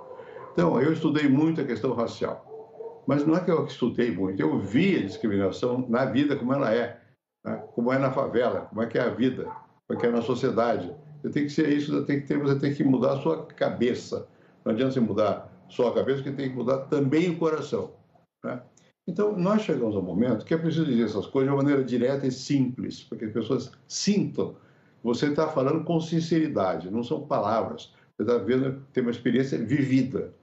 Então, 0.54 0.82
eu 0.82 0.94
estudei 0.94 1.28
muito 1.28 1.62
a 1.62 1.66
questão 1.66 1.94
racial, 1.94 3.04
mas 3.06 3.26
não 3.26 3.36
é 3.36 3.42
que 3.42 3.52
eu 3.52 3.66
estudei 3.66 4.12
muito, 4.12 4.42
eu 4.42 4.58
vi 4.58 4.96
a 4.98 5.06
discriminação 5.06 5.86
na 5.90 6.06
vida 6.06 6.36
como 6.36 6.54
ela 6.54 6.74
é, 6.74 7.01
né? 7.44 7.64
como 7.74 7.92
é 7.92 7.98
na 7.98 8.12
favela, 8.12 8.62
como 8.62 8.82
é 8.82 8.88
que 8.88 8.98
é 8.98 9.02
a 9.02 9.10
vida, 9.10 9.46
como 9.88 9.98
é 9.98 10.02
que 10.02 10.08
é 10.08 10.12
na 10.12 10.22
sociedade. 10.22 10.94
Você 11.22 11.30
tem 11.30 11.44
que 11.44 11.50
ser 11.50 11.70
isso, 11.70 11.92
você 11.92 12.06
tem 12.06 12.22
que, 12.22 12.28
ter, 12.28 12.40
você 12.40 12.60
tem 12.60 12.74
que 12.74 12.84
mudar 12.84 13.14
a 13.14 13.22
sua 13.22 13.46
cabeça. 13.46 14.28
Não 14.66 14.72
adianta 14.72 14.94
você 14.94 15.00
mudar 15.00 15.52
só 15.70 15.90
a 15.90 15.94
cabeça, 15.94 16.24
que 16.24 16.32
tem 16.32 16.50
que 16.50 16.56
mudar 16.56 16.80
também 16.86 17.30
o 17.30 17.38
coração. 17.38 17.92
Né? 18.44 18.62
Então, 19.08 19.38
nós 19.38 19.62
chegamos 19.62 19.96
ao 19.96 20.02
momento 20.02 20.46
que 20.46 20.54
é 20.54 20.58
preciso 20.58 20.86
dizer 20.86 21.04
essas 21.04 21.26
coisas 21.28 21.50
de 21.50 21.56
uma 21.56 21.64
maneira 21.64 21.84
direta 21.84 22.26
e 22.26 22.32
simples, 22.32 23.04
para 23.04 23.18
que 23.18 23.26
as 23.26 23.34
pessoas 23.34 23.72
sintam. 23.88 24.56
Você 25.04 25.28
está 25.28 25.48
falando 25.48 25.84
com 25.84 26.00
sinceridade, 26.00 26.92
não 26.92 27.04
são 27.04 27.26
palavras. 27.26 27.94
Você 28.16 28.24
está 28.24 28.38
vendo, 28.38 28.86
tem 28.94 29.02
uma 29.02 29.12
experiência 29.12 29.58
vivida. 29.58 30.34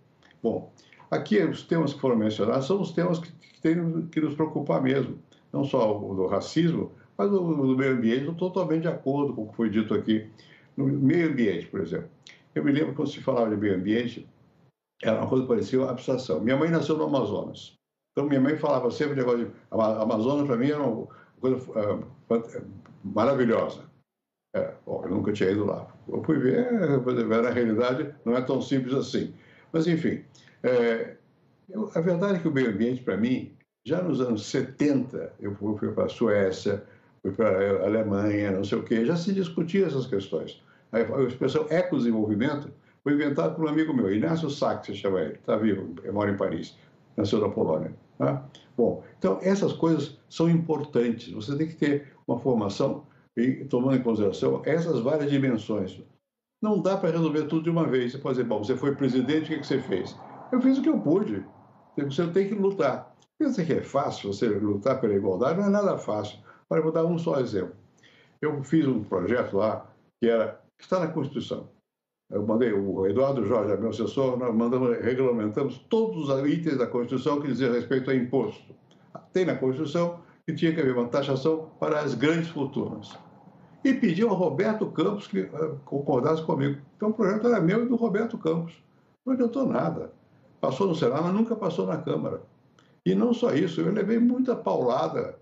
Bom, 0.43 0.73
aqui 1.11 1.39
os 1.45 1.63
temas 1.63 1.95
que 1.95 2.01
foram 2.01 2.17
mencionados 2.17 2.67
são 2.67 2.81
os 2.81 2.93
temas 2.93 3.19
que, 3.19 3.31
que 3.33 3.75
que 4.11 4.21
nos 4.21 4.35
preocupar 4.35 4.83
mesmo. 4.83 5.19
Não 5.53 5.65
só 5.65 5.95
do 5.95 6.27
racismo, 6.27 6.93
mas 7.17 7.31
o 7.33 7.39
do 7.39 7.77
meio 7.77 7.93
ambiente, 7.93 8.31
estou 8.31 8.35
totalmente 8.35 8.83
de 8.83 8.89
acordo 8.89 9.35
com 9.35 9.43
o 9.43 9.49
que 9.49 9.57
foi 9.57 9.71
dito 9.71 9.95
aqui. 9.95 10.31
No 10.77 10.87
meio 10.87 11.31
ambiente, 11.31 11.67
por 11.67 11.81
exemplo. 11.81 12.09
Eu 12.55 12.65
me 12.65 12.73
lembro 12.73 12.95
quando 12.95 13.11
se 13.11 13.21
falava 13.21 13.51
de 13.51 13.57
meio 13.57 13.75
ambiente, 13.75 14.29
era 15.03 15.19
uma 15.19 15.29
coisa 15.29 15.45
que 15.45 15.49
parecia 15.49 15.81
uma 15.81 15.91
abstração. 15.91 16.41
Minha 16.41 16.57
mãe 16.57 16.71
nasceu 16.71 16.97
no 16.97 17.05
Amazonas. 17.05 17.77
Então, 18.13 18.29
minha 18.29 18.41
mãe 18.41 18.57
falava 18.57 18.91
sempre 18.91 19.15
o 19.15 19.17
negócio 19.17 19.47
de. 19.47 19.53
Amazonas, 19.71 20.47
para 20.47 20.57
mim, 20.57 20.71
era 20.71 20.83
uma 20.83 21.07
coisa 21.41 21.57
uh, 21.57 22.65
maravilhosa. 23.05 23.85
É, 24.57 24.75
bom, 24.85 25.03
eu 25.05 25.11
nunca 25.11 25.33
tinha 25.33 25.51
ido 25.51 25.65
lá. 25.65 25.87
Eu 26.09 26.23
fui 26.25 26.39
ver, 26.39 26.71
na 26.73 27.51
realidade, 27.51 28.15
não 28.25 28.37
é 28.37 28.41
tão 28.41 28.61
simples 28.61 28.95
assim. 28.95 29.35
Mas, 29.73 29.87
enfim, 29.87 30.25
é, 30.63 31.17
eu, 31.69 31.91
a 31.95 32.01
verdade 32.01 32.39
é 32.39 32.39
que 32.41 32.49
o 32.49 32.53
meio 32.53 32.71
ambiente, 32.71 33.03
para 33.03 33.17
mim, 33.17 33.55
já 33.89 34.03
nos 34.03 34.21
anos 34.21 34.45
70, 34.47 35.33
eu 35.41 35.55
fui, 35.55 35.91
para 35.93 36.05
a 36.05 36.09
Suécia, 36.09 36.85
fui 37.23 37.33
para 37.33 37.49
a 37.49 37.87
Alemanha, 37.87 38.51
não 38.51 38.63
sei 38.63 38.79
o 38.79 38.83
quê, 38.83 39.05
já 39.05 39.17
se 39.17 39.33
discutia 39.33 39.87
essas 39.87 40.07
questões. 40.07 40.63
A 40.93 41.01
expressão 41.23 41.67
ecodesenvolvimento 41.71 42.71
foi 43.03 43.15
inventada 43.15 43.55
por 43.55 43.65
um 43.65 43.69
amigo 43.69 43.95
meu, 43.95 44.15
Inácio 44.15 44.51
Sachs, 44.51 44.87
se 44.87 44.95
chama 44.95 45.21
ele, 45.21 45.35
está 45.35 45.57
vivo, 45.57 45.95
mora 46.13 46.31
em 46.31 46.37
Paris, 46.37 46.77
nasceu 47.17 47.41
na 47.41 47.49
Polônia. 47.49 47.93
Tá? 48.19 48.45
Bom, 48.77 49.03
então 49.19 49.39
essas 49.43 49.73
coisas 49.73 50.19
são 50.29 50.51
importantes. 50.51 51.33
Você 51.33 51.57
tem 51.57 51.67
que 51.67 51.75
ter 51.75 52.13
uma 52.27 52.39
formação 52.39 53.05
e 53.37 53.65
tomando 53.65 53.97
em 53.97 54.03
consideração 54.03 54.61
essas 54.65 55.01
várias 55.01 55.31
dimensões. 55.31 56.01
Não 56.61 56.83
dá 56.83 56.97
para 56.97 57.11
resolver 57.11 57.45
tudo 57.45 57.63
de 57.63 57.71
uma 57.71 57.87
vez. 57.87 58.13
Você 58.13 58.19
pode 58.19 58.37
dizer, 58.37 58.49
bom, 58.49 58.63
você 58.63 58.77
foi 58.77 58.95
presidente, 58.95 59.55
o 59.55 59.59
que 59.61 59.67
você 59.67 59.81
fez? 59.81 60.15
Eu 60.53 60.61
fiz 60.61 60.79
o 60.79 60.83
que 60.83 60.89
eu 60.89 60.99
pude. 60.99 61.45
Você 61.97 62.27
tem 62.29 62.49
que 62.49 62.55
lutar. 62.55 63.15
Pensa 63.39 63.65
que 63.65 63.73
é 63.73 63.83
fácil 63.83 64.33
você 64.33 64.49
lutar 64.49 65.01
pela 65.01 65.15
igualdade? 65.15 65.59
Não 65.59 65.67
é 65.67 65.71
nada 65.71 65.97
fácil. 65.97 66.39
Olha, 66.69 66.83
vou 66.83 66.93
dar 66.93 67.05
um 67.05 67.19
só 67.19 67.39
exemplo. 67.39 67.75
Eu 68.43 68.63
fiz 68.65 68.87
um 68.87 69.05
projeto 69.05 69.57
lá 69.57 69.87
que 70.21 70.29
era 70.29 70.61
que 70.77 70.85
está 70.85 70.99
na 71.01 71.09
Constituição. 71.09 71.69
Eu 72.31 72.47
mandei 72.47 72.73
o 72.73 73.07
Eduardo 73.07 73.45
Jorge, 73.45 73.77
meu 73.79 73.91
assessor, 73.91 74.37
nós 74.39 74.55
mandamos, 74.55 74.99
regulamentamos 74.99 75.79
todos 75.89 76.29
os 76.29 76.49
itens 76.49 76.77
da 76.77 76.87
Constituição 76.87 77.41
que 77.41 77.49
dizem 77.49 77.73
respeito 77.73 78.11
a 78.11 78.15
imposto. 78.15 78.75
Tem 79.33 79.47
na 79.47 79.57
Constituição 79.57 80.21
que 80.47 80.55
tinha 80.55 80.75
que 80.75 80.81
haver 80.81 80.95
uma 80.95 81.09
taxação 81.09 81.71
para 81.81 82.01
as 82.01 82.15
grandes 82.15 82.49
fortunas. 82.49 83.19
E 83.85 83.95
pedi 83.95 84.23
ao 84.23 84.35
Roberto 84.35 84.87
Campos 84.91 85.27
que 85.27 85.41
uh, 85.41 85.79
concordasse 85.85 86.43
comigo. 86.43 86.81
Então 86.97 87.11
o 87.11 87.15
projeto 87.15 87.47
era 87.47 87.61
meu 87.61 87.85
e 87.85 87.89
do 87.89 87.97
Roberto 87.97 88.37
Campos. 88.37 88.75
Não 89.25 89.35
adiantou 89.35 89.67
nada. 89.67 90.13
Passou 90.61 90.87
no 90.87 90.95
Senado, 90.95 91.23
mas 91.23 91.35
nunca 91.35 91.57
passou 91.57 91.87
na 91.87 91.97
Câmara. 91.97 92.43
E 93.09 93.15
não 93.15 93.33
só 93.33 93.55
isso, 93.55 93.81
eu 93.81 93.91
levei 93.91 94.19
muita 94.19 94.55
paulada, 94.55 95.39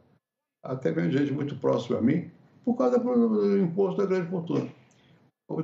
até 0.64 0.92
mesmo 0.92 1.10
gente 1.10 1.32
muito 1.32 1.56
próxima 1.56 1.98
a 1.98 2.00
mim, 2.00 2.30
por 2.64 2.76
causa 2.76 2.96
do 2.96 3.58
imposto 3.58 4.00
da 4.00 4.06
grande 4.06 4.30
fortuna. 4.30 4.68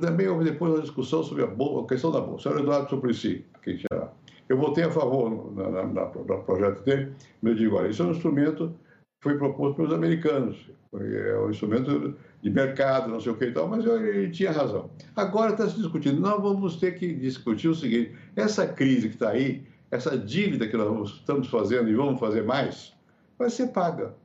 Também 0.01 0.27
houve 0.27 0.43
depois 0.43 0.73
uma 0.73 0.81
discussão 0.81 1.23
sobre 1.23 1.43
a, 1.43 1.47
bolsa, 1.47 1.85
a 1.85 1.87
questão 1.87 2.11
da 2.11 2.19
bolsa. 2.19 2.49
O 2.49 2.51
senhor 2.51 2.59
Eduardo 2.59 2.89
Suplicy, 2.89 3.45
que 3.61 3.77
já... 3.77 4.11
Eu 4.49 4.57
votei 4.57 4.83
a 4.83 4.91
favor 4.91 5.29
no 5.29 6.43
projeto 6.43 6.83
dele, 6.83 7.13
mas 7.41 7.53
eu 7.53 7.57
digo, 7.57 7.77
olha, 7.77 7.87
isso 7.87 8.03
é 8.03 8.05
um 8.05 8.11
instrumento 8.11 8.75
que 9.21 9.29
foi 9.29 9.37
proposto 9.37 9.77
pelos 9.77 9.93
americanos. 9.93 10.69
É 10.93 11.39
um 11.39 11.49
instrumento 11.49 12.17
de 12.41 12.49
mercado, 12.49 13.09
não 13.09 13.21
sei 13.21 13.31
o 13.31 13.37
que 13.37 13.45
e 13.45 13.53
tal, 13.53 13.69
mas 13.69 13.85
ele 13.85 14.29
tinha 14.29 14.51
razão. 14.51 14.89
Agora 15.15 15.53
está 15.53 15.69
se 15.69 15.77
discutindo, 15.77 16.19
nós 16.19 16.41
vamos 16.41 16.75
ter 16.75 16.99
que 16.99 17.13
discutir 17.13 17.69
o 17.69 17.75
seguinte, 17.75 18.13
essa 18.35 18.67
crise 18.67 19.07
que 19.07 19.15
está 19.15 19.29
aí, 19.29 19.63
essa 19.93 20.17
dívida 20.17 20.67
que 20.67 20.77
nós 20.77 21.09
estamos 21.09 21.47
fazendo 21.47 21.89
e 21.89 21.95
vamos 21.95 22.19
fazer 22.19 22.43
mais, 22.43 22.93
vai 23.37 23.49
ser 23.49 23.67
paga. 23.67 24.15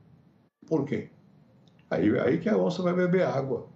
Por 0.67 0.85
quê? 0.85 1.09
Aí, 1.89 2.17
aí 2.19 2.37
que 2.39 2.49
a 2.49 2.57
onça 2.57 2.81
vai 2.81 2.93
beber 2.93 3.23
água 3.23 3.67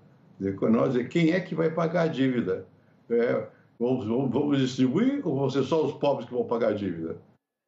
nós 0.69 0.95
quem 1.07 1.31
é 1.31 1.39
que 1.39 1.55
vai 1.55 1.69
pagar 1.69 2.03
a 2.03 2.07
dívida? 2.07 2.65
É, 3.09 3.47
vamos, 3.79 4.05
vamos, 4.05 4.59
distribuir 4.59 5.25
ou 5.27 5.37
vão 5.37 5.49
ser 5.49 5.63
só 5.63 5.85
os 5.85 5.93
pobres 5.93 6.27
que 6.27 6.33
vão 6.33 6.45
pagar 6.45 6.69
a 6.69 6.73
dívida? 6.73 7.17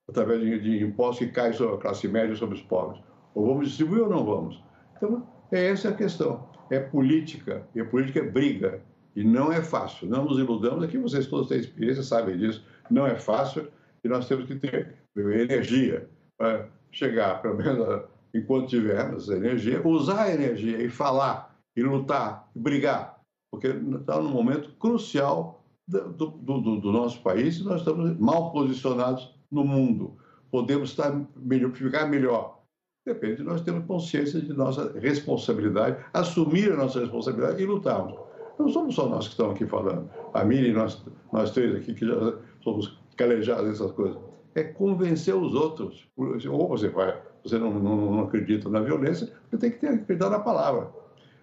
Através 0.10 0.41
de, 0.41 0.60
de 0.60 0.84
impostos 0.84 1.26
que 1.26 1.31
caem 1.31 1.53
sobre 1.53 1.76
a 1.76 1.80
classe 1.80 2.07
média 2.07 2.35
sobre 2.35 2.56
os 2.56 2.61
pobres. 2.61 3.02
Ou 3.34 3.45
vamos 3.45 3.68
distribuir 3.68 4.03
ou 4.03 4.10
não 4.10 4.26
vamos? 4.26 4.64
Então, 4.95 5.26
é 5.52 5.68
essa 5.68 5.89
a 5.89 5.93
questão. 5.93 6.47
É 6.69 6.80
política, 6.80 7.68
e 7.76 7.81
a 7.81 7.85
política 7.85 8.19
é 8.19 8.23
briga. 8.23 8.81
E 9.15 9.23
não 9.23 9.52
é 9.52 9.61
fácil. 9.61 10.07
Não 10.10 10.26
nos 10.26 10.38
iludamos, 10.38 10.84
aqui 10.84 10.97
vocês 10.97 11.27
todos 11.27 11.47
têm 11.47 11.60
experiência, 11.60 12.03
sabem 12.03 12.38
disso. 12.38 12.64
Não 12.89 13.07
é 13.07 13.15
fácil 13.15 13.68
e 14.06 14.07
nós 14.07 14.27
temos 14.27 14.45
que 14.45 14.56
ter 14.56 14.94
energia 15.18 16.07
para 16.38 16.69
chegar, 16.91 17.41
pelo 17.41 17.57
menos 17.57 18.03
enquanto 18.36 18.69
tivermos 18.69 19.30
energia, 19.30 19.86
usar 19.86 20.26
a 20.26 20.34
energia 20.34 20.80
e 20.82 20.90
falar 20.90 21.57
e 21.76 21.82
lutar, 21.82 22.48
e 22.56 22.60
brigar, 22.60 23.19
porque 23.52 23.68
está 23.68 24.22
num 24.22 24.30
momento 24.30 24.69
crucial 24.80 25.64
do, 25.88 26.30
do, 26.30 26.80
do, 26.80 26.91
nosso 26.91 27.22
país 27.22 27.57
e 27.57 27.64
nós 27.64 27.80
estamos 27.80 28.18
mal 28.19 28.52
posicionados 28.52 29.34
no 29.52 29.64
mundo. 29.64 30.18
Podemos 30.52 30.91
estar 30.91 31.11
melhor, 31.36 31.72
ficar 31.72 32.06
melhor. 32.07 32.61
Depende 33.06 33.38
de 33.38 33.44
nós 33.44 33.61
termos 33.61 33.86
consciência 33.86 34.40
de 34.40 34.53
nossa 34.53 34.98
responsabilidade, 34.99 36.03
assumir 36.14 36.72
a 36.72 36.77
nossa 36.77 36.99
responsabilidade 36.99 37.61
e 37.61 37.65
lutarmos. 37.65 38.19
Não 38.57 38.69
somos 38.69 38.95
só 38.95 39.07
nós 39.07 39.26
que 39.26 39.34
estamos 39.34 39.56
aqui 39.56 39.65
falando. 39.65 40.10
A 40.34 40.44
Miriam 40.44 40.76
nós, 40.76 41.03
nós 41.32 41.52
três 41.52 41.76
aqui, 41.76 41.94
que 41.94 42.07
já 42.07 42.38
somos 42.64 42.98
calejados 43.15 43.69
dessas 43.69 43.91
coisas. 43.91 44.17
é 44.53 44.63
convencer 44.63 45.35
os 45.35 45.53
outros. 45.53 46.07
Ou 46.15 46.67
você 46.67 46.87
vai, 46.87 47.21
você 47.43 47.57
não, 47.57 47.73
não, 47.73 48.11
não 48.11 48.19
acredita 48.21 48.69
na 48.69 48.79
violência, 48.79 49.29
você 49.49 49.57
tem 49.57 49.71
que 49.71 49.79
ter, 49.79 49.87
acreditar 49.89 50.29
na 50.29 50.39
palavra. 50.39 50.89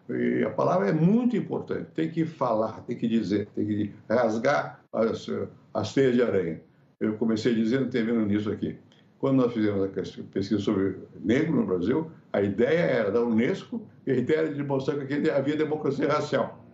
E 0.08 0.42
a 0.44 0.50
palavra 0.50 0.88
é 0.88 0.92
muito 0.92 1.36
importante. 1.36 1.86
Tem 1.94 2.10
que 2.10 2.24
falar, 2.24 2.82
tem 2.82 2.96
que 2.96 3.06
dizer, 3.06 3.48
tem 3.54 3.66
que 3.66 3.92
rasgar 4.08 4.80
as, 4.92 5.28
as 5.72 5.94
teias 5.94 6.14
de 6.14 6.22
aranha. 6.22 6.60
Eu 6.98 7.14
comecei 7.14 7.54
dizendo, 7.54 7.88
terminando 7.88 8.26
nisso 8.26 8.50
aqui. 8.50 8.76
Quando 9.18 9.36
nós 9.36 9.52
fizemos 9.52 9.84
a 9.84 9.88
pesquisa 10.32 10.60
sobre 10.60 10.96
negro 11.20 11.54
no 11.54 11.66
Brasil, 11.66 12.10
a 12.32 12.42
ideia 12.42 12.80
era 12.80 13.10
da 13.10 13.20
Unesco 13.20 13.80
e 14.06 14.10
a 14.10 14.16
ideia 14.16 14.38
era 14.38 14.54
de 14.54 14.62
mostrar 14.64 14.96
que 15.06 15.30
havia 15.30 15.56
democracia 15.56 16.08
racial. 16.08 16.64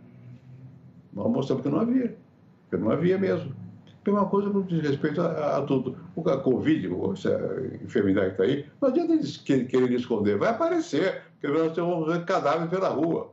Nós 1.13 1.31
mostramos 1.31 1.63
que 1.63 1.69
não 1.69 1.81
havia, 1.81 2.17
que 2.71 2.77
não 2.77 2.91
havia 2.91 3.19
mesmo. 3.19 3.55
Mesma 4.09 4.25
coisa 4.25 4.49
no 4.49 4.63
diz 4.65 4.81
respeito 4.81 5.21
a, 5.21 5.59
a, 5.59 5.63
tudo. 5.63 5.99
O, 6.17 6.23
Covid, 6.23 6.89
essa 7.13 7.39
enfermidade 7.85 8.35
que 8.35 8.43
está 8.43 8.45
aí, 8.45 8.65
não 8.81 8.89
adianta 8.89 9.13
eles 9.13 9.37
querer 9.37 9.93
esconder, 9.93 10.39
vai 10.39 10.49
aparecer, 10.49 11.25
porque 11.33 11.47
nós 11.49 11.75
temos 11.75 12.25
cadáver 12.25 12.71
pela 12.71 12.89
rua. 12.89 13.33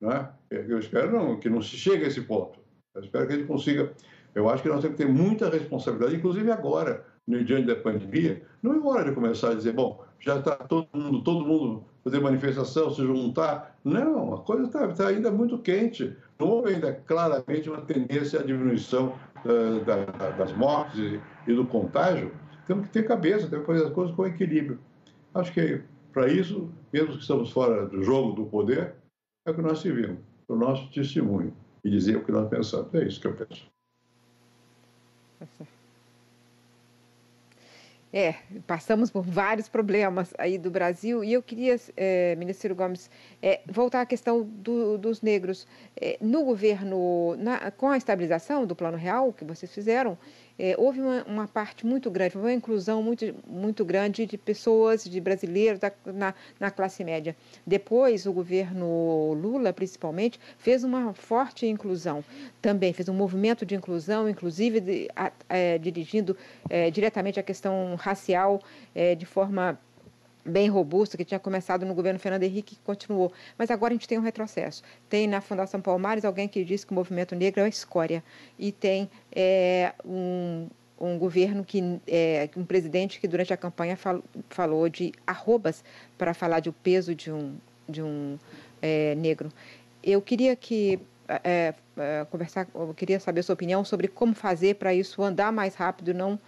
Né? 0.00 0.26
Eu 0.50 0.78
espero 0.78 1.12
não, 1.12 1.38
que 1.38 1.50
não 1.50 1.60
se 1.60 1.76
chegue 1.76 2.04
a 2.04 2.08
esse 2.08 2.22
ponto. 2.22 2.58
Eu 2.94 3.02
espero 3.02 3.26
que 3.26 3.34
a 3.34 3.36
gente 3.36 3.46
consiga. 3.46 3.92
Eu 4.34 4.48
acho 4.48 4.62
que 4.62 4.68
nós 4.70 4.80
temos 4.80 4.96
que 4.96 5.04
ter 5.04 5.12
muita 5.12 5.50
responsabilidade, 5.50 6.16
inclusive 6.16 6.50
agora, 6.50 7.04
no 7.26 7.44
diante 7.44 7.66
da 7.66 7.76
pandemia, 7.76 8.42
não 8.62 8.74
é 8.74 8.78
hora 8.78 9.04
de 9.10 9.14
começar 9.14 9.50
a 9.50 9.54
dizer, 9.54 9.72
bom, 9.72 10.02
já 10.20 10.38
está 10.38 10.56
todo 10.56 10.88
mundo, 10.94 11.22
todo 11.22 11.44
mundo 11.44 11.84
fazer 12.02 12.20
manifestação, 12.20 12.90
se 12.90 13.02
juntar. 13.02 13.78
Não, 13.84 14.34
a 14.34 14.40
coisa 14.40 14.64
está 14.64 14.88
tá 14.88 15.08
ainda 15.08 15.30
muito 15.30 15.58
quente. 15.58 16.16
Não 16.38 16.48
houve 16.48 16.74
ainda 16.74 16.92
claramente 16.92 17.68
uma 17.68 17.80
tendência 17.82 18.40
à 18.40 18.42
diminuição 18.42 19.14
da, 19.84 20.30
das 20.30 20.52
mortes 20.52 20.98
e, 20.98 21.20
e, 21.46 21.54
do 21.54 21.66
contágio. 21.66 22.32
Temos 22.66 22.86
que 22.86 22.92
ter 22.92 23.02
cabeça, 23.06 23.48
temos 23.48 23.66
que 23.66 23.72
fazer 23.72 23.86
as 23.86 23.92
coisas 23.92 24.14
com 24.14 24.26
equilíbrio. 24.26 24.78
Acho 25.34 25.52
que 25.52 25.82
para 26.12 26.28
isso, 26.28 26.70
mesmo 26.92 27.12
que 27.12 27.20
estamos 27.20 27.50
fora 27.50 27.86
do 27.86 28.02
jogo 28.02 28.32
do 28.32 28.46
poder, 28.46 28.94
é 29.46 29.50
o 29.50 29.54
que 29.54 29.62
nós 29.62 29.80
servimos, 29.80 30.18
o 30.48 30.56
nosso 30.56 30.90
testemunho 30.90 31.54
e 31.84 31.90
dizer 31.90 32.16
o 32.16 32.24
que 32.24 32.32
nós 32.32 32.48
pensamos. 32.48 32.94
É 32.94 33.04
isso 33.04 33.20
que 33.20 33.26
eu 33.26 33.34
penso. 33.34 33.66
É, 38.16 38.36
passamos 38.64 39.10
por 39.10 39.24
vários 39.24 39.68
problemas 39.68 40.32
aí 40.38 40.56
do 40.56 40.70
Brasil 40.70 41.24
e 41.24 41.32
eu 41.32 41.42
queria, 41.42 41.74
é, 41.96 42.36
ministro 42.36 42.72
Gomes, 42.72 43.10
é, 43.42 43.60
voltar 43.66 44.02
à 44.02 44.06
questão 44.06 44.44
do, 44.44 44.96
dos 44.96 45.20
negros. 45.20 45.66
É, 46.00 46.16
no 46.20 46.44
governo, 46.44 47.34
na, 47.36 47.72
com 47.72 47.88
a 47.88 47.96
estabilização 47.96 48.66
do 48.66 48.76
Plano 48.76 48.96
Real 48.96 49.32
que 49.32 49.44
vocês 49.44 49.74
fizeram, 49.74 50.16
é, 50.58 50.74
houve 50.78 51.00
uma, 51.00 51.24
uma, 51.24 51.48
parte 51.48 51.84
muito 51.84 52.10
grande, 52.10 52.36
uma 52.36 52.52
inclusão 52.52 53.02
muito, 53.02 53.34
muito 53.46 53.84
grande 53.84 54.26
de 54.26 54.38
pessoas, 54.38 55.04
de 55.04 55.20
brasileiros 55.20 55.80
da, 55.80 55.92
na, 56.06 56.34
na, 56.60 56.70
classe 56.70 57.02
média. 57.02 57.36
Depois, 57.66 58.26
o 58.26 58.32
governo 58.32 59.32
Lula, 59.34 59.72
principalmente, 59.72 60.38
fez 60.58 60.84
uma 60.84 61.12
forte 61.12 61.66
inclusão 61.66 62.24
também, 62.62 62.92
fez 62.92 63.08
um 63.08 63.14
movimento 63.14 63.66
de 63.66 63.74
inclusão, 63.74 64.28
inclusive 64.28 64.80
de, 64.80 65.08
a, 65.16 65.32
é, 65.48 65.78
dirigindo 65.78 66.36
é, 66.70 66.90
diretamente 66.90 67.40
a 67.40 67.42
questão 67.42 67.94
racial 67.96 68.62
é, 68.94 69.14
de 69.14 69.26
forma 69.26 69.78
bem 70.44 70.68
robusto, 70.68 71.16
que 71.16 71.24
tinha 71.24 71.40
começado 71.40 71.86
no 71.86 71.94
governo 71.94 72.18
Fernando 72.18 72.42
Henrique 72.42 72.74
e 72.74 72.78
continuou. 72.84 73.32
Mas 73.56 73.70
agora 73.70 73.92
a 73.92 73.94
gente 73.94 74.06
tem 74.06 74.18
um 74.18 74.22
retrocesso. 74.22 74.82
Tem 75.08 75.26
na 75.26 75.40
Fundação 75.40 75.80
Palmares 75.80 76.24
alguém 76.24 76.46
que 76.46 76.64
diz 76.64 76.84
que 76.84 76.92
o 76.92 76.94
movimento 76.94 77.34
negro 77.34 77.60
é 77.60 77.64
a 77.64 77.68
escória. 77.68 78.22
E 78.58 78.70
tem 78.70 79.10
é, 79.32 79.92
um, 80.04 80.68
um 81.00 81.18
governo 81.18 81.64
que 81.64 82.00
é, 82.06 82.48
um 82.56 82.64
presidente 82.64 83.20
que 83.20 83.26
durante 83.26 83.52
a 83.52 83.56
campanha 83.56 83.96
fal, 83.96 84.22
falou 84.50 84.88
de 84.88 85.12
arrobas 85.26 85.82
para 86.18 86.34
falar 86.34 86.60
de 86.60 86.68
o 86.68 86.72
peso 86.72 87.14
de 87.14 87.30
um 87.30 87.56
de 87.88 88.02
um 88.02 88.38
é, 88.80 89.14
negro. 89.14 89.52
Eu 90.02 90.20
queria 90.22 90.56
que 90.56 90.98
é, 91.28 91.74
é, 91.96 92.26
conversar, 92.30 92.66
eu 92.74 92.94
queria 92.94 93.20
saber 93.20 93.40
a 93.40 93.42
sua 93.42 93.54
opinião 93.54 93.84
sobre 93.84 94.08
como 94.08 94.34
fazer 94.34 94.76
para 94.76 94.94
isso 94.94 95.22
andar 95.22 95.52
mais 95.52 95.74
rápido, 95.74 96.12
não 96.12 96.38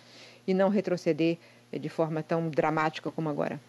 e 0.46 0.54
não 0.54 0.68
retroceder 0.68 1.38
de 1.72 1.88
forma 1.88 2.22
tão 2.22 2.48
dramática 2.48 3.10
como 3.10 3.28
agora. 3.28 3.60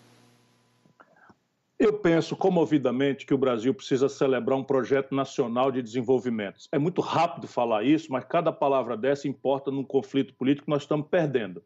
Eu 1.80 2.00
penso 2.00 2.36
comovidamente 2.36 3.24
que 3.24 3.36
o 3.36 3.38
Brasil 3.38 3.72
precisa 3.72 4.10
celebrar 4.10 4.58
um 4.58 4.64
projeto 4.64 5.14
nacional 5.14 5.72
de 5.72 5.80
desenvolvimento. 5.80 6.62
É 6.72 6.80
muito 6.80 7.02
rápido 7.02 7.48
falar 7.48 7.84
isso, 7.84 8.12
mas 8.12 8.26
cada 8.26 8.52
palavra 8.52 8.98
dessa 8.98 9.28
importa 9.28 9.70
num 9.70 9.84
conflito 9.84 10.34
político 10.34 10.66
que 10.66 10.72
nós 10.72 10.82
estamos 10.82 11.08
perdendo. 11.08 11.62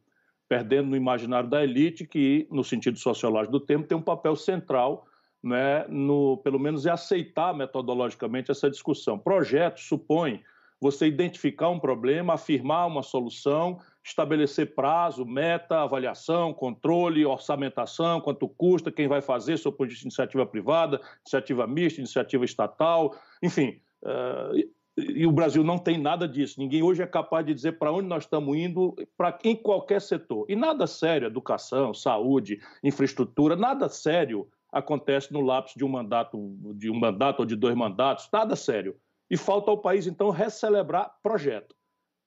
Perdendo 0.49 0.89
no 0.89 0.97
imaginário 0.97 1.49
da 1.49 1.63
elite, 1.63 2.05
que, 2.05 2.45
no 2.51 2.61
sentido 2.61 2.99
sociológico 2.99 3.53
do 3.53 3.59
tempo, 3.61 3.87
tem 3.87 3.97
um 3.97 4.01
papel 4.01 4.35
central, 4.35 5.07
né, 5.41 5.85
no, 5.87 6.35
pelo 6.43 6.59
menos, 6.59 6.85
é 6.85 6.89
aceitar 6.91 7.55
metodologicamente 7.55 8.51
essa 8.51 8.69
discussão. 8.69 9.17
Projeto 9.17 9.79
supõe 9.79 10.43
você 10.81 11.07
identificar 11.07 11.69
um 11.69 11.79
problema, 11.79 12.33
afirmar 12.33 12.85
uma 12.85 13.01
solução, 13.01 13.79
estabelecer 14.03 14.73
prazo, 14.73 15.25
meta, 15.25 15.81
avaliação, 15.81 16.53
controle, 16.53 17.25
orçamentação, 17.25 18.19
quanto 18.19 18.47
custa, 18.47 18.91
quem 18.91 19.07
vai 19.07 19.21
fazer, 19.21 19.57
sob 19.57 19.77
ponto 19.77 19.93
de 19.93 20.01
iniciativa 20.01 20.45
privada, 20.45 20.99
iniciativa 21.21 21.67
mista, 21.67 21.99
iniciativa 21.99 22.43
estatal, 22.43 23.15
enfim. 23.41 23.79
Uh, 24.03 24.69
e 24.97 25.25
o 25.25 25.31
Brasil 25.31 25.63
não 25.63 25.77
tem 25.77 25.97
nada 25.97 26.27
disso. 26.27 26.59
Ninguém 26.59 26.83
hoje 26.83 27.01
é 27.01 27.07
capaz 27.07 27.45
de 27.45 27.53
dizer 27.53 27.77
para 27.79 27.91
onde 27.91 28.07
nós 28.07 28.23
estamos 28.23 28.55
indo 28.57 28.95
pra, 29.17 29.37
em 29.43 29.55
qualquer 29.55 30.01
setor. 30.01 30.45
E 30.49 30.55
nada 30.55 30.85
sério, 30.85 31.27
educação, 31.27 31.93
saúde, 31.93 32.59
infraestrutura, 32.83 33.55
nada 33.55 33.87
sério 33.87 34.47
acontece 34.71 35.31
no 35.33 35.41
lapso 35.41 35.77
de 35.77 35.83
um 35.83 35.89
mandato, 35.89 36.37
de 36.75 36.89
um 36.89 36.99
mandato 36.99 37.41
ou 37.41 37.45
de 37.45 37.55
dois 37.55 37.75
mandatos, 37.75 38.29
nada 38.31 38.55
sério. 38.55 38.95
E 39.29 39.37
falta 39.37 39.71
ao 39.71 39.77
país, 39.77 40.07
então, 40.07 40.29
recelebrar 40.29 41.13
projeto, 41.23 41.75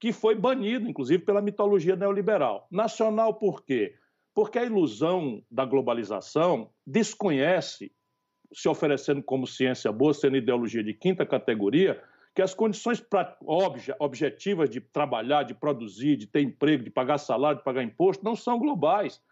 que 0.05 0.13
foi 0.13 0.35
banido, 0.35 0.87
inclusive, 0.87 1.25
pela 1.25 1.41
mitologia 1.41 1.97
neoliberal. 1.97 2.69
Nacional 2.71 3.33
por 3.33 3.65
quê? 3.65 3.95
Porque 4.35 4.59
a 4.59 4.65
ilusão 4.67 5.43
da 5.51 5.65
globalização 5.65 6.69
desconhece, 6.87 7.91
se 8.53 8.69
oferecendo 8.69 9.23
como 9.23 9.47
ciência 9.47 9.91
boa, 9.91 10.13
sendo 10.13 10.37
ideologia 10.37 10.85
de 10.85 10.93
quinta 10.93 11.25
categoria, 11.25 12.03
que 12.35 12.43
as 12.43 12.53
condições 12.53 13.03
objetivas 13.99 14.69
de 14.69 14.79
trabalhar, 14.79 15.43
de 15.45 15.55
produzir, 15.55 16.17
de 16.19 16.27
ter 16.27 16.43
emprego, 16.43 16.85
de 16.85 16.91
pagar 16.91 17.17
salário, 17.17 17.57
de 17.57 17.65
pagar 17.65 17.83
imposto, 17.83 18.23
não 18.23 18.37
são 18.37 18.59
globais. 18.59 19.23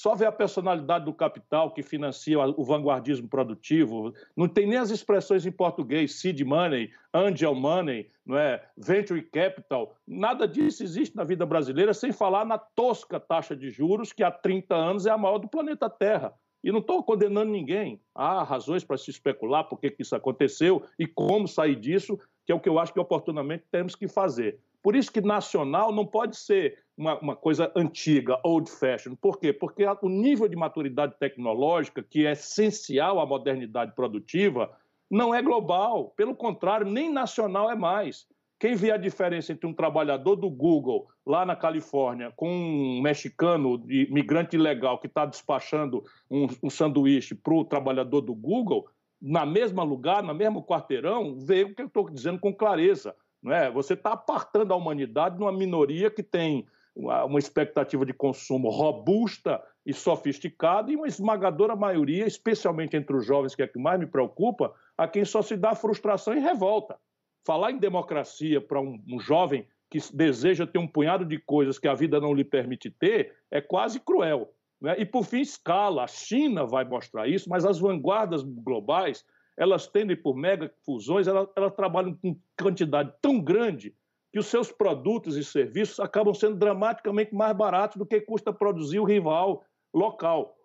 Só 0.00 0.14
vê 0.14 0.24
a 0.24 0.32
personalidade 0.32 1.04
do 1.04 1.12
capital 1.12 1.74
que 1.74 1.82
financia 1.82 2.38
o 2.38 2.64
vanguardismo 2.64 3.28
produtivo. 3.28 4.14
Não 4.34 4.48
tem 4.48 4.66
nem 4.66 4.78
as 4.78 4.88
expressões 4.88 5.44
em 5.44 5.52
português, 5.52 6.18
seed 6.18 6.40
money, 6.40 6.90
angel 7.12 7.54
money, 7.54 8.10
não 8.24 8.38
é? 8.38 8.66
venture 8.78 9.20
capital. 9.20 9.94
Nada 10.08 10.48
disso 10.48 10.82
existe 10.82 11.14
na 11.14 11.22
vida 11.22 11.44
brasileira, 11.44 11.92
sem 11.92 12.12
falar 12.12 12.46
na 12.46 12.56
tosca 12.56 13.20
taxa 13.20 13.54
de 13.54 13.68
juros, 13.68 14.10
que 14.10 14.22
há 14.22 14.30
30 14.30 14.74
anos 14.74 15.04
é 15.04 15.10
a 15.10 15.18
maior 15.18 15.36
do 15.36 15.48
planeta 15.48 15.90
Terra. 15.90 16.32
E 16.64 16.72
não 16.72 16.78
estou 16.78 17.02
condenando 17.02 17.50
ninguém. 17.50 18.00
Há 18.14 18.42
razões 18.42 18.82
para 18.82 18.96
se 18.96 19.10
especular 19.10 19.64
por 19.64 19.78
que 19.78 19.94
isso 19.98 20.16
aconteceu 20.16 20.82
e 20.98 21.06
como 21.06 21.46
sair 21.46 21.76
disso, 21.76 22.18
que 22.46 22.52
é 22.52 22.54
o 22.54 22.60
que 22.60 22.70
eu 22.70 22.78
acho 22.78 22.94
que 22.94 23.00
oportunamente 23.00 23.64
temos 23.70 23.94
que 23.94 24.08
fazer. 24.08 24.58
Por 24.82 24.96
isso 24.96 25.12
que 25.12 25.20
nacional 25.20 25.92
não 25.92 26.06
pode 26.06 26.36
ser 26.36 26.78
uma, 26.96 27.18
uma 27.18 27.36
coisa 27.36 27.70
antiga, 27.74 28.38
old 28.44 28.70
fashion. 28.70 29.14
Por 29.14 29.38
quê? 29.38 29.52
Porque 29.52 29.84
o 30.02 30.08
nível 30.08 30.48
de 30.48 30.56
maturidade 30.56 31.14
tecnológica, 31.18 32.02
que 32.02 32.26
é 32.26 32.32
essencial 32.32 33.20
à 33.20 33.26
modernidade 33.26 33.94
produtiva, 33.94 34.70
não 35.10 35.34
é 35.34 35.42
global. 35.42 36.12
Pelo 36.16 36.34
contrário, 36.34 36.86
nem 36.86 37.12
nacional 37.12 37.70
é 37.70 37.74
mais. 37.74 38.26
Quem 38.60 38.74
vê 38.74 38.90
a 38.90 38.98
diferença 38.98 39.52
entre 39.52 39.66
um 39.66 39.72
trabalhador 39.72 40.36
do 40.36 40.50
Google 40.50 41.08
lá 41.26 41.46
na 41.46 41.56
Califórnia 41.56 42.30
com 42.36 42.50
um 42.50 43.00
mexicano, 43.00 43.82
imigrante 43.88 44.54
ilegal, 44.54 44.98
que 44.98 45.06
está 45.06 45.24
despachando 45.24 46.04
um, 46.30 46.46
um 46.62 46.68
sanduíche 46.68 47.34
para 47.34 47.54
o 47.54 47.64
trabalhador 47.64 48.20
do 48.20 48.34
Google, 48.34 48.86
na 49.20 49.46
mesma 49.46 49.82
lugar, 49.82 50.22
no 50.22 50.34
mesmo 50.34 50.62
quarteirão, 50.62 51.38
vê 51.38 51.64
o 51.64 51.74
que 51.74 51.80
eu 51.80 51.86
estou 51.86 52.10
dizendo 52.10 52.38
com 52.38 52.54
clareza. 52.54 53.14
Não 53.42 53.52
é? 53.52 53.70
Você 53.70 53.94
está 53.94 54.12
apartando 54.12 54.72
a 54.72 54.76
humanidade 54.76 55.36
de 55.36 55.42
uma 55.42 55.52
minoria 55.52 56.10
que 56.10 56.22
tem 56.22 56.66
uma 56.94 57.38
expectativa 57.38 58.04
de 58.04 58.12
consumo 58.12 58.68
robusta 58.68 59.62
e 59.86 59.92
sofisticada 59.94 60.90
e 60.90 60.96
uma 60.96 61.06
esmagadora 61.06 61.74
maioria, 61.74 62.26
especialmente 62.26 62.96
entre 62.96 63.16
os 63.16 63.24
jovens, 63.24 63.54
que 63.54 63.62
é 63.62 63.66
que 63.66 63.78
mais 63.78 63.98
me 63.98 64.06
preocupa, 64.06 64.74
a 64.98 65.08
quem 65.08 65.24
só 65.24 65.40
se 65.40 65.56
dá 65.56 65.74
frustração 65.74 66.34
e 66.34 66.40
revolta. 66.40 66.98
Falar 67.46 67.70
em 67.70 67.78
democracia 67.78 68.60
para 68.60 68.80
um, 68.80 69.02
um 69.08 69.18
jovem 69.18 69.66
que 69.88 69.98
deseja 70.12 70.66
ter 70.66 70.78
um 70.78 70.86
punhado 70.86 71.24
de 71.24 71.38
coisas 71.38 71.78
que 71.78 71.88
a 71.88 71.94
vida 71.94 72.20
não 72.20 72.34
lhe 72.34 72.44
permite 72.44 72.90
ter 72.90 73.34
é 73.50 73.60
quase 73.60 73.98
cruel. 73.98 74.52
Né? 74.80 74.96
E, 74.98 75.06
por 75.06 75.24
fim, 75.24 75.40
escala. 75.40 76.04
A 76.04 76.06
China 76.06 76.64
vai 76.64 76.84
mostrar 76.84 77.26
isso, 77.26 77.48
mas 77.48 77.64
as 77.64 77.78
vanguardas 77.78 78.42
globais 78.42 79.24
elas 79.60 79.86
tendem 79.86 80.16
por 80.16 80.34
mega 80.34 80.72
fusões, 80.86 81.28
elas, 81.28 81.46
elas 81.54 81.74
trabalham 81.74 82.14
com 82.14 82.34
quantidade 82.58 83.12
tão 83.20 83.38
grande 83.38 83.94
que 84.32 84.38
os 84.38 84.46
seus 84.46 84.72
produtos 84.72 85.36
e 85.36 85.44
serviços 85.44 86.00
acabam 86.00 86.32
sendo 86.32 86.56
dramaticamente 86.56 87.34
mais 87.34 87.54
baratos 87.54 87.98
do 87.98 88.06
que 88.06 88.22
custa 88.22 88.54
produzir 88.54 89.00
o 89.00 89.04
rival 89.04 89.62
local. 89.92 90.56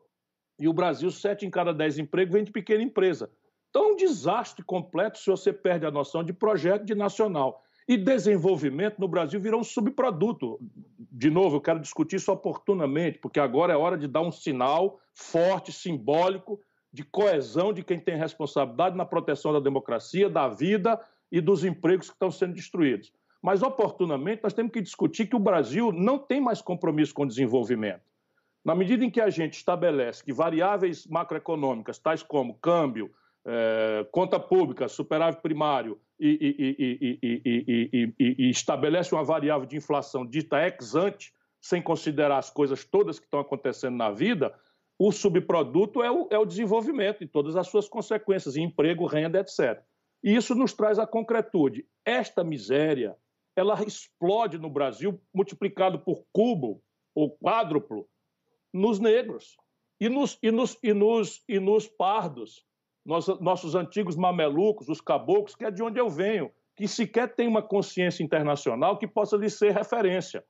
E 0.58 0.70
o 0.70 0.74
Brasil, 0.74 1.12
sete 1.12 1.46
em 1.46 1.50
cada 1.50 1.74
dez 1.74 2.00
empregos 2.00 2.34
vem 2.34 2.46
de 2.46 2.54
pequena 2.54 2.82
empresa. 2.82 3.30
Então, 3.70 3.90
é 3.90 3.92
um 3.92 3.96
desastre 3.98 4.64
completo 4.64 5.18
se 5.18 5.30
você 5.30 5.52
perde 5.52 5.86
a 5.86 5.92
noção 5.92 6.24
de 6.24 6.32
projeto 6.32 6.86
de 6.86 6.96
nacional. 6.96 7.62
E 7.86 7.98
desenvolvimento 7.98 8.98
no 8.98 9.10
Brasil 9.10 9.42
virou 9.42 9.60
um 9.60 9.64
subproduto. 9.64 10.58
De 10.98 11.30
novo, 11.30 11.58
eu 11.58 11.62
quero 11.62 11.82
discutir 11.82 12.16
isso 12.16 12.32
oportunamente, 12.32 13.20
porque 13.20 13.42
agora 13.42 13.74
é 13.74 13.78
hora 13.78 13.98
de 13.98 14.08
dar 14.08 14.22
um 14.22 14.32
sinal 14.32 14.98
forte, 15.14 15.74
simbólico, 15.74 16.62
de 16.96 17.04
coesão 17.04 17.74
de 17.74 17.84
quem 17.84 18.00
tem 18.00 18.18
responsabilidade 18.18 18.96
na 18.96 19.06
proteção 19.06 19.52
da 19.52 19.60
democracia, 19.60 20.30
da 20.30 20.48
vida 20.48 21.00
e 21.30 21.42
dos 21.42 21.66
empregos 21.66 22.08
que 22.08 22.16
estão 22.16 22.32
sendo 22.32 22.54
destruídos. 22.54 23.12
Mas, 23.42 23.62
oportunamente, 23.62 24.42
nós 24.42 24.54
temos 24.54 24.72
que 24.72 24.82
discutir 24.82 25.28
que 25.28 25.36
o 25.36 25.40
Brasil 25.40 25.92
não 25.92 26.18
tem 26.18 26.40
mais 26.40 26.62
compromisso 26.62 27.14
com 27.14 27.24
o 27.24 27.28
desenvolvimento. 27.28 28.02
Na 28.64 28.74
medida 28.74 29.04
em 29.04 29.12
que 29.12 29.20
a 29.20 29.30
gente 29.30 29.54
estabelece 29.54 30.24
que 30.24 30.34
variáveis 30.34 31.06
macroeconômicas, 31.06 32.00
tais 32.00 32.24
como 32.24 32.56
câmbio, 32.56 33.12
eh, 33.46 34.08
conta 34.12 34.40
pública, 34.40 34.88
superávit 34.88 35.42
primário, 35.42 36.00
e, 36.18 36.56
e, 36.58 38.14
e, 38.18 38.36
e, 38.40 38.50
estabelece 38.50 39.14
uma 39.14 39.24
variável 39.24 39.68
de 39.68 39.76
inflação 39.76 40.26
dita 40.26 40.66
ex 40.66 40.96
ante, 40.96 41.34
sem 41.60 41.82
considerar 41.82 42.38
as 42.38 42.50
coisas 42.50 42.86
todas 42.86 43.20
que 43.20 43.26
estão 43.26 43.42
acontecendo 43.42 43.98
na 43.98 44.10
vida, 44.10 44.54
o 44.98 45.12
subproduto 45.12 46.02
é 46.02 46.10
o, 46.10 46.28
é 46.32 46.38
o 46.38 46.46
desenvolvimento 46.46 47.24
e 47.24 47.28
todas 47.28 47.56
as 47.56 47.68
suas 47.68 47.88
consequências, 47.88 48.56
emprego, 48.56 49.06
renda, 49.06 49.40
etc. 49.40 49.84
E 50.24 50.36
isso 50.36 50.56
nos 50.56 50.74
traz 50.74 50.98
a 50.98 51.06
concretude. 51.06 51.86
Esta 52.06 52.44
miséria, 52.44 53.16
ela 53.56 53.82
explode 53.84 54.58
no 54.58 54.70
Brasil, 54.70 55.22
multiplicado 55.34 56.00
por 56.00 56.26
cubo 56.32 56.82
ou 57.14 57.32
quádruplo, 57.38 58.08
nos 58.74 59.00
negros 59.00 59.56
e 60.00 60.10
nos, 60.10 60.38
e 60.42 60.52
nos, 60.52 60.78
e 60.82 60.94
nos, 60.94 61.44
e 61.48 61.60
nos 61.60 61.88
pardos, 61.88 62.66
nossos 63.06 63.76
antigos 63.76 64.16
mamelucos, 64.16 64.90
os 64.90 65.00
caboclos, 65.00 65.56
que 65.56 65.66
é 65.66 65.72
de 65.72 65.84
onde 65.84 66.00
eu 66.00 66.10
venho, 66.10 66.52
que 66.76 66.88
sequer 66.88 67.34
tem 67.36 67.48
uma 67.48 67.62
consciência 67.62 68.24
internacional 68.24 68.98
que 68.98 69.08
possa 69.08 69.38
lhe 69.38 69.50
ser 69.50 69.72
referência. 69.72 70.44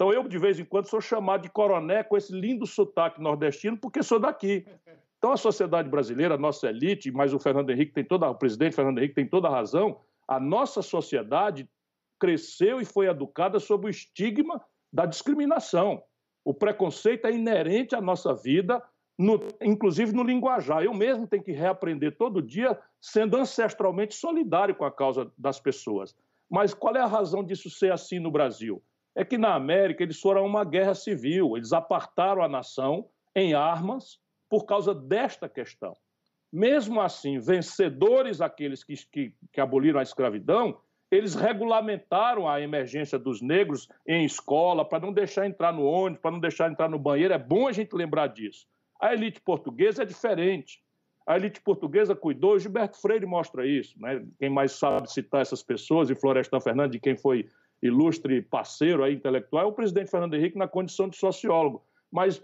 Então 0.00 0.14
eu, 0.14 0.26
de 0.26 0.38
vez 0.38 0.58
em 0.58 0.64
quando, 0.64 0.86
sou 0.86 0.98
chamado 0.98 1.42
de 1.42 1.50
coroné 1.50 2.02
com 2.02 2.16
esse 2.16 2.32
lindo 2.32 2.66
sotaque 2.66 3.20
nordestino, 3.20 3.76
porque 3.76 4.02
sou 4.02 4.18
daqui. 4.18 4.64
Então 5.18 5.30
a 5.30 5.36
sociedade 5.36 5.90
brasileira, 5.90 6.36
a 6.36 6.38
nossa 6.38 6.70
elite, 6.70 7.12
mas 7.12 7.34
o 7.34 7.38
Fernando 7.38 7.68
Henrique 7.68 7.92
tem 7.92 8.02
toda, 8.02 8.30
o 8.30 8.34
presidente 8.34 8.74
Fernando 8.74 8.96
Henrique 8.96 9.14
tem 9.14 9.28
toda 9.28 9.48
a 9.48 9.50
razão, 9.50 10.00
a 10.26 10.40
nossa 10.40 10.80
sociedade 10.80 11.68
cresceu 12.18 12.80
e 12.80 12.86
foi 12.86 13.08
educada 13.08 13.60
sob 13.60 13.88
o 13.88 13.90
estigma 13.90 14.58
da 14.90 15.04
discriminação. 15.04 16.02
O 16.42 16.54
preconceito 16.54 17.26
é 17.26 17.32
inerente 17.32 17.94
à 17.94 18.00
nossa 18.00 18.32
vida, 18.32 18.82
no, 19.18 19.38
inclusive 19.60 20.14
no 20.14 20.22
linguajar. 20.22 20.82
Eu 20.82 20.94
mesmo 20.94 21.26
tenho 21.26 21.42
que 21.42 21.52
reaprender 21.52 22.16
todo 22.16 22.40
dia, 22.40 22.80
sendo 22.98 23.36
ancestralmente 23.36 24.14
solidário 24.14 24.74
com 24.74 24.86
a 24.86 24.90
causa 24.90 25.30
das 25.36 25.60
pessoas. 25.60 26.16
Mas 26.48 26.72
qual 26.72 26.96
é 26.96 27.00
a 27.00 27.06
razão 27.06 27.44
disso 27.44 27.68
ser 27.68 27.92
assim 27.92 28.18
no 28.18 28.30
Brasil? 28.30 28.82
É 29.20 29.24
que 29.24 29.36
na 29.36 29.54
América 29.54 30.02
eles 30.02 30.18
foram 30.18 30.40
a 30.40 30.46
uma 30.46 30.64
guerra 30.64 30.94
civil, 30.94 31.54
eles 31.54 31.74
apartaram 31.74 32.42
a 32.42 32.48
nação 32.48 33.06
em 33.36 33.52
armas 33.52 34.18
por 34.48 34.64
causa 34.64 34.94
desta 34.94 35.46
questão. 35.46 35.94
Mesmo 36.50 37.02
assim, 37.02 37.38
vencedores 37.38 38.40
aqueles 38.40 38.82
que, 38.82 38.94
que, 39.12 39.34
que 39.52 39.60
aboliram 39.60 40.00
a 40.00 40.02
escravidão, 40.02 40.80
eles 41.10 41.34
regulamentaram 41.34 42.48
a 42.48 42.62
emergência 42.62 43.18
dos 43.18 43.42
negros 43.42 43.90
em 44.08 44.24
escola, 44.24 44.88
para 44.88 45.00
não 45.00 45.12
deixar 45.12 45.46
entrar 45.46 45.70
no 45.70 45.84
ônibus, 45.84 46.22
para 46.22 46.30
não 46.30 46.40
deixar 46.40 46.70
entrar 46.70 46.88
no 46.88 46.98
banheiro. 46.98 47.34
É 47.34 47.38
bom 47.38 47.68
a 47.68 47.72
gente 47.72 47.94
lembrar 47.94 48.28
disso. 48.28 48.66
A 48.98 49.12
elite 49.12 49.38
portuguesa 49.42 50.02
é 50.02 50.06
diferente. 50.06 50.82
A 51.26 51.36
elite 51.36 51.60
portuguesa 51.60 52.16
cuidou, 52.16 52.58
Gilberto 52.58 52.98
Freire 52.98 53.26
mostra 53.26 53.66
isso. 53.66 54.00
Né? 54.00 54.24
Quem 54.38 54.48
mais 54.48 54.72
sabe 54.72 55.12
citar 55.12 55.42
essas 55.42 55.62
pessoas, 55.62 56.08
e 56.08 56.14
Florestan 56.14 56.58
Fernandes, 56.58 56.92
de 56.92 57.00
quem 57.00 57.18
foi 57.18 57.46
ilustre 57.82 58.42
parceiro 58.42 59.02
aí, 59.02 59.14
intelectual, 59.14 59.64
é 59.64 59.66
o 59.66 59.72
presidente 59.72 60.10
Fernando 60.10 60.34
Henrique 60.34 60.58
na 60.58 60.68
condição 60.68 61.08
de 61.08 61.16
sociólogo. 61.16 61.82
Mas 62.10 62.42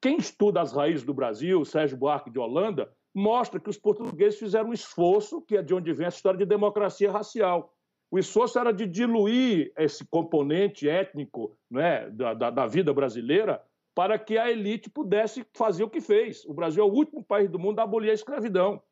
quem 0.00 0.16
estuda 0.16 0.60
as 0.60 0.72
raízes 0.72 1.04
do 1.04 1.14
Brasil, 1.14 1.64
Sérgio 1.64 1.96
Buarque 1.96 2.30
de 2.30 2.38
Holanda, 2.38 2.92
mostra 3.14 3.60
que 3.60 3.70
os 3.70 3.78
portugueses 3.78 4.38
fizeram 4.38 4.70
um 4.70 4.72
esforço, 4.72 5.42
que 5.42 5.56
é 5.56 5.62
de 5.62 5.74
onde 5.74 5.92
vem 5.92 6.06
essa 6.06 6.16
história 6.16 6.38
de 6.38 6.46
democracia 6.46 7.10
racial. 7.10 7.74
O 8.10 8.18
esforço 8.18 8.58
era 8.58 8.72
de 8.72 8.86
diluir 8.86 9.72
esse 9.78 10.04
componente 10.04 10.88
étnico 10.88 11.56
né, 11.70 12.10
da, 12.10 12.34
da, 12.34 12.50
da 12.50 12.66
vida 12.66 12.92
brasileira 12.92 13.62
para 13.94 14.18
que 14.18 14.36
a 14.38 14.50
elite 14.50 14.90
pudesse 14.90 15.46
fazer 15.54 15.84
o 15.84 15.90
que 15.90 16.00
fez. 16.00 16.44
O 16.46 16.52
Brasil 16.52 16.82
é 16.82 16.86
o 16.86 16.92
último 16.92 17.22
país 17.22 17.48
do 17.48 17.58
mundo 17.58 17.78
a 17.78 17.84
abolir 17.84 18.10
a 18.10 18.14
escravidão. 18.14 18.82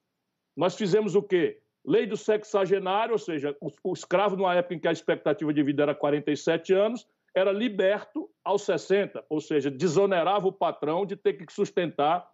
Nós 0.56 0.74
fizemos 0.74 1.14
o 1.14 1.22
quê? 1.22 1.60
Lei 1.84 2.06
do 2.06 2.16
sexagenário, 2.16 3.12
ou 3.12 3.18
seja, 3.18 3.56
o, 3.60 3.70
o 3.84 3.92
escravo, 3.92 4.36
numa 4.36 4.54
época 4.54 4.74
em 4.74 4.78
que 4.78 4.88
a 4.88 4.92
expectativa 4.92 5.52
de 5.52 5.62
vida 5.62 5.82
era 5.82 5.94
47 5.94 6.72
anos, 6.74 7.06
era 7.34 7.52
liberto 7.52 8.28
aos 8.44 8.62
60, 8.62 9.24
ou 9.28 9.40
seja, 9.40 9.70
desonerava 9.70 10.48
o 10.48 10.52
patrão 10.52 11.06
de 11.06 11.16
ter 11.16 11.34
que 11.34 11.52
sustentar 11.52 12.28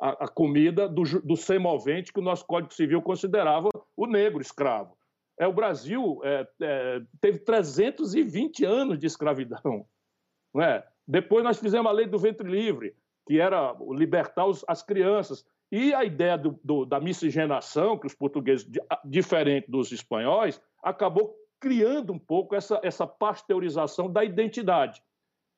a, 0.00 0.24
a 0.24 0.28
comida 0.28 0.88
do, 0.88 1.02
do 1.22 1.36
semovente 1.36 2.12
que 2.12 2.18
o 2.18 2.22
nosso 2.22 2.44
Código 2.46 2.74
Civil 2.74 3.02
considerava 3.02 3.68
o 3.96 4.06
negro 4.06 4.40
escravo. 4.40 4.96
É, 5.38 5.46
o 5.46 5.52
Brasil 5.52 6.20
é, 6.22 6.46
é, 6.62 7.02
teve 7.20 7.38
320 7.40 8.64
anos 8.64 8.98
de 8.98 9.06
escravidão. 9.06 9.86
Não 10.54 10.62
é? 10.62 10.86
Depois 11.06 11.42
nós 11.44 11.58
fizemos 11.58 11.90
a 11.90 11.92
lei 11.94 12.06
do 12.06 12.18
ventre 12.18 12.48
livre, 12.48 12.94
que 13.26 13.40
era 13.40 13.76
libertar 13.90 14.46
os, 14.46 14.64
as 14.68 14.82
crianças. 14.82 15.44
E 15.76 15.92
a 15.92 16.04
ideia 16.04 16.38
do, 16.38 16.56
do, 16.62 16.84
da 16.84 17.00
miscigenação, 17.00 17.98
que 17.98 18.06
os 18.06 18.14
portugueses, 18.14 18.64
diferente 19.04 19.68
dos 19.68 19.90
espanhóis, 19.90 20.62
acabou 20.80 21.34
criando 21.58 22.12
um 22.12 22.18
pouco 22.18 22.54
essa, 22.54 22.78
essa 22.80 23.08
pasteurização 23.08 24.08
da 24.08 24.22
identidade. 24.22 25.02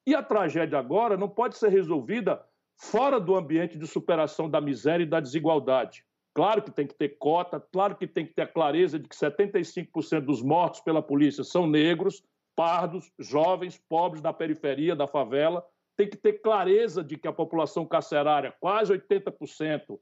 E 0.06 0.14
a 0.14 0.22
tragédia 0.22 0.78
agora 0.78 1.18
não 1.18 1.28
pode 1.28 1.58
ser 1.58 1.68
resolvida 1.68 2.42
fora 2.78 3.20
do 3.20 3.36
ambiente 3.36 3.76
de 3.76 3.86
superação 3.86 4.48
da 4.48 4.58
miséria 4.58 5.04
e 5.04 5.06
da 5.06 5.20
desigualdade. 5.20 6.02
Claro 6.34 6.62
que 6.62 6.70
tem 6.70 6.86
que 6.86 6.94
ter 6.94 7.18
cota, 7.18 7.60
claro 7.60 7.94
que 7.94 8.06
tem 8.06 8.24
que 8.24 8.32
ter 8.32 8.42
a 8.42 8.48
clareza 8.48 8.98
de 8.98 9.06
que 9.06 9.14
75% 9.14 10.20
dos 10.20 10.40
mortos 10.40 10.80
pela 10.80 11.02
polícia 11.02 11.44
são 11.44 11.66
negros, 11.66 12.24
pardos, 12.56 13.12
jovens, 13.18 13.78
pobres 13.86 14.22
da 14.22 14.32
periferia, 14.32 14.96
da 14.96 15.06
favela. 15.06 15.62
Tem 15.96 16.08
que 16.08 16.16
ter 16.16 16.34
clareza 16.34 17.02
de 17.02 17.16
que 17.16 17.26
a 17.26 17.32
população 17.32 17.86
carcerária, 17.86 18.54
quase 18.60 18.92
80%, 18.92 19.98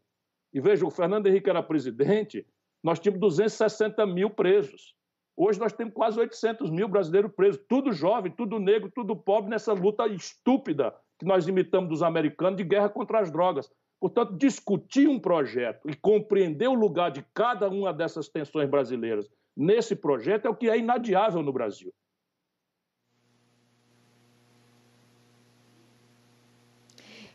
e 0.53 0.61
veja, 0.61 0.87
o 0.87 0.91
Fernando 0.91 1.27
Henrique 1.27 1.51
era 1.51 1.63
presidente, 1.63 2.47
nós 2.83 2.99
tínhamos 2.99 3.21
260 3.21 4.07
mil 4.07 4.31
presos. 4.31 4.95
Hoje 5.37 5.59
nós 5.59 5.73
temos 5.73 5.95
quase 5.95 6.19
800 6.19 6.71
mil 6.71 6.87
brasileiros 6.87 7.33
presos, 7.33 7.61
tudo 7.69 7.93
jovem, 7.93 8.31
tudo 8.31 8.61
negro, 8.61 8.91
tudo 8.95 9.17
pobre 9.17 9.51
nessa 9.51 9.73
luta 9.73 10.07
estúpida 10.07 10.95
que 11.19 11.27
nós 11.27 11.49
imitamos 11.49 11.89
dos 11.89 12.03
americanos 12.03 12.57
de 12.57 12.65
guerra 12.65 12.89
contra 12.89 13.21
as 13.21 13.31
drogas. 13.31 13.69
Portanto, 14.01 14.37
discutir 14.37 15.09
um 15.09 15.19
projeto 15.19 15.89
e 15.89 15.97
compreender 15.97 16.69
o 16.69 16.75
lugar 16.75 17.11
de 17.11 17.25
cada 17.35 17.69
uma 17.69 17.93
dessas 17.93 18.29
tensões 18.29 18.69
brasileiras 18.69 19.29
nesse 19.57 19.97
projeto 19.97 20.47
é 20.47 20.51
o 20.51 20.57
que 20.57 20.69
é 20.69 20.79
inadiável 20.79 21.43
no 21.43 21.53
Brasil. 21.53 21.93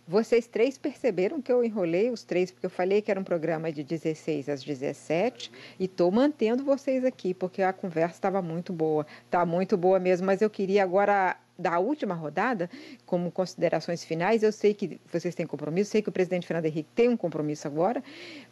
Vocês 0.10 0.48
três 0.48 0.76
perceberam 0.76 1.40
que 1.40 1.52
eu 1.52 1.64
enrolei 1.64 2.10
os 2.10 2.23
três, 2.23 2.49
porque 2.49 2.65
eu 2.65 2.69
falei 2.72 2.99
que 2.99 3.11
era 3.11 3.19
um 3.19 3.23
programa 3.23 3.72
de 3.72 3.84
16 3.84 4.49
às 4.49 4.64
17 4.64 5.52
e 5.80 5.86
estou 5.86 6.10
mantendo 6.10 6.64
vocês 6.65 7.06
aqui, 7.06 7.31
porque 7.31 7.61
a 7.61 7.72
conversa 7.72 8.15
estava 8.15 8.41
muito 8.41 8.73
boa. 8.73 9.06
Está 9.23 9.45
muito 9.45 9.77
boa 9.77 9.99
mesmo, 9.99 10.26
mas 10.26 10.41
eu 10.41 10.49
queria 10.49 10.81
agora 10.81 11.38
da 11.60 11.77
última 11.77 12.15
rodada, 12.15 12.69
como 13.06 13.30
considerações 13.30 14.03
finais, 14.03 14.41
eu 14.41 14.52
sei 14.52 14.73
que 14.73 14.99
vocês 15.11 15.36
têm 15.36 15.45
compromisso, 15.45 15.91
sei 15.91 16.02
que 16.02 16.07
o 16.10 16.11
presidente 16.11 16.48
Fernando 16.48 16.65
Henrique 16.65 16.90
tem 16.95 17.10
um 17.10 17.18
compromisso 17.18 17.68
agora, 17.68 18.02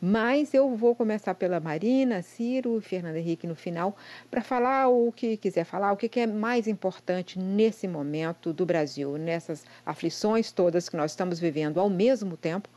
mas 0.01 0.53
eu 0.53 0.75
vou 0.75 0.93
começar 0.93 1.33
pela 1.33 1.59
Marina, 1.59 2.21
Ciro 2.21 2.77
e 2.77 2.81
Fernando 2.81 3.15
Henrique 3.15 3.47
no 3.47 3.55
final, 3.55 3.95
para 4.29 4.41
falar 4.41 4.89
o 4.89 5.11
que 5.11 5.37
quiser 5.37 5.63
falar, 5.63 5.93
o 5.93 5.97
que 5.97 6.19
é 6.19 6.27
mais 6.27 6.67
importante 6.67 7.39
nesse 7.39 7.87
momento 7.87 8.51
do 8.51 8.65
Brasil, 8.65 9.17
nessas 9.17 9.65
aflições 9.85 10.51
todas 10.51 10.89
que 10.89 10.97
nós 10.97 11.11
estamos 11.11 11.39
vivendo 11.39 11.79
ao 11.79 11.89
mesmo 11.89 12.35
tempo, 12.35 12.69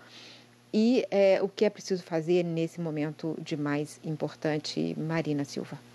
e 0.72 1.04
é, 1.10 1.42
o 1.42 1.48
que 1.48 1.64
é 1.64 1.70
preciso 1.70 2.04
fazer 2.04 2.44
nesse 2.44 2.80
momento 2.80 3.36
de 3.42 3.56
mais 3.56 4.00
importante, 4.04 4.94
Marina 4.96 5.44
Silva. 5.44 5.89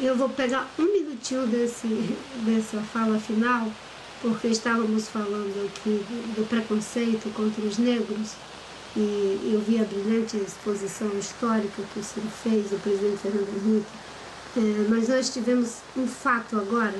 Eu 0.00 0.16
vou 0.16 0.28
pegar 0.28 0.70
um 0.78 0.84
minutinho 0.84 1.46
desse, 1.46 1.86
dessa 2.44 2.78
fala 2.80 3.18
final, 3.18 3.72
porque 4.20 4.48
estávamos 4.48 5.08
falando 5.08 5.66
aqui 5.66 6.04
do, 6.36 6.46
preconceito 6.46 7.32
contra 7.32 7.62
os 7.64 7.78
negros, 7.78 8.32
e 8.94 9.50
eu 9.50 9.60
vi 9.60 9.80
a 9.80 9.84
brilhante 9.84 10.36
exposição 10.36 11.08
histórica 11.18 11.82
que 11.94 12.00
o 12.00 12.04
senhor 12.04 12.28
fez, 12.42 12.70
o 12.72 12.76
presidente 12.76 13.18
Fernando 13.18 13.48
Henrique, 13.48 13.86
é, 14.56 14.88
mas 14.90 15.08
nós 15.08 15.30
tivemos 15.32 15.76
um 15.96 16.06
fato 16.06 16.58
agora 16.58 16.98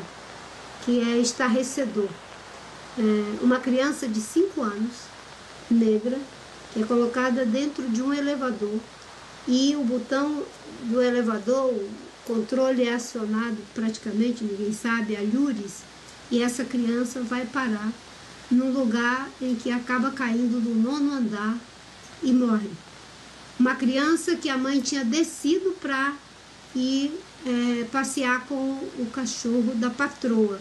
que 0.85 1.01
é 1.01 1.19
estarrecedor. 1.19 2.09
É, 2.99 3.45
uma 3.45 3.61
criança 3.61 4.09
de 4.09 4.21
5 4.21 4.63
anos, 4.63 4.97
negra, 5.71 6.19
é 6.75 6.83
colocada 6.85 7.45
dentro 7.45 7.87
de 7.89 8.01
um 8.01 8.15
elevador 8.15 8.81
e 9.47 9.77
o 9.77 9.85
botão 9.85 10.43
do 10.85 11.03
elevador, 11.03 11.75
controle 12.27 12.85
é 12.85 12.95
acionado 12.95 13.59
praticamente, 13.75 14.45
ninguém 14.45 14.73
sabe, 14.73 15.17
a 15.17 15.21
lures, 15.21 15.83
e 16.31 16.43
essa 16.43 16.65
criança 16.65 17.21
vai 17.21 17.47
parar 17.47 17.93
num 18.51 18.73
lugar 18.73 19.29
em 19.41 19.55
que 19.55 19.71
acaba 19.71 20.11
caindo 20.11 20.61
do 20.61 20.75
nono 20.75 21.13
andar 21.13 21.59
e 22.23 22.33
morre. 22.33 22.71
Uma 23.59 23.75
criança 23.75 24.37
que 24.37 24.49
a 24.49 24.57
mãe 24.57 24.81
tinha 24.81 25.05
descido 25.05 25.73
para 25.81 26.15
ir 26.75 27.13
é, 27.47 27.85
passear 27.85 28.47
com 28.47 28.55
o 28.99 29.07
cachorro 29.13 29.75
da 29.75 29.91
patroa. 29.91 30.59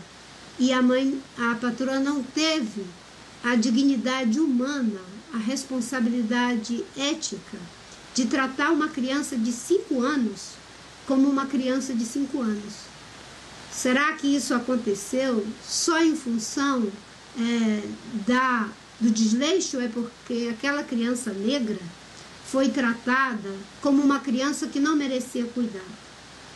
E 0.60 0.72
a 0.74 0.82
mãe, 0.82 1.22
a 1.38 1.56
patroa 1.56 2.00
não 2.00 2.22
teve 2.22 2.86
a 3.44 3.56
dignidade 3.56 4.40
humana, 4.40 5.00
a 5.34 5.38
responsabilidade 5.38 6.84
ética 6.98 7.58
de 8.14 8.26
tratar 8.26 8.72
uma 8.72 8.90
criança 8.90 9.38
de 9.38 9.52
5 9.52 10.02
anos 10.02 10.61
como 11.12 11.30
uma 11.30 11.46
criança 11.46 11.94
de 11.94 12.06
5 12.06 12.40
anos. 12.40 12.74
Será 13.70 14.14
que 14.14 14.34
isso 14.34 14.54
aconteceu 14.54 15.46
só 15.62 16.02
em 16.02 16.16
função 16.16 16.88
é, 17.38 17.82
da, 18.26 18.70
do 18.98 19.12
desleixo? 19.12 19.78
É 19.82 19.90
porque 19.90 20.48
aquela 20.50 20.84
criança 20.84 21.34
negra 21.34 21.80
foi 22.46 22.70
tratada 22.70 23.54
como 23.82 24.02
uma 24.02 24.22
criança 24.22 24.68
que 24.68 24.80
não 24.80 24.96
merecia 24.96 25.44
cuidar. 25.48 25.84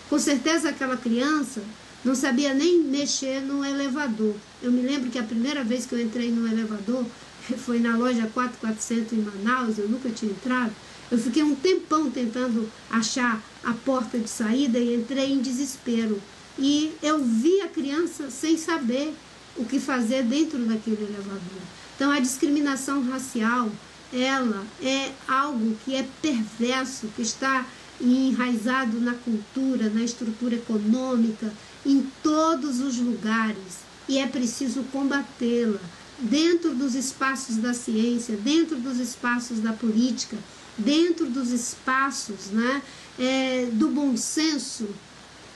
Com 0.09 0.17
certeza 0.17 0.69
aquela 0.69 0.95
criança 0.95 1.61
não 2.05 2.15
sabia 2.15 2.53
nem 2.53 2.81
mexer 2.81 3.41
no 3.41 3.65
elevador. 3.65 4.35
Eu 4.63 4.71
me 4.71 4.83
lembro 4.83 5.11
que 5.11 5.19
a 5.19 5.23
primeira 5.23 5.65
vez 5.65 5.85
que 5.85 5.95
eu 5.95 5.99
entrei 5.99 6.31
no 6.31 6.47
elevador 6.47 7.05
foi 7.65 7.81
na 7.81 7.97
loja 7.97 8.31
4400 8.33 9.11
em 9.11 9.17
Manaus, 9.17 9.77
eu 9.77 9.89
nunca 9.89 10.09
tinha 10.11 10.31
entrado. 10.31 10.71
Eu 11.11 11.17
fiquei 11.17 11.43
um 11.43 11.55
tempão 11.55 12.09
tentando 12.09 12.69
achar 12.89 13.43
a 13.63 13.73
porta 13.73 14.17
de 14.17 14.29
saída 14.29 14.79
e 14.79 14.95
entrei 14.95 15.31
em 15.31 15.39
desespero. 15.39 16.21
E 16.57 16.93
eu 17.01 17.23
vi 17.23 17.61
a 17.61 17.67
criança 17.67 18.29
sem 18.29 18.57
saber 18.57 19.13
o 19.55 19.65
que 19.65 19.79
fazer 19.79 20.23
dentro 20.23 20.59
daquele 20.59 21.03
elevador. 21.03 21.61
Então 21.95 22.11
a 22.11 22.19
discriminação 22.19 23.03
racial, 23.09 23.71
ela 24.11 24.65
é 24.81 25.11
algo 25.27 25.77
que 25.85 25.95
é 25.95 26.05
perverso, 26.21 27.07
que 27.15 27.21
está 27.21 27.65
enraizado 28.01 28.99
na 28.99 29.13
cultura, 29.13 29.89
na 29.89 30.03
estrutura 30.03 30.55
econômica, 30.55 31.51
em 31.85 32.05
todos 32.21 32.79
os 32.81 32.97
lugares. 32.97 33.85
E 34.07 34.17
é 34.17 34.27
preciso 34.27 34.83
combatê-la 34.91 35.79
dentro 36.19 36.73
dos 36.73 36.95
espaços 36.95 37.57
da 37.57 37.73
ciência, 37.73 38.37
dentro 38.37 38.77
dos 38.77 38.99
espaços 38.99 39.59
da 39.59 39.73
política, 39.73 40.37
dentro 40.77 41.25
dos 41.27 41.51
espaços 41.51 42.47
né, 42.51 42.81
é, 43.19 43.67
do 43.71 43.89
bom 43.89 44.15
senso. 44.17 44.87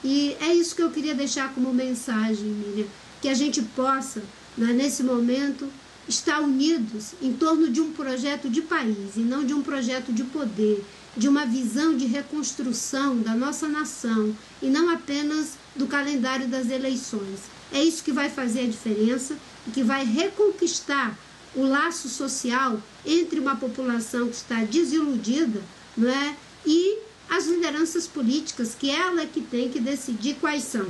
E 0.03 0.35
é 0.39 0.53
isso 0.53 0.75
que 0.75 0.81
eu 0.81 0.91
queria 0.91 1.13
deixar 1.13 1.53
como 1.53 1.73
mensagem, 1.73 2.45
Miriam, 2.45 2.87
que 3.21 3.27
a 3.27 3.33
gente 3.33 3.61
possa, 3.61 4.21
né, 4.57 4.71
nesse 4.73 5.03
momento, 5.03 5.67
estar 6.07 6.39
unidos 6.39 7.13
em 7.21 7.33
torno 7.33 7.69
de 7.69 7.81
um 7.81 7.91
projeto 7.91 8.49
de 8.49 8.61
país 8.61 9.15
e 9.15 9.19
não 9.19 9.45
de 9.45 9.53
um 9.53 9.61
projeto 9.61 10.11
de 10.11 10.23
poder, 10.23 10.83
de 11.15 11.27
uma 11.27 11.45
visão 11.45 11.95
de 11.95 12.05
reconstrução 12.05 13.17
da 13.17 13.35
nossa 13.35 13.67
nação 13.67 14.35
e 14.61 14.67
não 14.67 14.89
apenas 14.89 15.53
do 15.75 15.85
calendário 15.85 16.47
das 16.47 16.69
eleições. 16.69 17.41
É 17.71 17.83
isso 17.83 18.03
que 18.03 18.11
vai 18.11 18.29
fazer 18.29 18.61
a 18.61 18.67
diferença 18.67 19.35
e 19.67 19.71
que 19.71 19.83
vai 19.83 20.03
reconquistar 20.03 21.17
o 21.55 21.63
laço 21.63 22.07
social 22.07 22.79
entre 23.05 23.39
uma 23.39 23.55
população 23.55 24.27
que 24.27 24.35
está 24.35 24.63
desiludida 24.63 25.61
não 25.97 26.09
é? 26.09 26.35
e 26.65 26.99
as 27.29 27.45
lideranças 27.45 28.07
políticas, 28.07 28.73
que 28.73 28.89
ela 28.89 29.21
é 29.21 29.25
que 29.25 29.41
tem 29.41 29.69
que 29.69 29.79
decidir 29.79 30.35
quais 30.35 30.63
são. 30.63 30.87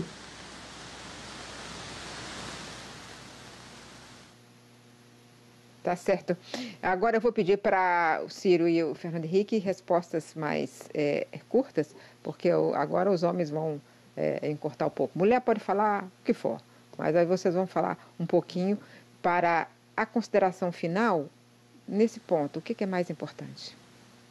Tá 5.84 5.96
certo. 5.96 6.38
Agora 6.82 7.18
eu 7.18 7.22
vou 7.22 7.32
pedir 7.32 7.58
para 7.58 8.22
o 8.26 8.30
Ciro 8.30 8.68
e 8.68 8.84
o 8.84 8.94
Fernando 8.94 9.26
Henrique 9.26 9.58
respostas 9.58 10.36
mais 10.36 10.90
é, 10.94 11.26
curtas, 11.48 11.96
porque 12.22 12.48
eu, 12.48 12.76
agora 12.76 13.10
os 13.10 13.24
homens 13.24 13.50
vão 13.50 13.82
é, 14.16 14.50
encurtar 14.50 14.88
um 14.88 14.92
pouco. 14.92 15.18
Mulher 15.18 15.42
pode 15.42 15.60
falar 15.60 16.04
o 16.04 16.26
que 16.26 16.34
for, 16.34 16.62
mas 16.98 17.16
aí 17.16 17.26
vocês 17.26 17.56
vão 17.56 17.66
falar 17.66 17.98
um 18.20 18.26
pouquinho 18.26 18.78
para 19.22 19.68
a 20.00 20.06
consideração 20.06 20.72
final 20.72 21.28
nesse 21.86 22.22
ponto. 22.22 22.60
O 22.60 22.62
que, 22.62 22.82
é 22.82 22.88
mais 22.88 23.10
importante? 23.10 23.76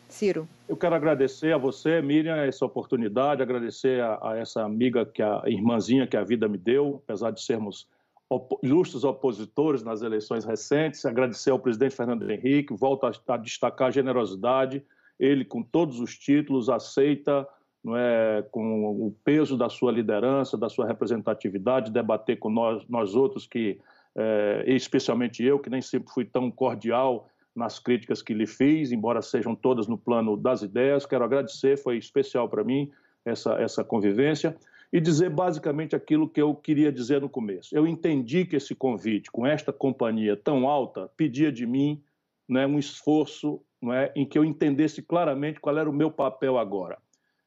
Ciro. 0.08 0.48
Eu 0.66 0.78
quero 0.78 0.94
agradecer 0.94 1.52
a 1.52 1.58
você, 1.58 2.00
Miriam, 2.00 2.36
essa 2.36 2.64
oportunidade, 2.64 3.42
agradecer 3.42 4.00
a, 4.02 4.30
a 4.30 4.38
essa 4.38 4.64
amiga, 4.64 5.04
que 5.04 5.22
a 5.22 5.42
irmãzinha 5.44 6.06
que 6.06 6.16
a 6.16 6.24
vida 6.24 6.48
me 6.48 6.56
deu, 6.56 7.02
apesar 7.04 7.32
de 7.32 7.42
sermos 7.42 7.86
op 8.30 8.58
opositores 9.04 9.82
nas 9.82 10.00
eleições 10.00 10.46
recentes, 10.46 11.04
agradecer 11.04 11.50
ao 11.50 11.58
presidente 11.58 11.94
Fernando 11.94 12.30
Henrique, 12.30 12.74
volto 12.74 13.04
a, 13.04 13.12
a 13.34 13.36
destacar 13.36 13.88
a 13.88 13.90
generosidade, 13.90 14.82
ele 15.20 15.44
com 15.44 15.62
todos 15.62 16.00
os 16.00 16.16
títulos 16.16 16.70
aceita 16.70 17.46
não 17.84 17.96
é, 17.96 18.42
com 18.50 19.06
o 19.06 19.14
peso 19.22 19.56
da 19.56 19.68
sua 19.68 19.92
liderança, 19.92 20.56
da 20.56 20.68
sua 20.68 20.86
representatividade, 20.86 21.92
debater 21.92 22.38
com 22.38 22.50
nós, 22.50 22.82
nós 22.88 23.14
outros 23.14 23.46
que, 23.46 23.78
é, 24.16 24.64
especialmente 24.66 25.44
eu, 25.44 25.58
que 25.58 25.70
nem 25.70 25.80
sempre 25.80 26.12
fui 26.12 26.24
tão 26.24 26.50
cordial 26.50 27.28
nas 27.54 27.78
críticas 27.78 28.22
que 28.22 28.32
lhe 28.32 28.46
fiz, 28.46 28.92
embora 28.92 29.20
sejam 29.20 29.54
todas 29.54 29.88
no 29.88 29.98
plano 29.98 30.36
das 30.36 30.62
ideias. 30.62 31.06
Quero 31.06 31.24
agradecer, 31.24 31.76
foi 31.76 31.98
especial 31.98 32.48
para 32.48 32.62
mim 32.62 32.90
essa, 33.24 33.54
essa 33.54 33.84
convivência 33.84 34.56
e 34.92 35.00
dizer 35.00 35.30
basicamente 35.30 35.94
aquilo 35.94 36.28
que 36.28 36.40
eu 36.40 36.54
queria 36.54 36.90
dizer 36.90 37.20
no 37.20 37.28
começo. 37.28 37.76
Eu 37.76 37.86
entendi 37.86 38.44
que 38.46 38.56
esse 38.56 38.74
convite, 38.74 39.30
com 39.30 39.46
esta 39.46 39.72
companhia 39.72 40.36
tão 40.36 40.66
alta, 40.66 41.10
pedia 41.16 41.52
de 41.52 41.66
mim 41.66 42.02
né, 42.48 42.66
um 42.66 42.78
esforço 42.78 43.60
não 43.80 43.92
é, 43.92 44.12
em 44.16 44.26
que 44.26 44.38
eu 44.38 44.44
entendesse 44.44 45.02
claramente 45.02 45.60
qual 45.60 45.76
era 45.78 45.88
o 45.88 45.92
meu 45.92 46.10
papel 46.10 46.58
agora. 46.58 46.98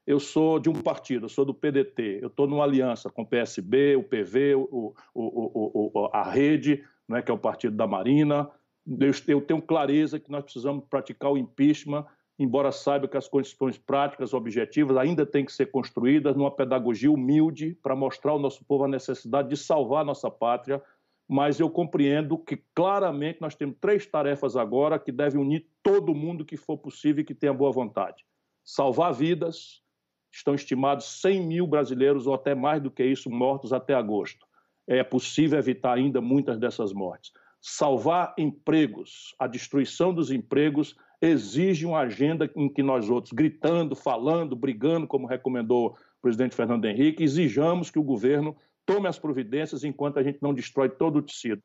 Eu 0.06 0.20
sou 0.20 0.60
de 0.60 0.70
um 0.70 0.74
partido, 0.74 1.26
eu 1.26 1.30
sou 1.30 1.46
do 1.46 1.54
PDT, 1.54 2.20
eu 2.22 2.28
estou 2.28 2.48
numa 2.48 2.64
aliança 2.64 3.10
com 3.10 3.22
o 3.22 3.26
PSB, 3.26 3.96
o 3.96 4.04
PV, 4.04 4.56
o, 4.56 4.96
o, 5.14 5.92
o, 5.94 6.10
a 6.12 6.24
Rede, 6.24 6.84
não 7.08 7.18
é, 7.18 7.22
que 7.22 7.30
é 7.30 7.34
o 7.34 7.38
partido 7.38 7.76
da 7.76 7.86
Marina. 7.86 8.50
Eu, 8.88 9.12
eu 9.28 9.42
tenho 9.42 9.62
clareza 9.62 10.20
que 10.20 10.32
nós 10.32 10.44
precisamos 10.44 10.84
praticar 10.90 11.32
o 11.32 11.38
impeachment 11.38 12.06
embora 12.42 12.72
saiba 12.72 13.08
que 13.08 13.16
as 13.16 13.28
condições 13.28 13.78
práticas 13.78 14.34
objetivas 14.34 14.98
ainda 14.98 15.28
têm 15.28 15.46
que 15.46 15.54
ser 15.54 15.68
construídas 15.68 16.36
numa 16.36 16.50
pedagogia 16.50 17.12
humilde 17.12 17.78
para 17.84 17.96
mostrar 17.96 18.32
ao 18.32 18.40
nosso 18.40 18.66
povo 18.66 18.86
a 18.86 18.88
necessidade 18.88 19.50
de 19.50 19.58
salvar 19.58 20.02
a 20.02 20.06
nossa 20.06 20.30
pátria, 20.32 20.82
mas 21.28 21.60
eu 21.60 21.70
compreendo 21.70 22.40
que 22.40 22.58
claramente 22.74 23.40
nós 23.40 23.54
temos 23.54 23.76
três 23.80 24.08
tarefas 24.08 24.56
agora 24.56 24.98
que 24.98 25.12
devem 25.12 25.40
unir 25.40 25.68
todo 25.84 26.16
mundo 26.16 26.44
que 26.44 26.58
for 26.58 26.78
possível 26.80 27.22
e 27.22 27.26
que 27.26 27.36
tenha 27.36 27.54
boa 27.54 27.72
vontade. 27.72 28.26
Salvar 28.64 29.14
vidas, 29.14 29.84
estão 30.32 30.56
estimados 30.56 31.22
100 31.22 31.42
mil 31.42 31.68
brasileiros 31.68 32.28
ou 32.28 32.34
até 32.34 32.56
mais 32.56 32.82
do 32.82 32.90
que 32.90 33.04
isso 33.04 33.30
mortos 33.30 33.74
até 33.74 33.94
agosto. 33.94 34.46
É 34.88 35.04
possível 35.04 35.60
evitar 35.60 35.94
ainda 35.94 36.22
muitas 36.22 36.58
dessas 36.58 36.94
mortes. 36.94 37.32
Salvar 37.60 38.34
empregos, 38.38 39.36
a 39.38 39.46
destruição 39.46 40.14
dos 40.14 40.32
empregos 40.32 40.96
exige 41.22 41.86
uma 41.86 42.00
agenda 42.00 42.50
em 42.56 42.68
que 42.68 42.82
nós 42.82 43.10
outros, 43.10 43.32
gritando, 43.32 43.96
falando, 43.96 44.56
brigando, 44.56 45.06
como 45.06 45.28
recomendou 45.28 45.90
o 45.90 46.22
presidente 46.22 46.56
Fernando 46.56 46.86
Henrique, 46.86 47.24
exijamos 47.24 47.92
que 47.92 48.00
o 48.00 48.04
governo 48.04 48.56
tome 48.86 49.08
as 49.08 49.20
providências 49.20 49.84
enquanto 49.84 50.18
a 50.18 50.24
gente 50.24 50.40
não 50.42 50.54
destrói 50.54 50.90
todo 50.90 51.18
o 51.18 51.22
tecido. 51.22 51.62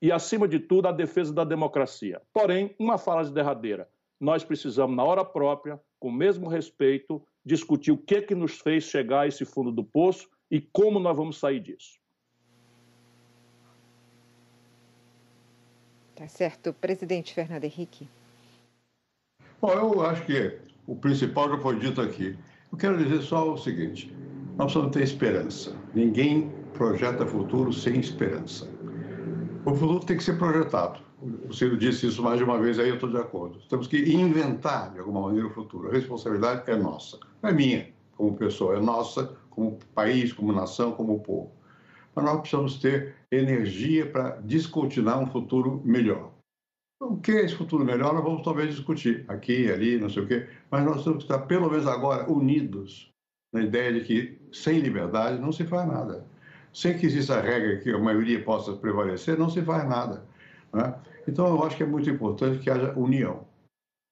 E, 0.00 0.10
acima 0.10 0.46
de 0.46 0.58
tudo, 0.58 0.88
a 0.88 0.92
defesa 0.92 1.32
da 1.32 1.44
democracia. 1.44 2.20
Porém, 2.32 2.74
uma 2.78 2.98
frase 2.98 3.32
derradeira. 3.32 3.88
Nós 4.20 4.44
precisamos, 4.44 4.96
na 4.96 5.02
hora 5.02 5.24
própria, 5.24 5.80
com 5.98 6.08
o 6.08 6.12
mesmo 6.12 6.48
respeito, 6.48 7.22
discutir 7.44 7.90
o 7.92 7.98
que, 7.98 8.22
que 8.22 8.34
nos 8.34 8.60
fez 8.60 8.84
chegar 8.84 9.20
a 9.20 9.26
esse 9.26 9.44
fundo 9.44 9.72
do 9.72 9.84
poço 9.84 10.28
e 10.50 10.60
como 10.60 11.00
nós 11.00 11.16
vamos 11.16 11.38
sair 11.38 11.60
disso. 11.60 12.00
Tá 16.14 16.28
certo. 16.28 16.72
Presidente 16.72 17.34
Fernando 17.34 17.64
Henrique. 17.64 18.08
Bom, 19.60 19.72
eu 19.72 20.02
acho 20.02 20.24
que 20.24 20.58
o 20.86 20.94
principal 20.94 21.48
já 21.50 21.58
foi 21.58 21.78
dito 21.78 22.00
aqui. 22.00 22.36
Eu 22.70 22.78
quero 22.78 22.98
dizer 22.98 23.22
só 23.22 23.52
o 23.52 23.58
seguinte: 23.58 24.12
nós 24.56 24.72
precisamos 24.72 24.92
ter 24.92 25.02
esperança. 25.02 25.76
Ninguém 25.94 26.50
projeta 26.74 27.26
futuro 27.26 27.72
sem 27.72 27.98
esperança. 27.98 28.70
O 29.64 29.74
futuro 29.74 30.04
tem 30.04 30.16
que 30.16 30.24
ser 30.24 30.38
projetado. 30.38 31.00
O 31.48 31.52
Ciro 31.52 31.76
disse 31.76 32.06
isso 32.06 32.22
mais 32.22 32.38
de 32.38 32.44
uma 32.44 32.58
vez, 32.58 32.78
aí 32.78 32.88
eu 32.88 32.96
estou 32.96 33.08
de 33.08 33.16
acordo. 33.16 33.60
Temos 33.68 33.86
que 33.86 33.96
inventar, 34.12 34.92
de 34.92 34.98
alguma 34.98 35.20
maneira, 35.22 35.46
o 35.46 35.50
futuro. 35.50 35.88
A 35.88 35.92
responsabilidade 35.92 36.68
é 36.68 36.76
nossa, 36.76 37.18
não 37.40 37.50
é 37.50 37.52
minha, 37.52 37.88
como 38.16 38.36
pessoa, 38.36 38.76
é 38.76 38.80
nossa 38.80 39.36
como 39.50 39.78
país, 39.94 40.32
como 40.32 40.52
nação, 40.52 40.92
como 40.92 41.20
povo. 41.20 41.52
Mas 42.14 42.24
nós 42.24 42.40
precisamos 42.40 42.78
ter 42.78 43.14
energia 43.30 44.06
para 44.06 44.30
descontinuar 44.40 45.20
um 45.20 45.26
futuro 45.26 45.80
melhor. 45.84 46.32
O 47.00 47.16
que 47.16 47.32
é 47.32 47.44
esse 47.44 47.54
futuro 47.54 47.84
melhor? 47.84 48.14
Nós 48.14 48.22
vamos 48.22 48.42
talvez 48.42 48.74
discutir 48.74 49.24
aqui, 49.28 49.70
ali, 49.70 49.98
não 49.98 50.08
sei 50.08 50.22
o 50.22 50.26
quê, 50.26 50.46
mas 50.70 50.84
nós 50.84 51.04
temos 51.04 51.24
que 51.24 51.32
estar, 51.32 51.46
pelo 51.46 51.70
menos 51.70 51.86
agora, 51.86 52.30
unidos 52.30 53.10
na 53.52 53.62
ideia 53.62 53.92
de 53.92 54.00
que 54.00 54.38
sem 54.52 54.78
liberdade 54.78 55.40
não 55.40 55.52
se 55.52 55.64
faz 55.64 55.86
nada. 55.86 56.24
Sem 56.72 56.96
que 56.96 57.06
exista 57.06 57.36
a 57.36 57.40
regra 57.40 57.78
que 57.78 57.90
a 57.90 57.98
maioria 57.98 58.42
possa 58.42 58.72
prevalecer, 58.72 59.38
não 59.38 59.50
se 59.50 59.60
faz 59.62 59.86
nada. 59.88 60.24
Né? 60.72 60.94
Então, 61.26 61.46
eu 61.48 61.62
acho 61.64 61.76
que 61.76 61.82
é 61.82 61.86
muito 61.86 62.08
importante 62.10 62.58
que 62.58 62.70
haja 62.70 62.92
união. 62.98 63.44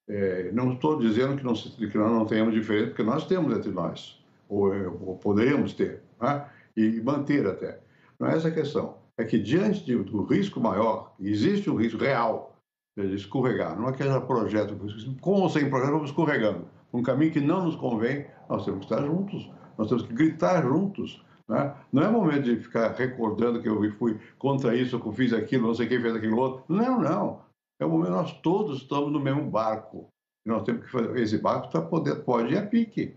É, 0.09 0.51
não 0.51 0.73
estou 0.73 0.99
dizendo 0.99 1.37
que, 1.37 1.43
não, 1.43 1.53
que 1.53 1.97
nós 1.97 2.11
não 2.11 2.25
tenhamos 2.25 2.53
diferença, 2.53 2.87
porque 2.87 3.03
nós 3.03 3.25
temos 3.27 3.55
entre 3.55 3.71
nós, 3.71 4.23
ou, 4.49 4.73
ou 5.05 5.17
poderíamos 5.17 5.73
ter, 5.73 6.01
né? 6.19 6.45
e 6.75 7.01
manter 7.01 7.45
até. 7.47 7.79
Não 8.19 8.27
é 8.27 8.35
essa 8.35 8.47
a 8.47 8.51
questão. 8.51 8.97
É 9.17 9.23
que, 9.23 9.37
diante 9.37 9.85
de, 9.85 9.95
do 9.95 10.23
risco 10.23 10.59
maior, 10.59 11.13
existe 11.19 11.69
um 11.69 11.75
risco 11.75 11.99
real 11.99 12.55
de 12.97 13.15
escorregar. 13.15 13.79
Não 13.79 13.89
é 13.89 13.93
que 13.93 14.03
haja 14.03 14.19
projeto, 14.21 14.75
com 15.21 15.41
ou 15.41 15.49
sem 15.49 15.69
projeto, 15.69 15.91
vamos 15.91 16.09
escorregando. 16.09 16.67
Um 16.93 17.01
caminho 17.01 17.31
que 17.31 17.39
não 17.39 17.65
nos 17.65 17.75
convém, 17.75 18.25
nós 18.49 18.65
temos 18.65 18.85
que 18.85 18.93
estar 18.93 19.05
juntos, 19.05 19.49
nós 19.77 19.87
temos 19.87 20.03
que 20.03 20.13
gritar 20.13 20.61
juntos. 20.63 21.23
Né? 21.51 21.75
Não 21.91 22.01
é 22.01 22.09
momento 22.09 22.43
de 22.43 22.55
ficar 22.55 22.93
recordando 22.93 23.61
que 23.61 23.67
eu 23.67 23.91
fui 23.95 24.17
contra 24.39 24.73
isso, 24.73 24.97
que 24.97 25.05
eu 25.05 25.11
fiz 25.11 25.33
aquilo, 25.33 25.67
não 25.67 25.75
sei 25.75 25.85
quem 25.85 25.99
fez 25.99 26.15
aquilo 26.15 26.37
outro. 26.37 26.63
Não, 26.69 27.01
não. 27.01 27.41
É 27.77 27.85
o 27.85 27.89
momento 27.89 28.11
nós 28.11 28.31
todos 28.41 28.83
estamos 28.83 29.11
no 29.11 29.19
mesmo 29.19 29.43
barco. 29.51 30.07
E 30.45 30.49
nós 30.49 30.63
temos 30.63 30.85
que 30.85 30.89
fazer 30.89 31.19
esse 31.19 31.37
barco 31.37 31.69
para 31.69 31.81
poder 31.81 32.23
pode 32.23 32.53
ir 32.53 32.57
a 32.57 32.65
pique. 32.65 33.13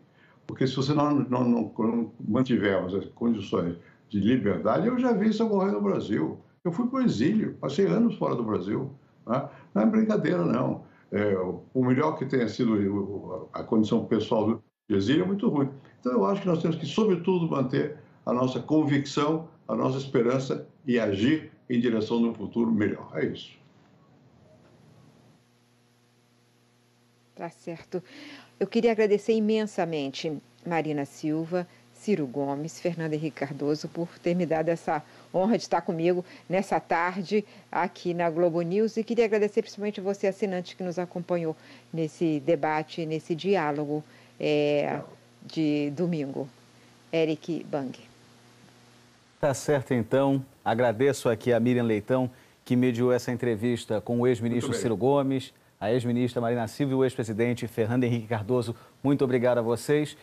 Porque 0.48 0.66
se 0.66 0.74
você 0.74 0.92
não, 0.92 1.14
não, 1.14 1.44
não, 1.44 1.72
não 1.78 2.12
mantivermos 2.26 2.92
as 2.92 3.04
condições 3.10 3.76
de 4.08 4.18
liberdade, 4.18 4.88
eu 4.88 4.98
já 4.98 5.12
vi 5.12 5.28
isso 5.28 5.44
ocorrer 5.44 5.72
no 5.72 5.80
Brasil. 5.80 6.40
Eu 6.64 6.72
fui 6.72 6.88
para 6.88 6.98
o 6.98 7.02
exílio, 7.02 7.54
passei 7.60 7.86
anos 7.86 8.16
fora 8.16 8.34
do 8.34 8.42
Brasil. 8.42 8.90
Né? 9.28 9.48
Não 9.72 9.82
é 9.82 9.86
brincadeira, 9.86 10.44
não. 10.44 10.82
É, 11.12 11.36
o 11.38 11.84
melhor 11.84 12.18
que 12.18 12.26
tenha 12.26 12.48
sido 12.48 13.48
a 13.52 13.62
condição 13.62 14.04
pessoal 14.06 14.44
do 14.44 14.64
exílio 14.88 15.22
é 15.22 15.26
muito 15.26 15.48
ruim. 15.48 15.70
Então, 16.00 16.10
eu 16.10 16.26
acho 16.26 16.42
que 16.42 16.48
nós 16.48 16.60
temos 16.60 16.76
que, 16.76 16.84
sobretudo, 16.84 17.48
manter 17.48 18.02
a 18.24 18.32
nossa 18.32 18.60
convicção, 18.60 19.48
a 19.66 19.74
nossa 19.74 19.98
esperança 19.98 20.66
e 20.86 20.98
agir 20.98 21.52
em 21.68 21.80
direção 21.80 22.18
de 22.18 22.28
um 22.28 22.34
futuro 22.34 22.70
melhor. 22.70 23.10
É 23.14 23.24
isso. 23.26 23.52
Tá 27.34 27.50
certo. 27.50 28.02
Eu 28.60 28.66
queria 28.66 28.92
agradecer 28.92 29.32
imensamente 29.32 30.32
Marina 30.64 31.04
Silva, 31.04 31.66
Ciro 31.92 32.26
Gomes, 32.26 32.80
Fernando 32.80 33.14
Henrique 33.14 33.38
Cardoso, 33.38 33.88
por 33.88 34.08
ter 34.18 34.34
me 34.34 34.46
dado 34.46 34.68
essa 34.68 35.02
honra 35.34 35.56
de 35.56 35.64
estar 35.64 35.80
comigo 35.80 36.24
nessa 36.48 36.78
tarde 36.78 37.44
aqui 37.72 38.14
na 38.14 38.30
Globo 38.30 38.60
News. 38.60 38.96
E 38.96 39.02
queria 39.02 39.24
agradecer 39.24 39.62
principalmente 39.62 40.00
você, 40.00 40.26
assinante, 40.26 40.76
que 40.76 40.82
nos 40.82 40.98
acompanhou 40.98 41.56
nesse 41.92 42.40
debate, 42.40 43.04
nesse 43.04 43.34
diálogo 43.34 44.04
é, 44.38 45.00
de 45.42 45.90
domingo. 45.96 46.48
Eric 47.12 47.64
Bang. 47.64 48.13
Tá 49.44 49.52
certo, 49.52 49.92
então. 49.92 50.42
Agradeço 50.64 51.28
aqui 51.28 51.52
a 51.52 51.60
Miriam 51.60 51.82
Leitão, 51.82 52.30
que 52.64 52.74
mediou 52.74 53.12
essa 53.12 53.30
entrevista 53.30 54.00
com 54.00 54.18
o 54.20 54.26
ex-ministro 54.26 54.72
Ciro 54.72 54.96
Gomes, 54.96 55.52
a 55.78 55.92
ex-ministra 55.92 56.40
Marina 56.40 56.66
Silva 56.66 56.92
e 56.92 56.94
o 56.94 57.04
ex-presidente 57.04 57.68
Fernando 57.68 58.04
Henrique 58.04 58.26
Cardoso. 58.26 58.74
Muito 59.02 59.22
obrigado 59.22 59.58
a 59.58 59.60
vocês. 59.60 60.16